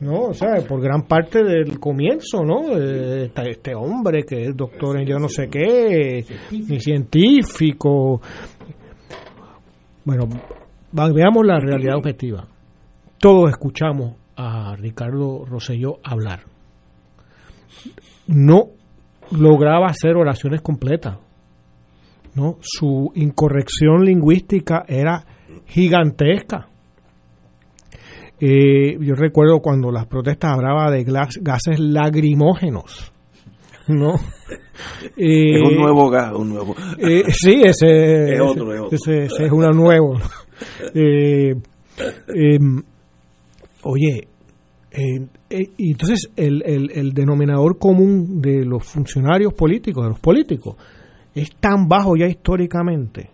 no 0.00 0.24
o 0.28 0.34
sea 0.34 0.56
por 0.68 0.80
gran 0.80 1.02
parte 1.02 1.42
del 1.42 1.78
comienzo 1.78 2.42
no 2.44 2.76
este 2.76 3.74
hombre 3.74 4.24
que 4.24 4.44
es 4.44 4.56
doctor 4.56 5.00
en 5.00 5.06
yo 5.06 5.18
no 5.18 5.28
sé 5.28 5.48
qué 5.48 6.24
ni 6.50 6.80
científico 6.80 8.20
bueno 10.04 10.28
veamos 10.92 11.46
la 11.46 11.60
realidad 11.60 11.96
objetiva. 11.96 12.46
Todos 13.18 13.50
escuchamos 13.50 14.16
a 14.36 14.74
Ricardo 14.76 15.44
Rosselló 15.44 15.98
hablar. 16.02 16.40
No 18.26 18.70
lograba 19.30 19.86
hacer 19.86 20.16
oraciones 20.16 20.60
completas. 20.60 21.18
¿no? 22.34 22.58
Su 22.60 23.12
incorrección 23.14 24.04
lingüística 24.04 24.84
era 24.86 25.24
gigantesca. 25.70 26.68
Eh, 28.40 28.96
yo 29.00 29.14
recuerdo 29.14 29.60
cuando 29.60 29.92
las 29.92 30.06
protestas 30.06 30.52
hablaba 30.54 30.90
de 30.90 31.04
gases 31.04 31.78
lagrimógenos. 31.78 33.12
¿no? 33.88 34.14
es 35.16 35.62
un 35.62 35.76
nuevo 35.76 36.10
gas, 36.10 36.32
un 36.34 36.50
nuevo. 36.50 36.74
Eh, 36.98 37.24
sí, 37.28 37.62
ese 37.62 38.34
es 38.34 38.40
otro, 38.40 38.74
es 38.74 38.80
otro. 38.80 38.96
Ese, 38.96 39.24
es 39.24 39.52
uno 39.52 39.70
nuevo. 39.70 40.18
Eh, 40.94 41.54
em, 42.34 42.82
oye, 43.84 44.28
y 45.78 45.90
entonces 45.90 46.30
el, 46.36 46.62
el, 46.66 46.90
el 46.90 47.14
denominador 47.14 47.78
común 47.78 48.42
de 48.42 48.66
los 48.66 48.84
funcionarios 48.84 49.54
políticos, 49.54 50.04
de 50.04 50.10
los 50.10 50.20
políticos, 50.20 50.76
es 51.34 51.50
tan 51.56 51.88
bajo 51.88 52.14
ya 52.14 52.26
históricamente 52.26 53.30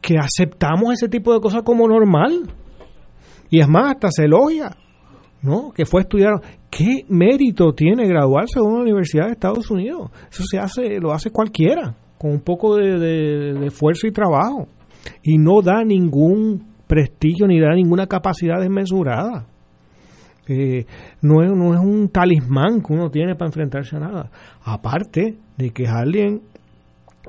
que 0.00 0.18
aceptamos 0.18 0.92
ese 0.92 1.08
tipo 1.08 1.32
de 1.32 1.40
cosas 1.40 1.62
como 1.62 1.88
normal. 1.88 2.50
Y 3.50 3.60
es 3.60 3.68
más, 3.68 3.94
hasta 3.94 4.10
se 4.10 4.24
elogia, 4.24 4.76
¿no? 5.42 5.70
Que 5.72 5.84
fue 5.84 6.02
estudiar. 6.02 6.40
¿Qué 6.70 7.04
mérito 7.08 7.72
tiene 7.72 8.06
graduarse 8.06 8.58
de 8.58 8.66
una 8.66 8.82
universidad 8.82 9.26
de 9.26 9.32
Estados 9.32 9.70
Unidos? 9.70 10.10
Eso 10.30 10.42
se 10.44 10.58
hace, 10.58 10.98
lo 11.00 11.12
hace 11.12 11.30
cualquiera, 11.30 11.94
con 12.18 12.32
un 12.32 12.40
poco 12.40 12.76
de, 12.76 12.98
de 12.98 13.66
esfuerzo 13.66 14.06
y 14.06 14.12
trabajo. 14.12 14.68
Y 15.22 15.38
no 15.38 15.62
da 15.62 15.84
ningún 15.84 16.66
prestigio 16.86 17.46
ni 17.46 17.60
da 17.60 17.74
ninguna 17.74 18.06
capacidad 18.06 18.60
desmesurada. 18.60 19.46
Eh, 20.48 20.86
no, 21.22 21.42
es, 21.42 21.50
no 21.50 21.74
es 21.74 21.80
un 21.80 22.08
talismán 22.08 22.80
que 22.80 22.92
uno 22.92 23.10
tiene 23.10 23.34
para 23.34 23.48
enfrentarse 23.48 23.96
a 23.96 24.00
nada. 24.00 24.30
Aparte 24.62 25.36
de 25.56 25.70
que 25.70 25.84
es 25.84 25.90
alguien 25.90 26.42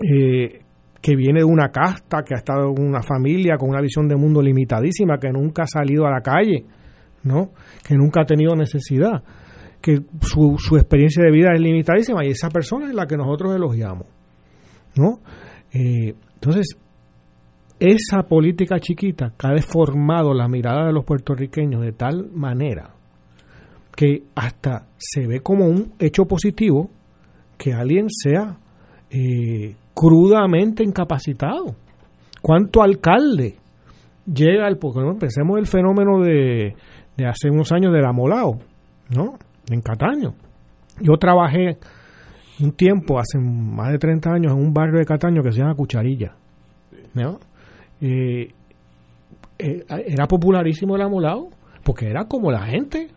eh, 0.02 0.60
que 1.08 1.16
viene 1.16 1.40
de 1.40 1.46
una 1.46 1.70
casta, 1.70 2.22
que 2.22 2.34
ha 2.34 2.40
estado 2.40 2.70
en 2.76 2.86
una 2.86 3.02
familia 3.02 3.56
con 3.56 3.70
una 3.70 3.80
visión 3.80 4.10
de 4.10 4.18
mundo 4.18 4.42
limitadísima, 4.42 5.18
que 5.18 5.32
nunca 5.32 5.64
ha 5.64 5.66
salido 5.66 6.06
a 6.06 6.12
la 6.12 6.20
calle, 6.20 6.66
¿no? 7.24 7.52
que 7.88 7.96
nunca 7.96 8.24
ha 8.24 8.26
tenido 8.26 8.58
necesidad, 8.58 9.24
que 9.80 10.02
su, 10.20 10.58
experiencia 10.76 11.24
de 11.24 11.32
vida 11.32 11.54
es 11.54 11.62
limitadísima 11.62 12.26
y 12.26 12.32
esa 12.32 12.50
persona 12.50 12.90
es 12.90 12.94
la 12.94 13.08
que 13.08 13.16
nosotros 13.16 13.56
elogiamos. 13.56 14.06
¿no? 14.98 15.22
Eh, 15.72 16.14
entonces, 16.34 16.78
esa 17.80 18.24
política 18.24 18.78
chiquita 18.82 19.32
que 19.40 19.48
ha 19.48 19.52
deformado 19.52 20.34
la 20.34 20.50
mirada 20.50 20.88
de 20.88 20.92
los 20.92 21.06
puertorriqueños 21.06 21.84
de 21.84 21.94
tal 21.94 22.32
manera 22.34 22.96
que 23.96 24.24
hasta 24.36 24.88
se 24.98 25.26
ve 25.26 25.40
como 25.40 25.68
un 25.68 25.94
hecho 26.00 26.26
positivo 26.26 26.90
que 27.58 27.72
alguien 27.72 28.08
sea 28.10 28.58
eh, 29.10 29.76
crudamente 29.94 30.84
incapacitado. 30.84 31.76
¿Cuánto 32.42 32.82
alcalde 32.82 33.56
llega 34.26 34.68
al... 34.68 34.78
Porque 34.78 35.00
no, 35.00 35.16
pensemos 35.18 35.58
el 35.58 35.68
fenómeno 35.68 36.20
de, 36.22 36.76
de 37.16 37.26
hace 37.26 37.50
unos 37.50 37.72
años 37.72 37.94
del 37.94 38.06
amolao, 38.06 38.60
¿no? 39.16 39.38
En 39.70 39.82
Cataño. 39.82 40.34
Yo 41.02 41.18
trabajé 41.18 41.78
un 42.60 42.72
tiempo, 42.72 43.20
hace 43.20 43.38
más 43.40 43.92
de 43.92 44.00
30 44.00 44.32
años, 44.32 44.54
en 44.54 44.60
un 44.60 44.74
barrio 44.74 45.00
de 45.00 45.06
Cataño 45.06 45.44
que 45.44 45.52
se 45.52 45.60
llama 45.60 45.76
Cucharilla. 45.76 46.36
¿no? 47.14 47.40
Eh, 48.02 48.50
eh, 49.60 49.84
era 49.90 50.28
popularísimo 50.28 50.96
el 50.96 51.02
amolao 51.02 51.50
porque 51.84 52.08
era 52.10 52.26
como 52.26 52.52
la 52.52 52.66
gente. 52.66 53.10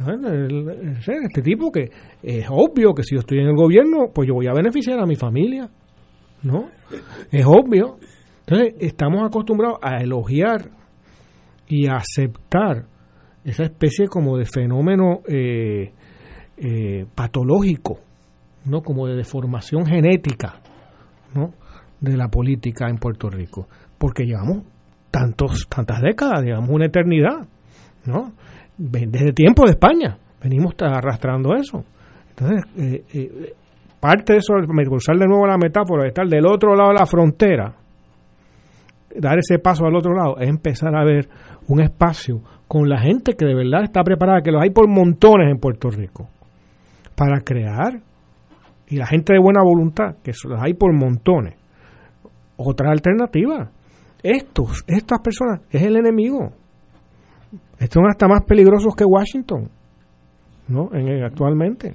Este 0.00 1.42
tipo 1.42 1.70
que 1.70 1.90
es 2.22 2.46
obvio 2.48 2.94
que 2.94 3.02
si 3.02 3.14
yo 3.14 3.20
estoy 3.20 3.38
en 3.38 3.48
el 3.48 3.56
gobierno, 3.56 4.10
pues 4.14 4.26
yo 4.28 4.34
voy 4.34 4.46
a 4.46 4.52
beneficiar 4.52 4.98
a 4.98 5.06
mi 5.06 5.16
familia. 5.16 5.68
¿no? 6.42 6.68
Es 7.30 7.44
obvio. 7.46 7.98
Entonces, 8.46 8.74
estamos 8.80 9.26
acostumbrados 9.26 9.78
a 9.82 10.02
elogiar 10.02 10.70
y 11.68 11.86
a 11.86 11.96
aceptar 11.96 12.86
esa 13.44 13.64
especie 13.64 14.08
como 14.08 14.36
de 14.36 14.44
fenómeno 14.44 15.20
eh, 15.28 15.92
eh, 16.56 17.06
patológico, 17.14 18.00
¿no? 18.64 18.82
Como 18.82 19.06
de 19.06 19.16
deformación 19.16 19.86
genética, 19.86 20.60
¿no? 21.34 21.52
De 22.00 22.16
la 22.16 22.28
política 22.28 22.88
en 22.88 22.96
Puerto 22.96 23.30
Rico. 23.30 23.68
Porque 23.98 24.24
llevamos 24.24 24.64
tantos, 25.10 25.68
tantas 25.68 26.02
décadas, 26.02 26.42
digamos 26.42 26.70
una 26.70 26.86
eternidad, 26.86 27.46
¿no? 28.04 28.32
Desde 28.82 29.34
tiempo 29.34 29.66
de 29.66 29.72
España 29.72 30.16
venimos 30.42 30.74
arrastrando 30.78 31.54
eso. 31.54 31.84
Entonces, 32.30 32.64
eh, 32.78 33.04
eh 33.12 33.54
parte 34.00 34.32
de 34.32 34.38
eso, 34.38 34.54
usar 34.54 35.18
de 35.18 35.26
nuevo 35.26 35.46
la 35.46 35.58
metáfora 35.58 36.04
de 36.04 36.08
estar 36.08 36.26
del 36.26 36.46
otro 36.46 36.74
lado 36.74 36.88
de 36.88 36.98
la 36.98 37.04
frontera, 37.04 37.74
dar 39.14 39.38
ese 39.38 39.58
paso 39.58 39.84
al 39.84 39.94
otro 39.94 40.14
lado, 40.14 40.38
es 40.38 40.48
empezar 40.48 40.96
a 40.96 41.04
ver 41.04 41.28
un 41.68 41.82
espacio 41.82 42.40
con 42.66 42.88
la 42.88 42.98
gente 43.02 43.34
que 43.34 43.44
de 43.44 43.54
verdad 43.54 43.82
está 43.82 44.02
preparada, 44.02 44.40
que 44.40 44.50
los 44.50 44.62
hay 44.62 44.70
por 44.70 44.88
montones 44.88 45.50
en 45.50 45.58
Puerto 45.58 45.90
Rico, 45.90 46.30
para 47.14 47.40
crear, 47.40 48.00
y 48.88 48.96
la 48.96 49.06
gente 49.06 49.34
de 49.34 49.38
buena 49.38 49.62
voluntad, 49.62 50.16
que 50.22 50.32
los 50.48 50.62
hay 50.62 50.72
por 50.72 50.94
montones, 50.94 51.56
otra 52.56 52.90
alternativa. 52.90 53.70
Estos, 54.22 54.82
estas 54.86 55.20
personas, 55.20 55.60
es 55.70 55.82
el 55.82 55.96
enemigo. 55.96 56.52
Estos 57.80 57.94
son 57.94 58.10
hasta 58.10 58.28
más 58.28 58.44
peligrosos 58.44 58.94
que 58.94 59.04
Washington, 59.04 59.70
¿no? 60.68 60.90
En, 60.92 61.24
actualmente. 61.24 61.94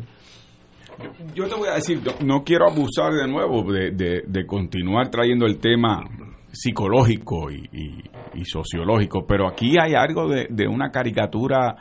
Yo, 1.35 1.47
te 1.47 1.55
voy 1.55 1.69
a 1.69 1.75
decir, 1.75 2.01
no 2.25 2.43
quiero 2.43 2.67
abusar 2.67 3.13
de 3.13 3.27
nuevo 3.27 3.63
de, 3.71 4.45
continuar 4.47 5.09
trayendo 5.09 5.45
el 5.45 5.59
tema 5.59 6.03
psicológico 6.51 7.51
y, 7.51 8.43
sociológico, 8.45 9.25
pero 9.27 9.47
aquí 9.47 9.77
hay 9.77 9.93
algo 9.93 10.27
de, 10.27 10.67
una 10.67 10.89
caricatura 10.89 11.75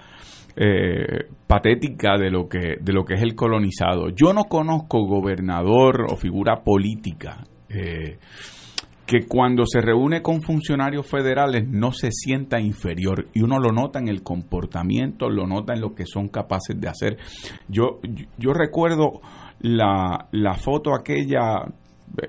eh, 0.55 1.27
patética 1.47 2.19
de 2.19 2.31
lo 2.31 2.49
que 2.49 2.77
de 2.81 2.93
lo 2.93 3.05
que 3.05 3.15
es 3.15 3.23
el 3.23 3.35
colonizado. 3.35 4.11
Yo 4.11 4.33
no 4.33 4.45
conozco 4.45 5.07
gobernador 5.07 6.07
o 6.11 6.17
figura 6.17 6.63
política 6.63 7.45
eh, 7.69 8.19
que 9.07 9.27
cuando 9.27 9.65
se 9.67 9.81
reúne 9.81 10.23
con 10.23 10.41
funcionarios 10.43 11.07
federales 11.07 11.69
no 11.69 11.93
se 11.93 12.11
sienta 12.11 12.59
inferior 12.61 13.29
y 13.35 13.43
uno 13.43 13.59
lo 13.59 13.71
nota 13.71 13.99
en 13.99 14.09
el 14.09 14.23
comportamiento, 14.23 15.29
lo 15.29 15.47
nota 15.47 15.75
en 15.75 15.81
lo 15.81 15.95
que 15.95 16.07
son 16.07 16.29
capaces 16.29 16.81
de 16.81 16.89
hacer. 16.89 17.19
Yo, 17.69 18.01
yo 18.39 18.53
recuerdo 18.53 19.21
la, 19.61 20.29
la 20.33 20.55
foto 20.55 20.95
aquella 20.95 21.65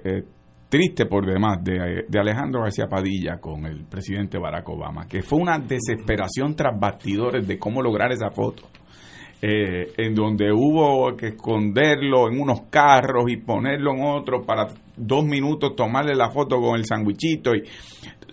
eh, 0.04 0.24
triste 0.68 1.06
por 1.06 1.26
demás 1.26 1.64
de, 1.64 2.06
de, 2.08 2.20
Alejandro 2.20 2.64
García 2.64 2.88
Padilla 2.88 3.38
con 3.40 3.66
el 3.66 3.86
presidente 3.86 4.38
Barack 4.38 4.68
Obama, 4.68 5.08
que 5.08 5.24
fue 5.24 5.40
una 5.40 5.58
desesperación 5.60 6.56
tras 6.56 6.78
bastidores 6.78 7.48
de 7.48 7.58
cómo 7.58 7.82
lograr 7.82 8.12
esa 8.12 8.32
foto. 8.32 8.64
Eh, 9.42 9.92
en 9.98 10.16
donde 10.16 10.52
hubo 10.52 11.16
que 11.16 11.28
esconderlo 11.28 12.30
en 12.30 12.40
unos 12.40 12.62
carros 12.70 13.26
y 13.28 13.38
ponerlo 13.38 13.94
en 13.94 14.04
otro 14.04 14.44
para 14.44 14.68
dos 14.98 15.24
minutos 15.26 15.76
tomarle 15.76 16.16
la 16.16 16.30
foto 16.30 16.60
con 16.60 16.76
el 16.76 16.86
sandwichito 16.86 17.56
y 17.56 17.64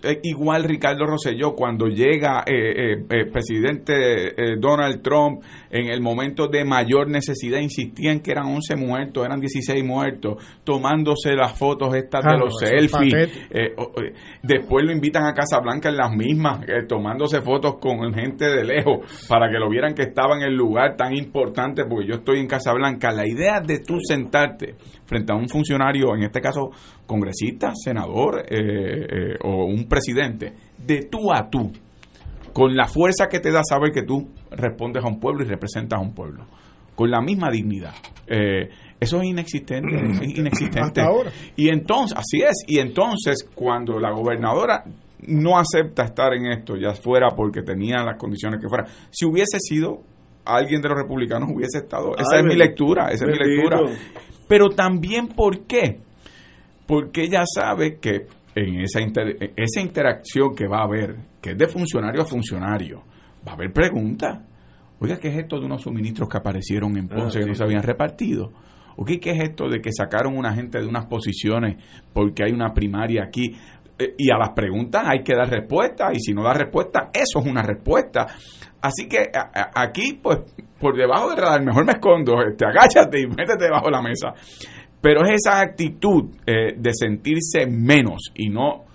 eh, 0.03 0.19
igual 0.23 0.63
Ricardo 0.63 1.05
Rosselló 1.05 1.55
cuando 1.55 1.87
llega 1.87 2.43
eh, 2.45 2.93
eh, 2.93 3.05
el 3.09 3.29
presidente 3.29 4.57
Donald 4.59 5.01
Trump 5.01 5.41
en 5.69 5.87
el 5.87 6.01
momento 6.01 6.47
de 6.47 6.65
mayor 6.65 7.09
necesidad 7.09 7.59
insistían 7.59 8.19
que 8.19 8.31
eran 8.31 8.47
11 8.47 8.75
muertos, 8.75 9.25
eran 9.25 9.39
16 9.39 9.83
muertos, 9.83 10.43
tomándose 10.63 11.33
las 11.35 11.57
fotos 11.57 11.95
estas 11.95 12.23
de 12.23 12.37
los 12.37 12.57
selfies. 12.59 13.47
después 14.41 14.85
lo 14.85 14.91
invitan 14.91 15.25
a 15.25 15.33
Casa 15.33 15.59
Blanca 15.59 15.89
en 15.89 15.97
las 15.97 16.11
mismas, 16.11 16.65
tomándose 16.87 17.41
fotos 17.41 17.75
con 17.79 18.13
gente 18.13 18.45
de 18.45 18.63
lejos 18.63 19.27
para 19.27 19.49
que 19.49 19.57
lo 19.57 19.69
vieran 19.69 19.93
que 19.93 20.03
estaba 20.03 20.35
en 20.35 20.43
el 20.43 20.55
lugar 20.55 20.95
tan 20.95 21.15
importante 21.15 21.85
porque 21.85 22.07
yo 22.07 22.15
estoy 22.15 22.39
en 22.39 22.47
Casa 22.47 22.73
Blanca. 22.73 23.11
La 23.11 23.27
idea 23.27 23.61
de 23.61 23.79
tú 23.79 23.97
sentarte 23.99 24.75
frente 25.05 25.31
a 25.31 25.35
un 25.35 25.47
funcionario, 25.49 26.15
en 26.15 26.23
este 26.23 26.41
caso 26.41 26.71
congresista, 27.05 27.73
senador 27.75 28.45
o 29.43 29.65
un 29.65 29.85
presidente, 29.87 30.53
de 30.77 31.03
tú 31.03 31.31
a 31.33 31.49
tú, 31.49 31.71
con 32.53 32.75
la 32.75 32.87
fuerza 32.87 33.27
que 33.27 33.39
te 33.39 33.51
da 33.51 33.61
saber 33.63 33.91
que 33.91 34.03
tú 34.03 34.29
respondes 34.51 35.03
a 35.03 35.07
un 35.07 35.19
pueblo 35.19 35.43
y 35.43 35.47
representas 35.47 35.99
a 35.99 36.01
un 36.01 36.13
pueblo, 36.13 36.45
con 36.95 37.09
la 37.09 37.21
misma 37.21 37.49
dignidad. 37.49 37.93
Eh, 38.27 38.69
eso 38.99 39.19
es 39.21 39.25
inexistente, 39.25 39.95
es 39.95 40.21
inexistente. 40.37 41.01
Y 41.55 41.69
entonces, 41.69 42.17
así 42.17 42.41
es, 42.41 42.63
y 42.67 42.79
entonces 42.79 43.49
cuando 43.53 43.99
la 43.99 44.11
gobernadora 44.11 44.83
no 45.27 45.57
acepta 45.57 46.03
estar 46.03 46.33
en 46.33 46.51
esto, 46.51 46.75
ya 46.75 46.93
fuera 46.93 47.29
porque 47.35 47.63
tenía 47.63 48.03
las 48.03 48.17
condiciones 48.17 48.61
que 48.61 48.69
fuera, 48.69 48.85
si 49.09 49.25
hubiese 49.25 49.57
sido 49.59 50.01
alguien 50.45 50.81
de 50.81 50.89
los 50.89 50.97
republicanos 50.97 51.49
hubiese 51.53 51.79
estado, 51.79 52.15
esa 52.17 52.37
es 52.39 52.43
mi 52.43 52.55
lectura, 52.55 53.07
esa 53.11 53.25
es 53.25 53.31
mi 53.31 53.47
lectura. 53.47 53.79
Pero 54.47 54.69
también, 54.69 55.29
¿por 55.29 55.61
qué? 55.61 55.99
Porque 56.87 57.23
ella 57.23 57.43
sabe 57.45 57.99
que 57.99 58.27
en 58.55 58.81
esa, 58.81 58.99
esa 59.55 59.81
interacción 59.81 60.53
que 60.55 60.67
va 60.67 60.79
a 60.79 60.83
haber, 60.83 61.17
que 61.41 61.51
es 61.51 61.57
de 61.57 61.67
funcionario 61.67 62.21
a 62.21 62.25
funcionario, 62.25 63.03
va 63.47 63.53
a 63.53 63.55
haber 63.55 63.71
preguntas. 63.71 64.41
Oiga, 64.99 65.17
¿qué 65.17 65.29
es 65.29 65.37
esto 65.37 65.59
de 65.59 65.65
unos 65.65 65.81
suministros 65.81 66.29
que 66.29 66.37
aparecieron 66.37 66.97
en 66.97 67.07
Ponce 67.07 67.39
que 67.39 67.45
no 67.45 67.55
se 67.55 67.63
habían 67.63 67.83
repartido? 67.83 68.51
¿qué 69.21 69.31
es 69.31 69.39
esto 69.41 69.67
de 69.67 69.81
que 69.81 69.91
sacaron 69.91 70.37
una 70.37 70.53
gente 70.53 70.79
de 70.79 70.87
unas 70.87 71.05
posiciones 71.05 71.77
porque 72.13 72.43
hay 72.43 72.51
una 72.51 72.73
primaria 72.73 73.23
aquí? 73.23 73.55
Eh, 73.97 74.15
y 74.17 74.31
a 74.31 74.37
las 74.37 74.51
preguntas 74.51 75.03
hay 75.05 75.23
que 75.23 75.35
dar 75.35 75.49
respuesta 75.49 76.09
y 76.13 76.19
si 76.19 76.33
no 76.33 76.43
da 76.43 76.53
respuesta, 76.53 77.09
eso 77.13 77.39
es 77.39 77.45
una 77.45 77.61
respuesta. 77.61 78.27
Así 78.81 79.07
que 79.07 79.31
aquí, 79.75 80.19
pues, 80.21 80.39
por 80.79 80.97
debajo 80.97 81.29
del 81.29 81.37
radar, 81.37 81.63
mejor 81.63 81.85
me 81.85 81.93
escondo, 81.93 82.35
este, 82.45 82.65
agáchate 82.65 83.21
y 83.21 83.27
métete 83.27 83.63
debajo 83.63 83.85
de 83.85 83.91
la 83.91 84.01
mesa. 84.01 84.33
Pero 85.03 85.25
es 85.25 85.31
esa 85.45 85.59
actitud 85.59 86.29
eh, 86.47 86.75
de 86.77 86.91
sentirse 86.93 87.67
menos 87.67 88.31
y 88.33 88.47
no 88.47 88.85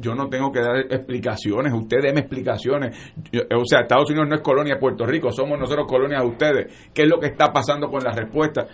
yo 0.00 0.14
no 0.14 0.28
tengo 0.28 0.52
que 0.52 0.60
dar 0.60 0.76
explicaciones, 0.78 1.72
ustedes 1.72 2.04
denme 2.04 2.20
explicaciones. 2.20 2.96
o 3.34 3.64
sea, 3.64 3.80
Estados 3.80 4.10
Unidos 4.10 4.28
no 4.28 4.36
es 4.36 4.42
colonia 4.42 4.74
de 4.74 4.80
Puerto 4.80 5.04
Rico, 5.04 5.32
somos 5.32 5.58
nosotros 5.58 5.86
colonia 5.88 6.20
de 6.20 6.26
ustedes. 6.26 6.90
¿Qué 6.94 7.02
es 7.02 7.08
lo 7.08 7.18
que 7.18 7.26
está 7.26 7.52
pasando 7.52 7.88
con 7.88 8.02
las 8.02 8.16
respuestas? 8.16 8.66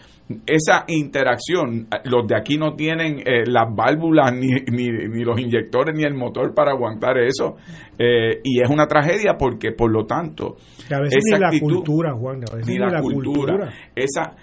Esa 0.47 0.85
interacción, 0.89 1.87
los 2.05 2.27
de 2.27 2.37
aquí 2.37 2.57
no 2.57 2.75
tienen 2.75 3.21
eh, 3.21 3.45
las 3.47 3.75
válvulas, 3.75 4.35
ni, 4.35 4.49
ni, 4.71 5.25
los 5.25 5.41
inyectores, 5.41 5.97
ni 5.97 6.05
el 6.05 6.15
motor 6.15 6.55
para 6.55 6.73
aguantar 6.73 7.19
eso. 7.19 7.57
Eh, 7.99 8.41
y 8.43 8.63
es 8.63 8.69
una 8.69 8.87
tragedia 8.87 9.37
porque, 9.39 9.73
por 9.73 9.91
lo 9.91 10.05
tanto, 10.05 10.57
a 10.91 11.01
veces 11.01 11.23
ni 11.25 11.39
la 11.39 11.51
cultura, 11.59 12.13
Juan, 12.15 12.41
a 12.51 12.57
veces 12.57 12.69
ni, 12.69 12.79
la, 12.79 13.01
cultura. 13.01 13.73
Esa, 13.95 14.35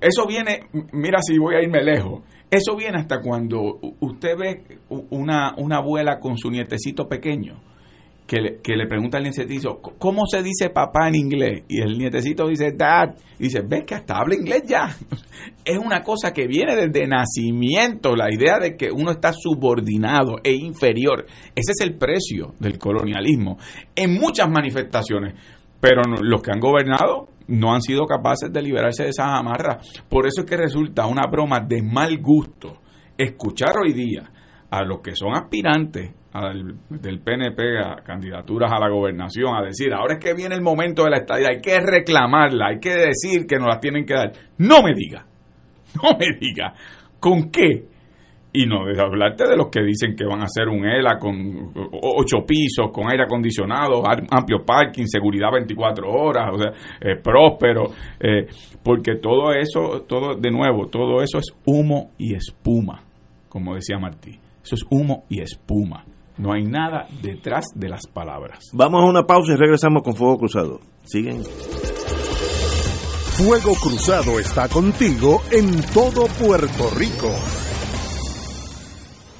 eso 0.00 0.26
viene, 0.26 0.68
mira 0.92 1.18
si 1.20 1.38
voy 1.38 1.56
a 1.56 1.62
irme 1.62 1.82
lejos 1.82 2.22
eso 2.50 2.76
viene 2.76 2.98
hasta 2.98 3.20
cuando 3.20 3.78
usted 4.00 4.36
ve 4.38 4.78
una, 5.10 5.54
una 5.58 5.76
abuela 5.76 6.18
con 6.18 6.38
su 6.38 6.50
nietecito 6.50 7.06
pequeño 7.06 7.60
que 8.26 8.40
le, 8.40 8.60
que 8.62 8.74
le 8.74 8.86
pregunta 8.86 9.18
al 9.18 9.24
nietecito, 9.24 9.80
¿cómo 9.98 10.26
se 10.26 10.42
dice 10.42 10.70
papá 10.70 11.08
en 11.08 11.14
inglés? 11.14 11.64
Y 11.68 11.80
el 11.80 11.98
nietecito 11.98 12.46
dice, 12.46 12.72
dad. 12.72 13.14
Y 13.38 13.44
dice, 13.44 13.62
ven 13.66 13.84
que 13.84 13.94
hasta 13.94 14.18
habla 14.18 14.34
inglés 14.34 14.62
ya. 14.66 14.88
Es 15.64 15.78
una 15.78 16.02
cosa 16.02 16.32
que 16.32 16.46
viene 16.46 16.74
desde 16.74 17.06
nacimiento, 17.06 18.16
la 18.16 18.32
idea 18.32 18.58
de 18.58 18.76
que 18.76 18.90
uno 18.90 19.10
está 19.12 19.32
subordinado 19.32 20.36
e 20.42 20.52
inferior. 20.52 21.26
Ese 21.54 21.72
es 21.72 21.80
el 21.80 21.96
precio 21.96 22.54
del 22.58 22.78
colonialismo 22.78 23.58
en 23.94 24.14
muchas 24.14 24.48
manifestaciones. 24.50 25.34
Pero 25.80 26.02
los 26.20 26.42
que 26.42 26.50
han 26.50 26.60
gobernado 26.60 27.28
no 27.48 27.74
han 27.74 27.82
sido 27.82 28.06
capaces 28.06 28.52
de 28.52 28.62
liberarse 28.62 29.04
de 29.04 29.10
esas 29.10 29.28
amarras. 29.28 29.86
Por 30.08 30.26
eso 30.26 30.42
es 30.42 30.46
que 30.46 30.56
resulta 30.56 31.06
una 31.06 31.26
broma 31.30 31.60
de 31.60 31.82
mal 31.82 32.18
gusto 32.18 32.80
escuchar 33.16 33.74
hoy 33.82 33.92
día 33.92 34.30
a 34.70 34.82
los 34.82 35.00
que 35.00 35.16
son 35.16 35.34
aspirantes 35.34 36.14
del 36.90 37.20
PNP 37.20 37.78
a 37.78 38.02
candidaturas 38.04 38.70
a 38.70 38.78
la 38.78 38.88
gobernación 38.88 39.56
a 39.56 39.64
decir, 39.64 39.92
ahora 39.92 40.14
es 40.14 40.20
que 40.24 40.34
viene 40.34 40.54
el 40.54 40.60
momento 40.60 41.04
de 41.04 41.10
la 41.10 41.18
estadía, 41.18 41.48
hay 41.50 41.60
que 41.60 41.80
reclamarla, 41.80 42.68
hay 42.68 42.78
que 42.78 42.94
decir 42.94 43.46
que 43.46 43.56
nos 43.56 43.68
la 43.68 43.80
tienen 43.80 44.04
que 44.04 44.14
dar. 44.14 44.32
No 44.58 44.82
me 44.82 44.94
diga, 44.94 45.26
no 46.02 46.16
me 46.18 46.26
diga, 46.38 46.74
¿con 47.18 47.50
qué? 47.50 47.88
Y 48.52 48.66
no 48.66 48.86
de 48.86 49.00
hablarte 49.00 49.46
de 49.46 49.56
los 49.56 49.68
que 49.68 49.82
dicen 49.82 50.16
que 50.16 50.24
van 50.24 50.40
a 50.40 50.44
hacer 50.44 50.68
un 50.68 50.86
ELA 50.86 51.18
con 51.18 51.70
ocho 52.02 52.38
pisos, 52.46 52.90
con 52.90 53.10
aire 53.10 53.24
acondicionado, 53.24 54.02
amplio 54.30 54.64
parking, 54.64 55.04
seguridad 55.06 55.48
24 55.52 56.08
horas, 56.10 56.50
o 56.54 56.58
sea, 56.58 56.72
eh, 57.00 57.16
próspero, 57.22 57.90
eh, 58.18 58.46
porque 58.82 59.16
todo 59.16 59.52
eso, 59.52 60.04
todo 60.08 60.34
de 60.34 60.50
nuevo, 60.50 60.88
todo 60.88 61.22
eso 61.22 61.38
es 61.38 61.54
humo 61.66 62.12
y 62.16 62.34
espuma, 62.34 63.02
como 63.48 63.74
decía 63.74 63.98
Martí. 63.98 64.38
Eso 64.62 64.74
es 64.74 64.84
humo 64.90 65.24
y 65.28 65.40
espuma. 65.40 66.04
No 66.38 66.52
hay 66.52 66.62
nada 66.62 67.06
detrás 67.20 67.66
de 67.74 67.88
las 67.88 68.06
palabras. 68.06 68.70
Vamos 68.72 69.02
a 69.02 69.06
una 69.06 69.26
pausa 69.26 69.52
y 69.52 69.56
regresamos 69.56 70.02
con 70.02 70.14
Fuego 70.14 70.38
Cruzado. 70.38 70.80
Siguen. 71.04 71.42
Fuego 73.38 73.74
Cruzado 73.74 74.38
está 74.38 74.68
contigo 74.68 75.42
en 75.50 75.80
todo 75.92 76.26
Puerto 76.26 76.90
Rico. 76.96 77.30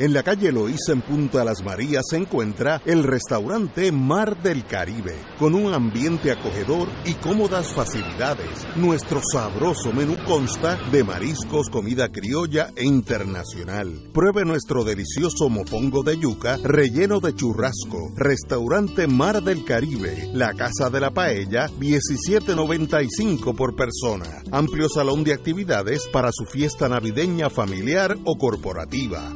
En 0.01 0.13
la 0.13 0.23
calle 0.23 0.53
Loíza 0.53 0.93
en 0.93 1.03
Punta 1.03 1.43
Las 1.45 1.65
Marías 1.65 2.05
se 2.09 2.19
encuentra 2.19 2.81
el 2.85 3.03
restaurante 3.03 3.91
Mar 3.91 4.41
del 4.41 4.65
Caribe, 4.65 5.17
con 5.41 5.57
un 5.57 5.75
ambiente 5.75 6.31
acogedor 6.31 6.87
y 7.05 7.15
cómodas 7.15 7.73
facilidades. 7.73 8.65
Nuestro 8.77 9.21
sabroso 9.21 9.93
menú 9.93 10.17
consta 10.25 10.79
de 10.93 11.03
mariscos, 11.03 11.69
comida 11.69 12.11
criolla 12.11 12.71
e 12.77 12.85
internacional. 12.85 14.09
Pruebe 14.15 14.45
nuestro 14.45 14.85
delicioso 14.85 15.49
mofongo 15.49 16.05
de 16.05 16.17
yuca 16.17 16.59
relleno 16.63 17.19
de 17.19 17.35
churrasco. 17.35 18.13
Restaurante 18.15 19.09
Mar 19.09 19.43
del 19.43 19.65
Caribe, 19.65 20.31
la 20.33 20.55
Casa 20.55 20.91
de 20.91 21.01
la 21.01 21.11
Paella, 21.11 21.67
17.95 21.81 23.53
por 23.57 23.75
persona. 23.75 24.45
Amplio 24.53 24.89
salón 24.89 25.25
de 25.25 25.33
actividades 25.33 26.07
para 26.13 26.31
su 26.31 26.45
fiesta 26.45 26.89
navideña 26.89 27.51
familiar 27.51 28.17
o 28.25 28.39
corporativa. 28.39 29.35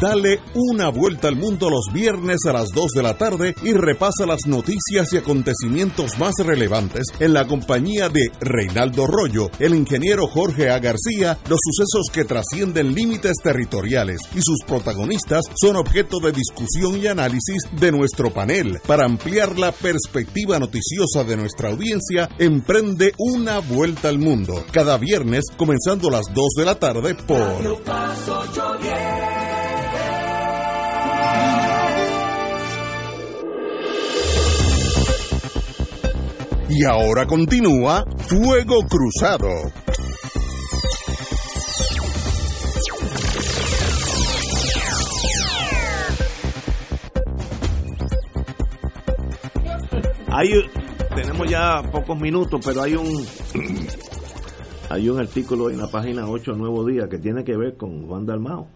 Dale 0.00 0.38
una 0.54 0.90
vuelta 0.90 1.26
al 1.26 1.34
mundo 1.34 1.68
los 1.68 1.92
viernes 1.92 2.38
a 2.46 2.52
las 2.52 2.70
2 2.70 2.92
de 2.92 3.02
la 3.02 3.18
tarde 3.18 3.56
y 3.64 3.72
repasa 3.72 4.26
las 4.26 4.46
noticias 4.46 5.12
y 5.12 5.16
acontecimientos 5.16 6.16
más 6.20 6.34
relevantes 6.38 7.06
en 7.18 7.32
la 7.32 7.48
compañía 7.48 8.08
de 8.08 8.30
Reinaldo 8.40 9.08
Rollo, 9.08 9.50
el 9.58 9.74
ingeniero 9.74 10.28
Jorge 10.28 10.70
A. 10.70 10.78
García, 10.78 11.36
los 11.48 11.58
sucesos 11.60 12.12
que 12.12 12.24
trascienden 12.24 12.94
límites 12.94 13.38
territoriales 13.42 14.20
y 14.36 14.40
sus 14.40 14.60
protagonistas 14.64 15.42
son 15.60 15.74
objeto 15.74 16.20
de 16.20 16.30
discusión 16.30 16.96
y 16.96 17.08
análisis 17.08 17.64
de 17.72 17.90
nuestro 17.90 18.32
panel. 18.32 18.78
Para 18.86 19.04
ampliar 19.04 19.58
la 19.58 19.72
perspectiva 19.72 20.60
noticiosa 20.60 21.24
de 21.24 21.36
nuestra 21.36 21.70
audiencia, 21.70 22.28
emprende 22.38 23.14
una 23.18 23.58
vuelta 23.58 24.10
al 24.10 24.20
mundo 24.20 24.64
cada 24.70 24.96
viernes 24.96 25.46
comenzando 25.56 26.06
a 26.06 26.12
las 26.12 26.26
2 26.32 26.46
de 26.56 26.64
la 26.64 26.76
tarde 26.76 27.16
por... 27.16 27.82
Y 36.70 36.84
ahora 36.84 37.26
continúa 37.26 38.04
Fuego 38.18 38.80
Cruzado. 38.88 39.48
Hay, 50.30 50.50
tenemos 51.16 51.50
ya 51.50 51.82
pocos 51.90 52.20
minutos, 52.20 52.60
pero 52.62 52.82
hay 52.82 52.94
un 52.96 53.24
hay 54.90 55.08
un 55.08 55.18
artículo 55.18 55.70
en 55.70 55.78
la 55.78 55.88
página 55.88 56.28
8 56.28 56.52
Nuevo 56.52 56.84
Día 56.84 57.08
que 57.08 57.18
tiene 57.18 57.44
que 57.44 57.56
ver 57.56 57.78
con 57.78 58.06
Juan 58.06 58.26
Dalmao. 58.26 58.68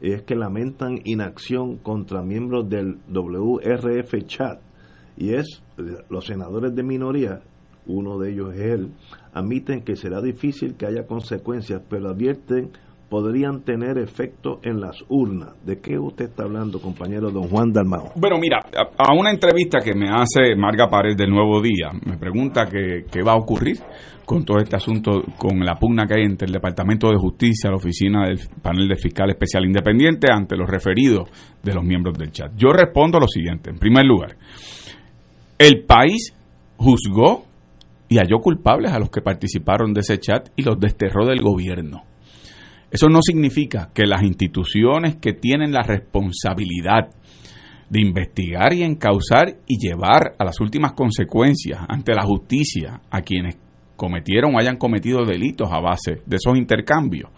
Y 0.00 0.12
es 0.12 0.22
que 0.22 0.36
lamentan 0.36 1.00
inacción 1.04 1.78
contra 1.78 2.22
miembros 2.22 2.68
del 2.68 3.00
WRF 3.08 4.24
Chat. 4.26 4.69
Y 5.20 5.34
es, 5.34 5.62
los 6.08 6.24
senadores 6.24 6.74
de 6.74 6.82
minoría, 6.82 7.40
uno 7.84 8.18
de 8.18 8.32
ellos 8.32 8.54
es 8.54 8.60
él, 8.60 8.92
admiten 9.34 9.82
que 9.82 9.94
será 9.94 10.22
difícil 10.22 10.76
que 10.76 10.86
haya 10.86 11.06
consecuencias, 11.06 11.82
pero 11.90 12.08
advierten 12.08 12.70
podrían 13.10 13.60
tener 13.60 13.98
efecto 13.98 14.60
en 14.62 14.80
las 14.80 14.96
urnas. 15.08 15.50
¿De 15.66 15.78
qué 15.78 15.98
usted 15.98 16.26
está 16.26 16.44
hablando, 16.44 16.80
compañero 16.80 17.30
don 17.30 17.48
Juan 17.48 17.70
Dalmao? 17.70 18.12
Bueno, 18.16 18.38
mira, 18.38 18.60
a, 18.96 19.12
una 19.12 19.30
entrevista 19.30 19.80
que 19.80 19.94
me 19.94 20.08
hace 20.08 20.56
Marga 20.56 20.88
Pared 20.88 21.16
del 21.16 21.28
Nuevo 21.28 21.60
Día, 21.60 21.90
me 22.06 22.16
pregunta 22.16 22.64
qué 22.66 23.22
va 23.22 23.32
a 23.32 23.36
ocurrir 23.36 23.76
con 24.30 24.44
todo 24.44 24.58
este 24.58 24.76
asunto, 24.76 25.24
con 25.36 25.58
la 25.66 25.74
pugna 25.74 26.06
que 26.06 26.14
hay 26.14 26.22
entre 26.22 26.46
el 26.46 26.52
Departamento 26.52 27.08
de 27.08 27.16
Justicia, 27.16 27.68
la 27.68 27.76
oficina 27.76 28.28
del 28.28 28.38
panel 28.62 28.86
de 28.86 28.94
fiscal 28.94 29.28
especial 29.28 29.64
independiente, 29.64 30.28
ante 30.32 30.56
los 30.56 30.70
referidos 30.70 31.28
de 31.60 31.74
los 31.74 31.82
miembros 31.82 32.16
del 32.16 32.30
chat. 32.30 32.52
Yo 32.56 32.68
respondo 32.72 33.18
lo 33.18 33.26
siguiente. 33.26 33.70
En 33.70 33.78
primer 33.80 34.06
lugar, 34.06 34.36
el 35.60 35.82
país 35.82 36.34
juzgó 36.78 37.44
y 38.08 38.16
halló 38.16 38.38
culpables 38.38 38.92
a 38.92 38.98
los 38.98 39.10
que 39.10 39.20
participaron 39.20 39.92
de 39.92 40.00
ese 40.00 40.18
chat 40.18 40.48
y 40.56 40.62
los 40.62 40.80
desterró 40.80 41.26
del 41.26 41.42
gobierno. 41.42 42.02
Eso 42.90 43.08
no 43.10 43.20
significa 43.20 43.90
que 43.92 44.06
las 44.06 44.22
instituciones 44.22 45.16
que 45.16 45.34
tienen 45.34 45.70
la 45.70 45.82
responsabilidad 45.82 47.10
de 47.90 48.00
investigar 48.00 48.72
y 48.72 48.84
encauzar 48.84 49.58
y 49.66 49.76
llevar 49.78 50.32
a 50.38 50.44
las 50.46 50.58
últimas 50.60 50.94
consecuencias 50.94 51.78
ante 51.88 52.14
la 52.14 52.24
justicia 52.24 53.02
a 53.10 53.20
quienes 53.20 53.58
cometieron 53.96 54.54
o 54.54 54.58
hayan 54.58 54.78
cometido 54.78 55.26
delitos 55.26 55.68
a 55.70 55.80
base 55.80 56.22
de 56.24 56.36
esos 56.36 56.56
intercambios, 56.56 57.30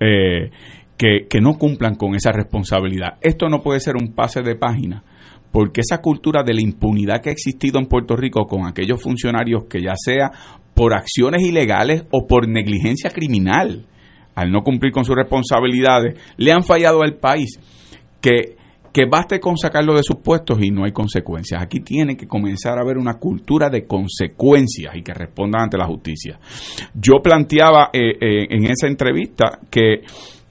eh, 0.00 0.50
que, 0.98 1.28
que 1.30 1.40
no 1.40 1.56
cumplan 1.56 1.94
con 1.94 2.16
esa 2.16 2.32
responsabilidad. 2.32 3.18
Esto 3.20 3.48
no 3.48 3.62
puede 3.62 3.78
ser 3.78 3.94
un 3.94 4.12
pase 4.12 4.42
de 4.42 4.56
página 4.56 5.04
porque 5.52 5.80
esa 5.80 6.00
cultura 6.00 6.42
de 6.42 6.54
la 6.54 6.62
impunidad 6.62 7.20
que 7.20 7.30
ha 7.30 7.32
existido 7.32 7.78
en 7.78 7.86
Puerto 7.86 8.16
Rico 8.16 8.46
con 8.46 8.66
aquellos 8.66 9.02
funcionarios 9.02 9.64
que 9.64 9.82
ya 9.82 9.94
sea 9.96 10.30
por 10.74 10.94
acciones 10.94 11.42
ilegales 11.42 12.04
o 12.10 12.26
por 12.26 12.48
negligencia 12.48 13.10
criminal, 13.10 13.84
al 14.34 14.50
no 14.50 14.62
cumplir 14.62 14.92
con 14.92 15.04
sus 15.04 15.16
responsabilidades, 15.16 16.18
le 16.36 16.52
han 16.52 16.62
fallado 16.62 17.02
al 17.02 17.16
país, 17.16 17.58
que, 18.20 18.56
que 18.92 19.04
baste 19.04 19.40
con 19.40 19.56
sacarlo 19.58 19.94
de 19.94 20.02
sus 20.02 20.16
puestos 20.16 20.58
y 20.62 20.70
no 20.70 20.84
hay 20.84 20.92
consecuencias. 20.92 21.60
Aquí 21.60 21.80
tiene 21.80 22.16
que 22.16 22.26
comenzar 22.26 22.78
a 22.78 22.82
haber 22.82 22.96
una 22.96 23.14
cultura 23.14 23.68
de 23.68 23.86
consecuencias 23.86 24.94
y 24.94 25.02
que 25.02 25.12
respondan 25.12 25.62
ante 25.62 25.76
la 25.76 25.86
justicia. 25.86 26.38
Yo 26.94 27.20
planteaba 27.22 27.90
eh, 27.92 28.12
eh, 28.20 28.46
en 28.48 28.64
esa 28.64 28.86
entrevista 28.86 29.58
que 29.68 30.02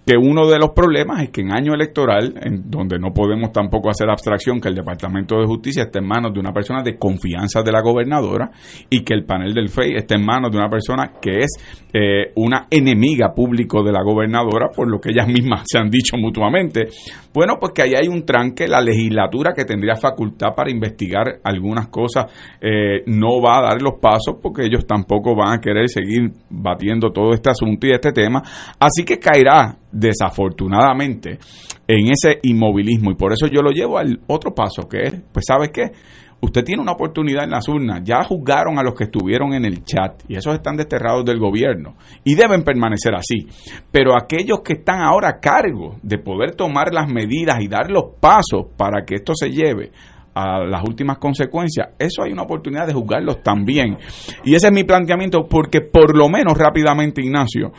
que 0.10 0.18
uno 0.18 0.48
de 0.48 0.58
los 0.58 0.72
problemas 0.72 1.22
es 1.22 1.30
que 1.30 1.42
en 1.42 1.52
año 1.52 1.76
electoral, 1.76 2.34
en 2.42 2.64
donde 2.68 2.98
no 2.98 3.14
podemos 3.14 3.52
tampoco 3.52 3.92
hacer 3.92 4.10
abstracción 4.10 4.60
que 4.60 4.68
el 4.68 4.74
Departamento 4.74 5.38
de 5.38 5.46
Justicia 5.46 5.84
esté 5.84 6.00
en 6.00 6.08
manos 6.08 6.34
de 6.34 6.40
una 6.40 6.52
persona 6.52 6.82
de 6.82 6.98
confianza 6.98 7.62
de 7.62 7.72
la 7.72 7.84
gobernadora 7.84 8.50
y 8.90 9.04
que 9.04 9.14
el 9.14 9.24
panel 9.24 9.54
del 9.54 9.70
FEI 9.70 9.98
esté 9.98 10.16
en 10.16 10.26
manos 10.26 10.50
de 10.50 10.58
una 10.58 10.68
persona 10.68 11.12
que 11.22 11.42
es 11.42 11.52
eh, 11.94 12.32
una 12.38 12.66
enemiga 12.72 13.36
público 13.36 13.84
de 13.84 13.92
la 13.92 14.02
gobernadora, 14.02 14.70
por 14.76 14.90
lo 14.90 15.00
que 15.00 15.12
ellas 15.12 15.28
mismas 15.28 15.62
se 15.68 15.78
han 15.78 15.92
dicho 15.92 16.18
mutuamente. 16.18 16.88
Bueno, 17.32 17.58
pues 17.60 17.74
que 17.76 17.84
ahí 17.84 17.94
hay 17.94 18.08
un 18.08 18.26
tranque, 18.26 18.68
la 18.68 18.82
legislatura 18.82 19.54
que 19.56 19.66
tendría 19.66 19.96
facultad 19.96 20.56
para 20.56 20.72
investigar 20.72 21.40
algunas 21.44 21.90
cosas 21.90 22.26
eh, 22.60 23.04
no 23.06 23.40
va 23.44 23.60
a 23.60 23.62
dar 23.62 23.80
los 23.80 24.00
pasos 24.02 24.38
porque 24.42 24.66
ellos 24.66 24.88
tampoco 24.88 25.36
van 25.36 25.60
a 25.60 25.62
querer 25.62 25.88
seguir 25.88 26.32
batiendo 26.50 27.12
todo 27.12 27.32
este 27.32 27.52
asunto 27.52 27.86
y 27.86 27.92
este 27.92 28.12
tema. 28.12 28.42
Así 28.80 29.06
que 29.06 29.20
caerá 29.20 29.78
desafortunadamente 29.92 31.40
en 31.88 32.12
ese 32.12 32.40
inmovilismo. 32.44 33.12
Y 33.12 33.16
por 33.16 33.34
eso 33.34 33.48
yo 33.48 33.62
lo 33.62 33.72
llevo 33.72 33.98
al 33.98 34.20
otro 34.28 34.54
paso 34.54 34.88
que 34.88 35.04
es, 35.04 35.22
pues 35.32 35.46
sabes 35.48 35.72
qué, 35.72 35.92
usted 36.42 36.64
tiene 36.64 36.82
una 36.82 36.94
oportunidad 36.94 37.44
en 37.44 37.52
las 37.52 37.68
urnas, 37.68 38.02
ya 38.04 38.24
juzgaron 38.24 38.78
a 38.80 38.84
los 38.84 38.96
que 38.96 39.06
estuvieron 39.06 39.54
en 39.54 39.66
el 39.66 39.84
chat 39.84 40.24
y 40.28 40.36
esos 40.36 40.54
están 40.54 40.78
desterrados 40.78 41.26
del 41.26 41.40
gobierno 41.40 41.96
y 42.24 42.36
deben 42.36 42.64
permanecer 42.64 43.14
así, 43.16 43.48
pero 43.92 44.16
aquellos 44.16 44.62
que 44.62 44.74
están 44.74 45.02
ahora 45.02 45.30
a 45.30 45.40
cargo 45.40 45.98
de 46.02 46.18
poder 46.18 46.56
tomar 46.56 46.94
las 46.94 47.12
medidas 47.12 47.60
y 47.62 47.68
dar 47.68 47.90
los 47.90 48.16
pasos 48.20 48.68
para 48.78 49.04
que 49.06 49.16
esto 49.16 49.34
se 49.36 49.50
lleve 49.50 49.92
a 50.34 50.64
las 50.64 50.84
últimas 50.84 51.18
consecuencias, 51.18 51.90
eso 51.98 52.24
hay 52.24 52.32
una 52.32 52.44
oportunidad 52.44 52.88
de 52.88 52.94
juzgarlos 52.94 53.42
también. 53.44 53.98
Y 54.44 54.56
ese 54.56 54.68
es 54.68 54.74
mi 54.74 54.84
planteamiento 54.84 55.48
porque 55.50 55.82
por 55.82 56.16
lo 56.16 56.30
menos 56.30 56.58
rápidamente, 56.58 57.22
Ignacio, 57.22 57.72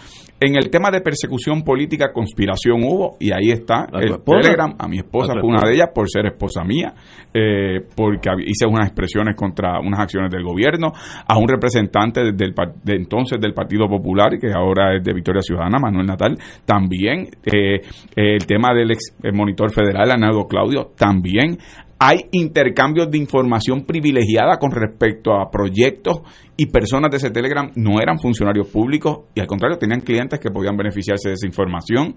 en 0.42 0.56
el 0.56 0.70
tema 0.70 0.90
de 0.90 1.02
persecución 1.02 1.62
política, 1.62 2.12
conspiración 2.14 2.82
hubo, 2.82 3.16
y 3.20 3.30
ahí 3.30 3.50
está 3.50 3.86
el 3.92 4.22
Telegram. 4.24 4.74
A 4.78 4.88
mi 4.88 4.96
esposa 4.96 5.34
fue 5.38 5.50
una 5.50 5.68
de 5.68 5.74
ellas 5.74 5.90
por 5.94 6.08
ser 6.08 6.26
esposa 6.26 6.64
mía, 6.64 6.94
eh, 7.34 7.80
porque 7.94 8.30
hice 8.46 8.66
unas 8.66 8.86
expresiones 8.86 9.36
contra 9.36 9.78
unas 9.80 10.00
acciones 10.00 10.30
del 10.30 10.42
gobierno, 10.42 10.92
a 11.28 11.36
un 11.36 11.46
representante 11.46 12.32
del, 12.32 12.54
de 12.82 12.94
entonces 12.94 13.38
del 13.38 13.52
Partido 13.52 13.86
Popular, 13.86 14.38
que 14.38 14.50
ahora 14.50 14.96
es 14.96 15.04
de 15.04 15.12
Victoria 15.12 15.42
Ciudadana, 15.42 15.78
Manuel 15.78 16.06
Natal, 16.06 16.38
también. 16.64 17.28
Eh, 17.44 17.82
el 18.16 18.46
tema 18.46 18.72
del 18.72 18.92
ex 18.92 19.14
monitor 19.34 19.70
federal, 19.70 20.10
Anado 20.10 20.46
Claudio, 20.46 20.92
también 20.96 21.58
hay 22.02 22.28
intercambios 22.32 23.10
de 23.10 23.18
información 23.18 23.84
privilegiada 23.84 24.56
con 24.58 24.70
respecto 24.70 25.34
a 25.34 25.50
proyectos 25.50 26.22
y 26.56 26.64
personas 26.66 27.10
de 27.10 27.18
ese 27.18 27.30
Telegram 27.30 27.70
no 27.74 28.00
eran 28.00 28.18
funcionarios 28.18 28.68
públicos 28.68 29.26
y 29.34 29.40
al 29.40 29.46
contrario 29.46 29.76
tenían 29.76 30.00
clientes 30.00 30.40
que 30.40 30.50
podían 30.50 30.78
beneficiarse 30.78 31.28
de 31.28 31.34
esa 31.34 31.46
información. 31.46 32.16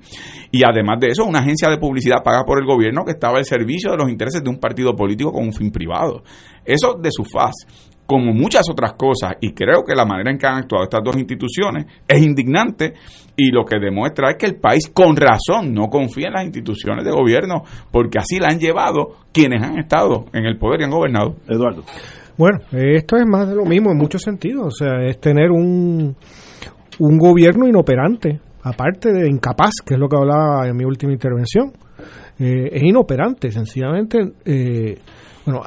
Y 0.52 0.64
además 0.64 1.02
de 1.02 1.10
eso, 1.10 1.26
una 1.26 1.40
agencia 1.40 1.70
de 1.70 1.78
publicidad 1.78 2.24
paga 2.24 2.46
por 2.46 2.60
el 2.60 2.66
gobierno 2.66 3.04
que 3.04 3.12
estaba 3.12 3.40
al 3.40 3.46
servicio 3.46 3.92
de 3.92 3.98
los 3.98 4.10
intereses 4.10 4.42
de 4.42 4.50
un 4.50 4.58
partido 4.58 4.96
político 4.96 5.34
con 5.34 5.44
un 5.44 5.54
fin 5.54 5.70
privado. 5.70 6.24
Eso 6.64 6.94
de 6.94 7.10
su 7.12 7.26
faz 7.26 7.54
como 8.14 8.32
muchas 8.32 8.62
otras 8.70 8.94
cosas, 8.94 9.38
y 9.42 9.54
creo 9.54 9.84
que 9.84 9.96
la 9.96 10.06
manera 10.06 10.30
en 10.30 10.38
que 10.38 10.46
han 10.46 10.58
actuado 10.58 10.84
estas 10.84 11.02
dos 11.04 11.18
instituciones 11.18 11.88
es 12.08 12.22
indignante 12.22 12.94
y 13.36 13.50
lo 13.50 13.66
que 13.66 13.80
demuestra 13.80 14.30
es 14.30 14.36
que 14.38 14.46
el 14.46 14.58
país 14.58 14.92
con 14.94 15.16
razón 15.16 15.74
no 15.74 15.88
confía 15.88 16.28
en 16.28 16.34
las 16.34 16.46
instituciones 16.46 17.04
de 17.04 17.10
gobierno 17.10 17.64
porque 17.92 18.20
así 18.20 18.38
la 18.40 18.50
han 18.50 18.60
llevado 18.60 19.16
quienes 19.32 19.64
han 19.64 19.80
estado 19.80 20.26
en 20.32 20.46
el 20.46 20.60
poder 20.60 20.82
y 20.82 20.84
han 20.84 20.92
gobernado. 20.92 21.38
Eduardo. 21.50 21.84
Bueno, 22.38 22.60
esto 22.72 23.18
es 23.18 23.26
más 23.26 23.50
de 23.50 23.56
lo 23.56 23.66
mismo 23.66 23.90
en 23.90 23.98
muchos 23.98 24.22
sentidos, 24.22 24.68
o 24.68 24.72
sea, 24.72 25.04
es 25.08 25.20
tener 25.20 25.50
un, 25.50 26.16
un 27.00 27.18
gobierno 27.18 27.68
inoperante, 27.68 28.40
aparte 28.62 29.12
de 29.12 29.28
incapaz, 29.28 29.72
que 29.84 29.96
es 29.96 30.00
lo 30.00 30.08
que 30.08 30.18
hablaba 30.18 30.68
en 30.68 30.78
mi 30.78 30.86
última 30.86 31.14
intervención. 31.14 31.72
Eh, 32.38 32.70
es 32.74 32.84
inoperante, 32.84 33.50
sencillamente. 33.50 34.34
Eh, 34.46 35.00
bueno, 35.48 35.64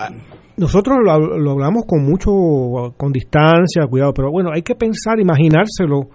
nosotros 0.56 0.98
lo, 1.02 1.50
hablamos 1.50 1.84
con 1.86 2.04
mucho, 2.04 2.94
con 2.96 3.12
distancia, 3.12 3.86
cuidado, 3.88 4.12
pero 4.14 4.30
bueno, 4.30 4.50
hay 4.54 4.62
que 4.62 4.74
pensar, 4.74 5.20
imaginárselo, 5.20 6.08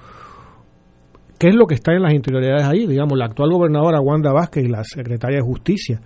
qué 1.38 1.50
es 1.50 1.56
lo 1.56 1.68
que 1.68 1.76
está 1.76 1.94
en 1.94 2.02
las 2.02 2.14
interioridades 2.14 2.64
ahí, 2.64 2.88
digamos, 2.88 3.18
la 3.18 3.26
actual 3.26 3.52
gobernadora 3.52 4.02
Wanda 4.02 4.32
Vázquez 4.32 4.66
y 4.66 4.68
la 4.68 4.84
secretaria 4.84 5.38
de 5.38 5.44
Justicia, 5.44 6.02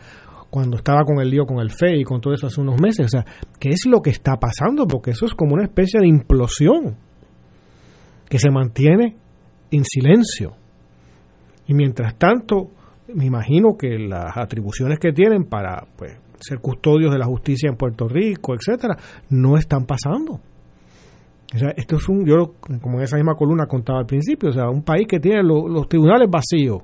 cuando 0.50 0.78
estaba 0.78 1.04
con 1.04 1.20
el 1.20 1.30
lío 1.30 1.46
con 1.46 1.60
el 1.60 1.72
FE 1.72 1.98
y 1.98 2.04
con 2.04 2.22
todo 2.22 2.34
eso 2.34 2.48
hace 2.48 2.62
unos 2.62 2.80
meses, 2.80 3.06
o 3.06 3.10
sea, 3.10 3.26
¿qué 3.60 3.70
es 3.70 3.86
lo 3.86 4.02
que 4.02 4.10
está 4.10 4.38
pasando? 4.38 4.86
Porque 4.88 5.12
eso 5.12 5.26
es 5.26 5.34
como 5.34 5.54
una 5.54 5.64
especie 5.64 6.00
de 6.00 6.08
implosión 6.08 6.96
que 8.30 8.40
se 8.40 8.50
mantiene 8.50 9.16
en 9.72 9.84
silencio. 9.84 10.54
Y 11.68 11.74
mientras 11.74 12.16
tanto, 12.16 12.70
me 13.14 13.26
imagino 13.26 13.76
que 13.78 13.98
las 14.00 14.38
atribuciones 14.38 15.00
que 15.00 15.12
tienen 15.12 15.46
para, 15.46 15.86
pues, 15.98 16.18
ser 16.40 16.60
custodios 16.60 17.12
de 17.12 17.20
la 17.20 17.26
justicia 17.26 17.70
en 17.70 17.76
Puerto 17.76 18.08
Rico, 18.08 18.54
etcétera, 18.54 18.98
no 19.30 19.58
están 19.58 19.86
pasando. 19.86 20.40
O 21.54 21.58
sea, 21.58 21.70
esto 21.78 21.98
es 21.98 22.10
un, 22.10 22.26
yo 22.26 22.56
como 22.82 22.98
en 22.98 23.04
esa 23.04 23.18
misma 23.18 23.36
columna 23.36 23.66
contaba 23.68 24.00
al 24.00 24.06
principio, 24.06 24.50
o 24.50 24.52
sea, 24.52 24.70
un 24.70 24.84
país 24.84 25.08
que 25.08 25.20
tiene 25.20 25.44
los 25.44 25.88
tribunales 25.88 26.30
vacíos, 26.30 26.82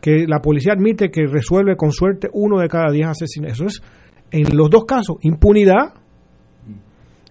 que 0.00 0.26
la 0.26 0.40
policía 0.40 0.72
admite 0.74 1.10
que 1.10 1.26
resuelve 1.26 1.76
con 1.76 1.90
suerte 1.90 2.28
uno 2.32 2.58
de 2.58 2.68
cada 2.68 2.92
diez 2.92 3.08
asesinatos. 3.08 3.58
Eso 3.58 3.66
es, 3.66 3.82
en 4.30 4.56
los 4.56 4.70
dos 4.70 4.84
casos, 4.84 5.16
impunidad, 5.22 5.94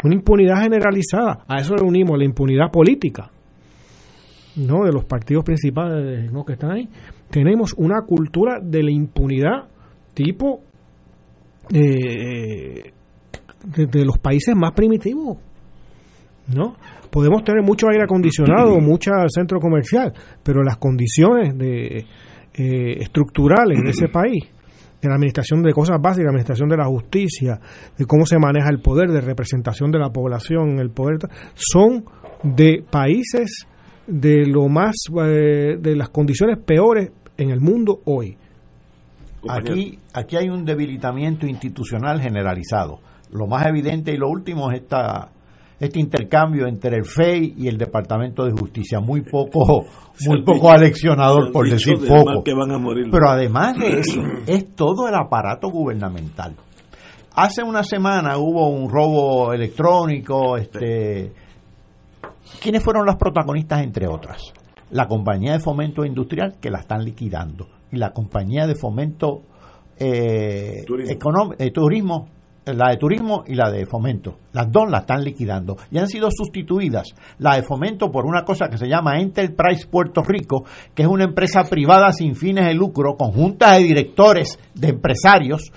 una 0.04 0.16
impunidad 0.16 0.62
generalizada. 0.62 1.46
A 1.48 1.62
eso 1.62 1.76
le 1.76 1.84
unimos 1.84 2.18
la 2.18 2.26
impunidad 2.26 2.72
política, 2.72 3.32
¿no? 4.58 4.84
De 4.84 4.92
los 4.92 5.06
partidos 5.06 5.44
principales 5.44 6.32
¿no? 6.32 6.44
que 6.44 6.54
están 6.54 6.72
ahí. 6.72 6.90
Tenemos 7.30 7.74
una 7.78 8.02
cultura 8.02 8.60
de 8.62 8.84
la 8.84 8.92
impunidad 8.92 9.70
tipo 10.14 10.64
eh, 11.74 12.92
de, 13.64 14.06
los 14.06 14.18
países 14.18 14.56
más 14.56 14.74
primitivos, 14.74 15.38
¿no? 16.54 16.76
Podemos 17.10 17.44
tener 17.44 17.64
mucho 17.64 17.88
aire 17.90 18.04
acondicionado, 18.04 18.80
mucho 18.82 19.12
centro 19.30 19.60
comercial, 19.60 20.14
pero 20.44 20.64
las 20.64 20.78
condiciones 20.78 21.58
de, 21.58 22.06
eh, 22.54 22.98
estructurales 23.00 23.82
de 23.84 23.90
ese 23.90 24.08
país, 24.12 24.44
de 25.02 25.08
la 25.08 25.16
administración 25.16 25.62
de 25.62 25.74
cosas 25.74 25.98
básicas, 26.02 26.26
la 26.26 26.30
administración 26.32 26.70
de 26.70 26.78
la 26.78 26.86
justicia, 26.86 27.60
de 27.98 28.06
cómo 28.06 28.26
se 28.26 28.40
maneja 28.40 28.70
el 28.70 28.80
poder, 28.80 29.10
de 29.12 29.22
representación 29.22 29.92
de 29.92 30.00
la 30.00 30.10
población, 30.10 30.80
el 30.80 30.90
poder, 30.90 31.18
son 31.54 32.06
de 32.44 32.84
países 32.90 33.68
de 34.08 34.46
lo 34.46 34.70
más 34.70 34.96
eh, 35.24 35.78
de 35.80 35.96
las 35.96 36.10
condiciones 36.10 36.58
peores 36.58 37.12
en 37.38 37.52
el 37.52 37.60
mundo 37.60 38.02
hoy. 38.06 38.38
Aquí, 39.48 40.00
aquí 40.18 40.36
hay 40.36 40.50
un 40.50 40.66
debilitamiento 40.66 41.46
institucional 41.46 42.22
generalizado. 42.22 43.00
Lo 43.32 43.48
más 43.48 43.66
evidente 43.68 44.14
y 44.14 44.18
lo 44.18 44.30
último 44.30 44.72
es 44.72 44.82
esta, 44.82 45.30
este 45.80 46.00
intercambio 46.00 46.66
entre 46.68 46.98
el 46.98 47.06
FEI 47.06 47.54
y 47.58 47.68
el 47.68 47.78
Departamento 47.78 48.46
de 48.46 48.52
Justicia. 48.52 49.00
Muy 49.00 49.22
poco, 49.22 49.86
muy 50.28 50.44
poco 50.44 50.72
aleccionador, 50.72 51.52
por 51.52 51.70
decir 51.70 51.96
poco. 52.08 52.44
Pero 52.44 53.30
además 53.30 53.78
de 53.78 54.00
eso, 54.00 54.22
es 54.48 54.76
todo 54.76 55.08
el 55.08 55.16
aparato 55.16 55.70
gubernamental. 55.70 56.56
Hace 57.36 57.62
una 57.62 57.84
semana 57.84 58.38
hubo 58.38 58.68
un 58.70 58.90
robo 58.90 59.54
electrónico. 59.54 60.58
Este, 60.58 61.32
¿Quiénes 62.60 62.84
fueron 62.84 63.06
los 63.06 63.18
protagonistas, 63.18 63.84
entre 63.84 64.08
otras? 64.08 64.42
La 64.90 65.06
compañía 65.06 65.52
de 65.52 65.60
fomento 65.60 66.04
industrial, 66.06 66.56
que 66.60 66.72
la 66.72 66.80
están 66.80 67.04
liquidando, 67.04 67.68
y 67.92 67.98
la 67.98 68.12
compañía 68.12 68.66
de 68.66 68.74
fomento 68.74 69.44
eh, 70.00 70.84
turismo. 70.86 71.54
Eh, 71.58 71.72
turismo, 71.72 72.28
la 72.66 72.92
de 72.92 72.98
turismo 72.98 73.44
y 73.48 73.56
la 73.56 73.72
de 73.72 73.86
fomento. 73.86 74.38
Las 74.54 74.72
dos 74.72 74.90
la 74.90 75.00
están 75.00 75.24
liquidando 75.24 75.78
y 75.92 75.98
han 75.98 76.08
sido 76.08 76.30
sustituidas 76.32 77.08
la 77.40 77.56
de 77.56 77.64
fomento 77.64 78.12
por 78.12 78.26
una 78.26 78.44
cosa 78.44 78.68
que 78.70 78.78
se 78.78 78.88
llama 78.88 79.20
Enterprise 79.20 79.88
Puerto 79.88 80.22
Rico, 80.24 80.66
que 80.94 81.04
es 81.04 81.08
una 81.08 81.24
empresa 81.24 81.64
privada 81.64 82.12
sin 82.12 82.36
fines 82.36 82.66
de 82.66 82.74
lucro, 82.74 83.16
conjunta 83.16 83.74
de 83.74 83.84
directores, 83.84 84.60
de 84.74 84.90
empresarios, 84.90 85.72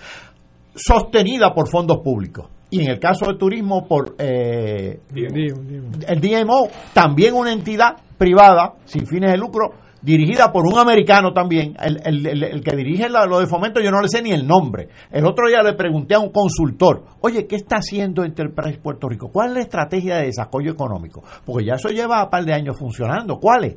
sostenida 0.75 1.53
por 1.55 1.69
fondos 1.69 1.99
públicos. 2.03 2.49
Y 2.71 2.83
en 2.83 2.91
el 2.91 3.01
caso 3.01 3.27
de 3.27 3.35
turismo, 3.37 3.87
por 3.87 4.15
eh, 4.19 5.01
el 5.13 6.21
DMO, 6.21 6.69
también 6.93 7.35
una 7.35 7.53
entidad 7.53 7.97
privada 8.17 8.75
sin 8.85 9.07
fines 9.07 9.33
de 9.33 9.39
lucro, 9.39 9.73
dirigida 10.03 10.53
por 10.53 10.67
un 10.67 10.79
americano 10.79 11.33
también. 11.33 11.77
El, 11.81 12.27
el, 12.27 12.63
que 12.63 12.77
dirige 12.77 13.09
lo 13.09 13.41
de 13.41 13.47
fomento, 13.47 13.81
yo 13.81 13.91
no 13.91 14.01
le 14.01 14.09
sé 14.09 14.23
ni 14.23 14.33
el 14.33 14.47
nombre. 14.47 14.89
El 15.11 15.27
otro 15.27 15.49
día 15.49 15.63
le 15.63 15.75
pregunté 15.75 16.15
a 16.15 16.21
un 16.21 16.31
consultor, 16.31 17.05
oye, 17.21 17.47
¿qué 17.47 17.57
está 17.57 17.77
haciendo 17.77 18.25
Enterprise 18.25 18.79
Puerto 18.79 19.09
Rico? 19.09 19.29
¿Cuál 19.29 19.51
es 19.51 19.55
la 19.55 19.61
estrategia 19.63 20.17
de 20.17 20.27
desarrollo 20.27 20.73
económico? 20.73 21.23
Porque 21.45 21.67
ya 21.67 21.75
eso 21.75 21.89
lleva 21.89 22.25
un 22.25 22.31
par 22.31 22.45
de 22.45 22.55
años 22.55 22.79
funcionando. 22.79 23.39
¿Cuál 23.39 23.65
es? 23.65 23.77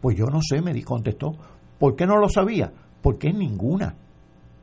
Pues 0.00 0.16
yo 0.16 0.26
no 0.26 0.40
sé, 0.42 0.60
me 0.60 0.80
contestó. 0.82 1.32
¿Por 1.78 1.96
qué 1.96 2.06
no 2.06 2.16
lo 2.16 2.28
sabía? 2.28 2.72
Porque 3.02 3.32
ninguna. 3.32 3.94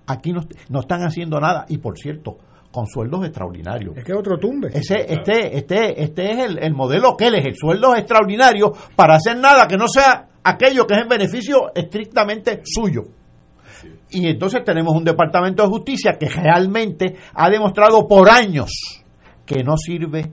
Aquí 0.06 0.34
no, 0.34 0.42
no 0.70 0.82
están 0.82 1.02
haciendo 1.04 1.40
nada. 1.40 1.66
Y 1.70 1.78
por 1.78 1.98
cierto, 1.98 2.38
con 2.74 2.88
sueldos 2.88 3.24
extraordinarios. 3.24 3.96
Es 3.96 4.04
que 4.04 4.14
otro 4.14 4.40
tumbe. 4.40 4.70
Ese, 4.74 5.06
este, 5.08 5.56
este, 5.56 6.02
este 6.02 6.32
es 6.32 6.40
el, 6.40 6.58
el 6.58 6.74
modelo 6.74 7.16
que 7.16 7.28
él 7.28 7.36
es, 7.36 7.46
el 7.46 7.56
sueldo 7.56 7.96
extraordinario 7.96 8.74
para 8.96 9.16
hacer 9.16 9.38
nada 9.38 9.68
que 9.68 9.78
no 9.78 9.88
sea 9.88 10.28
aquello 10.44 10.88
que 10.88 10.96
es 10.96 11.02
en 11.04 11.08
beneficio 11.08 11.72
estrictamente 11.76 12.64
suyo. 12.66 13.04
Y 14.10 14.28
entonces 14.28 14.64
tenemos 14.64 14.96
un 14.96 15.04
Departamento 15.04 15.62
de 15.62 15.70
Justicia 15.70 16.18
que 16.20 16.28
realmente 16.28 17.16
ha 17.36 17.48
demostrado 17.52 18.08
por 18.08 18.28
años 18.28 18.72
que 19.46 19.64
no 19.64 19.78
sirve 19.78 20.32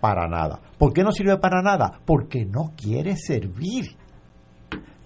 para 0.00 0.26
nada. 0.26 0.60
¿Por 0.78 0.94
qué 0.94 1.02
no 1.02 1.12
sirve 1.12 1.36
para 1.36 1.60
nada? 1.60 2.00
Porque 2.06 2.46
no 2.46 2.72
quiere 2.76 3.14
servir. 3.16 3.84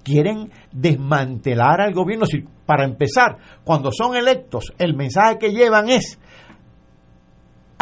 Quieren 0.05 0.49
desmantelar 0.71 1.81
al 1.81 1.93
gobierno. 1.93 2.27
Si, 2.27 2.45
para 2.67 2.85
empezar, 2.85 3.39
cuando 3.65 3.91
son 3.91 4.15
electos, 4.15 4.73
el 4.79 4.95
mensaje 4.95 5.39
que 5.39 5.53
llevan 5.53 5.89
es 5.89 6.19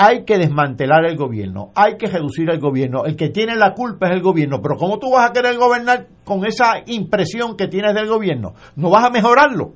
hay 0.02 0.24
que 0.24 0.38
desmantelar 0.38 1.04
el 1.04 1.14
gobierno, 1.14 1.72
hay 1.74 1.98
que 1.98 2.06
reducir 2.06 2.48
el 2.48 2.58
gobierno, 2.58 3.04
el 3.04 3.16
que 3.16 3.28
tiene 3.28 3.54
la 3.54 3.74
culpa 3.74 4.08
es 4.08 4.14
el 4.14 4.22
gobierno, 4.22 4.62
pero 4.62 4.76
¿cómo 4.76 4.98
tú 4.98 5.10
vas 5.10 5.28
a 5.28 5.32
querer 5.34 5.58
gobernar 5.58 6.06
con 6.24 6.46
esa 6.46 6.76
impresión 6.86 7.54
que 7.54 7.68
tienes 7.68 7.94
del 7.94 8.08
gobierno? 8.08 8.54
No 8.76 8.88
vas 8.88 9.04
a 9.04 9.10
mejorarlo, 9.10 9.74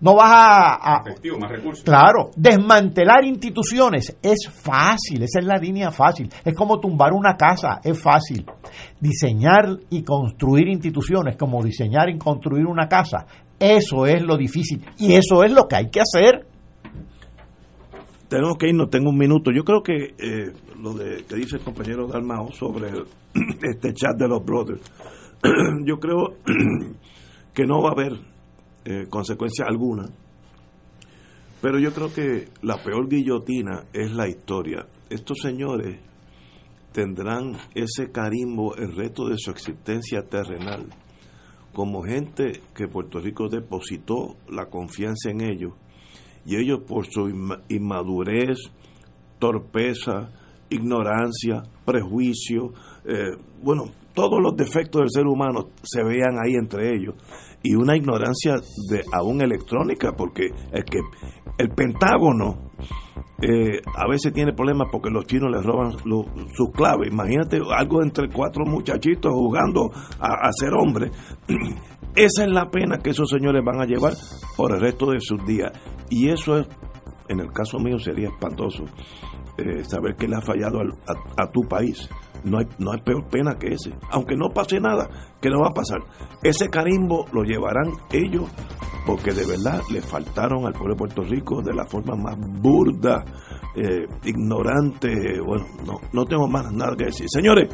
no 0.00 0.14
vas 0.14 0.30
a... 0.32 1.02
Efectivo, 1.06 1.38
más 1.38 1.50
recursos. 1.50 1.84
Claro, 1.84 2.30
desmantelar 2.36 3.22
instituciones 3.26 4.16
es 4.22 4.48
fácil, 4.48 5.24
esa 5.24 5.40
es 5.40 5.44
la 5.44 5.58
línea 5.58 5.90
fácil, 5.90 6.32
es 6.42 6.54
como 6.54 6.80
tumbar 6.80 7.12
una 7.12 7.36
casa, 7.36 7.82
es 7.84 8.00
fácil. 8.00 8.46
Diseñar 8.98 9.76
y 9.90 10.02
construir 10.02 10.68
instituciones 10.68 11.36
como 11.36 11.62
diseñar 11.62 12.08
y 12.08 12.16
construir 12.16 12.64
una 12.64 12.88
casa, 12.88 13.26
eso 13.58 14.06
es 14.06 14.22
lo 14.22 14.38
difícil 14.38 14.82
y 14.96 15.12
eso 15.12 15.44
es 15.44 15.52
lo 15.52 15.68
que 15.68 15.76
hay 15.76 15.90
que 15.90 16.00
hacer 16.00 16.46
tenemos 18.30 18.56
que 18.58 18.68
irnos, 18.68 18.88
tengo 18.88 19.10
un 19.10 19.18
minuto. 19.18 19.50
Yo 19.50 19.64
creo 19.64 19.82
que 19.82 20.14
eh, 20.16 20.52
lo 20.80 20.94
de 20.94 21.24
que 21.24 21.34
dice 21.34 21.56
el 21.56 21.64
compañero 21.64 22.06
Dalmao 22.06 22.52
sobre 22.52 22.90
este 23.62 23.92
chat 23.92 24.16
de 24.16 24.28
los 24.28 24.44
brothers, 24.44 24.80
yo 25.84 25.98
creo 25.98 26.36
que 27.52 27.66
no 27.66 27.82
va 27.82 27.90
a 27.90 27.92
haber 27.92 28.12
eh, 28.84 29.06
consecuencia 29.10 29.66
alguna. 29.66 30.08
Pero 31.60 31.80
yo 31.80 31.92
creo 31.92 32.14
que 32.14 32.48
la 32.62 32.76
peor 32.82 33.08
guillotina 33.08 33.86
es 33.92 34.12
la 34.12 34.28
historia. 34.28 34.86
Estos 35.10 35.38
señores 35.42 35.98
tendrán 36.92 37.56
ese 37.74 38.12
carimbo 38.12 38.76
el 38.76 38.94
resto 38.94 39.28
de 39.28 39.36
su 39.38 39.50
existencia 39.50 40.22
terrenal 40.22 40.86
como 41.72 42.02
gente 42.02 42.60
que 42.74 42.88
Puerto 42.88 43.20
Rico 43.20 43.48
depositó 43.48 44.36
la 44.48 44.66
confianza 44.66 45.30
en 45.30 45.40
ellos 45.40 45.72
y 46.44 46.56
ellos 46.56 46.80
por 46.86 47.06
su 47.06 47.28
inmadurez, 47.68 48.58
torpeza, 49.38 50.30
ignorancia, 50.68 51.62
prejuicio, 51.84 52.72
eh, 53.04 53.36
bueno, 53.62 53.84
todos 54.14 54.40
los 54.40 54.56
defectos 54.56 55.02
del 55.02 55.10
ser 55.10 55.26
humano 55.26 55.68
se 55.82 56.02
vean 56.02 56.36
ahí 56.42 56.54
entre 56.54 56.94
ellos 56.94 57.14
y 57.62 57.74
una 57.74 57.96
ignorancia 57.96 58.54
de 58.90 59.02
aún 59.12 59.42
electrónica 59.42 60.12
porque 60.16 60.46
es 60.72 60.84
que 60.84 61.00
el 61.58 61.70
Pentágono 61.70 62.70
eh, 63.42 63.80
a 63.96 64.06
veces 64.08 64.32
tiene 64.32 64.52
problemas 64.52 64.88
porque 64.90 65.10
los 65.10 65.26
chinos 65.26 65.50
les 65.50 65.64
roban 65.64 65.92
sus 65.92 66.70
claves. 66.72 67.10
Imagínate 67.10 67.58
algo 67.74 68.02
entre 68.02 68.28
cuatro 68.28 68.64
muchachitos 68.66 69.32
jugando 69.32 69.90
a, 70.18 70.50
ser 70.52 70.74
hombres. 70.74 71.10
Esa 72.14 72.44
es 72.44 72.50
la 72.50 72.70
pena 72.70 72.98
que 72.98 73.10
esos 73.10 73.30
señores 73.30 73.64
van 73.64 73.80
a 73.80 73.86
llevar 73.86 74.14
por 74.56 74.74
el 74.74 74.80
resto 74.80 75.12
de 75.12 75.20
sus 75.20 75.44
días. 75.46 75.72
Y 76.08 76.28
eso 76.28 76.58
es, 76.58 76.66
en 77.28 77.40
el 77.40 77.52
caso 77.52 77.78
mío 77.78 77.98
sería 77.98 78.28
espantoso, 78.28 78.84
eh, 79.56 79.84
saber 79.84 80.16
que 80.16 80.26
le 80.26 80.36
ha 80.36 80.40
fallado 80.40 80.80
a, 81.36 81.50
tu 81.50 81.62
país. 81.68 82.08
No 82.44 82.58
hay, 82.58 82.66
no 82.78 82.92
peor 83.04 83.28
pena 83.28 83.56
que 83.58 83.74
ese. 83.74 83.92
Aunque 84.10 84.36
no 84.36 84.48
pase 84.50 84.80
nada, 84.80 85.08
que 85.40 85.50
no 85.50 85.60
va 85.60 85.68
a 85.68 85.74
pasar. 85.74 86.00
Ese 86.42 86.68
carimbo 86.68 87.26
lo 87.32 87.42
llevarán 87.42 87.92
ellos 88.12 88.50
porque 89.06 89.32
de 89.32 89.46
verdad 89.46 89.80
le 89.90 90.02
faltaron 90.02 90.66
al 90.66 90.72
pueblo 90.72 90.94
de 90.94 90.98
Puerto 90.98 91.22
Rico 91.22 91.62
de 91.62 91.74
la 91.74 91.84
forma 91.84 92.14
más 92.16 92.36
burda, 92.38 93.24
eh, 93.74 94.06
ignorante. 94.24 95.40
Bueno, 95.44 95.66
no, 95.86 96.00
no 96.12 96.24
tengo 96.24 96.46
más 96.46 96.70
nada 96.72 96.94
que 96.96 97.06
decir. 97.06 97.26
Señores, 97.28 97.68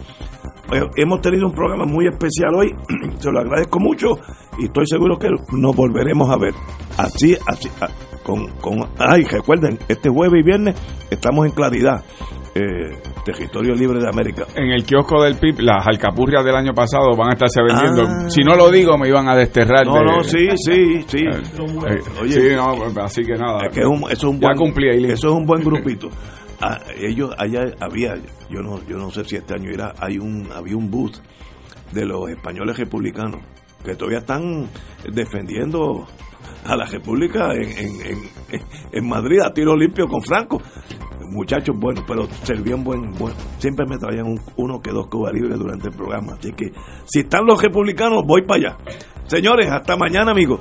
eh, 0.73 0.81
hemos 0.97 1.21
tenido 1.21 1.47
un 1.47 1.53
programa 1.53 1.85
muy 1.85 2.07
especial 2.07 2.55
hoy. 2.55 2.71
Se 3.19 3.31
lo 3.31 3.41
agradezco 3.41 3.81
mucho 3.81 4.19
y 4.59 4.67
estoy 4.67 4.87
seguro 4.87 5.19
que 5.19 5.29
nos 5.53 5.77
volveremos 5.77 6.31
a 6.31 6.39
ver. 6.39 6.55
Así, 6.97 7.37
así. 7.47 7.69
Ah, 7.81 7.89
con, 8.25 8.49
con, 8.61 8.81
ay, 8.99 9.23
recuerden, 9.25 9.79
este 9.89 10.09
jueves 10.09 10.41
y 10.41 10.45
viernes 10.45 10.75
estamos 11.11 11.47
en 11.47 11.53
claridad. 11.53 12.05
Eh, 12.59 12.97
territorio 13.23 13.75
libre 13.75 14.01
de 14.01 14.09
América. 14.09 14.47
En 14.55 14.71
el 14.71 14.83
kiosco 14.83 15.23
del 15.23 15.37
PIB, 15.37 15.61
las 15.61 15.87
alcapurrias 15.87 16.43
del 16.43 16.55
año 16.55 16.73
pasado 16.73 17.15
van 17.15 17.29
a 17.29 17.33
estarse 17.33 17.61
vendiendo. 17.61 18.05
Ah. 18.09 18.31
Si 18.31 18.41
no 18.41 18.57
lo 18.57 18.71
digo, 18.71 18.97
me 18.97 19.09
iban 19.09 19.29
a 19.29 19.37
desterrar. 19.37 19.85
No, 19.85 20.03
no, 20.03 20.23
sí, 20.23 20.49
sí, 20.57 21.03
sí. 21.07 21.19
Eh, 21.19 21.43
eh, 21.91 22.31
sí, 22.31 22.41
no, 22.55 23.03
así 23.03 23.25
que 23.25 23.35
nada. 23.35 23.69
que 23.71 23.81
eso 23.81 24.09
es 24.09 24.25
un 24.25 24.41
buen, 24.41 25.11
Eso 25.11 25.29
es 25.29 25.35
un 25.35 25.45
buen 25.45 25.63
grupito. 25.63 26.09
Ah, 26.63 26.79
ellos 26.97 27.35
allá 27.37 27.61
había, 27.79 28.15
yo 28.49 28.63
no, 28.63 28.81
yo 28.89 28.97
no 28.97 29.11
sé 29.11 29.25
si 29.25 29.37
este 29.37 29.53
año 29.53 29.71
era, 29.71 29.93
hay 29.99 30.17
un, 30.19 30.49
había 30.51 30.77
un 30.77 30.91
booth 30.91 31.17
de 31.93 32.07
los 32.07 32.31
españoles 32.31 32.79
republicanos 32.79 33.43
que 33.85 33.95
todavía 33.97 34.21
están 34.21 34.67
defendiendo 35.13 36.07
a 36.65 36.77
la 36.77 36.87
República 36.87 37.53
en, 37.55 37.71
en, 38.93 39.09
Madrid 39.09 39.41
a 39.41 39.53
tiro 39.53 39.77
limpio 39.77 40.09
con 40.09 40.23
Franco. 40.23 40.61
Muchachos 41.31 41.77
buenos, 41.79 42.05
pero 42.07 42.27
servían 42.43 42.85
buen, 42.85 43.13
bueno, 43.13 43.37
siempre 43.59 43.87
me 43.87 43.99
traían 43.99 44.39
uno 44.57 44.81
que 44.81 44.91
dos 44.91 45.09
Cuba 45.09 45.33
libres 45.33 45.59
durante 45.59 45.89
el 45.89 45.95
programa. 45.95 46.35
Así 46.35 46.53
que 46.53 46.73
si 47.05 47.21
están 47.21 47.47
los 47.47 47.63
republicanos, 47.63 48.25
voy 48.27 48.43
para 48.43 48.61
allá. 48.61 48.77
Señores, 49.27 49.71
hasta 49.71 49.97
mañana, 49.97 50.31
amigos. 50.31 50.61